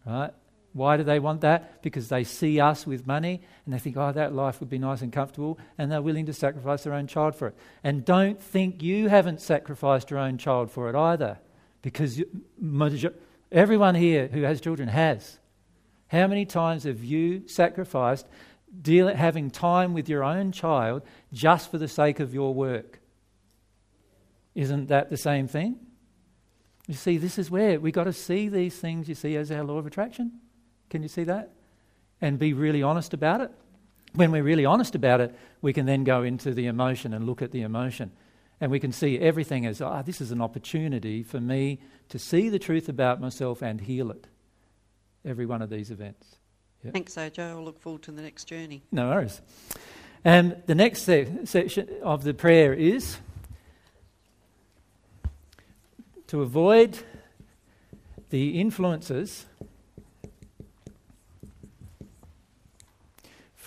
Right? 0.04 0.32
Why 0.72 0.96
do 0.96 1.02
they 1.02 1.18
want 1.18 1.40
that? 1.40 1.82
Because 1.82 2.08
they 2.08 2.22
see 2.22 2.60
us 2.60 2.86
with 2.86 3.06
money 3.06 3.42
and 3.64 3.74
they 3.74 3.78
think, 3.78 3.96
oh, 3.96 4.12
that 4.12 4.32
life 4.32 4.60
would 4.60 4.70
be 4.70 4.78
nice 4.78 5.02
and 5.02 5.12
comfortable, 5.12 5.58
and 5.76 5.90
they're 5.90 6.00
willing 6.00 6.26
to 6.26 6.32
sacrifice 6.32 6.84
their 6.84 6.94
own 6.94 7.08
child 7.08 7.34
for 7.34 7.48
it. 7.48 7.56
And 7.82 8.04
don't 8.04 8.40
think 8.40 8.82
you 8.82 9.08
haven't 9.08 9.40
sacrificed 9.40 10.10
your 10.10 10.20
own 10.20 10.38
child 10.38 10.70
for 10.70 10.88
it 10.88 10.94
either, 10.94 11.38
because 11.82 12.22
everyone 13.50 13.96
here 13.96 14.28
who 14.28 14.42
has 14.42 14.60
children 14.60 14.88
has. 14.88 15.38
How 16.06 16.26
many 16.26 16.44
times 16.46 16.84
have 16.84 17.02
you 17.02 17.48
sacrificed 17.48 18.26
having 18.84 19.50
time 19.50 19.92
with 19.92 20.08
your 20.08 20.22
own 20.22 20.52
child 20.52 21.02
just 21.32 21.70
for 21.70 21.78
the 21.78 21.88
sake 21.88 22.20
of 22.20 22.32
your 22.32 22.54
work? 22.54 23.00
Isn't 24.54 24.86
that 24.86 25.10
the 25.10 25.16
same 25.16 25.48
thing? 25.48 25.78
You 26.86 26.94
see, 26.94 27.18
this 27.18 27.38
is 27.38 27.50
where 27.50 27.78
we've 27.80 27.92
got 27.92 28.04
to 28.04 28.12
see 28.12 28.48
these 28.48 28.76
things, 28.76 29.08
you 29.08 29.14
see, 29.14 29.36
as 29.36 29.50
our 29.50 29.64
law 29.64 29.78
of 29.78 29.86
attraction. 29.86 30.40
Can 30.90 31.02
you 31.02 31.08
see 31.08 31.24
that? 31.24 31.50
And 32.20 32.38
be 32.38 32.52
really 32.52 32.82
honest 32.82 33.14
about 33.14 33.40
it. 33.40 33.50
When 34.14 34.32
we're 34.32 34.42
really 34.42 34.64
honest 34.64 34.94
about 34.94 35.20
it, 35.20 35.34
we 35.62 35.72
can 35.72 35.86
then 35.86 36.04
go 36.04 36.22
into 36.22 36.52
the 36.52 36.66
emotion 36.66 37.14
and 37.14 37.24
look 37.24 37.40
at 37.40 37.52
the 37.52 37.62
emotion. 37.62 38.10
And 38.60 38.70
we 38.70 38.80
can 38.80 38.92
see 38.92 39.18
everything 39.18 39.64
as, 39.64 39.80
ah, 39.80 40.00
oh, 40.00 40.02
this 40.02 40.20
is 40.20 40.32
an 40.32 40.42
opportunity 40.42 41.22
for 41.22 41.40
me 41.40 41.78
to 42.10 42.18
see 42.18 42.48
the 42.48 42.58
truth 42.58 42.88
about 42.88 43.20
myself 43.20 43.62
and 43.62 43.80
heal 43.80 44.10
it. 44.10 44.26
Every 45.24 45.46
one 45.46 45.62
of 45.62 45.70
these 45.70 45.90
events. 45.90 46.36
Yep. 46.84 46.92
Thanks, 46.92 47.14
AJ. 47.14 47.50
I'll 47.50 47.64
look 47.64 47.80
forward 47.80 48.02
to 48.02 48.12
the 48.12 48.22
next 48.22 48.44
journey. 48.44 48.82
No 48.90 49.08
worries. 49.08 49.40
And 50.24 50.62
the 50.66 50.74
next 50.74 51.02
se- 51.02 51.44
section 51.44 51.88
of 52.02 52.24
the 52.24 52.34
prayer 52.34 52.74
is 52.74 53.18
to 56.26 56.42
avoid 56.42 56.98
the 58.30 58.60
influences 58.60 59.46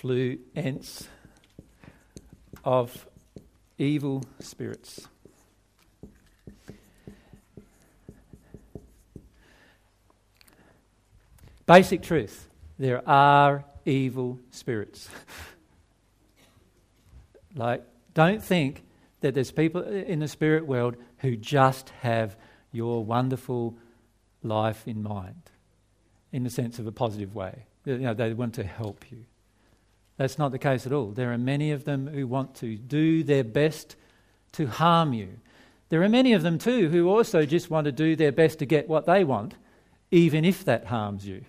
influence 0.04 1.08
of 2.64 3.08
evil 3.78 4.24
spirits. 4.40 5.08
Basic 11.66 12.02
truth 12.02 12.50
there 12.78 13.08
are 13.08 13.64
evil 13.86 14.40
spirits. 14.52 15.08
like, 17.56 17.84
don't 18.14 18.44
think 18.44 18.84
that 19.22 19.34
there's 19.34 19.52
people 19.52 19.84
in 19.84 20.20
the 20.20 20.28
spirit 20.28 20.66
world 20.66 20.98
who 21.20 21.38
just 21.38 21.90
have 22.02 22.36
your 22.72 23.06
wonderful 23.06 23.78
life 24.42 24.88
in 24.88 25.02
mind 25.02 25.50
in 26.32 26.44
the 26.44 26.50
sense 26.50 26.80
of 26.80 26.88
a 26.88 26.92
positive 26.92 27.36
way. 27.36 27.66
You 27.86 28.00
know, 28.00 28.14
they 28.14 28.34
want 28.34 28.56
to 28.56 28.64
help 28.64 29.06
you. 29.12 29.26
That's 30.18 30.38
not 30.38 30.52
the 30.52 30.60
case 30.60 30.86
at 30.86 30.94
all. 30.94 31.12
There 31.12 31.34
are 31.34 31.38
many 31.38 31.72
of 31.72 31.86
them 31.86 32.08
who 32.08 32.28
want 32.28 32.56
to 32.56 32.76
do 32.76 33.24
their 33.24 33.44
best 33.44 33.96
to 34.54 34.68
harm 34.68 35.14
you. 35.14 35.40
There 35.90 36.04
are 36.04 36.10
many 36.10 36.34
of 36.34 36.44
them 36.44 36.58
too 36.58 36.90
who 36.90 37.10
also 37.10 37.46
just 37.46 37.70
want 37.70 37.86
to 37.86 37.92
do 37.92 38.16
their 38.16 38.32
best 38.32 38.60
to 38.60 38.66
get 38.66 38.88
what 38.88 39.06
they 39.06 39.24
want, 39.24 39.56
even 40.12 40.46
if 40.46 40.66
that 40.66 40.86
harms 40.86 41.28
you. 41.28 41.46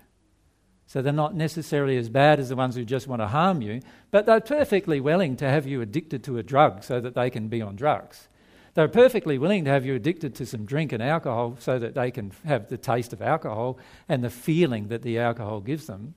So 0.87 1.01
they're 1.01 1.13
not 1.13 1.35
necessarily 1.35 1.97
as 1.97 2.09
bad 2.09 2.39
as 2.39 2.49
the 2.49 2.55
ones 2.55 2.75
who 2.75 2.85
just 2.85 3.07
want 3.07 3.21
to 3.21 3.27
harm 3.27 3.61
you, 3.61 3.81
but 4.11 4.25
they're 4.25 4.39
perfectly 4.39 4.99
willing 4.99 5.35
to 5.37 5.49
have 5.49 5.65
you 5.65 5.81
addicted 5.81 6.23
to 6.25 6.37
a 6.37 6.43
drug 6.43 6.83
so 6.83 6.99
that 7.01 7.15
they 7.15 7.29
can 7.29 7.47
be 7.47 7.61
on 7.61 7.75
drugs. 7.75 8.27
They're 8.75 8.87
perfectly 8.87 9.37
willing 9.37 9.65
to 9.65 9.71
have 9.71 9.85
you 9.85 9.95
addicted 9.95 10.35
to 10.35 10.45
some 10.45 10.65
drink 10.65 10.91
and 10.91 11.01
alcohol 11.01 11.57
so 11.59 11.79
that 11.79 11.95
they 11.95 12.11
can 12.11 12.31
have 12.45 12.69
the 12.69 12.77
taste 12.77 13.13
of 13.13 13.21
alcohol 13.21 13.79
and 14.09 14.23
the 14.23 14.29
feeling 14.29 14.89
that 14.89 15.01
the 15.01 15.17
alcohol 15.17 15.61
gives 15.61 15.87
them. 15.87 16.13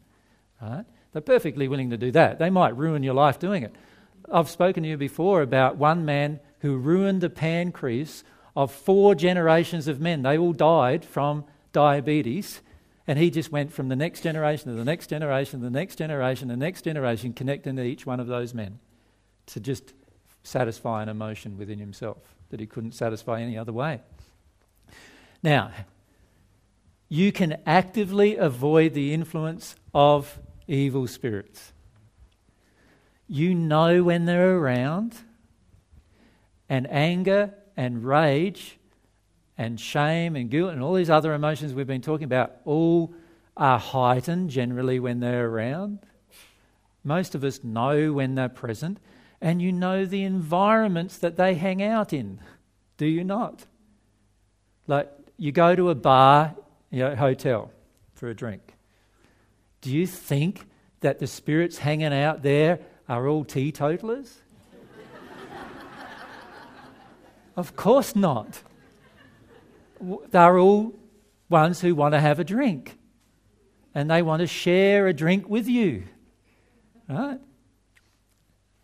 Right? 0.61 0.85
They're 1.13 1.23
perfectly 1.23 1.69
willing 1.69 1.91
to 1.91 1.97
do 1.97 2.11
that. 2.13 2.39
They 2.39 2.51
might 2.51 2.77
ruin 2.77 3.03
your 3.03 3.15
life 3.15 3.39
doing 3.39 3.63
it. 3.63 3.75
I've 4.31 4.51
spoken 4.51 4.83
to 4.83 4.89
you 4.89 4.97
before 4.97 5.43
about 5.43 5.77
one 5.77 6.05
man 6.05 6.41
who 6.61 6.77
ruined 6.77 7.21
the 7.21 7.31
pancreas 7.31 8.25
of 8.55 8.73
four 8.73 9.15
generations 9.15 9.89
of 9.89 10.01
men. 10.01 10.23
They 10.23 10.37
all 10.37 10.53
died 10.53 11.05
from 11.05 11.45
diabetes, 11.73 12.61
and 13.07 13.19
he 13.19 13.31
just 13.31 13.51
went 13.51 13.73
from 13.73 13.89
the 13.89 13.97
next 13.97 14.23
generation 14.23 14.71
to 14.71 14.77
the 14.77 14.85
next 14.85 15.07
generation, 15.09 15.61
the 15.61 15.71
next 15.71 15.97
generation, 15.97 16.49
to 16.49 16.55
the 16.55 16.59
next 16.59 16.83
generation, 16.83 17.33
connecting 17.33 17.77
to 17.77 17.83
each 17.83 18.05
one 18.05 18.21
of 18.21 18.27
those 18.27 18.53
men 18.53 18.81
to 19.47 19.61
just 19.61 19.95
satisfy 20.43 21.03
an 21.03 21.09
emotion 21.09 21.57
within 21.57 21.79
himself 21.79 22.19
that 22.51 22.61
he 22.61 22.67
couldn't 22.67 22.93
satisfy 22.93 23.41
any 23.41 23.57
other 23.57 23.73
way. 23.73 24.01
Now, 25.43 25.71
you 27.09 27.33
can 27.33 27.59
actively 27.65 28.37
avoid 28.37 28.93
the 28.93 29.15
influence 29.15 29.77
of 29.95 30.39
evil 30.69 31.07
spirits. 31.09 31.73
You 33.27 33.55
know 33.55 34.05
when 34.05 34.27
they're 34.27 34.57
around, 34.57 35.17
and 36.69 36.87
anger 36.91 37.55
and 37.77 38.05
rage 38.05 38.79
and 39.57 39.81
shame 39.81 40.37
and 40.37 40.51
guilt 40.51 40.73
and 40.73 40.83
all 40.83 40.95
these 40.95 41.11
other 41.11 41.33
emotions 41.33 41.73
we've 41.75 41.87
been 41.87 42.03
talking 42.03 42.25
about 42.25 42.57
all 42.65 43.13
are 43.57 43.79
heightened 43.79 44.51
generally 44.51 45.01
when 45.01 45.21
they're 45.21 45.49
around. 45.49 45.99
Most 47.03 47.35
of 47.35 47.43
us 47.43 47.65
know 47.65 48.13
when 48.13 48.35
they're 48.35 48.49
present, 48.49 48.99
and 49.41 49.63
you 49.63 49.73
know 49.73 50.05
the 50.05 50.23
environments 50.25 51.17
that 51.19 51.37
they 51.37 51.55
hang 51.55 51.83
out 51.83 52.13
in, 52.13 52.41
do 52.97 53.07
you 53.07 53.25
not? 53.25 53.65
Like 54.87 55.11
you 55.37 55.53
go 55.53 55.75
to 55.75 55.91
a 55.91 55.95
bar, 55.95 56.55
you 56.91 57.01
know, 57.01 57.17
hotel 57.17 57.71
for 58.15 58.29
a 58.29 58.35
drink. 58.35 58.75
Do 59.81 59.91
you 59.91 60.07
think 60.07 60.67
that 61.01 61.19
the 61.19 61.27
spirits 61.27 61.79
hanging 61.79 62.13
out 62.13 62.43
there 62.43 62.81
are 63.09 63.29
all 63.29 63.45
teetotalers? 63.45 64.39
of 67.57 67.77
course 67.77 68.17
not. 68.17 68.63
They're 70.31 70.59
all 70.59 70.95
ones 71.49 71.81
who 71.81 71.95
want 71.95 72.15
to 72.15 72.21
have 72.21 72.39
a 72.39 72.45
drink 72.45 72.99
and 73.95 74.11
they 74.11 74.23
want 74.23 74.41
to 74.41 74.47
share 74.47 75.07
a 75.07 75.13
drink 75.13 75.49
with 75.49 75.67
you. 75.67 76.05
Right? 77.09 77.41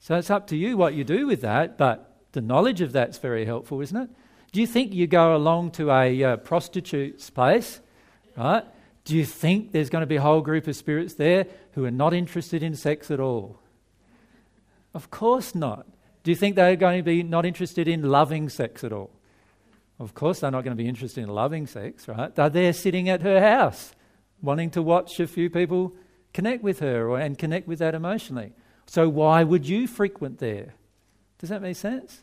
So 0.00 0.16
it's 0.16 0.30
up 0.30 0.48
to 0.48 0.56
you 0.56 0.76
what 0.76 0.94
you 0.94 1.04
do 1.04 1.26
with 1.26 1.42
that, 1.42 1.78
but 1.78 2.16
the 2.32 2.40
knowledge 2.40 2.80
of 2.80 2.92
that's 2.92 3.18
very 3.18 3.44
helpful, 3.44 3.80
isn't 3.80 3.96
it? 3.96 4.10
Do 4.52 4.60
you 4.60 4.66
think 4.66 4.92
you 4.92 5.06
go 5.06 5.34
along 5.34 5.72
to 5.72 5.90
a 5.90 6.24
uh, 6.24 6.36
prostitute's 6.38 7.30
place, 7.30 7.80
right? 8.36 8.64
Do 9.04 9.16
you 9.16 9.24
think 9.24 9.72
there's 9.72 9.90
going 9.90 10.02
to 10.02 10.06
be 10.06 10.16
a 10.16 10.22
whole 10.22 10.40
group 10.40 10.66
of 10.66 10.76
spirits 10.76 11.14
there 11.14 11.46
who 11.72 11.84
are 11.84 11.90
not 11.90 12.14
interested 12.14 12.62
in 12.62 12.74
sex 12.74 13.10
at 13.10 13.20
all? 13.20 13.60
Of 14.94 15.10
course 15.10 15.54
not. 15.54 15.86
Do 16.22 16.30
you 16.30 16.36
think 16.36 16.56
they're 16.56 16.76
going 16.76 16.98
to 16.98 17.02
be 17.02 17.22
not 17.22 17.44
interested 17.44 17.86
in 17.86 18.02
loving 18.02 18.48
sex 18.48 18.82
at 18.82 18.92
all? 18.92 19.10
Of 19.98 20.14
course, 20.14 20.40
they're 20.40 20.50
not 20.50 20.64
going 20.64 20.76
to 20.76 20.82
be 20.82 20.88
interested 20.88 21.22
in 21.22 21.28
loving 21.28 21.66
sex, 21.66 22.08
right? 22.08 22.34
They're 22.34 22.48
there 22.48 22.72
sitting 22.72 23.08
at 23.08 23.22
her 23.22 23.40
house, 23.40 23.92
wanting 24.42 24.70
to 24.70 24.82
watch 24.82 25.20
a 25.20 25.26
few 25.26 25.50
people 25.50 25.94
connect 26.32 26.62
with 26.62 26.80
her 26.80 27.08
or, 27.08 27.20
and 27.20 27.38
connect 27.38 27.68
with 27.68 27.78
that 27.78 27.94
emotionally. 27.94 28.52
So, 28.86 29.08
why 29.08 29.44
would 29.44 29.68
you 29.68 29.86
frequent 29.86 30.38
there? 30.38 30.74
Does 31.38 31.50
that 31.50 31.62
make 31.62 31.76
sense? 31.76 32.22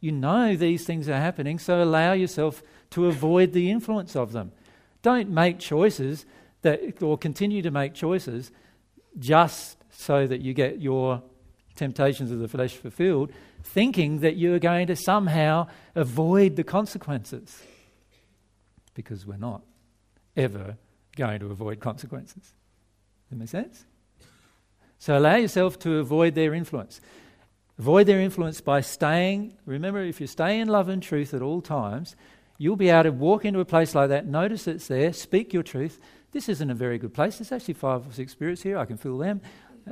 You 0.00 0.12
know 0.12 0.54
these 0.56 0.84
things 0.84 1.08
are 1.08 1.16
happening, 1.16 1.58
so 1.58 1.82
allow 1.82 2.12
yourself 2.12 2.62
to 2.90 3.06
avoid 3.06 3.52
the 3.52 3.70
influence 3.70 4.16
of 4.16 4.32
them. 4.32 4.52
Don't 5.02 5.30
make 5.30 5.58
choices 5.58 6.26
that, 6.62 7.02
or 7.02 7.16
continue 7.16 7.62
to 7.62 7.70
make 7.70 7.94
choices 7.94 8.50
just 9.18 9.76
so 9.90 10.26
that 10.26 10.40
you 10.40 10.54
get 10.54 10.80
your 10.80 11.22
temptations 11.74 12.30
of 12.30 12.38
the 12.38 12.48
flesh 12.48 12.74
fulfilled, 12.74 13.32
thinking 13.62 14.20
that 14.20 14.36
you're 14.36 14.58
going 14.58 14.86
to 14.86 14.96
somehow 14.96 15.66
avoid 15.94 16.56
the 16.56 16.64
consequences. 16.64 17.62
Because 18.94 19.26
we're 19.26 19.36
not 19.36 19.62
ever 20.36 20.76
going 21.16 21.40
to 21.40 21.46
avoid 21.46 21.80
consequences. 21.80 22.42
Does 22.42 23.30
that 23.30 23.36
make 23.36 23.48
sense? 23.48 23.84
So 24.98 25.16
allow 25.16 25.36
yourself 25.36 25.78
to 25.80 25.98
avoid 25.98 26.34
their 26.34 26.52
influence. 26.52 27.00
Avoid 27.78 28.06
their 28.06 28.20
influence 28.20 28.60
by 28.60 28.82
staying. 28.82 29.56
Remember, 29.64 30.02
if 30.02 30.20
you 30.20 30.26
stay 30.26 30.60
in 30.60 30.68
love 30.68 30.90
and 30.90 31.02
truth 31.02 31.32
at 31.32 31.40
all 31.40 31.62
times, 31.62 32.14
you'll 32.60 32.76
be 32.76 32.90
able 32.90 33.04
to 33.04 33.10
walk 33.10 33.46
into 33.46 33.58
a 33.58 33.64
place 33.64 33.94
like 33.94 34.10
that, 34.10 34.26
notice 34.26 34.68
it's 34.68 34.86
there, 34.86 35.14
speak 35.14 35.54
your 35.54 35.62
truth. 35.62 35.98
This 36.32 36.46
isn't 36.46 36.70
a 36.70 36.74
very 36.74 36.98
good 36.98 37.14
place. 37.14 37.38
There's 37.38 37.52
actually 37.52 37.72
five 37.72 38.06
or 38.06 38.12
six 38.12 38.32
spirits 38.32 38.60
here. 38.60 38.76
I 38.76 38.84
can 38.84 38.98
feel 38.98 39.16
them. 39.16 39.40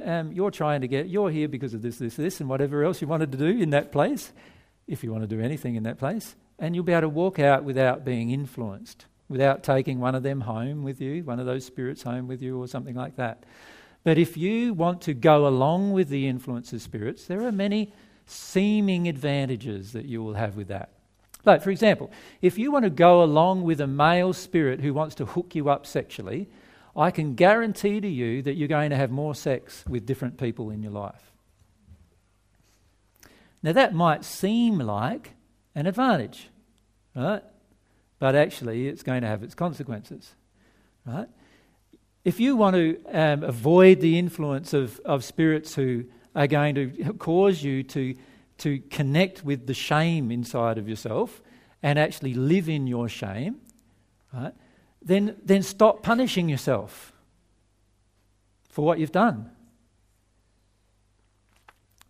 Um, 0.05 0.32
you're 0.32 0.51
trying 0.51 0.82
to 0.82 0.86
get, 0.86 1.09
you're 1.09 1.31
here 1.31 1.49
because 1.49 1.73
of 1.73 1.81
this, 1.81 1.97
this, 1.97 2.16
this, 2.16 2.40
and 2.40 2.49
whatever 2.49 2.85
else 2.85 3.01
you 3.01 3.09
wanted 3.09 3.32
to 3.32 3.39
do 3.39 3.47
in 3.47 3.70
that 3.70 3.90
place, 3.90 4.35
if 4.86 5.03
you 5.03 5.11
want 5.11 5.23
to 5.23 5.35
do 5.35 5.40
anything 5.40 5.77
in 5.77 5.85
that 5.85 5.99
place. 5.99 6.36
And 6.59 6.74
you'll 6.74 6.85
be 6.85 6.93
able 6.93 7.01
to 7.01 7.09
walk 7.09 7.39
out 7.39 7.65
without 7.65 8.05
being 8.05 8.32
influenced, 8.32 9.07
without 9.31 9.62
taking 9.62 9.99
one 9.99 10.15
of 10.15 10.23
them 10.23 10.43
home 10.43 10.82
with 10.82 11.01
you, 11.01 11.24
one 11.24 11.40
of 11.40 11.47
those 11.47 11.65
spirits 11.65 12.03
home 12.03 12.28
with 12.28 12.43
you, 12.43 12.61
or 12.61 12.69
something 12.69 12.95
like 12.95 13.16
that. 13.16 13.45
But 14.05 14.19
if 14.19 14.36
you 14.36 14.74
want 14.74 15.01
to 15.03 15.15
go 15.15 15.47
along 15.47 15.93
with 15.93 16.11
the 16.11 16.28
influence 16.28 16.74
of 16.74 16.82
spirits, 16.82 17.24
there 17.24 17.47
are 17.47 17.53
many 17.53 17.95
seeming 18.27 19.09
advantages 19.09 19.93
that 19.93 20.05
you 20.05 20.23
will 20.23 20.35
have 20.35 20.55
with 20.55 20.69
that. 20.69 20.90
Like, 21.48 21.62
for 21.62 21.70
example, 21.70 22.10
if 22.42 22.58
you 22.58 22.70
want 22.70 22.84
to 22.84 22.90
go 22.90 23.22
along 23.22 23.62
with 23.62 23.80
a 23.80 23.86
male 23.86 24.34
spirit 24.34 24.82
who 24.82 24.92
wants 24.92 25.14
to 25.14 25.24
hook 25.24 25.54
you 25.54 25.70
up 25.70 25.86
sexually, 25.86 26.50
I 26.94 27.10
can 27.10 27.34
guarantee 27.34 28.02
to 28.02 28.06
you 28.06 28.42
that 28.42 28.54
you're 28.54 28.68
going 28.68 28.90
to 28.90 28.96
have 28.96 29.10
more 29.10 29.34
sex 29.34 29.82
with 29.88 30.04
different 30.04 30.36
people 30.36 30.68
in 30.68 30.82
your 30.82 30.92
life. 30.92 31.32
Now, 33.62 33.72
that 33.72 33.94
might 33.94 34.24
seem 34.24 34.78
like 34.78 35.30
an 35.74 35.86
advantage, 35.86 36.50
right? 37.16 37.42
But 38.18 38.34
actually, 38.34 38.86
it's 38.86 39.02
going 39.02 39.22
to 39.22 39.28
have 39.28 39.42
its 39.42 39.54
consequences, 39.54 40.34
right? 41.06 41.28
If 42.26 42.40
you 42.40 42.56
want 42.56 42.76
to 42.76 43.00
um, 43.06 43.42
avoid 43.42 44.00
the 44.00 44.18
influence 44.18 44.74
of, 44.74 45.00
of 45.00 45.24
spirits 45.24 45.74
who 45.74 46.04
are 46.34 46.46
going 46.46 46.74
to 46.74 47.14
cause 47.14 47.62
you 47.62 47.84
to, 47.84 48.14
to 48.59 48.80
connect 48.90 49.44
with 49.44 49.66
the 49.66 49.74
shame 49.74 50.30
inside 50.30 50.78
of 50.78 50.89
yourself 50.89 51.43
and 51.82 51.98
actually 51.98 52.35
live 52.35 52.68
in 52.68 52.86
your 52.86 53.09
shame, 53.09 53.56
right, 54.32 54.52
then, 55.01 55.36
then 55.44 55.62
stop 55.62 56.02
punishing 56.02 56.48
yourself 56.48 57.12
for 58.68 58.85
what 58.85 58.98
you've 58.98 59.12
done. 59.12 59.51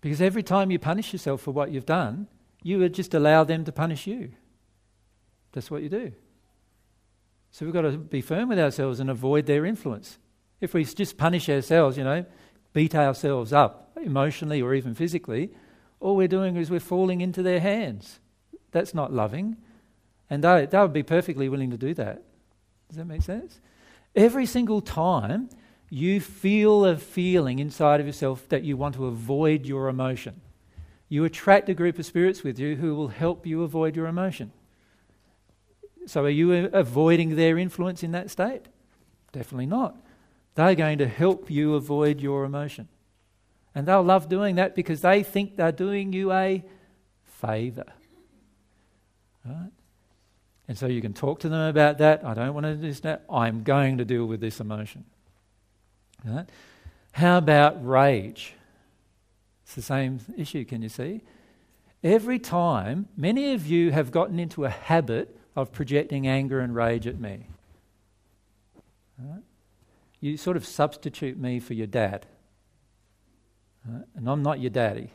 Because 0.01 0.23
every 0.23 0.43
time 0.43 0.71
you 0.71 0.79
punish 0.79 1.13
yourself 1.13 1.43
for 1.43 1.51
what 1.51 1.71
you've 1.71 1.87
done, 1.87 2.29
you 2.63 2.79
would 2.79 2.95
just 2.95 3.15
allow 3.15 3.45
them 3.45 3.65
to 3.65 3.73
punish 3.73 4.07
you. 4.07 4.33
That's 5.53 5.71
what 5.71 5.83
you 5.83 5.89
do. 5.89 6.13
So 7.51 7.65
we've 7.65 7.75
got 7.75 7.83
to 7.83 7.99
be 7.99 8.21
firm 8.21 8.49
with 8.51 8.59
ourselves 8.59 9.01
and 9.01 9.11
avoid 9.11 9.47
their 9.47 9.65
influence. 9.65 10.19
If 10.61 10.75
we 10.75 10.85
just 10.85 11.17
punish 11.17 11.49
ourselves, 11.49 11.97
you 11.97 12.05
know, 12.05 12.25
beat 12.73 12.95
ourselves 12.95 13.53
up 13.53 13.99
emotionally 14.03 14.63
or 14.63 14.75
even 14.75 14.95
physically, 14.95 15.51
all 16.01 16.17
we're 16.17 16.29
doing 16.29 16.57
is 16.57 16.71
we're 16.71 16.81
falling 16.81 17.21
into 17.21 17.43
their 17.43 17.61
hands. 17.61 18.21
That's 18.71 18.95
not 18.95 19.13
loving. 19.13 19.57
And 20.31 20.45
they, 20.45 20.67
they 20.67 20.79
would 20.79 20.93
be 20.93 21.03
perfectly 21.03 21.49
willing 21.49 21.71
to 21.71 21.77
do 21.77 21.95
that. 21.95 22.23
Does 22.89 22.99
that 22.99 23.07
make 23.07 23.23
sense? 23.23 23.61
Every 24.15 24.47
single 24.47 24.81
time 24.81 25.49
you 25.91 26.21
feel 26.21 26.85
a 26.85 26.97
feeling 26.97 27.59
inside 27.59 28.01
of 28.01 28.07
yourself 28.07 28.49
that 28.49 28.63
you 28.63 28.77
want 28.77 28.95
to 28.97 29.07
avoid 29.07 29.67
your 29.67 29.89
emotion, 29.89 30.41
you 31.09 31.25
attract 31.25 31.69
a 31.69 31.75
group 31.75 31.99
of 31.99 32.07
spirits 32.07 32.43
with 32.43 32.59
you 32.59 32.77
who 32.77 32.95
will 32.95 33.09
help 33.09 33.47
you 33.47 33.63
avoid 33.63 33.97
your 33.97 34.07
emotion. 34.07 34.53
So, 36.07 36.25
are 36.25 36.31
you 36.31 36.67
avoiding 36.73 37.37
their 37.37 37.59
influence 37.59 38.03
in 38.03 38.13
that 38.13 38.31
state? 38.31 38.67
Definitely 39.33 39.67
not. 39.67 39.97
They're 40.55 40.75
going 40.75 40.99
to 40.99 41.07
help 41.07 41.51
you 41.51 41.75
avoid 41.75 42.21
your 42.21 42.45
emotion. 42.45 42.89
And 43.79 43.87
they'll 43.87 44.03
love 44.03 44.29
doing 44.29 44.57
that 44.57 44.75
because 44.75 45.03
they 45.03 45.23
think 45.23 45.55
they're 45.55 45.71
doing 45.71 46.13
you 46.13 46.33
a 46.33 46.65
favour. 47.41 47.85
Right? 49.45 49.71
And 50.67 50.77
so 50.77 50.89
you 50.89 51.01
can 51.01 51.15
talk 51.15 51.39
to 51.41 51.49
them 51.49 51.61
about 51.61 51.99
that. 51.99 52.25
I 52.25 52.35
don't 52.35 52.55
want 52.55 52.67
to 52.67 52.75
do 52.75 52.93
that. 52.93 53.25
I'm 53.31 53.63
going 53.63 53.99
to 53.99 54.05
deal 54.05 54.27
with 54.27 54.41
this 54.41 54.59
emotion. 54.59 55.05
Right? 56.25 56.49
How 57.13 57.39
about 57.39 57.87
rage? 57.87 58.55
It's 59.63 59.77
the 59.77 59.83
same 59.83 60.19
issue, 60.37 60.65
can 60.65 60.83
you 60.83 60.89
see? 60.89 61.21
Every 62.03 62.41
time, 62.41 63.07
many 63.17 63.53
of 63.55 63.65
you 63.69 63.93
have 63.93 64.11
gotten 64.11 64.41
into 64.41 64.65
a 64.65 64.71
habit 64.71 65.39
of 65.55 65.71
projecting 65.71 66.27
anger 66.27 66.59
and 66.59 66.75
rage 66.75 67.07
at 67.07 67.21
me. 67.21 67.47
Right? 69.21 69.43
You 70.19 70.37
sort 70.37 70.57
of 70.57 70.67
substitute 70.67 71.39
me 71.39 71.61
for 71.61 71.75
your 71.75 71.87
dad. 71.87 72.27
Right? 73.87 74.05
And 74.17 74.29
I'm 74.29 74.43
not 74.43 74.61
your 74.61 74.71
daddy. 74.71 75.11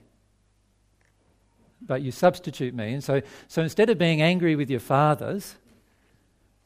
But 1.82 2.02
you 2.02 2.12
substitute 2.12 2.74
me. 2.74 2.94
And 2.94 3.04
so, 3.04 3.22
so 3.48 3.62
instead 3.62 3.90
of 3.90 3.98
being 3.98 4.22
angry 4.22 4.56
with 4.56 4.70
your 4.70 4.80
fathers, 4.80 5.56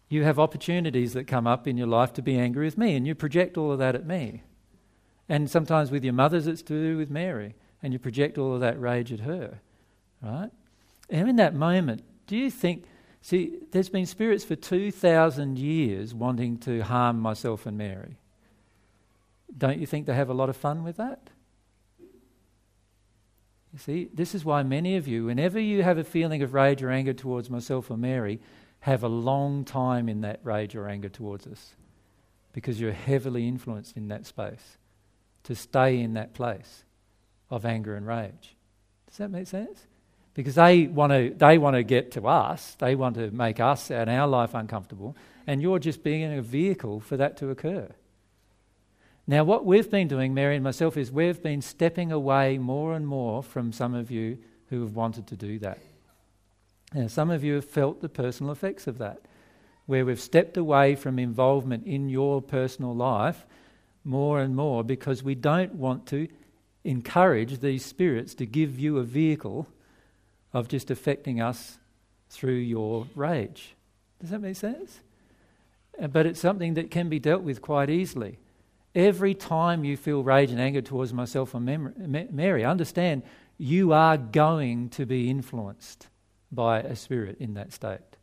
you 0.09 0.23
have 0.23 0.39
opportunities 0.39 1.13
that 1.13 1.27
come 1.27 1.47
up 1.47 1.67
in 1.67 1.77
your 1.77 1.87
life 1.87 2.13
to 2.13 2.21
be 2.21 2.37
angry 2.37 2.65
with 2.65 2.77
me, 2.77 2.95
and 2.95 3.05
you 3.05 3.15
project 3.15 3.57
all 3.57 3.71
of 3.71 3.79
that 3.79 3.95
at 3.95 4.05
me. 4.05 4.43
And 5.27 5.49
sometimes 5.49 5.91
with 5.91 6.03
your 6.03 6.13
mothers, 6.13 6.47
it's 6.47 6.61
to 6.63 6.73
do 6.73 6.97
with 6.97 7.09
Mary, 7.09 7.55
and 7.83 7.91
you 7.91 7.99
project 7.99 8.37
all 8.37 8.53
of 8.53 8.61
that 8.61 8.79
rage 8.79 9.11
at 9.11 9.21
her. 9.21 9.59
Right? 10.21 10.49
And 11.09 11.29
in 11.29 11.35
that 11.37 11.53
moment, 11.53 12.03
do 12.25 12.37
you 12.37 12.49
think, 12.49 12.85
see, 13.21 13.59
there's 13.71 13.89
been 13.89 14.05
spirits 14.05 14.43
for 14.43 14.55
2,000 14.55 15.57
years 15.57 16.13
wanting 16.13 16.57
to 16.59 16.81
harm 16.81 17.19
myself 17.19 17.65
and 17.65 17.77
Mary. 17.77 18.17
Don't 19.57 19.79
you 19.79 19.85
think 19.85 20.05
they 20.05 20.13
have 20.13 20.29
a 20.29 20.33
lot 20.33 20.49
of 20.49 20.55
fun 20.55 20.83
with 20.83 20.97
that? 20.97 21.29
You 23.77 23.81
see, 23.83 24.09
this 24.11 24.33
is 24.33 24.43
why 24.43 24.63
many 24.63 24.95
of 24.95 25.07
you, 25.07 25.25
whenever 25.25 25.59
you 25.59 25.83
have 25.83 25.99
a 25.99 26.03
feeling 26.03 26.41
of 26.41 26.55
rage 26.55 26.81
or 26.81 26.89
anger 26.89 27.13
towards 27.13 27.47
myself 27.47 27.91
or 27.91 27.95
Mary, 27.95 28.39
have 28.79 29.03
a 29.03 29.07
long 29.07 29.65
time 29.65 30.09
in 30.09 30.21
that 30.21 30.39
rage 30.43 30.75
or 30.75 30.87
anger 30.87 31.09
towards 31.09 31.45
us 31.45 31.75
because 32.53 32.81
you're 32.81 32.91
heavily 32.91 33.47
influenced 33.47 33.95
in 33.95 34.07
that 34.07 34.25
space 34.25 34.79
to 35.43 35.53
stay 35.53 35.99
in 35.99 36.15
that 36.15 36.33
place 36.33 36.85
of 37.51 37.67
anger 37.67 37.95
and 37.95 38.07
rage. 38.07 38.55
Does 39.09 39.17
that 39.17 39.29
make 39.29 39.45
sense? 39.45 39.85
Because 40.33 40.55
they 40.55 40.87
want 40.87 41.13
to 41.13 41.35
they 41.37 41.59
want 41.59 41.75
to 41.75 41.83
get 41.83 42.13
to 42.13 42.27
us, 42.27 42.75
they 42.79 42.95
want 42.95 43.13
to 43.17 43.29
make 43.29 43.59
us 43.59 43.91
and 43.91 44.09
our 44.09 44.27
life 44.27 44.55
uncomfortable, 44.55 45.15
and 45.45 45.61
you're 45.61 45.77
just 45.77 46.01
being 46.01 46.23
a 46.23 46.41
vehicle 46.41 46.99
for 46.99 47.15
that 47.17 47.37
to 47.37 47.51
occur. 47.51 47.89
Now, 49.29 49.43
what 49.43 49.65
we've 49.65 49.91
been 49.91 50.07
doing, 50.07 50.33
Mary 50.33 50.55
and 50.55 50.63
myself, 50.63 50.95
is 50.95 51.11
we've 51.11 51.43
been 51.43 51.61
stepping 51.61 52.13
away 52.13 52.57
more 52.57 52.95
and 52.95 53.05
more 53.05 53.43
from 53.43 53.73
some 53.73 53.93
of 53.93 54.09
you 54.09 54.37
who 54.69 54.81
have 54.81 54.95
wanted 54.95 55.27
to 55.27 55.35
do 55.35 55.59
that. 55.59 55.79
Now, 56.93 57.07
some 57.07 57.29
of 57.29 57.43
you 57.43 57.55
have 57.55 57.65
felt 57.65 57.99
the 57.99 58.07
personal 58.07 58.53
effects 58.53 58.87
of 58.87 58.99
that, 58.99 59.19
where 59.85 60.05
we've 60.05 60.19
stepped 60.19 60.55
away 60.55 60.95
from 60.95 61.19
involvement 61.19 61.85
in 61.85 62.07
your 62.07 62.41
personal 62.41 62.95
life 62.95 63.45
more 64.05 64.39
and 64.39 64.55
more 64.55 64.85
because 64.85 65.21
we 65.21 65.35
don't 65.35 65.75
want 65.75 66.05
to 66.07 66.29
encourage 66.85 67.59
these 67.59 67.83
spirits 67.83 68.33
to 68.35 68.45
give 68.45 68.79
you 68.79 68.97
a 68.97 69.03
vehicle 69.03 69.67
of 70.53 70.69
just 70.69 70.89
affecting 70.89 71.41
us 71.41 71.77
through 72.29 72.53
your 72.53 73.05
rage. 73.13 73.75
Does 74.21 74.29
that 74.29 74.39
make 74.39 74.55
sense? 74.55 75.01
Uh, 76.01 76.07
but 76.07 76.25
it's 76.25 76.39
something 76.39 76.75
that 76.75 76.89
can 76.89 77.09
be 77.09 77.19
dealt 77.19 77.41
with 77.41 77.61
quite 77.61 77.89
easily. 77.89 78.37
Every 78.97 79.35
time 79.35 79.83
you 79.83 79.95
feel 79.95 80.23
rage 80.23 80.49
and 80.49 80.59
anger 80.59 80.81
towards 80.81 81.13
myself 81.13 81.53
or 81.53 81.59
Mary, 81.59 82.65
understand 82.65 83.21
you 83.59 83.93
are 83.93 84.17
going 84.17 84.89
to 84.89 85.05
be 85.05 85.29
influenced 85.29 86.07
by 86.51 86.79
a 86.79 86.95
spirit 86.95 87.37
in 87.39 87.53
that 87.53 87.71
state. 87.71 88.17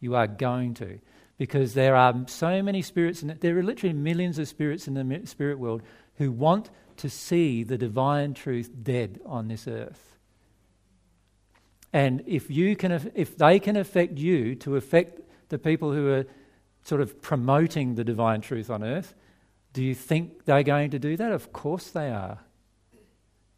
You 0.00 0.16
are 0.16 0.26
going 0.26 0.74
to. 0.74 0.98
Because 1.36 1.74
there 1.74 1.94
are 1.94 2.24
so 2.26 2.64
many 2.64 2.82
spirits, 2.82 3.22
and 3.22 3.30
there 3.30 3.56
are 3.58 3.62
literally 3.62 3.92
millions 3.92 4.40
of 4.40 4.48
spirits 4.48 4.88
in 4.88 4.94
the 4.94 5.22
spirit 5.26 5.60
world 5.60 5.82
who 6.16 6.32
want 6.32 6.68
to 6.96 7.08
see 7.08 7.62
the 7.62 7.78
divine 7.78 8.34
truth 8.34 8.72
dead 8.82 9.20
on 9.24 9.46
this 9.46 9.68
earth. 9.68 10.16
And 11.92 12.24
if, 12.26 12.50
you 12.50 12.74
can, 12.74 13.12
if 13.14 13.36
they 13.36 13.60
can 13.60 13.76
affect 13.76 14.18
you 14.18 14.56
to 14.56 14.74
affect 14.74 15.20
the 15.48 15.58
people 15.58 15.92
who 15.92 16.10
are 16.10 16.26
sort 16.82 17.02
of 17.02 17.22
promoting 17.22 17.94
the 17.94 18.02
divine 18.02 18.40
truth 18.40 18.68
on 18.68 18.82
earth, 18.82 19.14
do 19.78 19.84
you 19.84 19.94
think 19.94 20.44
they're 20.44 20.64
going 20.64 20.90
to 20.90 20.98
do 20.98 21.16
that? 21.16 21.30
Of 21.30 21.52
course 21.52 21.90
they 21.90 22.10
are. 22.10 22.40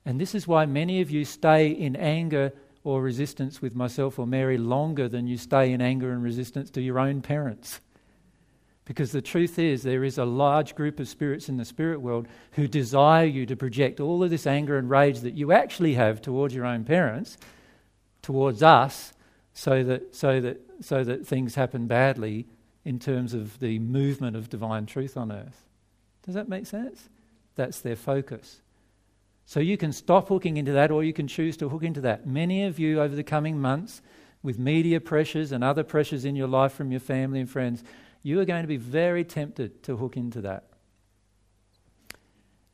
And 0.05 0.21
this 0.21 0.35
is 0.35 0.47
why 0.47 0.67
many 0.67 1.01
of 1.01 1.11
you 1.11 1.25
stay 1.25 1.71
in 1.71 1.97
anger 1.97 2.53
or 2.85 3.01
resistance 3.01 3.63
with 3.63 3.75
myself 3.75 4.19
or 4.19 4.27
Mary 4.27 4.59
longer 4.59 5.09
than 5.09 5.27
you 5.27 5.39
stay 5.39 5.73
in 5.73 5.81
anger 5.81 6.13
and 6.13 6.23
resistance 6.23 6.69
to 6.73 6.83
your 6.83 6.99
own 6.99 7.23
parents. 7.23 7.81
Because 8.85 9.13
the 9.13 9.23
truth 9.23 9.59
is, 9.59 9.83
there 9.83 10.05
is 10.05 10.19
a 10.19 10.27
large 10.27 10.75
group 10.75 11.01
of 11.01 11.09
spirits 11.09 11.49
in 11.49 11.57
the 11.57 11.65
spirit 11.65 12.03
world 12.03 12.29
who 12.53 12.69
desire 12.69 13.25
you 13.25 13.47
to 13.47 13.57
project 13.57 13.99
all 13.99 14.23
of 14.23 14.29
this 14.29 14.47
anger 14.47 14.77
and 14.77 14.91
rage 14.91 15.21
that 15.21 15.39
you 15.39 15.53
actually 15.53 15.95
have 15.95 16.21
towards 16.21 16.55
your 16.55 16.67
own 16.67 16.85
parents, 16.85 17.39
towards 18.21 18.63
us, 18.63 19.15
so 19.55 19.83
that, 19.85 20.15
so 20.15 20.39
that, 20.39 20.61
so 20.83 21.03
that 21.03 21.27
things 21.27 21.55
happen 21.55 21.87
badly 21.87 22.47
in 22.85 22.99
terms 22.99 23.33
of 23.33 23.59
the 23.59 23.79
movement 23.79 24.37
of 24.37 24.51
divine 24.51 24.85
truth 24.85 25.17
on 25.17 25.33
earth. 25.33 25.65
Does 26.25 26.35
that 26.35 26.49
make 26.49 26.67
sense? 26.67 27.09
That's 27.57 27.81
their 27.81 27.97
focus. 27.97 28.61
So 29.47 29.61
you 29.61 29.77
can 29.77 29.93
stop 29.93 30.29
hooking 30.29 30.57
into 30.57 30.73
that 30.73 30.91
or 30.91 31.03
you 31.03 31.13
can 31.13 31.27
choose 31.27 31.57
to 31.57 31.69
hook 31.69 31.83
into 31.83 32.01
that. 32.03 32.27
Many 32.27 32.65
of 32.65 32.79
you 32.79 33.01
over 33.01 33.17
the 33.17 33.25
coming 33.25 33.61
months, 33.61 34.01
with 34.43 34.59
media 34.59 35.01
pressures 35.01 35.53
and 35.53 35.63
other 35.63 35.83
pressures 35.83 36.25
in 36.25 36.37
your 36.37 36.49
life 36.49 36.73
from 36.73 36.91
your 36.91 37.01
family 37.01 37.41
and 37.41 37.51
friends, 37.51 37.85
you 38.23 38.41
are 38.41 38.45
going 38.45 38.63
to 38.63 38.69
be 38.69 38.77
very 38.77 39.25
tempted 39.25 39.83
to 39.83 39.97
hook 39.97 40.17
into 40.17 40.41
that. 40.43 40.65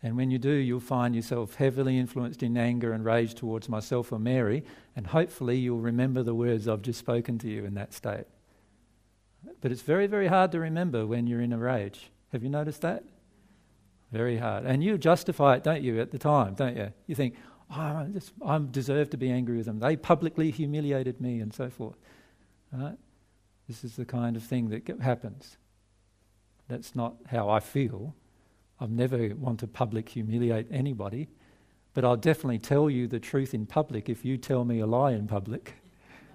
And 0.02 0.16
when 0.16 0.30
you 0.30 0.38
do, 0.38 0.50
you'll 0.50 0.78
find 0.80 1.16
yourself 1.16 1.54
heavily 1.54 1.98
influenced 1.98 2.42
in 2.42 2.56
anger 2.56 2.92
and 2.92 3.04
rage 3.04 3.34
towards 3.34 3.68
myself 3.68 4.12
or 4.12 4.18
Mary, 4.18 4.62
and 4.94 5.06
hopefully 5.06 5.56
you'll 5.56 5.80
remember 5.80 6.22
the 6.22 6.34
words 6.34 6.68
I've 6.68 6.82
just 6.82 6.98
spoken 6.98 7.38
to 7.38 7.48
you 7.48 7.64
in 7.64 7.74
that 7.74 7.92
state. 7.92 8.26
But 9.60 9.72
it's 9.72 9.82
very, 9.82 10.06
very 10.06 10.28
hard 10.28 10.52
to 10.52 10.60
remember 10.60 11.06
when 11.06 11.26
you're 11.26 11.40
in 11.40 11.52
a 11.52 11.58
rage. 11.58 12.10
Have 12.32 12.42
you 12.42 12.50
noticed 12.50 12.82
that? 12.82 13.02
Very 14.12 14.38
hard. 14.38 14.64
And 14.64 14.82
you 14.84 14.98
justify 14.98 15.56
it, 15.56 15.64
don't 15.64 15.82
you, 15.82 16.00
at 16.00 16.10
the 16.10 16.18
time, 16.18 16.54
don't 16.54 16.76
you? 16.76 16.92
You 17.06 17.14
think, 17.14 17.34
oh, 17.70 18.06
I, 18.44 18.60
deserve 18.70 19.10
to 19.10 19.16
be 19.16 19.30
angry 19.30 19.56
with 19.56 19.66
them. 19.66 19.80
They 19.80 19.96
publicly 19.96 20.50
humiliated 20.50 21.20
me 21.20 21.40
and 21.40 21.52
so 21.52 21.70
forth. 21.70 21.96
Right? 22.72 22.96
This 23.68 23.82
is 23.82 23.96
the 23.96 24.04
kind 24.04 24.36
of 24.36 24.44
thing 24.44 24.68
that 24.68 25.00
happens. 25.00 25.56
That's 26.68 26.94
not 26.94 27.16
how 27.26 27.48
I 27.48 27.60
feel. 27.60 28.14
I've 28.80 28.90
never 28.90 29.34
want 29.34 29.60
to 29.60 29.66
public 29.66 30.08
humiliate 30.08 30.66
anybody, 30.70 31.28
but 31.94 32.04
I'll 32.04 32.16
definitely 32.16 32.58
tell 32.58 32.88
you 32.88 33.08
the 33.08 33.18
truth 33.18 33.54
in 33.54 33.66
public 33.66 34.08
if 34.08 34.24
you 34.24 34.36
tell 34.36 34.64
me 34.64 34.80
a 34.80 34.86
lie 34.86 35.12
in 35.12 35.26
public. 35.26 35.74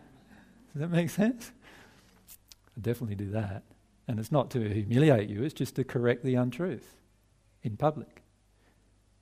Does 0.73 0.81
that 0.81 0.89
make 0.89 1.10
sense? 1.10 1.52
I 2.76 2.81
definitely 2.81 3.15
do 3.15 3.31
that. 3.31 3.64
And 4.07 4.19
it's 4.19 4.31
not 4.31 4.49
to 4.52 4.68
humiliate 4.68 5.30
you, 5.30 5.43
it's 5.43 5.53
just 5.53 5.76
to 5.76 5.84
correct 5.85 6.23
the 6.26 6.35
untruth 6.35 7.01
in 7.63 7.77
public. 7.77 8.21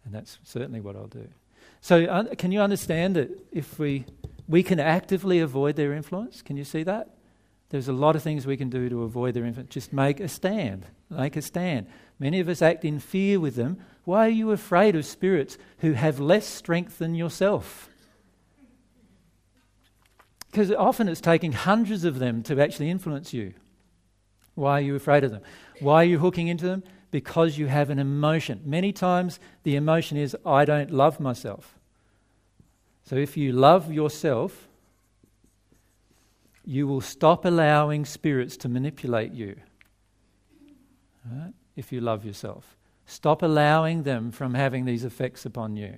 And 0.06 0.14
that's 0.14 0.40
certainly 0.44 0.82
what 0.82 0.96
I'll 0.96 1.08
do. 1.08 1.28
So, 1.82 2.06
uh, 2.06 2.36
can 2.36 2.52
you 2.52 2.62
understand 2.62 3.16
that 3.16 3.30
if 3.52 3.80
we, 3.80 4.06
we 4.48 4.64
can 4.64 4.80
actively 4.80 5.40
avoid 5.40 5.76
their 5.76 5.94
influence? 5.94 6.42
Can 6.42 6.58
you 6.58 6.64
see 6.64 6.84
that? 6.84 7.10
There's 7.70 7.88
a 7.88 7.94
lot 7.94 8.16
of 8.16 8.24
things 8.24 8.48
we 8.48 8.58
can 8.58 8.70
do 8.70 8.90
to 8.90 9.04
avoid 9.04 9.34
their 9.34 9.46
influence. 9.46 9.70
Just 9.70 9.94
make 9.94 10.20
a 10.20 10.28
stand. 10.28 10.88
Make 11.10 11.36
a 11.36 11.42
stand. 11.42 11.88
Many 12.18 12.40
of 12.40 12.50
us 12.50 12.62
act 12.62 12.84
in 12.84 13.00
fear 13.00 13.40
with 13.40 13.56
them. 13.56 13.78
Why 14.06 14.26
are 14.26 14.32
you 14.32 14.52
afraid 14.52 14.96
of 14.96 15.06
spirits 15.06 15.58
who 15.80 15.94
have 15.94 16.20
less 16.20 16.48
strength 16.48 16.98
than 16.98 17.14
yourself? 17.14 17.90
Because 20.50 20.72
often 20.72 21.08
it's 21.08 21.22
taking 21.22 21.52
hundreds 21.52 22.04
of 22.06 22.18
them 22.18 22.42
to 22.44 22.60
actually 22.60 22.90
influence 22.90 23.34
you. 23.34 23.54
Why 24.56 24.80
are 24.80 24.82
you 24.82 24.96
afraid 24.96 25.24
of 25.24 25.32
them? 25.32 25.42
Why 25.80 26.02
are 26.02 26.08
you 26.08 26.18
hooking 26.18 26.48
into 26.48 26.66
them? 26.66 26.84
Because 27.12 27.58
you 27.58 27.68
have 27.68 27.90
an 27.90 28.00
emotion. 28.00 28.62
Many 28.66 28.94
times 28.94 29.40
the 29.64 29.76
emotion 29.76 30.18
is, 30.18 30.36
I 30.46 30.66
don't 30.66 30.92
love 30.92 31.20
myself. 31.20 31.76
So 33.04 33.16
if 33.16 33.36
you 33.36 33.52
love 33.52 33.92
yourself, 33.92 34.68
you 36.64 36.86
will 36.86 37.02
stop 37.02 37.46
allowing 37.46 38.06
spirits 38.06 38.56
to 38.58 38.70
manipulate 38.70 39.32
you. 39.32 39.56
Right? 41.26 41.54
If 41.76 41.92
you 41.92 42.02
love 42.02 42.24
yourself, 42.24 42.78
stop 43.08 43.42
allowing 43.42 44.04
them 44.04 44.32
from 44.32 44.54
having 44.54 44.86
these 44.86 45.04
effects 45.04 45.46
upon 45.46 45.76
you. 45.76 45.96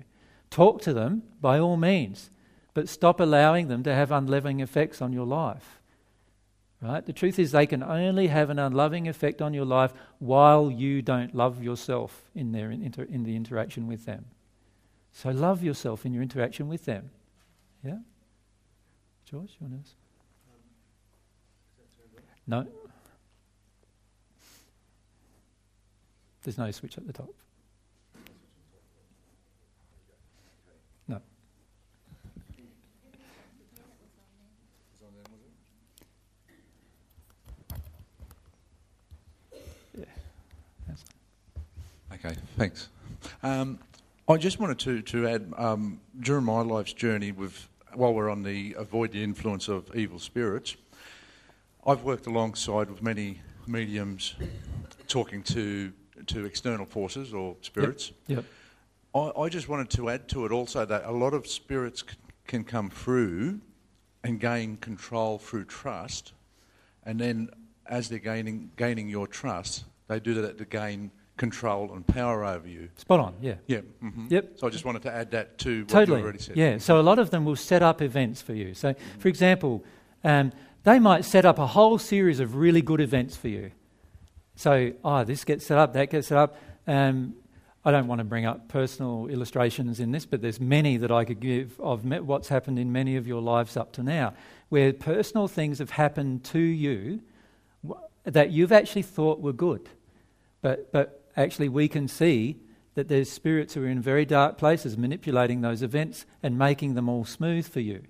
Talk 0.49 0.81
to 0.83 0.93
them 0.93 1.23
by 1.41 1.59
all 1.59 1.75
means, 1.75 2.29
but 2.73 2.87
stop 2.87 3.19
allowing 3.19 3.67
them 3.67 3.83
to 3.83 3.93
have 3.93 4.11
unloving 4.11 4.61
effects 4.61 5.01
on 5.01 5.11
your 5.11 5.25
life. 5.25 5.80
Right? 6.81 7.05
The 7.05 7.13
truth 7.13 7.37
is, 7.37 7.51
they 7.51 7.67
can 7.67 7.83
only 7.83 8.27
have 8.27 8.49
an 8.49 8.57
unloving 8.57 9.07
effect 9.07 9.41
on 9.41 9.53
your 9.53 9.65
life 9.65 9.93
while 10.17 10.71
you 10.71 11.01
don't 11.01 11.35
love 11.35 11.63
yourself 11.63 12.23
in, 12.33 12.51
their 12.51 12.71
inter- 12.71 13.03
in 13.03 13.23
the 13.23 13.35
interaction 13.35 13.87
with 13.87 14.05
them. 14.05 14.25
So 15.13 15.29
love 15.29 15.63
yourself 15.63 16.05
in 16.05 16.13
your 16.13 16.23
interaction 16.23 16.67
with 16.67 16.85
them. 16.85 17.11
Yeah? 17.83 17.99
George, 19.25 19.55
you 19.59 19.67
want 19.67 19.85
to 19.85 19.91
no. 22.47 22.67
There's 26.43 26.57
no 26.57 26.69
switch 26.71 26.97
at 26.97 27.05
the 27.05 27.13
top. 27.13 27.29
No. 31.07 31.21
Yeah. 39.97 40.05
Okay, 42.23 42.35
thanks. 42.55 42.89
Um, 43.41 43.79
I 44.29 44.37
just 44.37 44.59
wanted 44.59 44.77
to, 44.79 45.01
to 45.01 45.27
add, 45.27 45.53
um, 45.57 45.99
during 46.19 46.45
my 46.45 46.61
life's 46.61 46.93
journey 46.93 47.31
with, 47.31 47.67
while 47.95 48.13
we're 48.13 48.29
on 48.29 48.43
the 48.43 48.75
avoid 48.77 49.11
the 49.11 49.23
influence 49.23 49.67
of 49.67 49.93
evil 49.95 50.19
spirits, 50.19 50.75
I've 51.85 52.03
worked 52.03 52.27
alongside 52.27 52.91
with 52.91 53.01
many 53.01 53.41
mediums 53.65 54.35
talking 55.07 55.41
to 55.43 55.91
to 56.27 56.45
external 56.45 56.85
forces 56.85 57.33
or 57.33 57.55
spirits. 57.61 58.11
Yep. 58.27 58.37
yep. 58.37 58.45
I, 59.15 59.41
I, 59.41 59.49
just 59.49 59.67
wanted 59.67 59.89
to 59.91 60.11
add 60.11 60.29
to 60.29 60.45
it 60.45 60.51
also 60.51 60.85
that 60.85 61.05
a 61.05 61.11
lot 61.11 61.33
of 61.33 61.47
spirits 61.47 62.03
c- 62.07 62.15
can 62.45 62.63
come 62.63 62.91
through 62.91 63.59
and 64.23 64.39
gain 64.39 64.77
control 64.77 65.39
through 65.39 65.65
trust, 65.65 66.33
and 67.03 67.19
then 67.19 67.49
as 67.87 68.09
they're 68.09 68.19
gaining 68.19 68.69
gaining 68.77 69.09
your 69.09 69.25
trust, 69.25 69.85
they 70.07 70.19
do 70.19 70.35
that 70.35 70.59
to 70.59 70.65
gain 70.65 71.09
control 71.41 71.91
and 71.93 72.05
power 72.05 72.45
over 72.45 72.67
you. 72.67 72.87
Spot 72.97 73.19
on, 73.19 73.33
yeah. 73.41 73.55
Yeah. 73.65 73.79
Mm-hmm. 74.03 74.27
Yep. 74.29 74.51
So 74.57 74.67
I 74.67 74.69
just 74.69 74.85
wanted 74.85 75.01
to 75.01 75.11
add 75.11 75.31
that 75.31 75.57
to 75.57 75.79
what 75.79 75.89
totally. 75.89 76.19
you 76.19 76.23
already 76.23 76.37
said. 76.37 76.55
Yeah. 76.55 76.77
So 76.77 76.99
a 76.99 77.01
lot 77.01 77.17
of 77.17 77.31
them 77.31 77.45
will 77.45 77.55
set 77.55 77.81
up 77.81 77.99
events 77.99 78.43
for 78.43 78.53
you. 78.53 78.75
So, 78.75 78.93
for 79.17 79.27
example, 79.27 79.83
um, 80.23 80.51
they 80.83 80.99
might 80.99 81.25
set 81.25 81.43
up 81.43 81.57
a 81.57 81.65
whole 81.65 81.97
series 81.97 82.39
of 82.39 82.53
really 82.53 82.83
good 82.83 83.01
events 83.01 83.35
for 83.35 83.47
you. 83.47 83.71
So, 84.55 84.93
oh, 85.03 85.23
this 85.23 85.43
gets 85.43 85.65
set 85.65 85.79
up, 85.79 85.93
that 85.93 86.11
gets 86.11 86.27
set 86.27 86.37
up. 86.37 86.57
Um, 86.85 87.33
I 87.83 87.89
don't 87.89 88.05
want 88.05 88.19
to 88.19 88.25
bring 88.25 88.45
up 88.45 88.67
personal 88.67 89.25
illustrations 89.25 89.99
in 89.99 90.11
this, 90.11 90.27
but 90.27 90.43
there's 90.43 90.59
many 90.59 90.97
that 90.97 91.11
I 91.11 91.25
could 91.25 91.39
give 91.39 91.79
of 91.79 92.05
what's 92.05 92.49
happened 92.49 92.77
in 92.77 92.91
many 92.91 93.15
of 93.15 93.25
your 93.25 93.41
lives 93.41 93.75
up 93.75 93.93
to 93.93 94.03
now, 94.03 94.35
where 94.69 94.93
personal 94.93 95.47
things 95.47 95.79
have 95.79 95.89
happened 95.89 96.43
to 96.43 96.59
you 96.59 97.21
that 98.25 98.51
you've 98.51 98.71
actually 98.71 99.01
thought 99.01 99.39
were 99.39 99.53
good. 99.53 99.89
But, 100.61 100.91
but 100.91 101.20
actually, 101.35 101.69
we 101.69 101.87
can 101.87 102.07
see 102.07 102.57
that 102.95 103.07
there's 103.07 103.31
spirits 103.31 103.73
who 103.73 103.83
are 103.83 103.87
in 103.87 104.01
very 104.01 104.25
dark 104.25 104.57
places 104.57 104.97
manipulating 104.97 105.61
those 105.61 105.81
events 105.81 106.25
and 106.43 106.57
making 106.57 106.93
them 106.93 107.07
all 107.07 107.25
smooth 107.25 107.67
for 107.67 107.79
you 107.79 108.03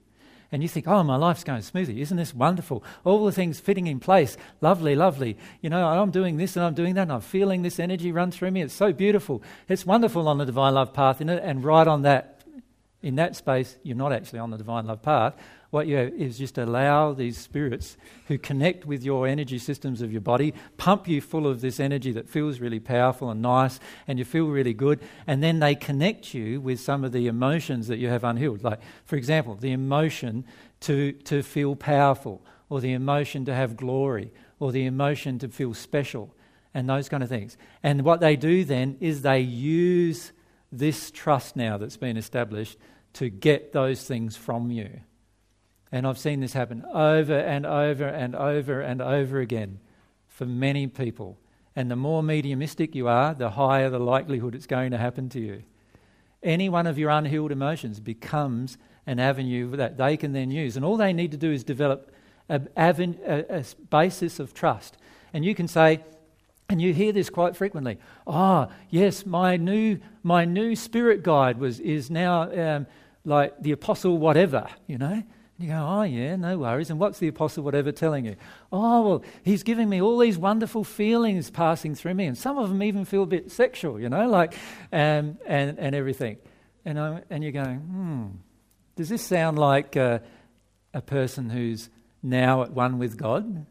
and 0.51 0.61
you 0.61 0.67
think, 0.67 0.87
oh, 0.87 1.01
my 1.01 1.15
life's 1.15 1.45
going 1.45 1.61
smoothly. 1.61 2.01
Isn't 2.01 2.17
this 2.17 2.35
wonderful? 2.35 2.83
All 3.05 3.25
the 3.25 3.31
things 3.31 3.61
fitting 3.61 3.87
in 3.87 4.01
place. 4.01 4.35
Lovely, 4.59 4.95
lovely. 4.95 5.37
You 5.61 5.69
know, 5.69 5.87
I'm 5.87 6.11
doing 6.11 6.35
this 6.35 6.57
and 6.57 6.65
I'm 6.65 6.73
doing 6.73 6.95
that 6.95 7.03
and 7.03 7.13
I'm 7.13 7.21
feeling 7.21 7.61
this 7.61 7.79
energy 7.79 8.11
run 8.11 8.31
through 8.31 8.51
me. 8.51 8.61
It's 8.61 8.73
so 8.73 8.91
beautiful. 8.91 9.41
It's 9.69 9.85
wonderful 9.85 10.27
on 10.27 10.39
the 10.39 10.45
divine 10.45 10.73
love 10.73 10.93
path? 10.93 11.21
And 11.21 11.63
right 11.63 11.87
on 11.87 12.01
that, 12.01 12.43
in 13.01 13.15
that 13.15 13.37
space, 13.37 13.77
you're 13.81 13.95
not 13.95 14.11
actually 14.11 14.39
on 14.39 14.51
the 14.51 14.57
divine 14.57 14.85
love 14.87 15.01
path 15.01 15.35
what 15.71 15.87
you 15.87 15.95
have 15.95 16.13
is 16.13 16.37
just 16.37 16.57
allow 16.57 17.13
these 17.13 17.37
spirits 17.37 17.97
who 18.27 18.37
connect 18.37 18.85
with 18.85 19.03
your 19.03 19.25
energy 19.25 19.57
systems 19.57 20.01
of 20.01 20.11
your 20.11 20.21
body, 20.21 20.53
pump 20.77 21.07
you 21.07 21.21
full 21.21 21.47
of 21.47 21.61
this 21.61 21.79
energy 21.79 22.11
that 22.11 22.29
feels 22.29 22.59
really 22.59 22.79
powerful 22.79 23.29
and 23.29 23.41
nice, 23.41 23.79
and 24.05 24.19
you 24.19 24.25
feel 24.25 24.47
really 24.47 24.73
good, 24.73 24.99
and 25.25 25.41
then 25.41 25.59
they 25.59 25.73
connect 25.73 26.33
you 26.33 26.59
with 26.59 26.79
some 26.79 27.03
of 27.05 27.13
the 27.13 27.27
emotions 27.27 27.87
that 27.87 27.97
you 27.97 28.09
have 28.09 28.25
unhealed. 28.25 28.63
Like, 28.63 28.81
for 29.05 29.15
example, 29.15 29.55
the 29.55 29.71
emotion 29.71 30.45
to, 30.81 31.13
to 31.13 31.41
feel 31.41 31.75
powerful, 31.75 32.41
or 32.69 32.81
the 32.81 32.93
emotion 32.93 33.45
to 33.45 33.53
have 33.53 33.77
glory, 33.77 34.33
or 34.59 34.73
the 34.73 34.85
emotion 34.85 35.39
to 35.39 35.47
feel 35.47 35.73
special, 35.73 36.35
and 36.73 36.89
those 36.89 37.07
kind 37.07 37.23
of 37.23 37.29
things. 37.29 37.57
And 37.81 38.03
what 38.03 38.19
they 38.19 38.35
do 38.35 38.65
then 38.65 38.97
is 38.99 39.21
they 39.21 39.39
use 39.39 40.33
this 40.69 41.11
trust 41.11 41.55
now 41.55 41.77
that's 41.77 41.97
been 41.97 42.17
established 42.17 42.77
to 43.13 43.29
get 43.29 43.71
those 43.71 44.03
things 44.03 44.35
from 44.35 44.69
you. 44.71 45.01
And 45.91 46.07
I've 46.07 46.17
seen 46.17 46.39
this 46.39 46.53
happen 46.53 46.85
over 46.93 47.37
and 47.37 47.65
over 47.65 48.05
and 48.05 48.35
over 48.35 48.81
and 48.81 49.01
over 49.01 49.39
again 49.39 49.79
for 50.27 50.45
many 50.45 50.87
people. 50.87 51.37
And 51.75 51.91
the 51.91 51.95
more 51.95 52.23
mediumistic 52.23 52.95
you 52.95 53.07
are, 53.07 53.33
the 53.33 53.51
higher 53.51 53.89
the 53.89 53.99
likelihood 53.99 54.55
it's 54.55 54.67
going 54.67 54.91
to 54.91 54.97
happen 54.97 55.29
to 55.29 55.39
you. 55.39 55.63
Any 56.43 56.69
one 56.69 56.87
of 56.87 56.97
your 56.97 57.09
unhealed 57.09 57.51
emotions 57.51 57.99
becomes 57.99 58.77
an 59.05 59.19
avenue 59.19 59.75
that 59.75 59.97
they 59.97 60.17
can 60.17 60.33
then 60.33 60.51
use. 60.51 60.75
And 60.75 60.85
all 60.85 60.97
they 60.97 61.13
need 61.13 61.31
to 61.31 61.37
do 61.37 61.51
is 61.51 61.63
develop 61.63 62.11
a, 62.49 62.61
a, 62.75 63.65
basis 63.89 64.39
of 64.39 64.53
trust. 64.53 64.97
And 65.33 65.45
you 65.45 65.55
can 65.55 65.67
say, 65.67 66.03
and 66.69 66.81
you 66.81 66.93
hear 66.93 67.11
this 67.11 67.29
quite 67.29 67.55
frequently. 67.55 67.97
Ah, 68.25 68.67
oh, 68.69 68.73
yes, 68.89 69.25
my 69.25 69.57
new 69.57 69.99
my 70.23 70.45
new 70.45 70.75
spirit 70.75 71.21
guide 71.21 71.59
was 71.59 71.81
is 71.81 72.09
now 72.09 72.75
um, 72.75 72.87
like 73.25 73.61
the 73.61 73.73
apostle 73.73 74.17
whatever, 74.17 74.67
you 74.87 74.97
know. 74.97 75.21
You 75.61 75.69
go, 75.69 75.85
oh, 75.87 76.01
yeah, 76.01 76.35
no 76.37 76.57
worries. 76.57 76.89
And 76.89 76.99
what's 76.99 77.19
the 77.19 77.27
apostle 77.27 77.63
whatever 77.63 77.91
telling 77.91 78.25
you? 78.25 78.35
Oh, 78.71 79.01
well, 79.07 79.23
he's 79.43 79.61
giving 79.61 79.87
me 79.87 80.01
all 80.01 80.17
these 80.17 80.37
wonderful 80.37 80.83
feelings 80.83 81.51
passing 81.51 81.93
through 81.93 82.15
me. 82.15 82.25
And 82.25 82.37
some 82.37 82.57
of 82.57 82.69
them 82.69 82.81
even 82.81 83.05
feel 83.05 83.23
a 83.23 83.27
bit 83.27 83.51
sexual, 83.51 83.99
you 83.99 84.09
know, 84.09 84.27
like, 84.27 84.53
um, 84.91 85.37
and, 85.45 85.77
and 85.77 85.93
everything. 85.93 86.37
And, 86.83 86.99
I, 86.99 87.21
and 87.29 87.43
you're 87.43 87.53
going, 87.53 87.77
hmm, 87.77 88.27
does 88.95 89.09
this 89.09 89.21
sound 89.21 89.59
like 89.59 89.95
uh, 89.95 90.19
a 90.93 91.01
person 91.01 91.49
who's 91.49 91.89
now 92.23 92.63
at 92.63 92.71
one 92.71 92.97
with 92.97 93.15
God, 93.15 93.65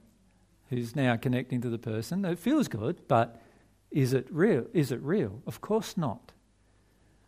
who's 0.68 0.94
now 0.94 1.16
connecting 1.16 1.60
to 1.62 1.70
the 1.70 1.78
person? 1.78 2.24
It 2.24 2.38
feels 2.38 2.68
good, 2.68 3.00
but 3.08 3.42
is 3.90 4.12
it 4.12 4.28
real? 4.30 4.66
Is 4.72 4.92
it 4.92 5.02
real? 5.02 5.42
Of 5.44 5.60
course 5.60 5.96
not. 5.96 6.32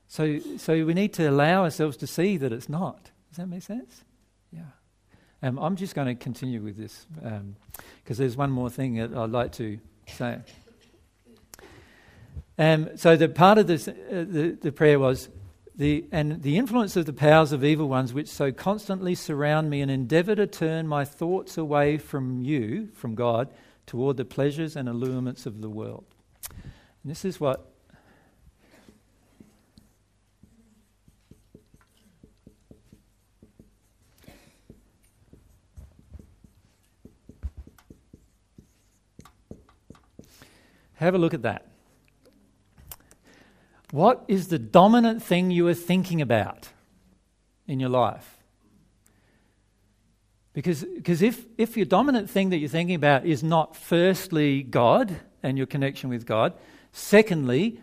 So, 0.07 0.39
so 0.59 0.85
we 0.85 0.95
need 0.95 1.15
to 1.15 1.29
allow 1.29 1.65
ourselves 1.65 1.97
to 1.97 2.07
see 2.07 2.37
that 2.37 2.53
it's 2.53 2.69
not. 2.69 3.11
Does 3.31 3.39
that 3.39 3.49
make 3.49 3.63
sense? 3.63 4.05
Um, 5.43 5.59
I'm 5.59 5.75
just 5.75 5.95
going 5.95 6.07
to 6.07 6.15
continue 6.15 6.61
with 6.61 6.77
this 6.77 7.07
because 7.15 7.41
um, 7.41 7.57
there's 8.05 8.37
one 8.37 8.51
more 8.51 8.71
thing 8.71 8.95
that 8.97 9.13
I'd 9.13 9.31
like 9.31 9.53
to 9.53 9.79
say. 10.07 10.39
Um, 12.59 12.97
so 12.97 13.17
the 13.17 13.29
part 13.29 13.59
of 13.59 13.67
this, 13.67 13.89
uh, 13.89 13.93
the, 14.11 14.57
the 14.61 14.71
prayer 14.71 15.01
was, 15.01 15.29
the, 15.75 16.05
and 16.13 16.43
the 16.43 16.59
influence 16.59 16.97
of 16.97 17.07
the 17.07 17.13
powers 17.13 17.51
of 17.51 17.65
evil 17.65 17.89
ones 17.89 18.13
which 18.13 18.29
so 18.29 18.53
constantly 18.53 19.17
surround 19.17 19.69
me 19.69 19.81
and 19.81 19.91
endeavour 19.91 20.37
to 20.37 20.47
turn 20.47 20.87
my 20.87 21.05
thoughts 21.05 21.59
away 21.59 21.99
from 21.99 22.43
you, 22.43 22.91
from 22.95 23.17
God, 23.17 23.49
toward 23.87 24.19
the 24.19 24.25
pleasures 24.25 24.77
and 24.77 24.89
allurements 24.89 25.45
of 25.45 25.61
the 25.61 25.71
world. 25.71 26.05
And 27.03 27.11
this 27.11 27.25
is 27.25 27.41
what 27.41 27.72
Have 41.03 41.17
a 41.17 41.19
look 41.19 41.35
at 41.35 41.43
that. 41.43 41.67
What 43.91 44.25
is 44.29 44.49
the 44.49 44.59
dominant 44.59 45.21
thing 45.21 45.51
you 45.51 45.67
are 45.67 45.75
thinking 45.75 46.23
about 46.23 46.69
in 47.67 47.81
your 47.81 47.89
life? 47.89 48.39
Because, 50.53 50.85
because 50.85 51.21
if, 51.21 51.45
if 51.59 51.77
your 51.77 51.87
dominant 51.87 52.31
thing 52.31 52.51
that 52.51 52.59
you're 52.59 52.69
thinking 52.69 52.95
about 52.95 53.27
is 53.27 53.43
not 53.43 53.75
firstly 53.75 54.63
God 54.63 55.17
and 55.43 55.59
your 55.59 55.67
connection 55.67 56.09
with 56.09 56.25
God, 56.25 56.53
secondly, 56.93 57.81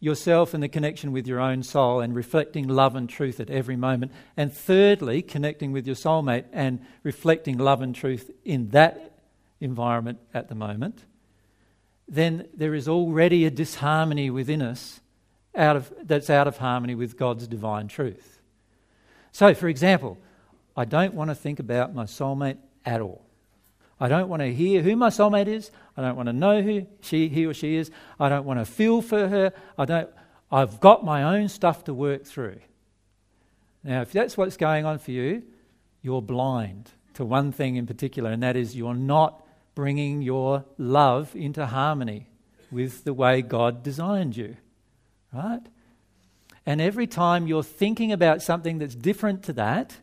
yourself 0.00 0.52
and 0.52 0.60
the 0.60 0.68
connection 0.68 1.12
with 1.12 1.28
your 1.28 1.38
own 1.38 1.62
soul 1.62 2.00
and 2.00 2.16
reflecting 2.16 2.66
love 2.66 2.96
and 2.96 3.08
truth 3.08 3.38
at 3.38 3.48
every 3.48 3.76
moment, 3.76 4.10
and 4.36 4.52
thirdly, 4.52 5.22
connecting 5.22 5.70
with 5.70 5.86
your 5.86 5.94
soulmate 5.94 6.46
and 6.52 6.84
reflecting 7.04 7.58
love 7.58 7.80
and 7.80 7.94
truth 7.94 8.28
in 8.44 8.70
that 8.70 9.18
environment 9.60 10.18
at 10.34 10.48
the 10.48 10.56
moment, 10.56 11.04
then 12.10 12.48
there 12.52 12.74
is 12.74 12.88
already 12.88 13.46
a 13.46 13.50
disharmony 13.50 14.30
within 14.30 14.60
us 14.60 15.00
out 15.54 15.76
of, 15.76 15.92
that's 16.02 16.28
out 16.28 16.48
of 16.48 16.58
harmony 16.58 16.96
with 16.96 17.16
God's 17.16 17.46
divine 17.46 17.86
truth. 17.86 18.40
So, 19.32 19.54
for 19.54 19.68
example, 19.68 20.18
I 20.76 20.84
don't 20.84 21.14
want 21.14 21.30
to 21.30 21.36
think 21.36 21.60
about 21.60 21.94
my 21.94 22.04
soulmate 22.04 22.58
at 22.84 23.00
all. 23.00 23.24
I 24.00 24.08
don't 24.08 24.28
want 24.28 24.40
to 24.40 24.52
hear 24.52 24.82
who 24.82 24.96
my 24.96 25.08
soulmate 25.08 25.46
is. 25.46 25.70
I 25.96 26.02
don't 26.02 26.16
want 26.16 26.26
to 26.26 26.32
know 26.32 26.62
who 26.62 26.86
she, 27.00 27.28
he 27.28 27.46
or 27.46 27.54
she 27.54 27.76
is. 27.76 27.90
I 28.18 28.28
don't 28.28 28.44
want 28.44 28.58
to 28.58 28.64
feel 28.64 29.02
for 29.02 29.28
her. 29.28 29.52
I 29.78 29.84
don't, 29.84 30.08
I've 30.50 30.80
got 30.80 31.04
my 31.04 31.36
own 31.36 31.48
stuff 31.48 31.84
to 31.84 31.94
work 31.94 32.24
through. 32.24 32.58
Now, 33.84 34.00
if 34.02 34.10
that's 34.10 34.36
what's 34.36 34.56
going 34.56 34.84
on 34.84 34.98
for 34.98 35.12
you, 35.12 35.44
you're 36.02 36.22
blind 36.22 36.90
to 37.14 37.24
one 37.24 37.52
thing 37.52 37.76
in 37.76 37.86
particular, 37.86 38.30
and 38.30 38.42
that 38.42 38.56
is 38.56 38.74
you're 38.74 38.94
not 38.94 39.46
bringing 39.80 40.20
your 40.20 40.62
love 40.76 41.34
into 41.34 41.64
harmony 41.64 42.26
with 42.70 43.02
the 43.04 43.14
way 43.14 43.40
God 43.40 43.82
designed 43.82 44.36
you. 44.36 44.54
Right? 45.32 45.62
And 46.66 46.82
every 46.82 47.06
time 47.06 47.46
you're 47.46 47.62
thinking 47.62 48.12
about 48.12 48.42
something 48.42 48.76
that's 48.76 48.94
different 48.94 49.42
to 49.44 49.54
that, 49.54 49.96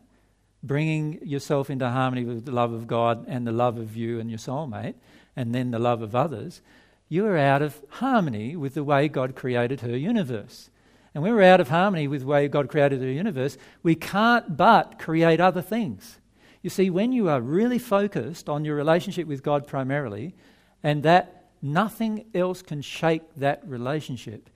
bringing 0.64 1.24
yourself 1.24 1.70
into 1.70 1.88
harmony 1.88 2.24
with 2.24 2.44
the 2.44 2.50
love 2.50 2.72
of 2.72 2.88
God 2.88 3.24
and 3.28 3.46
the 3.46 3.52
love 3.52 3.78
of 3.78 3.94
you 3.94 4.18
and 4.18 4.28
your 4.28 4.40
soulmate, 4.40 4.96
and 5.36 5.54
then 5.54 5.70
the 5.70 5.78
love 5.78 6.02
of 6.02 6.16
others, 6.16 6.60
you 7.08 7.24
are 7.26 7.38
out 7.38 7.62
of 7.62 7.80
harmony 7.88 8.56
with 8.56 8.74
the 8.74 8.82
way 8.82 9.06
God 9.06 9.36
created 9.36 9.82
her 9.82 9.96
universe. 9.96 10.70
And 11.14 11.22
when 11.22 11.36
we're 11.36 11.42
out 11.54 11.60
of 11.60 11.68
harmony 11.68 12.08
with 12.08 12.22
the 12.22 12.26
way 12.26 12.48
God 12.48 12.68
created 12.68 13.00
her 13.00 13.12
universe, 13.12 13.56
we 13.84 13.94
can't 13.94 14.56
but 14.56 14.98
create 14.98 15.38
other 15.38 15.62
things. 15.62 16.18
You 16.62 16.70
see, 16.70 16.90
when 16.90 17.12
you 17.12 17.28
are 17.28 17.40
really 17.40 17.78
focused 17.78 18.48
on 18.48 18.64
your 18.64 18.74
relationship 18.74 19.26
with 19.26 19.42
God 19.42 19.66
primarily, 19.66 20.34
and 20.82 21.02
that 21.02 21.50
nothing 21.62 22.26
else 22.34 22.62
can 22.62 22.82
shake 22.82 23.22
that 23.36 23.62
relationship, 23.66 24.50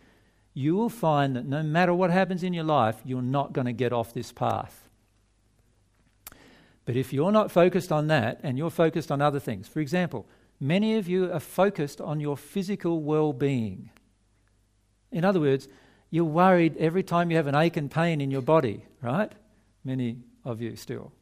you 0.54 0.74
will 0.74 0.88
find 0.88 1.36
that 1.36 1.46
no 1.46 1.62
matter 1.62 1.94
what 1.94 2.10
happens 2.10 2.42
in 2.42 2.52
your 2.52 2.64
life, 2.64 2.96
you're 3.04 3.22
not 3.22 3.52
going 3.52 3.66
to 3.66 3.72
get 3.72 3.92
off 3.92 4.12
this 4.12 4.32
path. 4.32 4.88
But 6.84 6.96
if 6.96 7.12
you're 7.12 7.32
not 7.32 7.52
focused 7.52 7.92
on 7.92 8.08
that 8.08 8.40
and 8.42 8.58
you're 8.58 8.70
focused 8.70 9.12
on 9.12 9.22
other 9.22 9.40
things, 9.40 9.68
for 9.68 9.80
example, 9.80 10.26
many 10.58 10.96
of 10.96 11.08
you 11.08 11.32
are 11.32 11.40
focused 11.40 12.00
on 12.00 12.20
your 12.20 12.36
physical 12.36 13.00
well 13.00 13.32
being. 13.32 13.90
In 15.12 15.24
other 15.24 15.40
words, 15.40 15.68
you're 16.10 16.24
worried 16.24 16.76
every 16.78 17.02
time 17.02 17.30
you 17.30 17.36
have 17.36 17.46
an 17.46 17.54
ache 17.54 17.76
and 17.76 17.90
pain 17.90 18.20
in 18.20 18.30
your 18.30 18.42
body, 18.42 18.84
right? 19.00 19.30
Many 19.84 20.18
of 20.44 20.60
you 20.60 20.74
still 20.74 21.12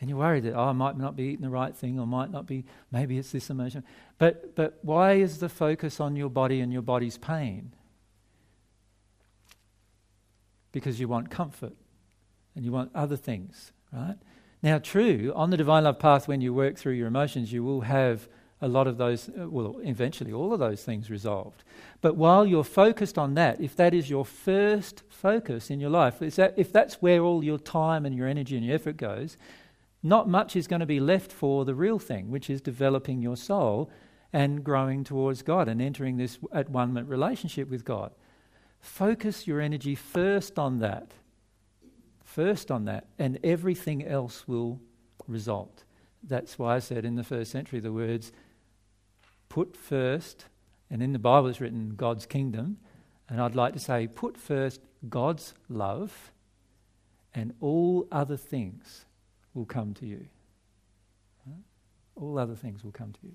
and 0.00 0.08
you're 0.08 0.18
worried 0.18 0.44
that, 0.44 0.54
oh, 0.54 0.64
I 0.68 0.72
might 0.72 0.96
not 0.96 1.14
be 1.14 1.24
eating 1.24 1.42
the 1.42 1.50
right 1.50 1.76
thing 1.76 1.98
or 2.00 2.06
might 2.06 2.30
not 2.30 2.46
be, 2.46 2.64
maybe 2.90 3.18
it's 3.18 3.32
this 3.32 3.50
emotion. 3.50 3.84
But, 4.18 4.56
but 4.56 4.78
why 4.82 5.14
is 5.14 5.38
the 5.38 5.48
focus 5.48 6.00
on 6.00 6.16
your 6.16 6.30
body 6.30 6.60
and 6.60 6.72
your 6.72 6.82
body's 6.82 7.18
pain? 7.18 7.72
Because 10.72 11.00
you 11.00 11.08
want 11.08 11.30
comfort 11.30 11.74
and 12.56 12.64
you 12.64 12.72
want 12.72 12.90
other 12.94 13.16
things, 13.16 13.72
right? 13.92 14.16
Now, 14.62 14.78
true, 14.78 15.32
on 15.36 15.50
the 15.50 15.56
divine 15.56 15.84
love 15.84 15.98
path, 15.98 16.28
when 16.28 16.40
you 16.40 16.54
work 16.54 16.76
through 16.76 16.94
your 16.94 17.08
emotions, 17.08 17.52
you 17.52 17.62
will 17.62 17.82
have 17.82 18.26
a 18.62 18.68
lot 18.68 18.86
of 18.86 18.98
those, 18.98 19.28
uh, 19.28 19.48
well, 19.48 19.80
eventually 19.82 20.32
all 20.32 20.52
of 20.52 20.58
those 20.58 20.82
things 20.82 21.10
resolved. 21.10 21.62
But 22.00 22.16
while 22.16 22.46
you're 22.46 22.64
focused 22.64 23.18
on 23.18 23.34
that, 23.34 23.60
if 23.60 23.74
that 23.76 23.94
is 23.94 24.10
your 24.10 24.24
first 24.24 25.02
focus 25.08 25.70
in 25.70 25.80
your 25.80 25.90
life, 25.90 26.18
that, 26.18 26.54
if 26.56 26.72
that's 26.72 27.00
where 27.02 27.22
all 27.22 27.42
your 27.42 27.58
time 27.58 28.04
and 28.04 28.14
your 28.14 28.26
energy 28.26 28.56
and 28.56 28.64
your 28.64 28.74
effort 28.74 28.96
goes, 28.96 29.38
not 30.02 30.28
much 30.28 30.56
is 30.56 30.66
going 30.66 30.80
to 30.80 30.86
be 30.86 31.00
left 31.00 31.30
for 31.30 31.64
the 31.64 31.74
real 31.74 31.98
thing, 31.98 32.30
which 32.30 32.48
is 32.48 32.60
developing 32.60 33.20
your 33.20 33.36
soul 33.36 33.90
and 34.32 34.64
growing 34.64 35.04
towards 35.04 35.42
God 35.42 35.68
and 35.68 35.82
entering 35.82 36.16
this 36.16 36.38
at 36.52 36.70
one 36.70 36.94
relationship 37.06 37.68
with 37.68 37.84
God. 37.84 38.12
Focus 38.80 39.46
your 39.46 39.60
energy 39.60 39.94
first 39.94 40.58
on 40.58 40.78
that. 40.78 41.12
First 42.24 42.70
on 42.70 42.84
that, 42.84 43.08
and 43.18 43.38
everything 43.42 44.06
else 44.06 44.46
will 44.46 44.80
result. 45.26 45.84
That's 46.22 46.58
why 46.58 46.76
I 46.76 46.78
said 46.78 47.04
in 47.04 47.16
the 47.16 47.24
first 47.24 47.50
century 47.50 47.80
the 47.80 47.92
words 47.92 48.32
put 49.48 49.76
first, 49.76 50.46
and 50.88 51.02
in 51.02 51.12
the 51.12 51.18
Bible 51.18 51.48
it's 51.48 51.60
written 51.60 51.94
God's 51.96 52.26
kingdom, 52.26 52.78
and 53.28 53.40
I'd 53.40 53.56
like 53.56 53.72
to 53.72 53.80
say 53.80 54.06
put 54.06 54.36
first 54.36 54.80
God's 55.08 55.54
love 55.68 56.32
and 57.34 57.52
all 57.60 58.06
other 58.12 58.36
things 58.36 59.06
will 59.54 59.64
come 59.64 59.94
to 59.94 60.06
you. 60.06 60.26
All 62.16 62.38
other 62.38 62.54
things 62.54 62.84
will 62.84 62.92
come 62.92 63.12
to 63.12 63.18
you. 63.22 63.32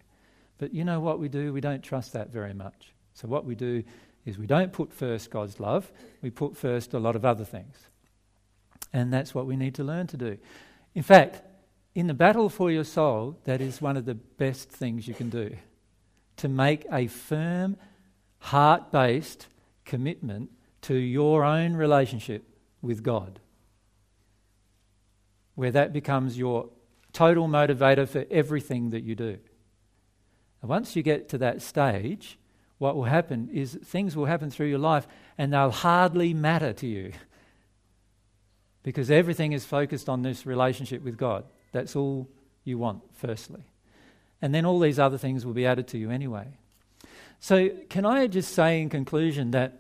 But 0.58 0.74
you 0.74 0.86
know 0.86 1.00
what 1.00 1.20
we 1.20 1.28
do? 1.28 1.52
We 1.52 1.62
don't 1.62 1.84
trust 1.84 2.14
that 2.14 2.30
very 2.30 2.54
much. 2.54 2.94
So, 3.14 3.28
what 3.28 3.46
we 3.46 3.56
do 3.56 3.84
is 4.26 4.38
we 4.38 4.48
don't 4.48 4.72
put 4.72 4.92
first 4.92 5.30
God's 5.30 5.60
love, 5.60 5.92
we 6.22 6.30
put 6.30 6.56
first 6.56 6.94
a 6.94 7.00
lot 7.00 7.16
of 7.16 7.26
other 7.26 7.46
things. 7.46 7.78
And 8.94 9.12
that's 9.12 9.36
what 9.36 9.46
we 9.46 9.56
need 9.56 9.76
to 9.76 9.84
learn 9.84 10.08
to 10.08 10.18
do. 10.18 10.38
In 10.94 11.04
fact, 11.04 11.42
in 11.94 12.08
the 12.08 12.14
battle 12.14 12.50
for 12.50 12.72
your 12.72 12.84
soul, 12.84 13.38
that 13.46 13.62
is 13.62 13.82
one 13.82 13.98
of 13.98 14.06
the 14.06 14.16
best 14.16 14.70
things 14.70 15.08
you 15.08 15.14
can 15.14 15.30
do. 15.30 15.56
To 16.38 16.50
make 16.50 16.86
a 16.92 17.08
firm, 17.08 17.78
heart 18.40 18.92
based 18.92 19.48
commitment 19.86 20.50
to 20.84 20.96
your 20.96 21.44
own 21.44 21.74
relationship 21.74 22.44
with 22.82 23.04
God. 23.04 23.40
Where 25.56 25.72
that 25.72 25.94
becomes 25.94 26.38
your 26.38 26.70
total 27.14 27.48
motivator 27.48 28.08
for 28.08 28.26
everything 28.30 28.90
that 28.92 29.04
you 29.04 29.16
do. 29.16 29.38
And 30.62 30.70
once 30.70 30.96
you 30.96 31.04
get 31.04 31.30
to 31.30 31.38
that 31.40 31.62
stage, 31.62 32.38
what 32.78 32.96
will 32.96 33.06
happen 33.06 33.50
is 33.54 33.78
things 33.84 34.16
will 34.16 34.26
happen 34.26 34.50
through 34.50 34.68
your 34.68 34.80
life 34.80 35.08
and 35.38 35.54
they'll 35.54 35.72
hardly 35.72 36.34
matter 36.34 36.74
to 36.74 36.88
you 36.88 37.14
because 38.84 39.10
everything 39.10 39.54
is 39.54 39.66
focused 39.66 40.10
on 40.10 40.22
this 40.22 40.46
relationship 40.46 41.04
with 41.04 41.18
God. 41.18 41.46
That's 41.72 41.96
all 41.96 42.30
you 42.64 42.78
want, 42.78 43.04
firstly. 43.14 43.64
And 44.42 44.54
then 44.54 44.66
all 44.66 44.80
these 44.80 45.00
other 45.00 45.18
things 45.18 45.46
will 45.46 45.54
be 45.54 45.66
added 45.66 45.88
to 45.90 45.98
you 45.98 46.12
anyway. 46.12 46.48
So, 47.40 47.70
can 47.90 48.06
I 48.06 48.28
just 48.28 48.54
say 48.54 48.82
in 48.82 48.90
conclusion 48.90 49.52
that 49.52 49.80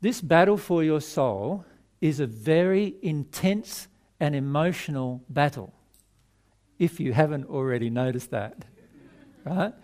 this 0.00 0.20
battle 0.20 0.56
for 0.56 0.84
your 0.84 1.00
soul 1.00 1.64
is 2.00 2.20
a 2.20 2.26
very 2.26 2.94
intense 3.02 3.88
and 4.20 4.34
emotional 4.34 5.22
battle, 5.28 5.72
if 6.78 7.00
you 7.00 7.12
haven't 7.12 7.44
already 7.46 7.90
noticed 7.90 8.30
that. 8.30 8.64
Right? 9.44 9.74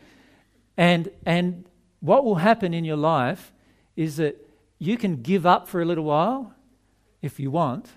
And, 0.76 1.10
and 1.24 1.64
what 2.00 2.24
will 2.24 2.36
happen 2.36 2.74
in 2.74 2.84
your 2.84 2.96
life 2.96 3.52
is 3.96 4.16
that 4.16 4.36
you 4.78 4.96
can 4.96 5.22
give 5.22 5.46
up 5.46 5.68
for 5.68 5.80
a 5.80 5.84
little 5.84 6.04
while 6.04 6.54
if 7.22 7.38
you 7.38 7.50
want, 7.50 7.88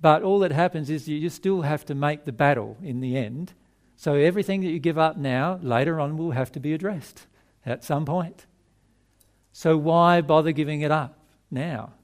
but 0.00 0.22
all 0.22 0.38
that 0.38 0.52
happens 0.52 0.88
is 0.88 1.08
you 1.08 1.28
still 1.28 1.62
have 1.62 1.84
to 1.86 1.94
make 1.94 2.24
the 2.24 2.32
battle 2.32 2.76
in 2.82 3.00
the 3.00 3.16
end. 3.16 3.52
So 3.96 4.14
everything 4.14 4.60
that 4.60 4.70
you 4.70 4.78
give 4.78 4.96
up 4.96 5.16
now, 5.16 5.58
later 5.60 5.98
on, 5.98 6.16
will 6.16 6.30
have 6.30 6.52
to 6.52 6.60
be 6.60 6.72
addressed 6.72 7.26
at 7.66 7.82
some 7.82 8.04
point. 8.04 8.46
So 9.52 9.76
why 9.76 10.20
bother 10.20 10.52
giving 10.52 10.82
it 10.82 10.92
up 10.92 11.18
now? 11.50 11.94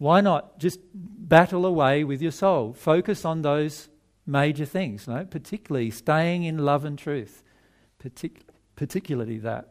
Why 0.00 0.22
not 0.22 0.58
just 0.58 0.80
battle 0.94 1.66
away 1.66 2.04
with 2.04 2.22
your 2.22 2.32
soul? 2.32 2.72
Focus 2.72 3.26
on 3.26 3.42
those 3.42 3.90
major 4.24 4.64
things, 4.64 5.06
no? 5.06 5.26
particularly 5.26 5.90
staying 5.90 6.44
in 6.44 6.56
love 6.56 6.86
and 6.86 6.98
truth, 6.98 7.44
Partic- 8.02 8.40
particularly 8.76 9.36
that. 9.40 9.68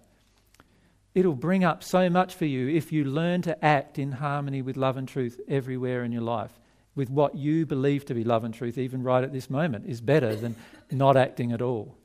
It'll 1.16 1.34
bring 1.34 1.64
up 1.64 1.84
so 1.84 2.12
much 2.12 2.36
for 2.36 2.46
you 2.46 2.68
if 2.70 2.92
you 2.92 3.06
learn 3.06 3.42
to 3.42 3.66
act 3.66 3.98
in 3.98 4.12
harmony 4.12 4.62
with 4.62 4.78
love 4.78 4.98
and 4.98 5.08
truth 5.08 5.42
everywhere 5.48 6.04
in 6.04 6.12
your 6.12 6.22
life, 6.22 6.60
with 6.94 7.10
what 7.10 7.34
you 7.34 7.66
believe 7.66 8.06
to 8.06 8.14
be 8.14 8.24
love 8.24 8.44
and 8.44 8.54
truth, 8.54 8.78
even 8.78 9.02
right 9.02 9.24
at 9.24 9.34
this 9.34 9.50
moment, 9.50 9.88
is 9.88 10.00
better 10.00 10.36
than 10.36 10.56
not 10.92 11.18
acting 11.18 11.54
at 11.54 11.62
all. 11.64 11.98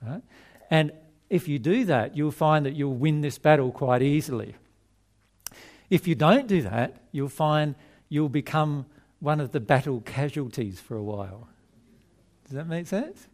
Right? 0.00 0.22
And 0.70 0.92
if 1.28 1.48
you 1.48 1.58
do 1.58 1.86
that, 1.86 2.16
you'll 2.16 2.30
find 2.30 2.66
that 2.66 2.76
you'll 2.76 2.94
win 2.94 3.20
this 3.20 3.38
battle 3.38 3.72
quite 3.72 4.02
easily. 4.02 4.54
If 5.92 6.08
you 6.08 6.14
don't 6.14 6.46
do 6.46 6.62
that, 6.62 7.02
you'll 7.12 7.28
find 7.28 7.74
you'll 8.08 8.30
become 8.30 8.86
one 9.20 9.40
of 9.40 9.52
the 9.52 9.60
battle 9.60 10.00
casualties 10.00 10.80
for 10.80 10.96
a 10.96 11.02
while. 11.02 11.48
Does 12.44 12.54
that 12.54 12.66
make 12.66 12.86
sense? 12.86 13.28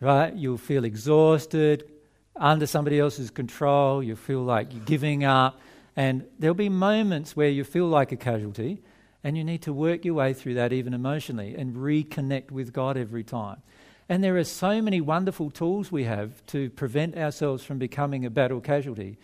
Right? 0.00 0.34
You'll 0.34 0.56
feel 0.56 0.86
exhausted, 0.86 1.84
under 2.34 2.66
somebody 2.66 2.98
else's 2.98 3.30
control, 3.30 4.02
you'll 4.02 4.16
feel 4.16 4.42
like 4.42 4.72
you're 4.72 4.86
giving 4.86 5.22
up, 5.24 5.60
and 5.96 6.24
there'll 6.38 6.54
be 6.54 6.70
moments 6.70 7.36
where 7.36 7.50
you 7.50 7.62
feel 7.62 7.88
like 7.88 8.10
a 8.10 8.16
casualty, 8.16 8.80
and 9.22 9.36
you 9.36 9.44
need 9.44 9.60
to 9.60 9.72
work 9.74 10.02
your 10.02 10.14
way 10.14 10.32
through 10.32 10.54
that 10.54 10.72
even 10.72 10.94
emotionally 10.94 11.54
and 11.54 11.76
reconnect 11.76 12.50
with 12.50 12.72
God 12.72 12.96
every 12.96 13.22
time. 13.22 13.60
And 14.08 14.24
there 14.24 14.38
are 14.38 14.44
so 14.44 14.80
many 14.80 15.02
wonderful 15.02 15.50
tools 15.50 15.92
we 15.92 16.04
have 16.04 16.42
to 16.46 16.70
prevent 16.70 17.18
ourselves 17.18 17.62
from 17.64 17.76
becoming 17.78 18.24
a 18.24 18.30
battle 18.30 18.62
casualty. 18.62 19.18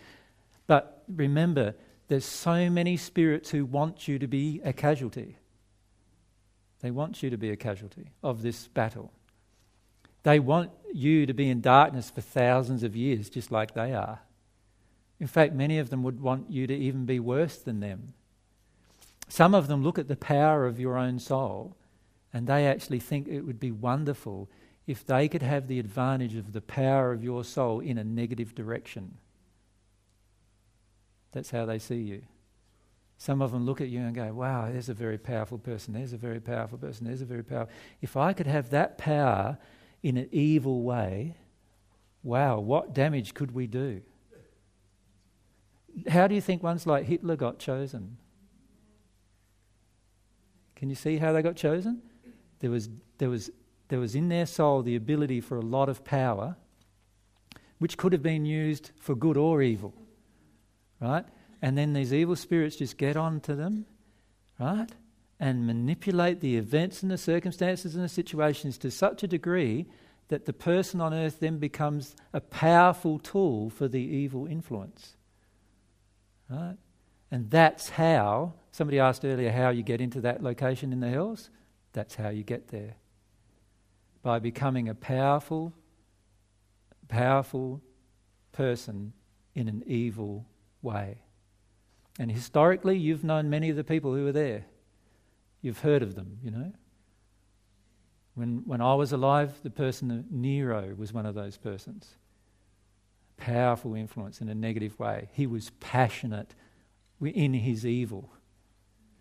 But 0.67 1.01
remember, 1.07 1.73
there's 2.07 2.25
so 2.25 2.69
many 2.69 2.97
spirits 2.97 3.51
who 3.51 3.65
want 3.65 4.07
you 4.07 4.17
to 4.19 4.27
be 4.27 4.61
a 4.63 4.73
casualty. 4.73 5.37
They 6.81 6.91
want 6.91 7.21
you 7.21 7.29
to 7.29 7.37
be 7.37 7.49
a 7.49 7.55
casualty 7.55 8.11
of 8.23 8.41
this 8.41 8.67
battle. 8.67 9.11
They 10.23 10.39
want 10.39 10.71
you 10.93 11.25
to 11.25 11.33
be 11.33 11.49
in 11.49 11.61
darkness 11.61 12.09
for 12.09 12.21
thousands 12.21 12.83
of 12.83 12.95
years, 12.95 13.29
just 13.29 13.51
like 13.51 13.73
they 13.73 13.93
are. 13.93 14.19
In 15.19 15.27
fact, 15.27 15.53
many 15.53 15.79
of 15.79 15.89
them 15.89 16.03
would 16.03 16.21
want 16.21 16.51
you 16.51 16.67
to 16.67 16.75
even 16.75 17.05
be 17.05 17.19
worse 17.19 17.57
than 17.57 17.79
them. 17.79 18.13
Some 19.27 19.55
of 19.55 19.67
them 19.67 19.83
look 19.83 19.99
at 19.99 20.07
the 20.07 20.15
power 20.15 20.65
of 20.65 20.79
your 20.79 20.97
own 20.97 21.19
soul 21.19 21.75
and 22.33 22.47
they 22.47 22.67
actually 22.67 22.99
think 22.99 23.27
it 23.27 23.41
would 23.41 23.59
be 23.59 23.71
wonderful 23.71 24.49
if 24.85 25.05
they 25.05 25.27
could 25.27 25.41
have 25.41 25.67
the 25.67 25.79
advantage 25.79 26.35
of 26.35 26.53
the 26.53 26.61
power 26.61 27.11
of 27.11 27.23
your 27.23 27.43
soul 27.43 27.79
in 27.79 27.97
a 27.97 28.03
negative 28.03 28.55
direction. 28.55 29.17
That's 31.37 31.51
how 31.51 31.67
they 31.67 31.77
see 31.77 32.01
you. 32.01 32.23
Some 33.19 33.43
of 33.43 33.51
them 33.51 33.63
look 33.63 33.79
at 33.79 33.89
you 33.89 33.99
and 33.99 34.15
go, 34.15 34.33
wow, 34.33 34.71
there's 34.71 34.89
a 34.89 34.93
very 34.95 35.19
powerful 35.19 35.59
person, 35.59 35.93
there's 35.93 36.11
a 36.13 36.17
very 36.17 36.39
powerful 36.39 36.79
person, 36.79 37.05
there's 37.05 37.21
a 37.21 37.25
very 37.25 37.43
powerful. 37.43 37.71
If 38.01 38.17
I 38.17 38.33
could 38.33 38.47
have 38.47 38.71
that 38.71 38.97
power 38.97 39.59
in 40.01 40.17
an 40.17 40.29
evil 40.31 40.81
way, 40.81 41.35
wow, 42.23 42.59
what 42.59 42.95
damage 42.95 43.35
could 43.35 43.51
we 43.51 43.67
do? 43.67 44.01
How 46.07 46.25
do 46.27 46.33
you 46.33 46.41
think 46.41 46.63
ones 46.63 46.87
like 46.87 47.05
Hitler 47.05 47.35
got 47.35 47.59
chosen? 47.59 48.17
Can 50.75 50.89
you 50.89 50.95
see 50.95 51.17
how 51.17 51.33
they 51.33 51.43
got 51.43 51.55
chosen? 51.55 52.01
There 52.61 52.71
was, 52.71 52.89
there 53.19 53.29
was 53.29 53.51
there 53.89 53.99
was 53.99 54.15
in 54.15 54.29
their 54.29 54.47
soul 54.47 54.81
the 54.81 54.95
ability 54.95 55.39
for 55.39 55.57
a 55.57 55.61
lot 55.61 55.87
of 55.87 56.03
power, 56.03 56.55
which 57.77 57.95
could 57.95 58.11
have 58.11 58.23
been 58.23 58.43
used 58.43 58.91
for 58.97 59.15
good 59.15 59.37
or 59.37 59.61
evil, 59.61 59.93
right? 60.99 61.25
And 61.61 61.77
then 61.77 61.93
these 61.93 62.13
evil 62.13 62.35
spirits 62.35 62.75
just 62.75 62.97
get 62.97 63.17
onto 63.17 63.55
them, 63.55 63.85
right? 64.59 64.89
And 65.39 65.67
manipulate 65.67 66.39
the 66.39 66.57
events 66.57 67.01
and 67.01 67.11
the 67.11 67.17
circumstances 67.17 67.95
and 67.95 68.03
the 68.03 68.09
situations 68.09 68.77
to 68.79 68.91
such 68.91 69.23
a 69.23 69.27
degree 69.27 69.87
that 70.29 70.45
the 70.45 70.53
person 70.53 70.99
on 70.99 71.13
earth 71.13 71.39
then 71.39 71.57
becomes 71.57 72.15
a 72.33 72.41
powerful 72.41 73.19
tool 73.19 73.69
for 73.69 73.87
the 73.87 74.01
evil 74.01 74.45
influence. 74.45 75.15
Right? 76.49 76.77
And 77.31 77.49
that's 77.49 77.89
how, 77.89 78.53
somebody 78.71 78.99
asked 78.99 79.25
earlier 79.25 79.51
how 79.51 79.69
you 79.69 79.83
get 79.83 80.01
into 80.01 80.21
that 80.21 80.43
location 80.43 80.93
in 80.93 80.99
the 80.99 81.09
hills. 81.09 81.49
That's 81.93 82.15
how 82.15 82.29
you 82.29 82.43
get 82.43 82.69
there 82.69 82.95
by 84.21 84.39
becoming 84.39 84.89
a 84.89 84.95
powerful, 84.95 85.73
powerful 87.07 87.81
person 88.51 89.13
in 89.55 89.67
an 89.67 89.83
evil 89.87 90.45
way. 90.81 91.19
And 92.19 92.31
historically, 92.31 92.97
you've 92.97 93.23
known 93.23 93.49
many 93.49 93.69
of 93.69 93.75
the 93.75 93.83
people 93.83 94.13
who 94.13 94.23
were 94.23 94.31
there. 94.31 94.65
You've 95.61 95.79
heard 95.79 96.01
of 96.01 96.15
them, 96.15 96.39
you 96.43 96.51
know. 96.51 96.73
When, 98.35 98.63
when 98.65 98.81
I 98.81 98.93
was 98.93 99.11
alive, 99.11 99.53
the 99.63 99.69
person, 99.69 100.25
Nero, 100.29 100.93
was 100.95 101.13
one 101.13 101.25
of 101.25 101.35
those 101.35 101.57
persons. 101.57 102.15
Powerful 103.37 103.95
influence 103.95 104.41
in 104.41 104.49
a 104.49 104.55
negative 104.55 104.99
way. 104.99 105.29
He 105.33 105.47
was 105.47 105.71
passionate 105.79 106.53
in 107.21 107.53
his 107.53 107.85
evil. 107.85 108.31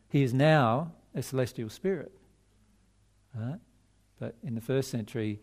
He 0.09 0.23
is 0.23 0.33
now 0.33 0.93
a 1.15 1.23
celestial 1.23 1.71
spirit. 1.71 2.13
Right? 3.35 3.61
But 4.19 4.37
in 4.43 4.55
the 4.55 4.61
first 4.61 4.91
century, 4.91 5.41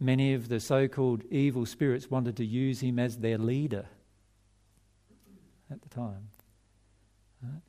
many 0.00 0.34
of 0.34 0.48
the 0.48 0.60
so 0.60 0.88
called 0.88 1.24
evil 1.30 1.66
spirits 1.66 2.10
wanted 2.10 2.36
to 2.36 2.44
use 2.44 2.80
him 2.80 2.98
as 2.98 3.18
their 3.18 3.38
leader 3.38 3.86
at 5.70 5.82
the 5.82 5.88
time. 5.88 6.28
Right? 7.42 7.62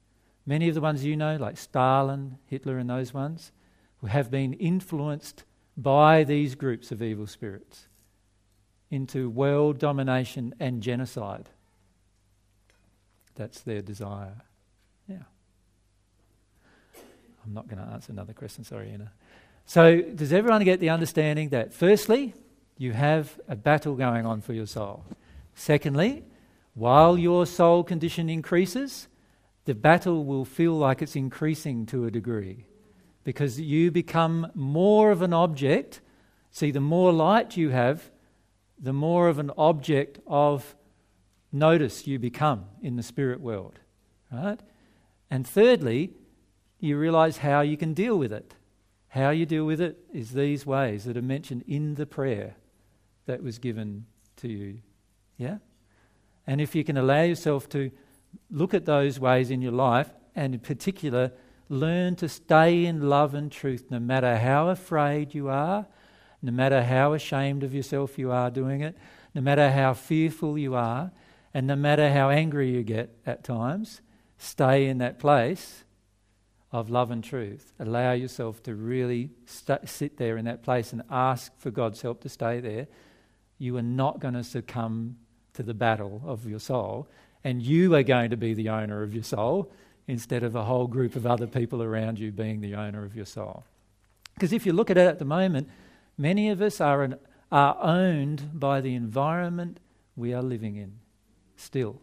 Many 0.45 0.69
of 0.69 0.76
the 0.76 0.82
ones 0.82 1.03
you 1.03 1.15
know, 1.15 1.36
like 1.38 1.57
Stalin, 1.57 2.38
Hitler, 2.45 2.78
and 2.78 2.90
those 2.90 3.14
ones, 3.14 3.52
have 4.07 4.32
been 4.32 4.53
influenced 4.53 5.44
by 5.76 6.24
these 6.24 6.56
groups 6.56 6.91
of 6.91 7.02
evil 7.02 7.28
spirits 7.28 7.88
into 8.90 9.30
world 9.30 9.78
domination 9.80 10.53
and 10.60 10.82
genocide. 10.82 11.49
That's 13.36 13.61
their 13.61 13.82
desire. 13.82 14.41
Yeah. 15.07 15.24
I'm 17.45 17.53
not 17.53 17.68
going 17.68 17.84
to 17.84 17.91
answer 17.91 18.11
another 18.11 18.34
question, 18.34 18.64
sorry, 18.64 18.91
Anna. 18.91 19.11
So, 19.65 20.02
does 20.02 20.32
everyone 20.32 20.64
get 20.64 20.80
the 20.80 20.90
understanding 20.90 21.49
that, 21.49 21.74
firstly, 21.74 22.34
you 22.78 22.94
have 22.94 23.40
a 23.48 23.56
battle 23.56 23.95
going 23.95 24.26
on 24.26 24.41
for 24.41 24.53
your 24.53 24.65
soul? 24.65 25.03
Secondly, 25.56 26.24
while 26.78 27.18
your 27.18 27.48
soul 27.48 27.84
condition 27.84 28.30
increases, 28.30 29.08
the 29.66 29.74
battle 29.74 30.24
will 30.24 30.45
feel 30.45 30.74
like 30.74 31.02
it's 31.02 31.16
increasing 31.16 31.88
to 31.88 32.06
a 32.06 32.12
degree 32.12 32.68
because 33.24 33.60
you 33.60 33.90
become 33.90 34.52
more 34.54 35.10
of 35.10 35.24
an 35.24 35.34
object. 35.34 36.02
See, 36.52 36.70
the 36.70 36.80
more 36.80 37.12
light 37.12 37.58
you 37.58 37.72
have, 37.72 38.12
the 38.80 38.94
more 38.94 39.28
of 39.28 39.40
an 39.40 39.49
object 39.58 40.20
of 40.28 40.76
notice 41.52 42.06
you 42.06 42.20
become 42.20 42.66
in 42.80 42.95
the 42.95 43.02
spirit 43.02 43.41
world. 43.41 43.80
Right? 44.32 44.60
And 45.32 45.48
thirdly, 45.48 46.12
you 46.80 46.95
realize 46.95 47.38
how 47.38 47.62
you 47.62 47.76
can 47.76 47.95
deal 47.95 48.20
with 48.20 48.32
it. 48.32 48.54
How 49.08 49.32
you 49.32 49.48
deal 49.48 49.66
with 49.66 49.82
it 49.82 49.98
is 50.14 50.32
these 50.32 50.64
ways 50.64 51.06
that 51.06 51.18
are 51.18 51.24
mentioned 51.24 51.64
in 51.68 51.95
the 51.95 52.06
prayer 52.06 52.56
that 53.26 53.41
was 53.41 53.58
given 53.58 54.06
to 54.36 54.48
you. 54.48 54.82
Yeah? 55.38 55.58
And 56.48 56.61
if 56.61 56.74
you 56.74 56.84
can 56.84 56.98
allow 56.98 57.22
yourself 57.22 57.68
to 57.69 57.91
look 58.49 58.74
at 58.74 58.86
those 58.86 59.19
ways 59.19 59.52
in 59.52 59.61
your 59.61 59.74
life, 59.74 60.10
and 60.34 60.53
in 60.53 60.60
particular, 60.61 61.34
learn 61.69 62.15
to 62.15 62.30
stay 62.30 62.86
in 62.86 63.10
love 63.10 63.34
and 63.34 63.52
truth 63.52 63.86
no 63.90 63.99
matter 63.99 64.38
how 64.38 64.69
afraid 64.69 65.36
you 65.36 65.49
are, 65.49 65.86
no 66.41 66.52
matter 66.52 66.84
how 66.84 67.14
ashamed 67.14 67.64
of 67.64 67.74
yourself 67.74 68.18
you 68.18 68.32
are 68.32 68.49
doing 68.49 68.82
it, 68.82 68.98
no 69.36 69.41
matter 69.41 69.72
how 69.72 69.94
fearful 69.94 70.57
you 70.57 70.76
are, 70.76 71.11
and 71.53 71.68
no 71.68 71.76
matter 71.76 72.11
how 72.11 72.30
angry 72.30 72.69
you 72.72 72.84
get 72.84 73.18
at 73.26 73.44
times, 73.44 74.02
stay 74.38 74.88
in 74.88 74.99
that 74.99 75.19
place 75.19 75.84
of 76.72 76.90
love 76.90 77.11
and 77.11 77.24
truth. 77.24 77.74
Allow 77.80 78.11
yourself 78.11 78.61
to 78.64 78.76
really 78.76 79.32
st- 79.45 79.90
sit 79.90 80.18
there 80.18 80.38
in 80.38 80.45
that 80.45 80.64
place 80.64 80.94
and 80.94 81.02
ask 81.10 81.57
for 81.57 81.72
God's 81.72 82.02
help 82.02 82.22
to 82.22 82.30
stay 82.30 82.60
there. 82.60 82.88
You 83.57 83.78
are 83.78 83.82
not 83.82 84.19
going 84.19 84.36
to 84.36 84.44
succumb 84.44 85.18
to 85.58 85.64
the 85.64 85.74
battle 85.74 86.22
of 86.26 86.48
your 86.48 86.60
soul, 86.60 87.08
and 87.44 87.62
you 87.62 87.94
are 87.96 88.04
going 88.04 88.30
to 88.32 88.38
be 88.38 88.54
the 88.54 88.70
owner 88.70 89.04
of 89.04 89.14
your 89.14 89.24
soul 89.24 89.72
instead 90.08 90.44
of 90.44 90.56
a 90.56 90.64
whole 90.64 90.88
group 90.88 91.16
of 91.16 91.28
other 91.28 91.48
people 91.48 91.84
around 91.84 92.18
you 92.18 92.32
being 92.32 92.62
the 92.62 92.76
owner 92.76 93.04
of 93.04 93.16
your 93.16 93.26
soul. 93.26 93.64
Because 94.34 94.54
if 94.54 94.66
you 94.66 94.74
look 94.74 94.90
at 94.90 94.98
it 94.98 95.08
at 95.08 95.20
the 95.20 95.26
moment, 95.26 95.70
many 96.18 96.50
of 96.50 96.62
us 96.62 96.80
are, 96.80 97.04
an, 97.04 97.16
are 97.52 97.78
owned 97.82 98.52
by 98.54 98.82
the 98.82 98.96
environment 98.96 99.80
we 100.16 100.34
are 100.34 100.42
living 100.42 100.76
in 100.76 100.94
still. 101.56 102.00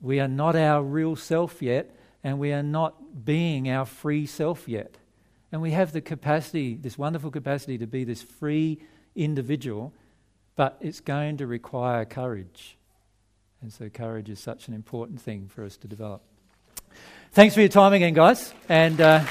We 0.00 0.20
are 0.20 0.28
not 0.28 0.54
our 0.54 0.82
real 0.82 1.16
self 1.16 1.62
yet 1.62 1.94
and 2.24 2.38
we 2.38 2.52
are 2.52 2.62
not 2.62 3.24
being 3.24 3.70
our 3.70 3.84
free 3.84 4.26
self 4.26 4.68
yet. 4.68 4.96
And 5.50 5.60
we 5.60 5.72
have 5.72 5.92
the 5.92 6.00
capacity, 6.00 6.76
this 6.76 6.96
wonderful 6.96 7.30
capacity, 7.30 7.78
to 7.78 7.86
be 7.86 8.04
this 8.04 8.22
free 8.22 8.80
individual, 9.14 9.92
but 10.56 10.76
it's 10.80 11.00
going 11.00 11.36
to 11.38 11.46
require 11.46 12.04
courage. 12.04 12.76
And 13.60 13.72
so, 13.72 13.88
courage 13.88 14.28
is 14.28 14.40
such 14.40 14.68
an 14.68 14.74
important 14.74 15.20
thing 15.20 15.48
for 15.48 15.64
us 15.64 15.76
to 15.78 15.88
develop. 15.88 16.22
Thanks 17.32 17.54
for 17.54 17.60
your 17.60 17.68
time 17.68 17.92
again, 17.92 18.14
guys. 18.14 18.52
And. 18.68 19.00
Uh, 19.00 19.24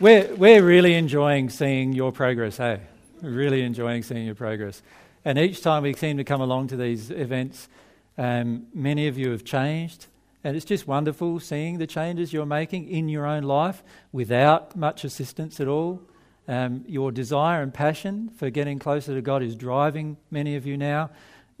we're, 0.00 0.34
we're 0.34 0.64
really 0.64 0.94
enjoying 0.94 1.50
seeing 1.50 1.92
your 1.92 2.10
progress, 2.10 2.56
hey? 2.56 2.80
Really 3.22 3.62
enjoying 3.62 4.02
seeing 4.02 4.26
your 4.26 4.34
progress. 4.34 4.82
And 5.24 5.38
each 5.38 5.62
time 5.62 5.82
we 5.82 5.94
seem 5.94 6.16
to 6.16 6.24
come 6.24 6.40
along 6.40 6.68
to 6.68 6.76
these 6.76 7.10
events, 7.10 7.68
um, 8.16 8.66
many 8.74 9.08
of 9.08 9.18
you 9.18 9.30
have 9.30 9.44
changed. 9.44 10.06
And 10.42 10.56
it's 10.56 10.64
just 10.64 10.86
wonderful 10.86 11.38
seeing 11.38 11.78
the 11.78 11.86
changes 11.86 12.32
you're 12.32 12.46
making 12.46 12.88
in 12.88 13.08
your 13.08 13.26
own 13.26 13.42
life 13.42 13.82
without 14.12 14.74
much 14.74 15.04
assistance 15.04 15.60
at 15.60 15.68
all. 15.68 16.00
Um, 16.48 16.84
your 16.88 17.12
desire 17.12 17.62
and 17.62 17.72
passion 17.72 18.30
for 18.30 18.48
getting 18.50 18.78
closer 18.78 19.14
to 19.14 19.20
God 19.20 19.42
is 19.42 19.54
driving 19.54 20.16
many 20.30 20.56
of 20.56 20.66
you 20.66 20.76
now 20.76 21.10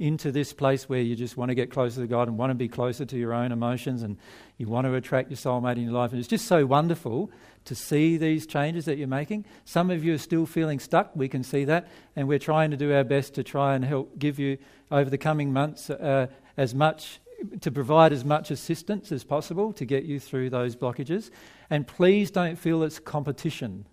into 0.00 0.32
this 0.32 0.54
place 0.54 0.88
where 0.88 1.00
you 1.00 1.14
just 1.14 1.36
want 1.36 1.50
to 1.50 1.54
get 1.54 1.70
closer 1.70 2.00
to 2.00 2.06
God 2.06 2.26
and 2.26 2.38
want 2.38 2.50
to 2.50 2.54
be 2.54 2.68
closer 2.68 3.04
to 3.04 3.16
your 3.18 3.34
own 3.34 3.52
emotions 3.52 4.02
and 4.02 4.16
you 4.56 4.66
want 4.66 4.86
to 4.86 4.94
attract 4.94 5.30
your 5.30 5.36
soulmate 5.36 5.76
in 5.76 5.82
your 5.82 5.92
life. 5.92 6.10
And 6.10 6.18
it's 6.18 6.28
just 6.28 6.46
so 6.46 6.64
wonderful 6.64 7.30
to 7.66 7.74
see 7.74 8.16
these 8.16 8.46
changes 8.46 8.86
that 8.86 8.96
you're 8.96 9.06
making. 9.06 9.44
Some 9.66 9.90
of 9.90 10.02
you 10.02 10.14
are 10.14 10.18
still 10.18 10.46
feeling 10.46 10.80
stuck, 10.80 11.14
we 11.14 11.28
can 11.28 11.44
see 11.44 11.64
that, 11.66 11.86
and 12.16 12.26
we're 12.26 12.38
trying 12.38 12.70
to 12.70 12.78
do 12.78 12.94
our 12.94 13.04
best 13.04 13.34
to 13.34 13.44
try 13.44 13.74
and 13.74 13.84
help 13.84 14.18
give 14.18 14.38
you 14.38 14.56
over 14.90 15.10
the 15.10 15.18
coming 15.18 15.52
months 15.52 15.90
uh, 15.90 16.28
as 16.56 16.74
much. 16.74 17.20
To 17.62 17.70
provide 17.70 18.12
as 18.12 18.22
much 18.22 18.50
assistance 18.50 19.10
as 19.10 19.24
possible 19.24 19.72
to 19.72 19.86
get 19.86 20.04
you 20.04 20.20
through 20.20 20.50
those 20.50 20.76
blockages. 20.76 21.30
And 21.70 21.86
please 21.86 22.30
don't 22.30 22.56
feel 22.56 22.82
it's 22.82 22.98
competition. 22.98 23.86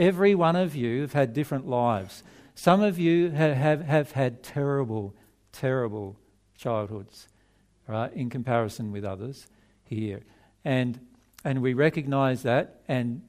Every 0.00 0.34
one 0.34 0.56
of 0.56 0.74
you 0.74 1.02
have 1.02 1.12
had 1.12 1.32
different 1.32 1.68
lives. 1.68 2.24
Some 2.56 2.80
of 2.80 2.98
you 2.98 3.30
have, 3.30 3.54
have, 3.54 3.82
have 3.82 4.12
had 4.12 4.42
terrible, 4.42 5.14
terrible 5.52 6.16
childhoods, 6.56 7.28
right, 7.86 8.10
in 8.14 8.30
comparison 8.30 8.90
with 8.90 9.04
others 9.04 9.46
here. 9.84 10.22
And, 10.64 10.98
and 11.44 11.60
we 11.60 11.74
recognize 11.74 12.42
that, 12.44 12.80
and 12.88 13.20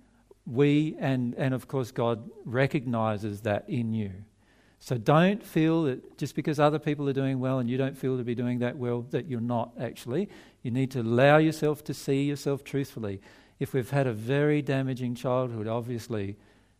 we, 0.46 0.96
and, 0.98 1.36
and 1.36 1.54
of 1.54 1.68
course, 1.68 1.92
God 1.92 2.30
recognizes 2.46 3.42
that 3.42 3.66
in 3.68 3.94
you. 3.94 4.12
So 4.80 4.98
don't 4.98 5.44
feel 5.44 5.84
that 5.84 6.18
just 6.18 6.34
because 6.34 6.58
other 6.58 6.80
people 6.80 7.10
are 7.10 7.14
doing 7.14 7.42
well 7.42 7.60
and 7.60 7.70
you 7.70 7.78
don't 7.78 7.98
feel 7.98 8.18
to 8.18 8.24
be 8.24 8.34
doing 8.34 8.60
that 8.60 8.78
well, 8.78 9.02
that 9.10 9.28
you're 9.28 9.42
not 9.42 9.72
actually. 9.78 10.30
You 10.64 10.72
need 10.72 10.90
to 10.92 11.02
allow 11.02 11.38
yourself 11.38 11.84
to 11.84 11.94
see 11.94 12.24
yourself 12.24 12.64
truthfully. 12.64 13.20
If 13.60 13.74
we've 13.74 13.90
had 13.90 14.08
a 14.08 14.14
very 14.14 14.62
damaging 14.62 15.16
childhood, 15.16 15.68
obviously, 15.68 16.38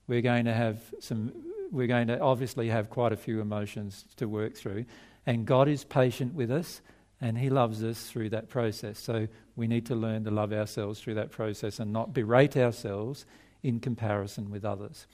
we're 0.08 0.22
going 0.22 0.46
to 0.46 0.54
have 0.54 0.80
some 1.02 1.34
we're 1.72 1.88
going 1.88 2.08
to 2.08 2.20
obviously 2.20 2.70
have 2.70 2.90
quite 2.90 3.12
a 3.12 3.18
few 3.18 3.42
emotions 3.42 4.06
to 4.18 4.28
work 4.28 4.56
through. 4.56 4.86
And 5.26 5.46
God 5.46 5.68
is 5.68 5.84
patient 5.84 6.34
with 6.34 6.52
us 6.52 6.82
and 7.20 7.38
He 7.38 7.50
loves 7.50 7.84
us 7.84 8.10
through 8.10 8.30
that 8.30 8.50
process. 8.50 9.00
So 9.00 9.28
we 9.56 9.68
need 9.68 9.86
to 9.88 9.96
learn 9.96 10.24
to 10.26 10.32
love 10.32 10.54
ourselves 10.54 11.00
through 11.00 11.16
that 11.16 11.32
process 11.32 11.80
and 11.80 11.92
not 11.92 12.14
berate 12.14 12.56
ourselves 12.56 13.26
in 13.64 13.80
comparison 13.80 14.50
with 14.50 14.64
others. 14.64 15.08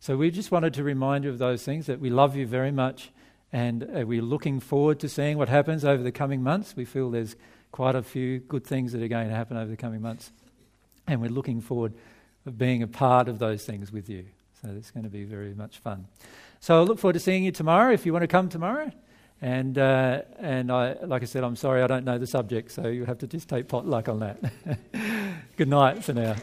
So 0.00 0.16
we 0.16 0.30
just 0.30 0.50
wanted 0.50 0.74
to 0.74 0.84
remind 0.84 1.24
you 1.24 1.30
of 1.30 1.38
those 1.38 1.64
things 1.64 1.86
that 1.86 2.00
we 2.00 2.10
love 2.10 2.36
you 2.36 2.46
very 2.46 2.72
much 2.72 3.10
and 3.52 3.82
uh, 3.82 4.06
we're 4.06 4.22
looking 4.22 4.60
forward 4.60 4.98
to 5.00 5.08
seeing 5.08 5.36
what 5.36 5.48
happens 5.48 5.84
over 5.84 6.02
the 6.02 6.12
coming 6.12 6.42
months. 6.42 6.74
We 6.74 6.86
feel 6.86 7.10
there's 7.10 7.36
quite 7.70 7.94
a 7.94 8.02
few 8.02 8.38
good 8.38 8.64
things 8.64 8.92
that 8.92 9.02
are 9.02 9.08
going 9.08 9.28
to 9.28 9.34
happen 9.34 9.56
over 9.56 9.70
the 9.70 9.76
coming 9.76 10.00
months. 10.00 10.32
And 11.06 11.20
we're 11.20 11.30
looking 11.30 11.60
forward 11.60 11.92
of 12.46 12.56
being 12.56 12.82
a 12.82 12.86
part 12.86 13.28
of 13.28 13.38
those 13.38 13.64
things 13.64 13.92
with 13.92 14.08
you. 14.08 14.24
So 14.62 14.70
it's 14.76 14.90
going 14.90 15.04
to 15.04 15.10
be 15.10 15.24
very 15.24 15.54
much 15.54 15.78
fun. 15.78 16.06
So 16.60 16.80
I 16.80 16.84
look 16.84 16.98
forward 16.98 17.14
to 17.14 17.20
seeing 17.20 17.42
you 17.42 17.50
tomorrow 17.50 17.92
if 17.92 18.06
you 18.06 18.12
want 18.12 18.22
to 18.22 18.28
come 18.28 18.48
tomorrow. 18.48 18.92
And, 19.40 19.76
uh, 19.76 20.22
and 20.38 20.70
I, 20.70 20.92
like 21.02 21.22
I 21.22 21.24
said, 21.24 21.42
I'm 21.42 21.56
sorry 21.56 21.82
I 21.82 21.88
don't 21.88 22.04
know 22.04 22.16
the 22.16 22.28
subject, 22.28 22.70
so 22.70 22.86
you'll 22.86 23.06
have 23.06 23.18
to 23.18 23.26
just 23.26 23.48
take 23.48 23.66
potluck 23.66 24.08
on 24.08 24.20
that. 24.20 24.38
Good 25.56 25.68
night 25.68 26.04
for 26.04 26.12
now. 26.12 26.36